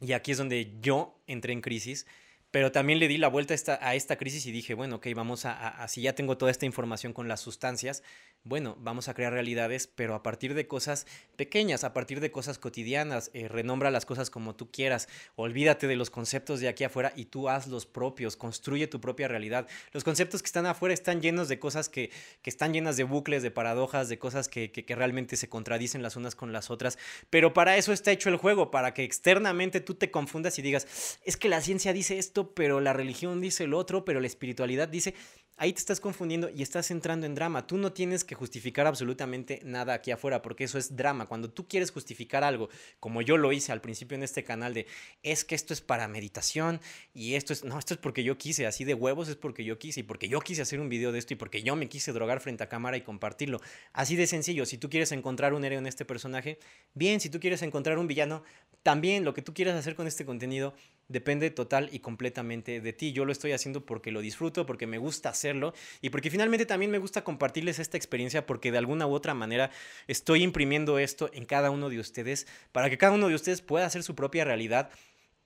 Y 0.00 0.12
aquí 0.12 0.32
es 0.32 0.38
donde 0.38 0.76
yo 0.80 1.18
entré 1.26 1.52
en 1.52 1.60
crisis 1.60 2.06
pero 2.54 2.70
también 2.70 3.00
le 3.00 3.08
di 3.08 3.18
la 3.18 3.26
vuelta 3.26 3.52
a 3.80 3.96
esta, 3.96 4.16
crisis 4.16 4.46
y 4.46 4.52
dije, 4.52 4.74
bueno, 4.74 4.94
ok, 4.96 5.08
vamos 5.16 5.44
a, 5.44 5.70
a, 5.70 5.88
si 5.88 6.02
ya 6.02 6.14
tengo 6.14 6.38
toda 6.38 6.52
esta 6.52 6.66
información 6.66 7.12
con 7.12 7.26
las 7.26 7.40
sustancias, 7.40 8.04
bueno, 8.44 8.76
vamos 8.78 9.08
a 9.08 9.14
crear 9.14 9.32
realidades, 9.32 9.86
pero 9.86 10.14
a 10.14 10.22
partir 10.22 10.54
de 10.54 10.68
cosas 10.68 11.06
pequeñas, 11.34 11.82
a 11.82 11.94
partir 11.94 12.20
de 12.20 12.30
cosas 12.30 12.58
cotidianas, 12.58 13.30
eh, 13.32 13.48
renombra 13.48 13.90
las 13.90 14.04
cosas 14.04 14.28
como 14.28 14.54
tú 14.54 14.70
quieras, 14.70 15.08
olvídate 15.34 15.88
de 15.88 15.96
los 15.96 16.10
conceptos 16.10 16.60
de 16.60 16.68
aquí 16.68 16.84
afuera 16.84 17.12
y 17.16 17.24
tú 17.24 17.48
haz 17.48 17.66
los 17.66 17.86
propios, 17.86 18.36
construye 18.36 18.86
tu 18.86 19.00
propia 19.00 19.28
realidad. 19.28 19.66
Los 19.92 20.04
conceptos 20.04 20.42
que 20.42 20.46
están 20.46 20.66
afuera 20.66 20.92
están 20.92 21.22
llenos 21.22 21.48
de 21.48 21.58
cosas 21.58 21.88
que, 21.88 22.10
que 22.42 22.50
están 22.50 22.74
llenas 22.74 22.98
de 22.98 23.04
bucles, 23.04 23.42
de 23.42 23.50
paradojas, 23.50 24.10
de 24.10 24.18
cosas 24.18 24.48
que, 24.48 24.70
que 24.70 24.94
realmente 24.94 25.36
se 25.36 25.48
contradicen 25.48 26.02
las 26.02 26.14
unas 26.14 26.36
con 26.36 26.52
las 26.52 26.70
otras, 26.70 26.98
pero 27.30 27.54
para 27.54 27.78
eso 27.78 27.94
está 27.94 28.12
hecho 28.12 28.28
el 28.28 28.36
juego, 28.36 28.70
para 28.70 28.92
que 28.94 29.02
externamente 29.04 29.80
tú 29.80 29.94
te 29.94 30.10
confundas 30.10 30.58
y 30.58 30.62
digas, 30.62 31.18
es 31.24 31.36
que 31.38 31.48
la 31.48 31.62
ciencia 31.62 31.94
dice 31.94 32.18
esto, 32.18 32.43
pero 32.52 32.80
la 32.80 32.92
religión 32.92 33.40
dice 33.40 33.64
el 33.64 33.74
otro, 33.74 34.04
pero 34.04 34.20
la 34.20 34.26
espiritualidad 34.26 34.88
dice 34.88 35.14
ahí 35.56 35.72
te 35.72 35.78
estás 35.78 36.00
confundiendo 36.00 36.50
y 36.50 36.62
estás 36.62 36.90
entrando 36.90 37.26
en 37.26 37.34
drama. 37.34 37.66
Tú 37.66 37.76
no 37.76 37.92
tienes 37.92 38.24
que 38.24 38.34
justificar 38.34 38.86
absolutamente 38.86 39.60
nada 39.64 39.94
aquí 39.94 40.10
afuera, 40.10 40.42
porque 40.42 40.64
eso 40.64 40.78
es 40.78 40.96
drama. 40.96 41.26
Cuando 41.26 41.50
tú 41.50 41.68
quieres 41.68 41.90
justificar 41.90 42.44
algo, 42.44 42.68
como 43.00 43.22
yo 43.22 43.36
lo 43.36 43.52
hice 43.52 43.72
al 43.72 43.80
principio 43.80 44.16
en 44.16 44.22
este 44.22 44.44
canal, 44.44 44.74
de 44.74 44.86
es 45.22 45.44
que 45.44 45.54
esto 45.54 45.72
es 45.72 45.80
para 45.80 46.08
meditación 46.08 46.80
y 47.12 47.34
esto 47.34 47.52
es, 47.52 47.64
no, 47.64 47.78
esto 47.78 47.94
es 47.94 48.00
porque 48.00 48.24
yo 48.24 48.36
quise, 48.36 48.66
así 48.66 48.84
de 48.84 48.94
huevos 48.94 49.28
es 49.28 49.36
porque 49.36 49.64
yo 49.64 49.78
quise 49.78 50.00
y 50.00 50.02
porque 50.02 50.28
yo 50.28 50.40
quise 50.40 50.62
hacer 50.62 50.80
un 50.80 50.88
video 50.88 51.12
de 51.12 51.18
esto 51.18 51.34
y 51.34 51.36
porque 51.36 51.62
yo 51.62 51.76
me 51.76 51.88
quise 51.88 52.12
drogar 52.12 52.40
frente 52.40 52.64
a 52.64 52.68
cámara 52.68 52.96
y 52.96 53.02
compartirlo. 53.02 53.60
Así 53.92 54.16
de 54.16 54.26
sencillo, 54.26 54.66
si 54.66 54.78
tú 54.78 54.90
quieres 54.90 55.12
encontrar 55.12 55.54
un 55.54 55.64
héroe 55.64 55.78
en 55.78 55.86
este 55.86 56.04
personaje, 56.04 56.58
bien, 56.94 57.20
si 57.20 57.30
tú 57.30 57.40
quieres 57.40 57.62
encontrar 57.62 57.98
un 57.98 58.08
villano, 58.08 58.42
también 58.82 59.24
lo 59.24 59.34
que 59.34 59.42
tú 59.42 59.54
quieras 59.54 59.76
hacer 59.76 59.94
con 59.94 60.06
este 60.06 60.24
contenido 60.24 60.74
depende 61.08 61.50
total 61.50 61.88
y 61.92 62.00
completamente 62.00 62.80
de 62.80 62.92
ti. 62.92 63.12
Yo 63.12 63.24
lo 63.24 63.32
estoy 63.32 63.52
haciendo 63.52 63.84
porque 63.84 64.10
lo 64.10 64.20
disfruto, 64.20 64.66
porque 64.66 64.86
me 64.86 64.98
gusta 64.98 65.28
hacerlo 65.28 65.74
y 66.00 66.10
porque 66.10 66.30
finalmente 66.30 66.66
también 66.66 66.90
me 66.90 66.98
gusta 66.98 67.24
compartirles 67.24 67.78
esta 67.78 67.96
experiencia 67.96 68.46
porque 68.46 68.72
de 68.72 68.78
alguna 68.78 69.06
u 69.06 69.12
otra 69.12 69.34
manera 69.34 69.70
estoy 70.06 70.42
imprimiendo 70.42 70.98
esto 70.98 71.30
en 71.32 71.44
cada 71.44 71.70
uno 71.70 71.88
de 71.88 71.98
ustedes 71.98 72.46
para 72.72 72.90
que 72.90 72.98
cada 72.98 73.12
uno 73.12 73.28
de 73.28 73.34
ustedes 73.34 73.62
pueda 73.62 73.86
hacer 73.86 74.02
su 74.02 74.14
propia 74.14 74.44
realidad 74.44 74.90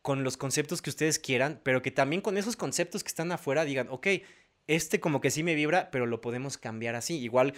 con 0.03 0.25
los 0.25 0.37
conceptos 0.37 0.81
que 0.81 0.91
ustedes 0.91 1.19
quieran, 1.19 1.61
pero 1.63 1.83
que 1.83 1.91
también 1.91 2.23
con 2.23 2.39
esos 2.39 2.57
conceptos 2.57 3.03
que 3.03 3.09
están 3.09 3.33
afuera 3.33 3.65
digan, 3.65 3.89
ok, 3.91 4.07
este 4.67 5.01
como 5.01 5.21
que 5.21 5.31
sí 5.31 5.43
me 5.43 5.55
vibra, 5.55 5.91
pero 5.91 6.07
lo 6.07 6.21
podemos 6.21 6.57
cambiar 6.57 6.95
así. 6.95 7.19
Igual 7.19 7.55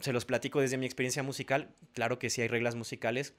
se 0.00 0.12
los 0.12 0.24
platico 0.24 0.60
desde 0.60 0.76
mi 0.76 0.86
experiencia 0.86 1.22
musical, 1.22 1.74
claro 1.94 2.18
que 2.18 2.30
sí 2.30 2.42
hay 2.42 2.48
reglas 2.48 2.74
musicales, 2.74 3.34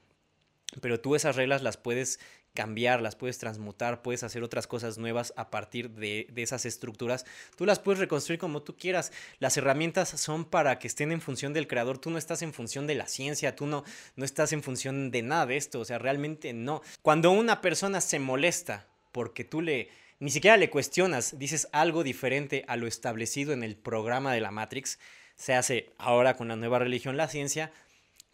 pero 0.80 1.00
tú 1.00 1.14
esas 1.14 1.36
reglas 1.36 1.62
las 1.62 1.76
puedes 1.76 2.20
cambiar, 2.54 3.00
las 3.00 3.16
puedes 3.16 3.38
transmutar, 3.38 4.02
puedes 4.02 4.22
hacer 4.22 4.42
otras 4.42 4.66
cosas 4.66 4.98
nuevas 4.98 5.32
a 5.36 5.50
partir 5.50 5.90
de, 5.90 6.26
esas 6.36 6.66
estructuras. 6.66 7.24
Tú 7.56 7.66
las 7.66 7.78
puedes 7.78 8.00
reconstruir 8.00 8.38
como 8.38 8.62
tú 8.62 8.76
quieras. 8.76 9.12
Las 9.38 9.56
herramientas 9.56 10.08
son 10.08 10.44
para 10.44 10.78
que 10.78 10.88
estén 10.88 11.12
en 11.12 11.20
función 11.20 11.52
del 11.52 11.68
creador. 11.68 11.98
Tú 11.98 12.10
no 12.10 12.18
estás 12.18 12.42
en 12.42 12.52
función 12.52 12.86
de 12.86 12.94
la 12.94 13.06
ciencia, 13.06 13.54
tú 13.54 13.66
no, 13.66 13.84
no 14.16 14.24
estás 14.24 14.52
en 14.52 14.62
función 14.62 15.10
de 15.10 15.22
nada 15.22 15.46
de 15.46 15.56
esto. 15.56 15.80
O 15.80 15.84
sea, 15.84 15.98
realmente 15.98 16.52
no. 16.52 16.82
Cuando 17.02 17.30
una 17.30 17.60
persona 17.60 18.00
se 18.00 18.18
molesta 18.18 18.86
porque 19.12 19.44
tú 19.44 19.60
le... 19.60 19.88
Ni 20.18 20.30
siquiera 20.30 20.58
le 20.58 20.68
cuestionas, 20.68 21.38
dices 21.38 21.66
algo 21.72 22.04
diferente 22.04 22.64
a 22.68 22.76
lo 22.76 22.86
establecido 22.86 23.54
en 23.54 23.62
el 23.62 23.74
programa 23.74 24.34
de 24.34 24.42
la 24.42 24.50
Matrix, 24.50 24.98
se 25.34 25.54
hace 25.54 25.94
ahora 25.96 26.36
con 26.36 26.48
la 26.48 26.56
nueva 26.56 26.78
religión, 26.78 27.16
la 27.16 27.26
ciencia, 27.26 27.72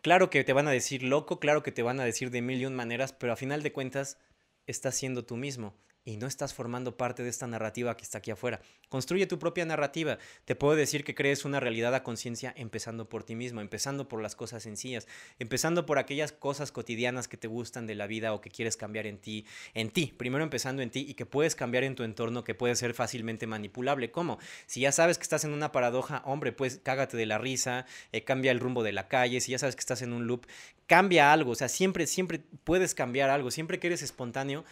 Claro 0.06 0.30
que 0.30 0.44
te 0.44 0.52
van 0.52 0.68
a 0.68 0.70
decir 0.70 1.02
loco, 1.02 1.40
claro 1.40 1.64
que 1.64 1.72
te 1.72 1.82
van 1.82 1.98
a 1.98 2.04
decir 2.04 2.30
de 2.30 2.40
mil 2.40 2.60
y 2.60 2.66
un 2.66 2.76
maneras, 2.76 3.12
pero 3.12 3.32
a 3.32 3.36
final 3.36 3.64
de 3.64 3.72
cuentas 3.72 4.20
estás 4.68 4.94
siendo 4.94 5.24
tú 5.24 5.36
mismo 5.36 5.74
y 6.06 6.16
no 6.16 6.26
estás 6.26 6.54
formando 6.54 6.96
parte 6.96 7.22
de 7.24 7.28
esta 7.28 7.46
narrativa 7.48 7.96
que 7.96 8.04
está 8.04 8.18
aquí 8.18 8.30
afuera. 8.30 8.60
Construye 8.88 9.26
tu 9.26 9.38
propia 9.38 9.66
narrativa. 9.66 10.18
Te 10.44 10.54
puedo 10.54 10.76
decir 10.76 11.04
que 11.04 11.16
crees 11.16 11.44
una 11.44 11.58
realidad 11.58 11.94
a 11.94 12.04
conciencia 12.04 12.54
empezando 12.56 13.08
por 13.08 13.24
ti 13.24 13.34
mismo, 13.34 13.60
empezando 13.60 14.08
por 14.08 14.22
las 14.22 14.36
cosas 14.36 14.62
sencillas, 14.62 15.08
empezando 15.40 15.84
por 15.84 15.98
aquellas 15.98 16.30
cosas 16.30 16.70
cotidianas 16.70 17.26
que 17.26 17.36
te 17.36 17.48
gustan 17.48 17.88
de 17.88 17.96
la 17.96 18.06
vida 18.06 18.32
o 18.32 18.40
que 18.40 18.50
quieres 18.50 18.76
cambiar 18.76 19.06
en 19.06 19.18
ti, 19.18 19.44
en 19.74 19.90
ti, 19.90 20.14
primero 20.16 20.44
empezando 20.44 20.80
en 20.80 20.90
ti 20.90 21.04
y 21.08 21.14
que 21.14 21.26
puedes 21.26 21.56
cambiar 21.56 21.82
en 21.82 21.96
tu 21.96 22.04
entorno 22.04 22.44
que 22.44 22.54
puede 22.54 22.76
ser 22.76 22.94
fácilmente 22.94 23.48
manipulable. 23.48 24.12
¿Cómo? 24.12 24.38
Si 24.66 24.82
ya 24.82 24.92
sabes 24.92 25.18
que 25.18 25.24
estás 25.24 25.44
en 25.44 25.52
una 25.52 25.72
paradoja, 25.72 26.22
hombre, 26.24 26.52
pues 26.52 26.80
cágate 26.84 27.16
de 27.16 27.26
la 27.26 27.38
risa, 27.38 27.84
eh, 28.12 28.22
cambia 28.22 28.52
el 28.52 28.60
rumbo 28.60 28.84
de 28.84 28.92
la 28.92 29.08
calle, 29.08 29.40
si 29.40 29.50
ya 29.50 29.58
sabes 29.58 29.74
que 29.74 29.80
estás 29.80 30.02
en 30.02 30.12
un 30.12 30.28
loop, 30.28 30.46
cambia 30.86 31.32
algo, 31.32 31.50
o 31.50 31.54
sea, 31.56 31.68
siempre, 31.68 32.06
siempre 32.06 32.40
puedes 32.62 32.94
cambiar 32.94 33.28
algo, 33.30 33.50
siempre 33.50 33.80
que 33.80 33.88
eres 33.88 34.02
espontáneo, 34.02 34.64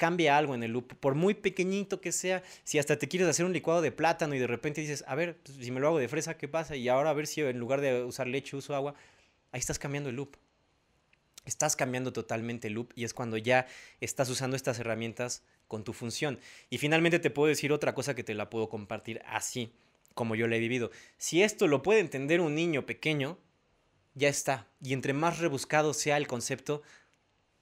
cambia 0.00 0.38
algo 0.38 0.54
en 0.54 0.62
el 0.62 0.72
loop, 0.72 0.94
por 0.94 1.14
muy 1.14 1.34
pequeñito 1.34 2.00
que 2.00 2.10
sea, 2.10 2.42
si 2.64 2.78
hasta 2.78 2.98
te 2.98 3.06
quieres 3.06 3.28
hacer 3.28 3.44
un 3.44 3.52
licuado 3.52 3.82
de 3.82 3.92
plátano 3.92 4.34
y 4.34 4.38
de 4.38 4.46
repente 4.46 4.80
dices, 4.80 5.04
a 5.06 5.14
ver, 5.14 5.36
pues, 5.42 5.58
si 5.58 5.70
me 5.70 5.78
lo 5.78 5.88
hago 5.88 5.98
de 5.98 6.08
fresa, 6.08 6.38
¿qué 6.38 6.48
pasa? 6.48 6.74
Y 6.74 6.88
ahora 6.88 7.10
a 7.10 7.12
ver 7.12 7.26
si 7.26 7.42
en 7.42 7.58
lugar 7.58 7.82
de 7.82 8.02
usar 8.02 8.26
leche 8.26 8.56
uso 8.56 8.74
agua, 8.74 8.94
ahí 9.52 9.60
estás 9.60 9.78
cambiando 9.78 10.08
el 10.08 10.16
loop. 10.16 10.38
Estás 11.44 11.76
cambiando 11.76 12.14
totalmente 12.14 12.68
el 12.68 12.74
loop 12.74 12.92
y 12.94 13.04
es 13.04 13.12
cuando 13.12 13.36
ya 13.36 13.66
estás 14.00 14.30
usando 14.30 14.56
estas 14.56 14.78
herramientas 14.78 15.42
con 15.68 15.84
tu 15.84 15.92
función. 15.92 16.40
Y 16.70 16.78
finalmente 16.78 17.18
te 17.18 17.28
puedo 17.28 17.48
decir 17.48 17.70
otra 17.70 17.94
cosa 17.94 18.14
que 18.14 18.24
te 18.24 18.32
la 18.32 18.48
puedo 18.48 18.70
compartir 18.70 19.20
así, 19.26 19.70
como 20.14 20.34
yo 20.34 20.48
la 20.48 20.56
he 20.56 20.60
vivido. 20.60 20.90
Si 21.18 21.42
esto 21.42 21.66
lo 21.66 21.82
puede 21.82 22.00
entender 22.00 22.40
un 22.40 22.54
niño 22.54 22.86
pequeño, 22.86 23.36
ya 24.14 24.30
está. 24.30 24.66
Y 24.82 24.94
entre 24.94 25.12
más 25.12 25.40
rebuscado 25.40 25.92
sea 25.92 26.16
el 26.16 26.26
concepto, 26.26 26.80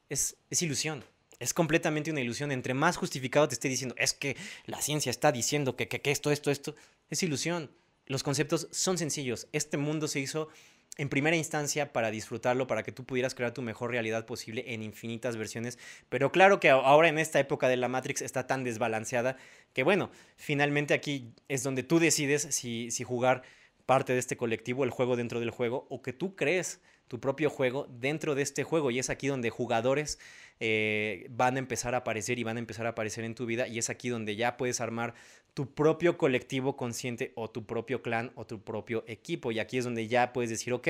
es, 0.08 0.36
es 0.50 0.62
ilusión. 0.62 1.02
Es 1.38 1.54
completamente 1.54 2.10
una 2.10 2.20
ilusión. 2.20 2.50
Entre 2.52 2.74
más 2.74 2.96
justificado 2.96 3.48
te 3.48 3.54
esté 3.54 3.68
diciendo, 3.68 3.94
es 3.98 4.12
que 4.12 4.36
la 4.66 4.80
ciencia 4.80 5.10
está 5.10 5.32
diciendo 5.32 5.76
que, 5.76 5.88
que, 5.88 6.10
esto, 6.10 6.30
esto, 6.30 6.50
esto, 6.50 6.74
es 7.10 7.22
ilusión. 7.22 7.70
Los 8.06 8.22
conceptos 8.22 8.68
son 8.72 8.98
sencillos. 8.98 9.48
Este 9.52 9.76
mundo 9.76 10.08
se 10.08 10.20
hizo 10.20 10.48
en 10.96 11.08
primera 11.08 11.36
instancia 11.36 11.92
para 11.92 12.10
disfrutarlo, 12.10 12.66
para 12.66 12.82
que 12.82 12.90
tú 12.90 13.04
pudieras 13.04 13.36
crear 13.36 13.54
tu 13.54 13.62
mejor 13.62 13.92
realidad 13.92 14.26
posible 14.26 14.64
en 14.74 14.82
infinitas 14.82 15.36
versiones. 15.36 15.78
Pero 16.08 16.32
claro 16.32 16.58
que 16.58 16.70
ahora 16.70 17.08
en 17.08 17.18
esta 17.18 17.38
época 17.38 17.68
de 17.68 17.76
la 17.76 17.88
Matrix 17.88 18.20
está 18.20 18.46
tan 18.48 18.64
desbalanceada 18.64 19.36
que 19.72 19.84
bueno, 19.84 20.10
finalmente 20.36 20.94
aquí 20.94 21.32
es 21.46 21.62
donde 21.62 21.84
tú 21.84 22.00
decides 22.00 22.48
si, 22.50 22.90
si 22.90 23.04
jugar 23.04 23.42
parte 23.86 24.12
de 24.12 24.18
este 24.18 24.36
colectivo, 24.36 24.82
el 24.82 24.90
juego 24.90 25.16
dentro 25.16 25.38
del 25.38 25.50
juego, 25.50 25.86
o 25.88 26.02
que 26.02 26.12
tú 26.12 26.34
crees 26.34 26.80
tu 27.08 27.20
propio 27.20 27.50
juego 27.50 27.88
dentro 27.90 28.34
de 28.34 28.42
este 28.42 28.64
juego. 28.64 28.90
Y 28.90 28.98
es 28.98 29.10
aquí 29.10 29.26
donde 29.26 29.50
jugadores 29.50 30.18
eh, 30.60 31.26
van 31.30 31.56
a 31.56 31.58
empezar 31.58 31.94
a 31.94 31.98
aparecer 31.98 32.38
y 32.38 32.44
van 32.44 32.56
a 32.56 32.60
empezar 32.60 32.86
a 32.86 32.90
aparecer 32.90 33.24
en 33.24 33.34
tu 33.34 33.46
vida. 33.46 33.66
Y 33.66 33.78
es 33.78 33.90
aquí 33.90 34.08
donde 34.08 34.36
ya 34.36 34.56
puedes 34.56 34.80
armar 34.80 35.14
tu 35.54 35.74
propio 35.74 36.16
colectivo 36.18 36.76
consciente 36.76 37.32
o 37.34 37.50
tu 37.50 37.66
propio 37.66 38.02
clan 38.02 38.30
o 38.36 38.46
tu 38.46 38.62
propio 38.62 39.04
equipo. 39.08 39.50
Y 39.50 39.58
aquí 39.58 39.78
es 39.78 39.84
donde 39.84 40.06
ya 40.06 40.32
puedes 40.32 40.50
decir, 40.50 40.72
ok, 40.72 40.88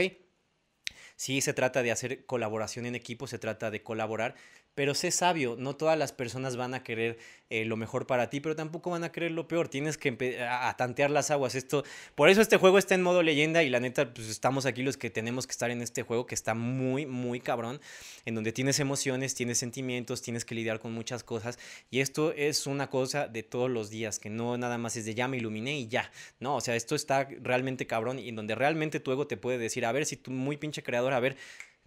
sí 1.16 1.40
se 1.40 1.52
trata 1.52 1.82
de 1.82 1.92
hacer 1.92 2.26
colaboración 2.26 2.86
en 2.86 2.94
equipo, 2.94 3.26
se 3.26 3.38
trata 3.38 3.70
de 3.70 3.82
colaborar, 3.82 4.34
pero 4.78 4.94
sé 4.94 5.10
sabio, 5.10 5.56
no 5.58 5.74
todas 5.74 5.98
las 5.98 6.12
personas 6.12 6.56
van 6.56 6.72
a 6.72 6.84
querer 6.84 7.18
eh, 7.50 7.64
lo 7.64 7.76
mejor 7.76 8.06
para 8.06 8.30
ti, 8.30 8.38
pero 8.38 8.54
tampoco 8.54 8.90
van 8.90 9.02
a 9.02 9.10
querer 9.10 9.32
lo 9.32 9.48
peor, 9.48 9.66
tienes 9.66 9.98
que 9.98 10.38
a, 10.48 10.72
tantear 10.76 11.10
las 11.10 11.32
aguas, 11.32 11.56
esto, 11.56 11.82
por 12.14 12.28
eso 12.28 12.40
este 12.40 12.58
juego 12.58 12.78
está 12.78 12.94
en 12.94 13.02
modo 13.02 13.24
leyenda 13.24 13.64
y 13.64 13.70
la 13.70 13.80
neta, 13.80 14.14
pues 14.14 14.28
estamos 14.28 14.66
aquí 14.66 14.84
los 14.84 14.96
que 14.96 15.10
tenemos 15.10 15.48
que 15.48 15.50
estar 15.50 15.72
en 15.72 15.82
este 15.82 16.04
juego 16.04 16.26
que 16.26 16.36
está 16.36 16.54
muy, 16.54 17.06
muy 17.06 17.40
cabrón, 17.40 17.80
en 18.24 18.36
donde 18.36 18.52
tienes 18.52 18.78
emociones, 18.78 19.34
tienes 19.34 19.58
sentimientos, 19.58 20.22
tienes 20.22 20.44
que 20.44 20.54
lidiar 20.54 20.78
con 20.78 20.92
muchas 20.92 21.24
cosas. 21.24 21.58
Y 21.90 21.98
esto 21.98 22.32
es 22.36 22.68
una 22.68 22.88
cosa 22.88 23.26
de 23.26 23.42
todos 23.42 23.68
los 23.68 23.90
días, 23.90 24.20
que 24.20 24.30
no 24.30 24.58
nada 24.58 24.78
más 24.78 24.94
es 24.94 25.06
de 25.06 25.16
ya 25.16 25.26
me 25.26 25.38
iluminé 25.38 25.76
y 25.76 25.88
ya, 25.88 26.08
no, 26.38 26.54
o 26.54 26.60
sea, 26.60 26.76
esto 26.76 26.94
está 26.94 27.26
realmente 27.42 27.88
cabrón 27.88 28.20
y 28.20 28.28
en 28.28 28.36
donde 28.36 28.54
realmente 28.54 29.00
tu 29.00 29.10
ego 29.10 29.26
te 29.26 29.36
puede 29.36 29.58
decir, 29.58 29.84
a 29.84 29.90
ver, 29.90 30.06
si 30.06 30.16
tú 30.16 30.30
muy 30.30 30.56
pinche 30.56 30.84
creador, 30.84 31.14
a 31.14 31.18
ver, 31.18 31.36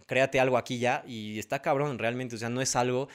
créate 0.06 0.40
algo 0.40 0.56
aquí 0.56 0.78
ya 0.78 1.04
y 1.06 1.38
está 1.38 1.62
cabrón 1.62 1.98
realmente, 1.98 2.36
o 2.36 2.38
sea, 2.38 2.48
no 2.48 2.60
es 2.60 2.76
algo 2.76 3.08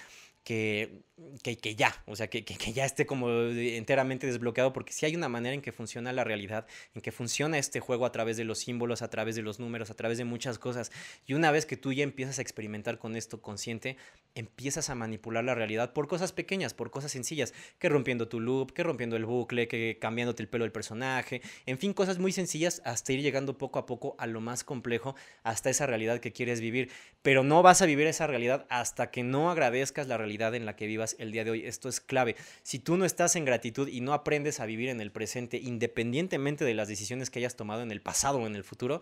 que, 0.44 1.04
que, 1.42 1.76
ya, 1.76 2.04
o 2.06 2.16
sea, 2.16 2.28
que, 2.28 2.46
que, 2.46 2.74
ya 2.74 2.86
esté 2.86 3.08
como 3.08 3.30
enteramente 3.32 4.28
desbloqueado, 4.28 4.72
porque 4.72 4.94
si 4.94 5.06
hay 5.06 5.16
una 5.16 5.30
manera 5.30 5.56
en 5.56 5.62
que 5.62 5.72
funciona 5.72 6.14
la 6.14 6.24
realidad, 6.24 6.68
en 6.94 7.02
que 7.02 7.12
funciona 7.12 7.58
este 7.58 7.80
juego 7.80 8.06
a 8.06 8.12
través 8.12 8.38
de 8.38 8.44
los 8.44 8.60
símbolos, 8.60 9.02
a 9.02 9.10
través 9.10 9.36
de 9.36 9.42
los 9.42 9.60
números, 9.60 9.90
a 9.90 9.96
través 9.96 10.20
de 10.20 10.26
muchas 10.26 10.60
cosas, 10.60 10.92
y 11.26 11.34
una 11.34 11.50
vez 11.50 11.66
que 11.66 11.76
tú 11.76 11.92
ya 11.92 12.04
empiezas 12.04 12.38
a 12.38 12.42
experimentar 12.44 13.00
con 13.00 13.16
esto 13.16 13.42
consciente, 13.42 13.98
empiezas 14.36 14.92
a 14.92 14.96
manipular 14.96 15.44
la 15.44 15.56
realidad 15.56 15.94
por 15.94 16.08
cosas 16.08 16.34
pequeñas, 16.34 16.76
por 16.76 16.92
cosas 16.92 17.12
sencillas, 17.12 17.54
que 17.80 17.90
rompiendo 17.90 18.28
tu 18.28 18.40
loop, 18.40 18.74
que 18.74 18.84
rompiendo 18.84 19.16
el 19.16 19.26
bucle, 19.26 19.68
que 19.68 19.98
cambiándote 20.00 20.44
el 20.44 20.50
pelo 20.50 20.66
del 20.66 20.72
personaje, 20.72 21.42
en 21.66 21.80
fin, 21.80 21.94
cosas 21.94 22.20
muy 22.20 22.32
sencillas 22.32 22.82
hasta 22.86 23.14
ir 23.14 23.22
llegando 23.22 23.58
poco 23.58 23.80
a 23.80 23.88
poco 23.88 24.16
a 24.20 24.28
lo 24.28 24.40
más 24.40 24.64
complejo, 24.64 25.16
hasta 25.42 25.72
esa 25.72 25.88
realidad 25.88 26.20
que 26.20 26.32
quieres 26.32 26.62
vivir, 26.62 26.92
pero 27.24 27.44
no 27.44 27.64
vas 27.64 27.82
a 27.82 27.88
vivir 27.88 28.06
esa 28.06 28.28
realidad 28.28 28.68
hasta 28.70 29.10
que 29.10 29.24
no 29.24 29.50
agradezcas 29.50 30.08
la 30.08 30.18
realidad 30.18 30.54
en 30.54 30.66
la 30.66 30.76
que 30.76 30.86
vivas 30.86 31.07
el 31.20 31.32
día 31.32 31.44
de 31.44 31.52
hoy. 31.52 31.66
Esto 31.66 31.90
es 31.90 32.00
clave. 32.00 32.36
Si 32.64 32.80
tú 32.80 32.98
no 32.98 33.06
estás 33.06 33.36
en 33.36 33.46
gratitud 33.46 33.88
y 33.88 34.02
no 34.02 34.14
aprendes 34.14 34.60
a 34.60 34.66
vivir 34.66 34.90
en 34.90 35.02
el 35.02 35.12
presente, 35.12 35.58
independientemente 35.58 36.66
de 36.66 36.74
las 36.74 36.88
decisiones 36.88 37.30
que 37.30 37.40
hayas 37.40 37.56
tomado 37.56 37.82
en 37.82 37.92
el 37.92 38.02
pasado 38.02 38.40
o 38.40 38.48
en 38.48 38.56
el 38.56 38.64
futuro, 38.64 39.02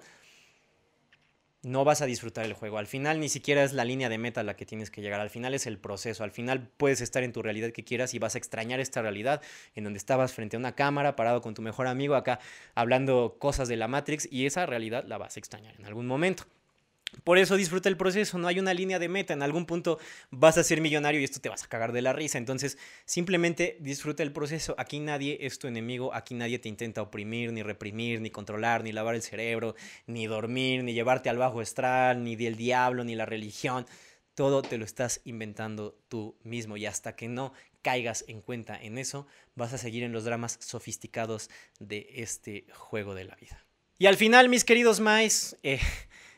no 1.65 1.83
vas 1.83 2.01
a 2.01 2.05
disfrutar 2.05 2.45
el 2.45 2.53
juego. 2.53 2.77
Al 2.77 2.85
final 2.85 3.19
ni 3.19 3.27
siquiera 3.27 3.63
es 3.63 3.73
la 3.73 3.85
línea 3.85 4.07
de 4.07 4.19
meta 4.19 4.41
a 4.41 4.43
la 4.43 4.55
que 4.55 4.67
tienes 4.67 4.91
que 4.91 5.01
llegar. 5.01 5.19
Al 5.19 5.31
final 5.31 5.55
es 5.55 5.65
el 5.65 5.79
proceso. 5.79 6.23
Al 6.23 6.29
final 6.29 6.69
puedes 6.77 7.01
estar 7.01 7.23
en 7.23 7.33
tu 7.33 7.41
realidad 7.41 7.71
que 7.71 7.83
quieras 7.83 8.13
y 8.13 8.19
vas 8.19 8.35
a 8.35 8.37
extrañar 8.37 8.79
esta 8.79 9.01
realidad 9.01 9.41
en 9.73 9.83
donde 9.83 9.97
estabas 9.97 10.31
frente 10.31 10.55
a 10.55 10.59
una 10.59 10.75
cámara, 10.75 11.15
parado 11.15 11.41
con 11.41 11.55
tu 11.55 11.63
mejor 11.63 11.87
amigo 11.87 12.15
acá, 12.15 12.39
hablando 12.75 13.37
cosas 13.39 13.67
de 13.67 13.77
la 13.77 13.87
Matrix 13.87 14.27
y 14.31 14.45
esa 14.45 14.67
realidad 14.67 15.05
la 15.07 15.17
vas 15.17 15.37
a 15.37 15.39
extrañar 15.39 15.75
en 15.79 15.85
algún 15.85 16.05
momento. 16.05 16.45
Por 17.23 17.37
eso 17.37 17.55
disfruta 17.55 17.89
el 17.89 17.97
proceso, 17.97 18.37
no 18.37 18.47
hay 18.47 18.59
una 18.59 18.73
línea 18.73 18.99
de 18.99 19.09
meta, 19.09 19.33
en 19.33 19.41
algún 19.41 19.65
punto 19.65 19.99
vas 20.31 20.57
a 20.57 20.63
ser 20.63 20.81
millonario 20.81 21.19
y 21.19 21.23
esto 21.23 21.39
te 21.39 21.49
vas 21.49 21.63
a 21.63 21.67
cagar 21.67 21.91
de 21.91 22.01
la 22.01 22.13
risa, 22.13 22.37
entonces 22.37 22.77
simplemente 23.05 23.77
disfruta 23.79 24.23
el 24.23 24.31
proceso, 24.31 24.75
aquí 24.77 24.99
nadie 24.99 25.37
es 25.41 25.59
tu 25.59 25.67
enemigo, 25.67 26.13
aquí 26.13 26.35
nadie 26.35 26.59
te 26.59 26.69
intenta 26.69 27.01
oprimir, 27.01 27.51
ni 27.51 27.63
reprimir, 27.63 28.21
ni 28.21 28.29
controlar, 28.29 28.83
ni 28.83 28.91
lavar 28.91 29.15
el 29.15 29.21
cerebro, 29.21 29.75
ni 30.07 30.27
dormir, 30.27 30.83
ni 30.83 30.93
llevarte 30.93 31.29
al 31.29 31.37
bajo 31.37 31.61
astral, 31.61 32.23
ni 32.23 32.35
del 32.35 32.55
diablo, 32.55 33.03
ni 33.03 33.15
la 33.15 33.25
religión, 33.25 33.85
todo 34.35 34.61
te 34.61 34.77
lo 34.77 34.85
estás 34.85 35.21
inventando 35.23 35.97
tú 36.09 36.35
mismo 36.43 36.77
y 36.77 36.85
hasta 36.85 37.15
que 37.15 37.27
no 37.27 37.53
caigas 37.81 38.25
en 38.27 38.41
cuenta 38.41 38.81
en 38.81 38.97
eso, 38.97 39.27
vas 39.55 39.73
a 39.73 39.77
seguir 39.77 40.03
en 40.03 40.11
los 40.11 40.25
dramas 40.25 40.57
sofisticados 40.59 41.49
de 41.79 42.07
este 42.15 42.65
juego 42.73 43.15
de 43.15 43.25
la 43.25 43.35
vida. 43.35 43.63
Y 43.97 44.07
al 44.07 44.17
final, 44.17 44.49
mis 44.49 44.65
queridos 44.65 44.99
mais, 44.99 45.57
eh, 45.63 45.79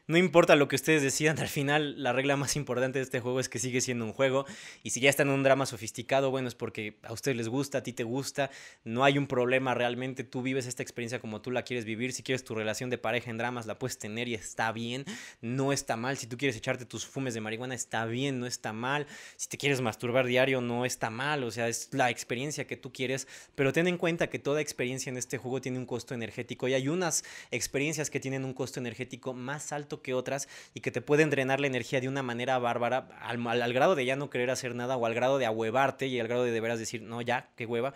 no 0.08 0.18
importa 0.18 0.56
lo 0.56 0.70
que 0.70 0.78
ustedes 0.78 1.02
decidan, 1.02 1.38
al 1.38 1.50
final 1.50 2.02
la 2.02 2.14
regla 2.14 2.38
más 2.38 2.56
importante 2.56 2.98
de 2.98 3.04
este 3.04 3.20
juego 3.20 3.42
es 3.42 3.50
que 3.50 3.60
sigue 3.60 3.82
siendo 3.82 4.06
un 4.06 4.14
juego. 4.14 4.46
Y 4.82 4.92
si 4.92 5.02
ya 5.02 5.10
está 5.10 5.24
en 5.24 5.30
un 5.30 5.44
drama 5.44 5.66
sofisticado, 5.66 6.32
bueno, 6.32 6.48
es 6.48 6.56
porque 6.56 6.98
a 7.04 7.12
ustedes 7.12 7.36
les 7.36 7.50
gusta, 7.50 7.80
a 7.80 7.84
ti 7.84 7.92
te 7.92 8.06
gusta, 8.06 8.50
no 8.86 9.04
hay 9.04 9.18
un 9.18 9.28
problema 9.28 9.74
realmente. 9.74 10.24
Tú 10.24 10.42
vives 10.42 10.66
esta 10.66 10.82
experiencia 10.82 11.20
como 11.20 11.42
tú 11.42 11.52
la 11.52 11.64
quieres 11.64 11.84
vivir. 11.84 12.14
Si 12.14 12.24
quieres 12.24 12.46
tu 12.46 12.56
relación 12.56 12.90
de 12.90 12.98
pareja 12.98 13.32
en 13.32 13.38
dramas, 13.38 13.66
la 13.66 13.78
puedes 13.78 13.98
tener 13.98 14.30
y 14.30 14.34
está 14.34 14.72
bien, 14.72 15.04
no 15.42 15.74
está 15.74 15.98
mal. 15.98 16.18
Si 16.18 16.26
tú 16.26 16.38
quieres 16.38 16.56
echarte 16.56 16.86
tus 16.86 17.06
fumes 17.06 17.34
de 17.34 17.42
marihuana, 17.42 17.76
está 17.76 18.06
bien, 18.06 18.40
no 18.40 18.46
está 18.46 18.72
mal. 18.72 19.08
Si 19.36 19.50
te 19.50 19.58
quieres 19.58 19.82
masturbar 19.82 20.26
diario, 20.26 20.62
no 20.62 20.86
está 20.86 21.10
mal. 21.10 21.44
O 21.44 21.52
sea, 21.52 21.68
es 21.68 21.90
la 21.92 22.10
experiencia 22.10 22.66
que 22.66 22.78
tú 22.78 22.94
quieres. 22.94 23.28
Pero 23.56 23.74
ten 23.74 23.88
en 23.88 23.98
cuenta 23.98 24.28
que 24.30 24.40
toda 24.40 24.62
experiencia 24.62 25.10
en 25.10 25.18
este 25.18 25.38
juego 25.38 25.60
tiene 25.60 25.80
un 25.80 25.86
costo 25.86 26.14
energético 26.14 26.70
y 26.70 26.76
hay 26.76 26.88
unas 26.88 27.26
experiencias 27.52 28.10
que 28.10 28.22
tienen 28.22 28.46
un 28.46 28.54
costo 28.54 28.80
energético 28.80 29.34
más 29.34 29.74
alto 29.74 29.97
que 30.02 30.14
otras 30.14 30.48
y 30.74 30.82
que 30.82 30.92
te 30.92 31.02
pueden 31.02 31.30
drenar 31.30 31.60
la 31.60 31.68
energía 31.68 32.02
de 32.02 32.08
una 32.08 32.24
manera 32.24 32.58
bárbara 32.60 33.08
al, 33.22 33.74
grado 33.74 33.96
de 33.96 34.06
ya 34.06 34.16
no 34.16 34.30
querer 34.30 34.50
hacer 34.50 34.76
nada 34.76 34.98
o 34.98 35.06
al 35.06 35.14
grado 35.14 35.38
de 35.38 35.46
ahuevarte 35.46 36.08
y 36.08 36.20
al 36.20 36.28
grado 36.28 36.44
de 36.44 36.52
de 36.58 36.62
veras 36.62 36.80
decir, 36.80 37.04
no, 37.04 37.22
ya, 37.22 37.50
qué 37.56 37.66
hueva 37.66 37.94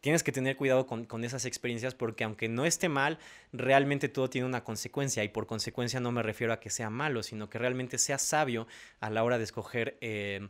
tienes 0.00 0.22
que 0.22 0.30
tener 0.30 0.56
cuidado 0.56 0.86
con, 0.86 1.04
con, 1.06 1.24
esas 1.24 1.44
experiencias 1.44 1.94
porque 1.96 2.22
aunque 2.22 2.48
no 2.48 2.64
esté 2.64 2.88
mal, 2.88 3.18
realmente 3.52 4.08
todo 4.08 4.30
tiene 4.30 4.46
una 4.46 4.62
consecuencia 4.62 5.24
y 5.24 5.28
por 5.28 5.48
consecuencia 5.48 5.98
no 5.98 6.12
me 6.12 6.22
refiero 6.22 6.52
a 6.52 6.60
que 6.60 6.70
sea 6.70 6.88
malo, 6.88 7.24
sino 7.24 7.48
que 7.48 7.58
realmente 7.58 7.98
sea 7.98 8.18
sabio 8.18 8.68
a 9.00 9.10
la 9.10 9.24
hora 9.24 9.38
de 9.38 9.44
escoger 9.44 9.98
eh, 10.00 10.48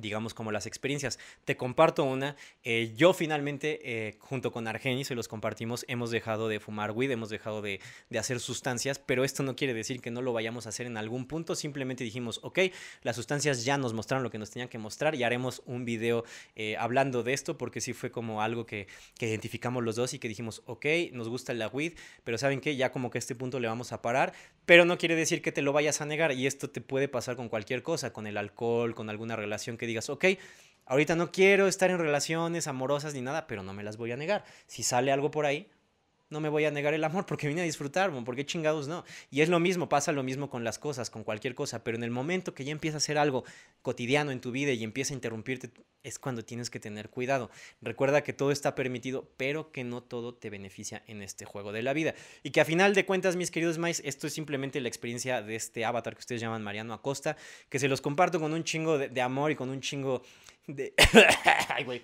digamos 0.00 0.34
como 0.34 0.52
las 0.52 0.66
experiencias. 0.66 1.18
Te 1.44 1.56
comparto 1.56 2.04
una, 2.04 2.36
eh, 2.62 2.92
yo 2.96 3.12
finalmente 3.12 3.80
eh, 3.84 4.16
junto 4.18 4.52
con 4.52 4.66
Argenis, 4.66 5.08
se 5.08 5.14
los 5.14 5.28
compartimos, 5.28 5.84
hemos 5.88 6.10
dejado 6.10 6.48
de 6.48 6.60
fumar 6.60 6.92
weed, 6.92 7.10
hemos 7.10 7.28
dejado 7.28 7.62
de, 7.62 7.80
de, 8.08 8.18
hacer 8.18 8.40
sustancias, 8.40 8.98
pero 8.98 9.24
esto 9.24 9.42
no 9.42 9.56
quiere 9.56 9.74
decir 9.74 10.00
que 10.00 10.10
no 10.10 10.22
lo 10.22 10.32
vayamos 10.32 10.66
a 10.66 10.70
hacer 10.70 10.86
en 10.86 10.96
algún 10.96 11.26
punto, 11.26 11.54
simplemente 11.54 12.04
dijimos, 12.04 12.40
ok, 12.42 12.58
las 13.02 13.16
sustancias 13.16 13.64
ya 13.64 13.78
nos 13.78 13.94
mostraron 13.94 14.22
lo 14.22 14.30
que 14.30 14.38
nos 14.38 14.50
tenían 14.50 14.68
que 14.68 14.78
mostrar 14.78 15.14
y 15.14 15.22
haremos 15.22 15.62
un 15.66 15.84
video 15.84 16.24
eh, 16.56 16.76
hablando 16.76 17.22
de 17.22 17.32
esto 17.32 17.56
porque 17.58 17.80
sí 17.80 17.92
fue 17.92 18.10
como 18.10 18.42
algo 18.42 18.66
que, 18.66 18.86
que, 19.18 19.28
identificamos 19.28 19.84
los 19.84 19.96
dos 19.96 20.14
y 20.14 20.18
que 20.18 20.28
dijimos, 20.28 20.62
ok, 20.66 20.86
nos 21.12 21.28
gusta 21.28 21.54
la 21.54 21.68
weed, 21.68 21.94
pero 22.24 22.38
saben 22.38 22.60
que 22.60 22.76
ya 22.76 22.92
como 22.92 23.10
que 23.10 23.18
a 23.18 23.20
este 23.20 23.34
punto 23.34 23.60
le 23.60 23.68
vamos 23.68 23.92
a 23.92 24.02
parar, 24.02 24.32
pero 24.66 24.84
no 24.84 24.98
quiere 24.98 25.16
decir 25.16 25.42
que 25.42 25.52
te 25.52 25.62
lo 25.62 25.72
vayas 25.72 26.00
a 26.00 26.06
negar 26.06 26.32
y 26.32 26.46
esto 26.46 26.70
te 26.70 26.80
puede 26.80 27.08
pasar 27.08 27.36
con 27.36 27.48
cualquier 27.48 27.82
cosa, 27.82 28.12
con 28.12 28.26
el 28.26 28.36
alcohol, 28.36 28.94
con 28.94 29.10
alguna 29.10 29.36
relación 29.36 29.76
que 29.76 29.86
digas, 29.90 30.10
ok, 30.10 30.24
ahorita 30.86 31.16
no 31.16 31.30
quiero 31.30 31.68
estar 31.68 31.90
en 31.90 31.98
relaciones 31.98 32.66
amorosas 32.66 33.14
ni 33.14 33.20
nada, 33.20 33.46
pero 33.46 33.62
no 33.62 33.72
me 33.72 33.82
las 33.82 33.96
voy 33.96 34.12
a 34.12 34.16
negar. 34.16 34.44
Si 34.66 34.82
sale 34.82 35.12
algo 35.12 35.30
por 35.30 35.46
ahí, 35.46 35.70
no 36.30 36.40
me 36.40 36.48
voy 36.48 36.64
a 36.64 36.70
negar 36.70 36.94
el 36.94 37.04
amor 37.04 37.26
porque 37.26 37.48
vine 37.48 37.60
a 37.60 37.64
disfrutar, 37.64 38.12
porque 38.24 38.46
chingados 38.46 38.88
no. 38.88 39.04
Y 39.30 39.40
es 39.40 39.48
lo 39.48 39.58
mismo, 39.58 39.88
pasa 39.88 40.12
lo 40.12 40.22
mismo 40.22 40.48
con 40.48 40.64
las 40.64 40.78
cosas, 40.78 41.10
con 41.10 41.24
cualquier 41.24 41.54
cosa, 41.54 41.82
pero 41.84 41.96
en 41.96 42.04
el 42.04 42.10
momento 42.10 42.54
que 42.54 42.64
ya 42.64 42.72
empieza 42.72 42.98
a 42.98 43.00
ser 43.00 43.18
algo 43.18 43.44
cotidiano 43.82 44.30
en 44.30 44.40
tu 44.40 44.52
vida 44.52 44.72
y 44.72 44.84
empieza 44.84 45.12
a 45.12 45.16
interrumpirte, 45.16 45.70
es 46.02 46.18
cuando 46.18 46.44
tienes 46.44 46.70
que 46.70 46.80
tener 46.80 47.10
cuidado. 47.10 47.50
Recuerda 47.82 48.22
que 48.22 48.32
todo 48.32 48.52
está 48.52 48.74
permitido, 48.74 49.28
pero 49.36 49.72
que 49.72 49.84
no 49.84 50.02
todo 50.02 50.34
te 50.34 50.50
beneficia 50.50 51.02
en 51.06 51.20
este 51.20 51.44
juego 51.44 51.72
de 51.72 51.82
la 51.82 51.92
vida. 51.92 52.14
Y 52.42 52.50
que 52.50 52.60
a 52.60 52.64
final 52.64 52.94
de 52.94 53.04
cuentas, 53.04 53.36
mis 53.36 53.50
queridos 53.50 53.78
mais, 53.78 54.00
esto 54.04 54.28
es 54.28 54.32
simplemente 54.32 54.80
la 54.80 54.88
experiencia 54.88 55.42
de 55.42 55.56
este 55.56 55.84
avatar 55.84 56.14
que 56.14 56.20
ustedes 56.20 56.40
llaman 56.40 56.62
Mariano 56.62 56.94
Acosta, 56.94 57.36
que 57.68 57.78
se 57.78 57.88
los 57.88 58.00
comparto 58.00 58.38
con 58.38 58.52
un 58.52 58.62
chingo 58.64 58.98
de, 58.98 59.08
de 59.08 59.20
amor 59.20 59.50
y 59.50 59.56
con 59.56 59.68
un 59.68 59.80
chingo 59.80 60.22
de... 60.66 60.94
Ay, 61.68 61.84
güey 61.84 62.02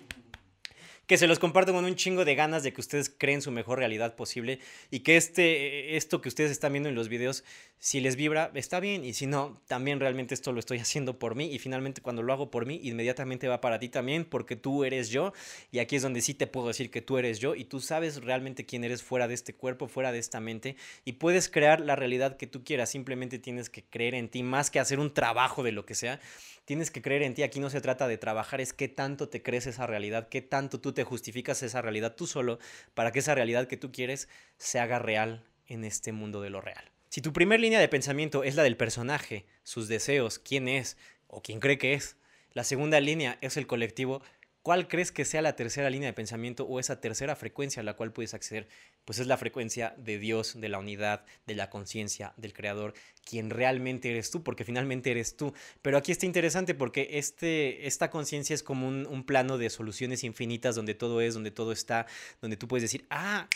que 1.07 1.17
se 1.17 1.25
los 1.25 1.39
comparto 1.39 1.71
con 1.71 1.85
un 1.85 1.95
chingo 1.95 2.25
de 2.25 2.35
ganas 2.35 2.63
de 2.63 2.73
que 2.73 2.81
ustedes 2.81 3.09
creen 3.09 3.41
su 3.41 3.49
mejor 3.49 3.79
realidad 3.79 4.15
posible 4.15 4.59
y 4.91 4.99
que 4.99 5.15
este, 5.15 5.95
esto 5.95 6.19
que 6.21 6.27
ustedes 6.27 6.51
están 6.51 6.73
viendo 6.73 6.89
en 6.89 6.95
los 6.95 7.07
videos, 7.07 7.45
si 7.79 8.01
les 8.01 8.17
vibra, 8.17 8.51
está 8.55 8.81
bien 8.81 9.05
y 9.05 9.13
si 9.13 9.25
no, 9.25 9.61
también 9.67 10.01
realmente 10.01 10.33
esto 10.33 10.51
lo 10.51 10.59
estoy 10.59 10.79
haciendo 10.79 11.17
por 11.17 11.35
mí 11.35 11.45
y 11.45 11.59
finalmente 11.59 12.01
cuando 12.01 12.23
lo 12.23 12.33
hago 12.33 12.51
por 12.51 12.65
mí, 12.65 12.81
inmediatamente 12.83 13.47
va 13.47 13.61
para 13.61 13.79
ti 13.79 13.87
también 13.87 14.25
porque 14.25 14.57
tú 14.57 14.83
eres 14.83 15.09
yo 15.09 15.31
y 15.71 15.79
aquí 15.79 15.95
es 15.95 16.01
donde 16.01 16.21
sí 16.21 16.33
te 16.33 16.45
puedo 16.45 16.67
decir 16.67 16.91
que 16.91 17.01
tú 17.01 17.17
eres 17.17 17.39
yo 17.39 17.55
y 17.55 17.63
tú 17.63 17.79
sabes 17.79 18.21
realmente 18.21 18.65
quién 18.65 18.83
eres 18.83 19.01
fuera 19.01 19.29
de 19.29 19.33
este 19.33 19.55
cuerpo, 19.55 19.87
fuera 19.87 20.11
de 20.11 20.19
esta 20.19 20.41
mente 20.41 20.75
y 21.05 21.13
puedes 21.13 21.47
crear 21.47 21.79
la 21.79 21.95
realidad 21.95 22.35
que 22.35 22.47
tú 22.47 22.65
quieras, 22.65 22.89
simplemente 22.89 23.39
tienes 23.39 23.69
que 23.69 23.83
creer 23.83 24.13
en 24.13 24.27
ti 24.27 24.43
más 24.43 24.69
que 24.69 24.81
hacer 24.81 24.99
un 24.99 25.13
trabajo 25.13 25.63
de 25.63 25.71
lo 25.71 25.85
que 25.85 25.95
sea 25.95 26.19
tienes 26.67 26.91
que 26.91 27.01
creer 27.01 27.23
en 27.23 27.33
ti. 27.33 27.43
Aquí 27.43 27.61
no 27.61 27.69
se 27.69 27.79
trata 27.79 28.09
de 28.09 28.17
trabajar, 28.17 28.59
es 28.59 28.73
qué 28.73 28.89
tanto 28.89 29.29
te 29.29 29.41
crees 29.41 29.67
esa 29.67 29.87
realidad, 29.87 30.27
qué 30.27 30.41
tanto 30.41 30.81
tú 30.81 30.91
te 30.97 31.03
justificas 31.03 31.61
esa 31.61 31.79
realidad 31.83 32.15
tú 32.15 32.25
solo 32.25 32.57
para 32.95 33.11
que 33.11 33.19
esa 33.19 33.35
realidad 33.35 33.67
que 33.67 33.77
tú 33.77 33.91
quieres 33.91 34.27
se 34.57 34.79
haga 34.79 34.97
real 34.97 35.45
en 35.67 35.83
este 35.83 36.11
mundo 36.11 36.41
de 36.41 36.49
lo 36.49 36.59
real. 36.59 36.91
Si 37.09 37.21
tu 37.21 37.33
primer 37.33 37.59
línea 37.59 37.79
de 37.79 37.87
pensamiento 37.87 38.43
es 38.43 38.55
la 38.55 38.63
del 38.63 38.77
personaje, 38.77 39.45
sus 39.61 39.87
deseos, 39.87 40.39
quién 40.39 40.67
es 40.67 40.97
o 41.27 41.43
quién 41.43 41.59
cree 41.59 41.77
que 41.77 41.93
es, 41.93 42.17
la 42.51 42.63
segunda 42.63 42.99
línea 42.99 43.37
es 43.41 43.57
el 43.57 43.67
colectivo, 43.67 44.23
¿Cuál 44.67 44.89
crees 44.89 45.13
que 45.13 45.23
sea 45.23 45.41
la 45.41 45.55
tercera 45.55 45.89
línea 45.89 46.09
de 46.09 46.13
pensamiento 46.13 46.65
o 46.65 46.77
esa 46.81 46.99
tercera 46.99 47.37
frecuencia 47.37 47.79
a 47.79 47.85
la 47.85 47.93
cual 47.93 48.11
puedes 48.11 48.33
acceder? 48.33 48.67
Pues 49.05 49.17
es 49.17 49.25
la 49.25 49.37
frecuencia 49.37 49.95
de 49.97 50.19
Dios, 50.19 50.59
de 50.59 50.67
la 50.67 50.77
unidad, 50.77 51.23
de 51.45 51.55
la 51.55 51.69
conciencia, 51.69 52.33
del 52.35 52.51
Creador, 52.51 52.93
quien 53.23 53.49
realmente 53.49 54.11
eres 54.11 54.29
tú, 54.29 54.43
porque 54.43 54.65
finalmente 54.65 55.09
eres 55.09 55.37
tú. 55.37 55.53
Pero 55.81 55.97
aquí 55.97 56.11
está 56.11 56.25
interesante 56.25 56.75
porque 56.75 57.07
este, 57.11 57.87
esta 57.87 58.09
conciencia 58.09 58.53
es 58.53 58.61
como 58.61 58.89
un, 58.89 59.07
un 59.07 59.23
plano 59.23 59.57
de 59.57 59.69
soluciones 59.69 60.25
infinitas 60.25 60.75
donde 60.75 60.95
todo 60.95 61.21
es, 61.21 61.33
donde 61.33 61.51
todo 61.51 61.71
está, 61.71 62.05
donde 62.41 62.57
tú 62.57 62.67
puedes 62.67 62.81
decir, 62.81 63.05
ah, 63.09 63.47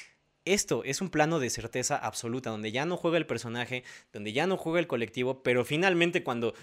esto 0.45 0.81
es 0.85 1.01
un 1.01 1.09
plano 1.09 1.39
de 1.39 1.49
certeza 1.49 1.97
absoluta, 1.97 2.51
donde 2.51 2.71
ya 2.71 2.85
no 2.85 2.95
juega 2.95 3.17
el 3.17 3.25
personaje, 3.25 3.83
donde 4.13 4.31
ya 4.31 4.47
no 4.47 4.55
juega 4.55 4.79
el 4.79 4.87
colectivo, 4.87 5.43
pero 5.43 5.65
finalmente 5.65 6.23
cuando 6.23 6.53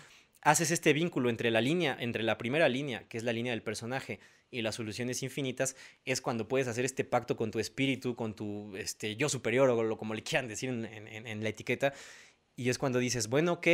haces 0.41 0.71
este 0.71 0.95
vínculo 0.95 1.29
entre 1.29 1.51
la 1.51 1.61
línea, 1.61 1.95
entre 2.01 2.23
la 2.23 2.39
primera 2.39 2.71
línea, 2.71 3.07
que 3.09 3.19
es 3.19 3.25
la 3.25 3.35
línea 3.35 3.53
del 3.53 3.63
personaje, 3.63 4.21
y 4.51 4.63
las 4.63 4.75
soluciones 4.77 5.23
infinitas, 5.23 5.77
es 6.05 6.21
cuando 6.21 6.49
puedes 6.49 6.69
hacer 6.69 6.85
este 6.85 7.05
pacto 7.05 7.37
con 7.37 7.51
tu 7.51 7.59
espíritu, 7.59 8.17
con 8.17 8.35
tu 8.35 8.77
este, 8.77 9.17
yo 9.17 9.29
superior, 9.29 9.69
o 9.71 9.83
lo, 9.83 9.99
como 9.99 10.15
le 10.15 10.23
quieran 10.23 10.49
decir 10.49 10.71
en, 10.71 10.85
en 10.87 11.43
la 11.43 11.49
etiqueta, 11.49 11.93
y 12.57 12.71
es 12.71 12.79
cuando 12.79 12.99
dices, 12.99 13.29
bueno, 13.29 13.55
ok, 13.55 13.67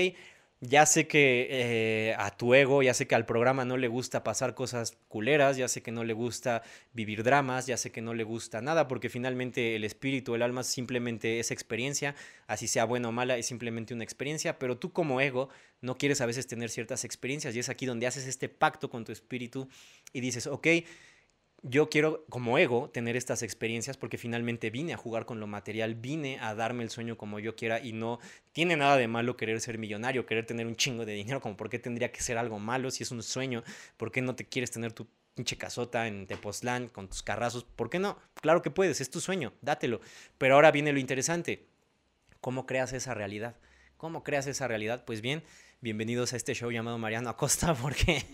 ya 0.66 0.86
sé 0.86 1.06
que 1.06 1.46
eh, 1.50 2.14
a 2.16 2.30
tu 2.36 2.54
ego, 2.54 2.82
ya 2.82 2.94
sé 2.94 3.06
que 3.06 3.14
al 3.14 3.26
programa 3.26 3.64
no 3.64 3.76
le 3.76 3.88
gusta 3.88 4.24
pasar 4.24 4.54
cosas 4.54 4.96
culeras, 5.08 5.56
ya 5.56 5.68
sé 5.68 5.82
que 5.82 5.92
no 5.92 6.04
le 6.04 6.14
gusta 6.14 6.62
vivir 6.92 7.22
dramas, 7.22 7.66
ya 7.66 7.76
sé 7.76 7.92
que 7.92 8.00
no 8.00 8.14
le 8.14 8.24
gusta 8.24 8.62
nada, 8.62 8.88
porque 8.88 9.10
finalmente 9.10 9.76
el 9.76 9.84
espíritu, 9.84 10.34
el 10.34 10.42
alma 10.42 10.62
simplemente 10.62 11.38
es 11.38 11.50
experiencia, 11.50 12.14
así 12.46 12.66
sea 12.66 12.86
buena 12.86 13.08
o 13.08 13.12
mala, 13.12 13.36
es 13.36 13.46
simplemente 13.46 13.92
una 13.92 14.04
experiencia, 14.04 14.58
pero 14.58 14.78
tú 14.78 14.92
como 14.92 15.20
ego 15.20 15.50
no 15.82 15.96
quieres 15.96 16.20
a 16.20 16.26
veces 16.26 16.46
tener 16.46 16.70
ciertas 16.70 17.04
experiencias 17.04 17.54
y 17.54 17.58
es 17.58 17.68
aquí 17.68 17.84
donde 17.84 18.06
haces 18.06 18.26
este 18.26 18.48
pacto 18.48 18.88
con 18.88 19.04
tu 19.04 19.12
espíritu 19.12 19.68
y 20.12 20.20
dices, 20.20 20.46
ok, 20.46 20.66
yo 21.66 21.88
quiero 21.88 22.26
como 22.28 22.58
ego 22.58 22.90
tener 22.90 23.16
estas 23.16 23.42
experiencias 23.42 23.96
porque 23.96 24.18
finalmente 24.18 24.68
vine 24.68 24.92
a 24.92 24.98
jugar 24.98 25.24
con 25.24 25.40
lo 25.40 25.46
material, 25.46 25.94
vine 25.94 26.38
a 26.40 26.54
darme 26.54 26.84
el 26.84 26.90
sueño 26.90 27.16
como 27.16 27.38
yo 27.40 27.56
quiera 27.56 27.80
y 27.80 27.92
no 27.92 28.20
tiene 28.52 28.76
nada 28.76 28.98
de 28.98 29.08
malo 29.08 29.38
querer 29.38 29.60
ser 29.62 29.78
millonario, 29.78 30.26
querer 30.26 30.44
tener 30.44 30.66
un 30.66 30.76
chingo 30.76 31.06
de 31.06 31.14
dinero, 31.14 31.40
como 31.40 31.56
por 31.56 31.70
qué 31.70 31.78
tendría 31.78 32.12
que 32.12 32.20
ser 32.20 32.36
algo 32.36 32.58
malo 32.58 32.90
si 32.90 33.02
es 33.02 33.10
un 33.10 33.22
sueño, 33.22 33.64
por 33.96 34.12
qué 34.12 34.20
no 34.20 34.36
te 34.36 34.44
quieres 34.44 34.70
tener 34.70 34.92
tu 34.92 35.08
pinche 35.34 35.56
casota 35.56 36.06
en 36.06 36.26
Tepoztlán 36.26 36.88
con 36.88 37.08
tus 37.08 37.22
carrazos, 37.22 37.64
¿por 37.64 37.88
qué 37.88 37.98
no? 37.98 38.18
Claro 38.42 38.60
que 38.60 38.70
puedes, 38.70 39.00
es 39.00 39.10
tu 39.10 39.20
sueño, 39.20 39.54
dátelo. 39.62 40.00
Pero 40.36 40.56
ahora 40.56 40.70
viene 40.70 40.92
lo 40.92 40.98
interesante, 40.98 41.66
¿cómo 42.42 42.66
creas 42.66 42.92
esa 42.92 43.14
realidad? 43.14 43.56
¿Cómo 43.96 44.22
creas 44.22 44.46
esa 44.46 44.68
realidad? 44.68 45.04
Pues 45.06 45.22
bien, 45.22 45.42
bienvenidos 45.85 46.32
a 46.32 46.36
este 46.36 46.55
show 46.55 46.70
llamado 46.70 46.97
Mariano 46.97 47.28
Acosta 47.28 47.74
porque 47.82 48.24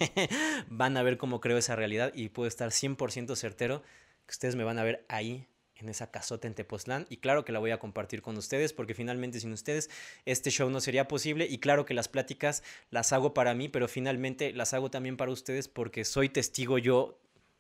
van 0.69 0.97
a 0.97 1.03
ver 1.03 1.19
cómo 1.19 1.41
creo 1.41 1.59
esa 1.59 1.75
realidad 1.75 2.13
y 2.15 2.29
puedo 2.29 2.47
estar 2.47 2.71
100% 2.71 3.35
certero 3.35 3.83
que 4.27 4.31
ustedes 4.31 4.55
me 4.55 4.63
van 4.63 4.79
a 4.79 4.85
ver 4.85 5.05
ahí 5.09 5.49
en 5.75 5.89
esa 5.89 6.13
casota 6.13 6.47
en 6.47 6.55
Tepoztlán. 6.55 7.07
Y 7.11 7.17
claro 7.17 7.45
que 7.45 7.51
la 7.51 7.59
voy 7.59 7.73
a 7.73 7.81
compartir 7.81 8.23
con 8.23 8.37
ustedes 8.37 8.73
porque 8.73 8.95
finalmente 8.95 9.41
sin 9.41 9.53
ustedes 9.53 9.91
este 10.27 10.51
show 10.51 10.71
no 10.71 10.81
sería 10.81 11.09
posible. 11.09 11.49
Y 11.51 11.59
claro 11.59 11.85
que 11.87 11.93
las 11.93 12.07
pláticas 12.07 12.63
las 12.89 13.13
hago 13.13 13.35
para 13.35 13.53
mí 13.53 13.69
pero 13.69 13.89
finalmente 13.89 14.53
las 14.53 14.73
hago 14.73 14.89
también 14.93 15.17
para 15.17 15.33
ustedes 15.33 15.67
porque 15.67 16.05
soy 16.05 16.29
testigo 16.29 16.79
yo 16.79 17.19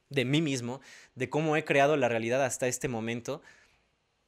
de 0.08 0.24
mí 0.24 0.40
mismo 0.40 0.80
de 1.16 1.28
cómo 1.28 1.56
he 1.56 1.64
creado 1.64 1.96
la 1.96 2.08
realidad 2.08 2.44
hasta 2.44 2.68
este 2.68 2.86
momento 2.86 3.42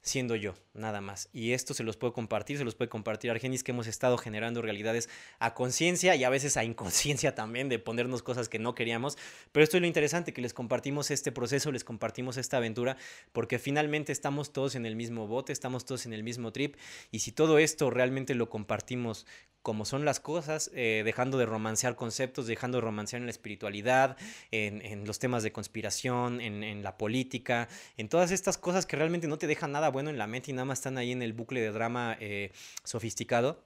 siendo 0.02 0.34
yo, 0.34 0.54
nada 0.74 1.00
más. 1.00 1.28
Y 1.32 1.52
esto 1.52 1.74
se 1.74 1.84
los 1.84 1.96
puedo 1.96 2.12
compartir, 2.12 2.58
se 2.58 2.64
los 2.64 2.74
puede 2.74 2.88
compartir 2.88 3.30
Argenis, 3.30 3.62
que 3.62 3.70
hemos 3.70 3.86
estado 3.86 4.18
generando 4.18 4.60
realidades 4.60 5.08
a 5.38 5.54
conciencia 5.54 6.16
y 6.16 6.24
a 6.24 6.30
veces 6.30 6.56
a 6.56 6.64
inconsciencia 6.64 7.34
también 7.36 7.68
de 7.68 7.78
ponernos 7.78 8.22
cosas 8.22 8.48
que 8.48 8.58
no 8.58 8.74
queríamos. 8.74 9.16
Pero 9.52 9.62
esto 9.64 9.76
es 9.76 9.80
lo 9.80 9.86
interesante, 9.86 10.32
que 10.32 10.42
les 10.42 10.54
compartimos 10.54 11.10
este 11.10 11.30
proceso, 11.30 11.70
les 11.70 11.84
compartimos 11.84 12.36
esta 12.36 12.56
aventura, 12.56 12.96
porque 13.32 13.58
finalmente 13.58 14.12
estamos 14.12 14.52
todos 14.52 14.74
en 14.74 14.86
el 14.86 14.96
mismo 14.96 15.26
bote, 15.26 15.52
estamos 15.52 15.84
todos 15.84 16.04
en 16.06 16.12
el 16.12 16.24
mismo 16.24 16.52
trip. 16.52 16.76
Y 17.12 17.20
si 17.20 17.30
todo 17.30 17.58
esto 17.58 17.88
realmente 17.90 18.34
lo 18.34 18.50
compartimos 18.50 19.26
como 19.62 19.84
son 19.84 20.04
las 20.04 20.18
cosas, 20.18 20.70
eh, 20.74 21.02
dejando 21.04 21.38
de 21.38 21.46
romancear 21.46 21.94
conceptos, 21.94 22.46
dejando 22.46 22.78
de 22.78 22.82
romancear 22.82 23.20
en 23.20 23.26
la 23.26 23.30
espiritualidad, 23.30 24.16
en, 24.50 25.06
los 25.06 25.18
temas 25.20 25.44
de 25.44 25.52
conspiración, 25.52 26.40
en, 26.40 26.82
la 26.82 26.98
política, 26.98 27.68
en 27.96 28.08
todas 28.08 28.32
estas 28.32 28.58
cosas 28.58 28.86
que 28.86 28.96
realmente 28.96 29.28
no 29.28 29.38
te 29.38 29.46
dejan 29.46 29.72
nada 29.72 29.90
bueno 29.92 30.10
en 30.10 30.18
la 30.18 30.26
mente 30.26 30.50
y 30.50 30.54
nada 30.54 30.64
más 30.64 30.78
están 30.78 30.98
ahí 30.98 31.12
en 31.12 31.22
el 31.22 31.32
bucle 31.32 31.60
de 31.60 31.70
drama 31.70 32.16
eh, 32.20 32.50
sofisticado. 32.84 33.64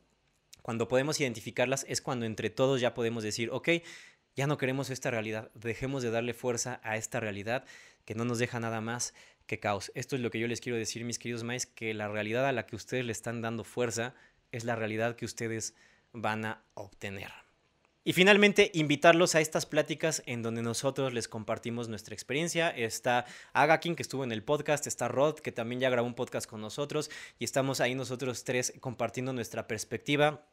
Cuando 0.62 0.88
podemos 0.88 1.20
identificarlas 1.20 1.86
es 1.88 2.02
cuando 2.02 2.26
entre 2.26 2.50
todos 2.50 2.80
ya 2.80 2.92
podemos 2.92 3.22
decir, 3.22 3.50
ok, 3.52 3.68
ya 4.34 4.46
no 4.46 4.58
queremos 4.58 4.90
esta 4.90 5.10
realidad, 5.10 5.50
dejemos 5.54 6.02
de 6.02 6.10
darle 6.10 6.34
fuerza 6.34 6.80
a 6.82 6.96
esta 6.96 7.20
realidad 7.20 7.64
que 8.04 8.14
no 8.14 8.24
nos 8.24 8.38
deja 8.38 8.60
nada 8.60 8.80
más 8.80 9.14
que 9.46 9.60
caos. 9.60 9.92
Esto 9.94 10.16
es 10.16 10.22
lo 10.22 10.30
que 10.30 10.38
yo 10.38 10.48
les 10.48 10.60
quiero 10.60 10.76
decir, 10.76 11.04
mis 11.04 11.18
queridos 11.18 11.44
maes, 11.44 11.66
que 11.66 11.94
la 11.94 12.08
realidad 12.08 12.46
a 12.46 12.52
la 12.52 12.66
que 12.66 12.76
ustedes 12.76 13.04
le 13.04 13.12
están 13.12 13.40
dando 13.40 13.64
fuerza 13.64 14.14
es 14.52 14.64
la 14.64 14.76
realidad 14.76 15.16
que 15.16 15.24
ustedes 15.24 15.74
van 16.12 16.44
a 16.44 16.62
obtener. 16.74 17.45
Y 18.06 18.12
finalmente, 18.12 18.70
invitarlos 18.72 19.34
a 19.34 19.40
estas 19.40 19.66
pláticas 19.66 20.22
en 20.26 20.40
donde 20.40 20.62
nosotros 20.62 21.12
les 21.12 21.26
compartimos 21.26 21.88
nuestra 21.88 22.14
experiencia. 22.14 22.70
Está 22.70 23.24
Agakin, 23.52 23.96
que 23.96 24.02
estuvo 24.02 24.22
en 24.22 24.30
el 24.30 24.44
podcast, 24.44 24.86
está 24.86 25.08
Rod, 25.08 25.40
que 25.40 25.50
también 25.50 25.80
ya 25.80 25.90
grabó 25.90 26.06
un 26.06 26.14
podcast 26.14 26.48
con 26.48 26.60
nosotros, 26.60 27.10
y 27.40 27.44
estamos 27.44 27.80
ahí 27.80 27.96
nosotros 27.96 28.44
tres 28.44 28.74
compartiendo 28.78 29.32
nuestra 29.32 29.66
perspectiva, 29.66 30.46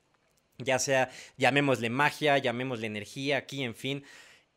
ya 0.57 0.80
sea, 0.80 1.11
llamémosle 1.38 1.91
magia, 1.91 2.39
llamémosle 2.39 2.88
energía, 2.88 3.38
aquí, 3.38 3.63
en 3.63 3.75
fin. 3.75 4.03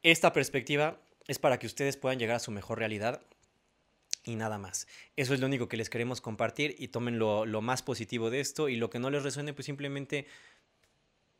Esta 0.02 0.32
perspectiva 0.32 0.98
es 1.28 1.38
para 1.38 1.58
que 1.58 1.66
ustedes 1.66 1.98
puedan 1.98 2.18
llegar 2.18 2.36
a 2.36 2.40
su 2.40 2.50
mejor 2.50 2.78
realidad 2.78 3.20
y 4.24 4.36
nada 4.36 4.56
más. 4.56 4.88
Eso 5.16 5.34
es 5.34 5.40
lo 5.40 5.46
único 5.48 5.68
que 5.68 5.76
les 5.76 5.90
queremos 5.90 6.22
compartir 6.22 6.74
y 6.78 6.88
tomen 6.88 7.18
lo, 7.18 7.44
lo, 7.44 7.60
más 7.60 7.82
positivo 7.82 8.30
de 8.30 8.40
esto 8.40 8.70
y 8.70 8.76
lo 8.76 8.88
que 8.88 8.98
no 8.98 9.10
les 9.10 9.22
resuene, 9.22 9.52
pues 9.52 9.66
simplemente 9.66 10.26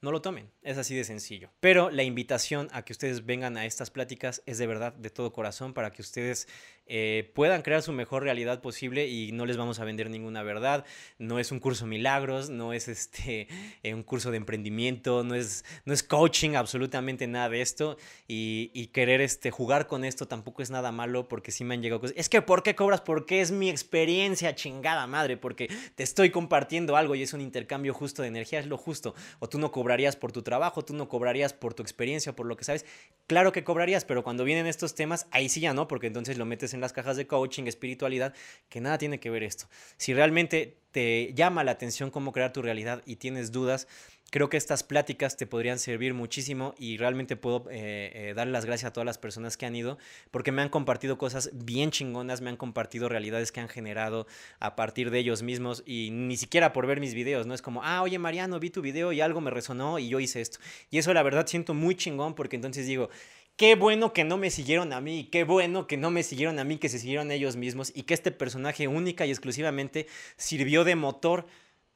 no 0.00 0.12
lo 0.12 0.22
tomen. 0.22 0.50
Es 0.62 0.78
así 0.78 0.94
de 0.94 1.04
sencillo. 1.04 1.50
Pero 1.60 1.90
la 1.90 2.02
invitación 2.02 2.68
a 2.72 2.84
que 2.84 2.92
ustedes 2.92 3.24
vengan 3.24 3.56
a 3.56 3.66
estas 3.66 3.90
pláticas 3.90 4.42
es 4.46 4.58
de 4.58 4.66
verdad 4.66 4.92
de 4.92 5.10
todo 5.10 5.32
corazón 5.32 5.74
para 5.74 5.92
que 5.92 6.02
ustedes 6.02 6.48
eh, 6.86 7.32
puedan 7.34 7.62
crear 7.62 7.82
su 7.82 7.92
mejor 7.92 8.22
realidad 8.22 8.60
posible 8.60 9.08
y 9.08 9.32
no 9.32 9.44
les 9.44 9.56
vamos 9.56 9.80
a 9.80 9.84
vender 9.84 10.08
ninguna 10.08 10.42
verdad. 10.42 10.84
No 11.18 11.38
es 11.38 11.50
un 11.50 11.58
curso 11.58 11.86
milagros, 11.86 12.48
no 12.48 12.72
es 12.72 12.88
este, 12.88 13.48
eh, 13.82 13.94
un 13.94 14.02
curso 14.02 14.30
de 14.30 14.36
emprendimiento, 14.36 15.24
no 15.24 15.34
es, 15.34 15.64
no 15.84 15.92
es 15.92 16.02
coaching, 16.02 16.54
absolutamente 16.54 17.26
nada 17.26 17.48
de 17.48 17.60
esto. 17.60 17.96
Y, 18.28 18.70
y, 18.72 18.88
querer 18.88 19.20
este, 19.20 19.50
jugar 19.50 19.86
con 19.86 20.04
esto 20.04 20.26
tampoco 20.26 20.62
es 20.62 20.70
nada 20.70 20.92
malo 20.92 21.28
porque 21.28 21.50
sí 21.50 21.64
me 21.64 21.74
han 21.74 21.82
llegado 21.82 22.00
cosas. 22.00 22.16
Es 22.16 22.28
que 22.28 22.40
¿por 22.42 22.62
qué 22.62 22.74
cobras? 22.74 23.00
Porque 23.00 23.40
es 23.40 23.50
mi 23.50 23.68
experiencia, 23.68 24.54
chingada 24.54 25.06
madre, 25.06 25.36
porque 25.36 25.68
te 25.94 26.02
estoy 26.02 26.30
compartiendo 26.30 26.96
algo 26.96 27.14
y 27.14 27.22
es 27.22 27.32
un 27.32 27.40
intercambio 27.40 27.94
justo 27.94 28.22
de 28.22 28.28
energía, 28.28 28.60
es 28.60 28.66
lo 28.66 28.78
justo. 28.78 29.14
O 29.40 29.48
tú 29.48 29.58
no 29.58 29.72
cobrarías 29.72 30.16
por 30.16 30.32
tu 30.32 30.42
trabajo, 30.42 30.84
tú 30.84 30.94
no 30.94 31.08
cobrarías 31.08 31.52
por 31.52 31.74
tu 31.74 31.82
experiencia, 31.82 32.34
por 32.34 32.46
lo 32.46 32.56
que 32.56 32.64
sabes. 32.64 32.86
Claro 33.26 33.52
que 33.52 33.64
cobrarías, 33.64 34.04
pero 34.04 34.22
cuando 34.22 34.44
vienen 34.44 34.66
estos 34.66 34.94
temas, 34.94 35.26
ahí 35.30 35.48
sí 35.48 35.60
ya 35.60 35.74
no, 35.74 35.88
porque 35.88 36.06
entonces 36.06 36.38
lo 36.38 36.46
metes 36.46 36.74
en 36.74 36.75
las 36.80 36.92
cajas 36.92 37.16
de 37.16 37.26
coaching, 37.26 37.64
espiritualidad, 37.64 38.34
que 38.68 38.80
nada 38.80 38.98
tiene 38.98 39.20
que 39.20 39.30
ver 39.30 39.42
esto. 39.42 39.66
Si 39.96 40.14
realmente 40.14 40.78
te 40.90 41.32
llama 41.34 41.64
la 41.64 41.72
atención 41.72 42.10
cómo 42.10 42.32
crear 42.32 42.52
tu 42.52 42.62
realidad 42.62 43.02
y 43.04 43.16
tienes 43.16 43.52
dudas, 43.52 43.86
creo 44.30 44.48
que 44.48 44.56
estas 44.56 44.82
pláticas 44.82 45.36
te 45.36 45.46
podrían 45.46 45.78
servir 45.78 46.14
muchísimo 46.14 46.74
y 46.78 46.96
realmente 46.96 47.36
puedo 47.36 47.70
eh, 47.70 48.10
eh, 48.14 48.32
dar 48.34 48.46
las 48.48 48.64
gracias 48.64 48.90
a 48.90 48.92
todas 48.92 49.06
las 49.06 49.18
personas 49.18 49.56
que 49.56 49.66
han 49.66 49.76
ido 49.76 49.98
porque 50.30 50.52
me 50.52 50.62
han 50.62 50.68
compartido 50.68 51.16
cosas 51.18 51.50
bien 51.52 51.90
chingonas, 51.90 52.40
me 52.40 52.50
han 52.50 52.56
compartido 52.56 53.08
realidades 53.08 53.52
que 53.52 53.60
han 53.60 53.68
generado 53.68 54.26
a 54.58 54.74
partir 54.74 55.10
de 55.10 55.18
ellos 55.18 55.42
mismos 55.42 55.82
y 55.86 56.10
ni 56.12 56.36
siquiera 56.36 56.72
por 56.72 56.86
ver 56.86 57.00
mis 57.00 57.14
videos, 57.14 57.46
no 57.46 57.54
es 57.54 57.62
como, 57.62 57.82
ah, 57.84 58.02
oye 58.02 58.18
Mariano, 58.18 58.58
vi 58.58 58.70
tu 58.70 58.82
video 58.82 59.12
y 59.12 59.20
algo 59.20 59.40
me 59.40 59.50
resonó 59.50 59.98
y 59.98 60.08
yo 60.08 60.18
hice 60.18 60.40
esto. 60.40 60.58
Y 60.90 60.98
eso 60.98 61.14
la 61.14 61.22
verdad 61.22 61.46
siento 61.46 61.74
muy 61.74 61.94
chingón 61.94 62.34
porque 62.34 62.56
entonces 62.56 62.86
digo, 62.86 63.10
Qué 63.56 63.74
bueno 63.74 64.12
que 64.12 64.24
no 64.24 64.36
me 64.36 64.50
siguieron 64.50 64.92
a 64.92 65.00
mí, 65.00 65.30
qué 65.32 65.44
bueno 65.44 65.86
que 65.86 65.96
no 65.96 66.10
me 66.10 66.22
siguieron 66.22 66.58
a 66.58 66.64
mí, 66.64 66.76
que 66.76 66.90
se 66.90 66.98
siguieron 66.98 67.30
ellos 67.30 67.56
mismos 67.56 67.90
y 67.94 68.02
que 68.02 68.12
este 68.12 68.30
personaje 68.30 68.86
única 68.86 69.24
y 69.24 69.30
exclusivamente 69.30 70.08
sirvió 70.36 70.84
de 70.84 70.94
motor 70.94 71.46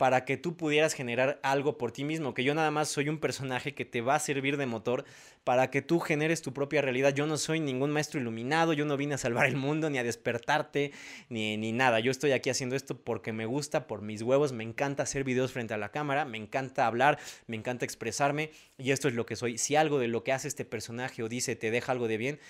para 0.01 0.25
que 0.25 0.39
tú 0.39 0.57
pudieras 0.57 0.95
generar 0.95 1.39
algo 1.43 1.77
por 1.77 1.93
ti 1.93 2.05
mismo, 2.05 2.33
que 2.33 2.43
yo 2.43 2.55
nada 2.55 2.71
más 2.71 2.89
soy 2.89 3.11
un 3.11 3.19
personaje 3.19 3.75
que 3.75 3.85
te 3.85 4.01
va 4.01 4.15
a 4.15 4.19
servir 4.19 4.57
de 4.57 4.65
motor 4.65 5.05
para 5.45 5.71
que 5.71 5.83
tú 5.83 6.01
generes 6.01 6.41
tu 6.41 6.55
propia 6.55 6.81
realidad. 6.81 7.13
Yo 7.13 7.27
no 7.27 7.37
soy 7.37 7.61
ningún 7.61 7.91
maestro 7.91 8.19
iluminado, 8.19 8.73
yo 8.73 8.87
no 8.87 8.97
vine 8.97 9.17
a 9.17 9.19
salvar 9.19 9.45
el 9.45 9.57
mundo, 9.57 9.91
ni 9.91 9.99
a 9.99 10.03
despertarte, 10.03 10.93
ni, 11.29 11.59
ni 11.59 11.73
nada. 11.73 12.01
Yo 12.01 12.11
estoy 12.11 12.33
aquí 12.33 12.49
haciendo 12.49 12.77
esto 12.77 12.97
porque 12.97 13.35
me 13.35 13.45
gusta, 13.45 13.87
por 13.87 14.01
mis 14.01 14.23
huevos, 14.23 14.53
me 14.53 14.65
encanta 14.65 15.03
hacer 15.03 15.23
videos 15.23 15.53
frente 15.53 15.75
a 15.75 15.77
la 15.77 15.91
cámara, 15.91 16.25
me 16.25 16.39
encanta 16.39 16.87
hablar, 16.87 17.19
me 17.47 17.59
encanta 17.59 17.85
expresarme, 17.85 18.53
y 18.79 18.93
esto 18.93 19.07
es 19.07 19.13
lo 19.13 19.27
que 19.27 19.37
soy. 19.37 19.59
Si 19.59 19.77
algo 19.77 19.99
de 19.99 20.09
lo 20.09 20.25
que 20.25 20.33
hace 20.33 20.49
este 20.49 20.65
personaje 20.65 21.23
o 21.23 21.29
dice 21.29 21.57
te 21.57 21.71
deja 21.71 21.93
algo 21.93 22.09
de 22.09 22.17
bien, 22.17 22.41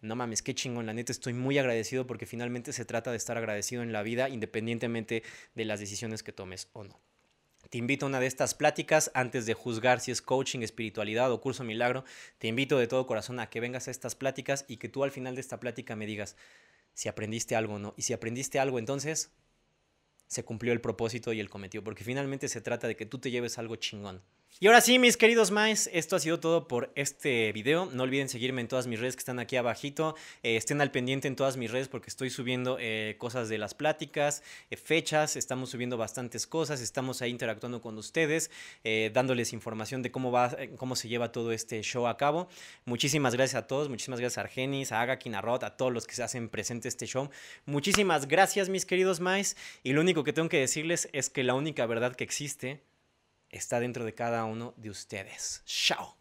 no 0.00 0.16
mames, 0.16 0.42
qué 0.42 0.54
chingón, 0.54 0.86
la 0.86 0.94
neta 0.94 1.12
estoy 1.12 1.34
muy 1.34 1.58
agradecido 1.58 2.06
porque 2.06 2.26
finalmente 2.26 2.72
se 2.72 2.84
trata 2.84 3.10
de 3.10 3.16
estar 3.16 3.36
agradecido 3.36 3.82
en 3.82 3.92
la 3.92 4.02
vida 4.02 4.28
independientemente 4.28 5.22
de 5.54 5.64
las 5.64 5.80
decisiones 5.80 6.22
que 6.22 6.32
tomes 6.32 6.68
o 6.72 6.84
no. 6.84 7.00
te 7.68 7.78
invito 7.78 8.06
a 8.06 8.08
una 8.08 8.20
de 8.20 8.26
estas 8.26 8.54
pláticas 8.54 9.10
antes 9.14 9.46
de 9.46 9.54
juzgar 9.54 10.00
si 10.00 10.10
es 10.10 10.22
coaching, 10.22 10.60
espiritualidad 10.60 11.30
o 11.30 11.40
curso 11.40 11.62
milagro. 11.62 12.04
Te 12.38 12.48
invito 12.48 12.78
de 12.78 12.86
todo 12.86 13.06
corazón 13.06 13.38
a 13.38 13.50
que 13.50 13.60
vengas 13.60 13.86
a 13.86 13.90
estas 13.90 14.14
pláticas 14.14 14.64
y 14.66 14.78
que 14.78 14.88
tú 14.88 15.04
al 15.04 15.10
final 15.10 15.34
de 15.34 15.42
esta 15.42 15.60
plática 15.60 15.94
me 15.94 16.06
digas 16.06 16.36
si 16.94 17.08
aprendiste 17.08 17.54
algo 17.54 17.74
o 17.74 17.78
no. 17.78 17.94
Y 17.96 18.02
si 18.02 18.12
aprendiste 18.12 18.58
algo, 18.58 18.78
entonces 18.78 19.30
se 20.26 20.44
cumplió 20.44 20.72
el 20.72 20.80
propósito 20.80 21.32
y 21.32 21.40
el 21.40 21.50
cometido, 21.50 21.84
porque 21.84 22.04
finalmente 22.04 22.48
se 22.48 22.60
trata 22.60 22.88
de 22.88 22.96
que 22.96 23.06
tú 23.06 23.18
te 23.18 23.30
lleves 23.30 23.58
algo 23.58 23.76
chingón. 23.76 24.22
Y 24.62 24.66
ahora 24.66 24.82
sí, 24.82 24.98
mis 24.98 25.16
queridos 25.16 25.50
mais, 25.50 25.88
esto 25.90 26.16
ha 26.16 26.20
sido 26.20 26.38
todo 26.38 26.68
por 26.68 26.92
este 26.94 27.50
video. 27.52 27.86
No 27.86 28.02
olviden 28.02 28.28
seguirme 28.28 28.60
en 28.60 28.68
todas 28.68 28.86
mis 28.86 29.00
redes 29.00 29.16
que 29.16 29.20
están 29.20 29.38
aquí 29.38 29.56
abajito. 29.56 30.14
Eh, 30.42 30.56
estén 30.56 30.82
al 30.82 30.90
pendiente 30.90 31.28
en 31.28 31.34
todas 31.34 31.56
mis 31.56 31.70
redes 31.70 31.88
porque 31.88 32.10
estoy 32.10 32.28
subiendo 32.28 32.76
eh, 32.78 33.14
cosas 33.16 33.48
de 33.48 33.56
las 33.56 33.72
pláticas, 33.72 34.42
eh, 34.68 34.76
fechas, 34.76 35.36
estamos 35.36 35.70
subiendo 35.70 35.96
bastantes 35.96 36.46
cosas, 36.46 36.82
estamos 36.82 37.22
ahí 37.22 37.30
interactuando 37.30 37.80
con 37.80 37.96
ustedes, 37.96 38.50
dándoles 39.14 39.54
información 39.54 40.02
de 40.02 40.10
cómo 40.10 40.30
va, 40.30 40.54
cómo 40.76 40.94
se 40.94 41.08
lleva 41.08 41.32
todo 41.32 41.52
este 41.52 41.80
show 41.80 42.06
a 42.06 42.18
cabo. 42.18 42.46
Muchísimas 42.84 43.34
gracias 43.34 43.62
a 43.62 43.66
todos, 43.66 43.88
muchísimas 43.88 44.20
gracias 44.20 44.36
a 44.36 44.42
Argenis, 44.42 44.92
a 44.92 45.00
Agakin, 45.00 45.36
a 45.36 45.40
Rod, 45.40 45.64
a 45.64 45.78
todos 45.78 45.90
los 45.90 46.06
que 46.06 46.14
se 46.14 46.22
hacen 46.22 46.50
presente 46.50 46.86
este 46.88 47.06
show. 47.06 47.30
Muchísimas 47.64 48.28
gracias, 48.28 48.68
mis 48.68 48.84
queridos 48.84 49.20
mais. 49.20 49.56
Y 49.82 49.94
lo 49.94 50.02
único 50.02 50.22
que 50.22 50.34
tengo 50.34 50.50
que 50.50 50.60
decirles 50.60 51.08
es 51.14 51.30
que 51.30 51.44
la 51.44 51.54
única 51.54 51.86
verdad 51.86 52.14
que 52.14 52.24
existe 52.24 52.82
está 53.50 53.80
dentro 53.80 54.04
de 54.04 54.14
cada 54.14 54.44
uno 54.44 54.74
de 54.76 54.90
ustedes. 54.90 55.62
Chao. 55.66 56.16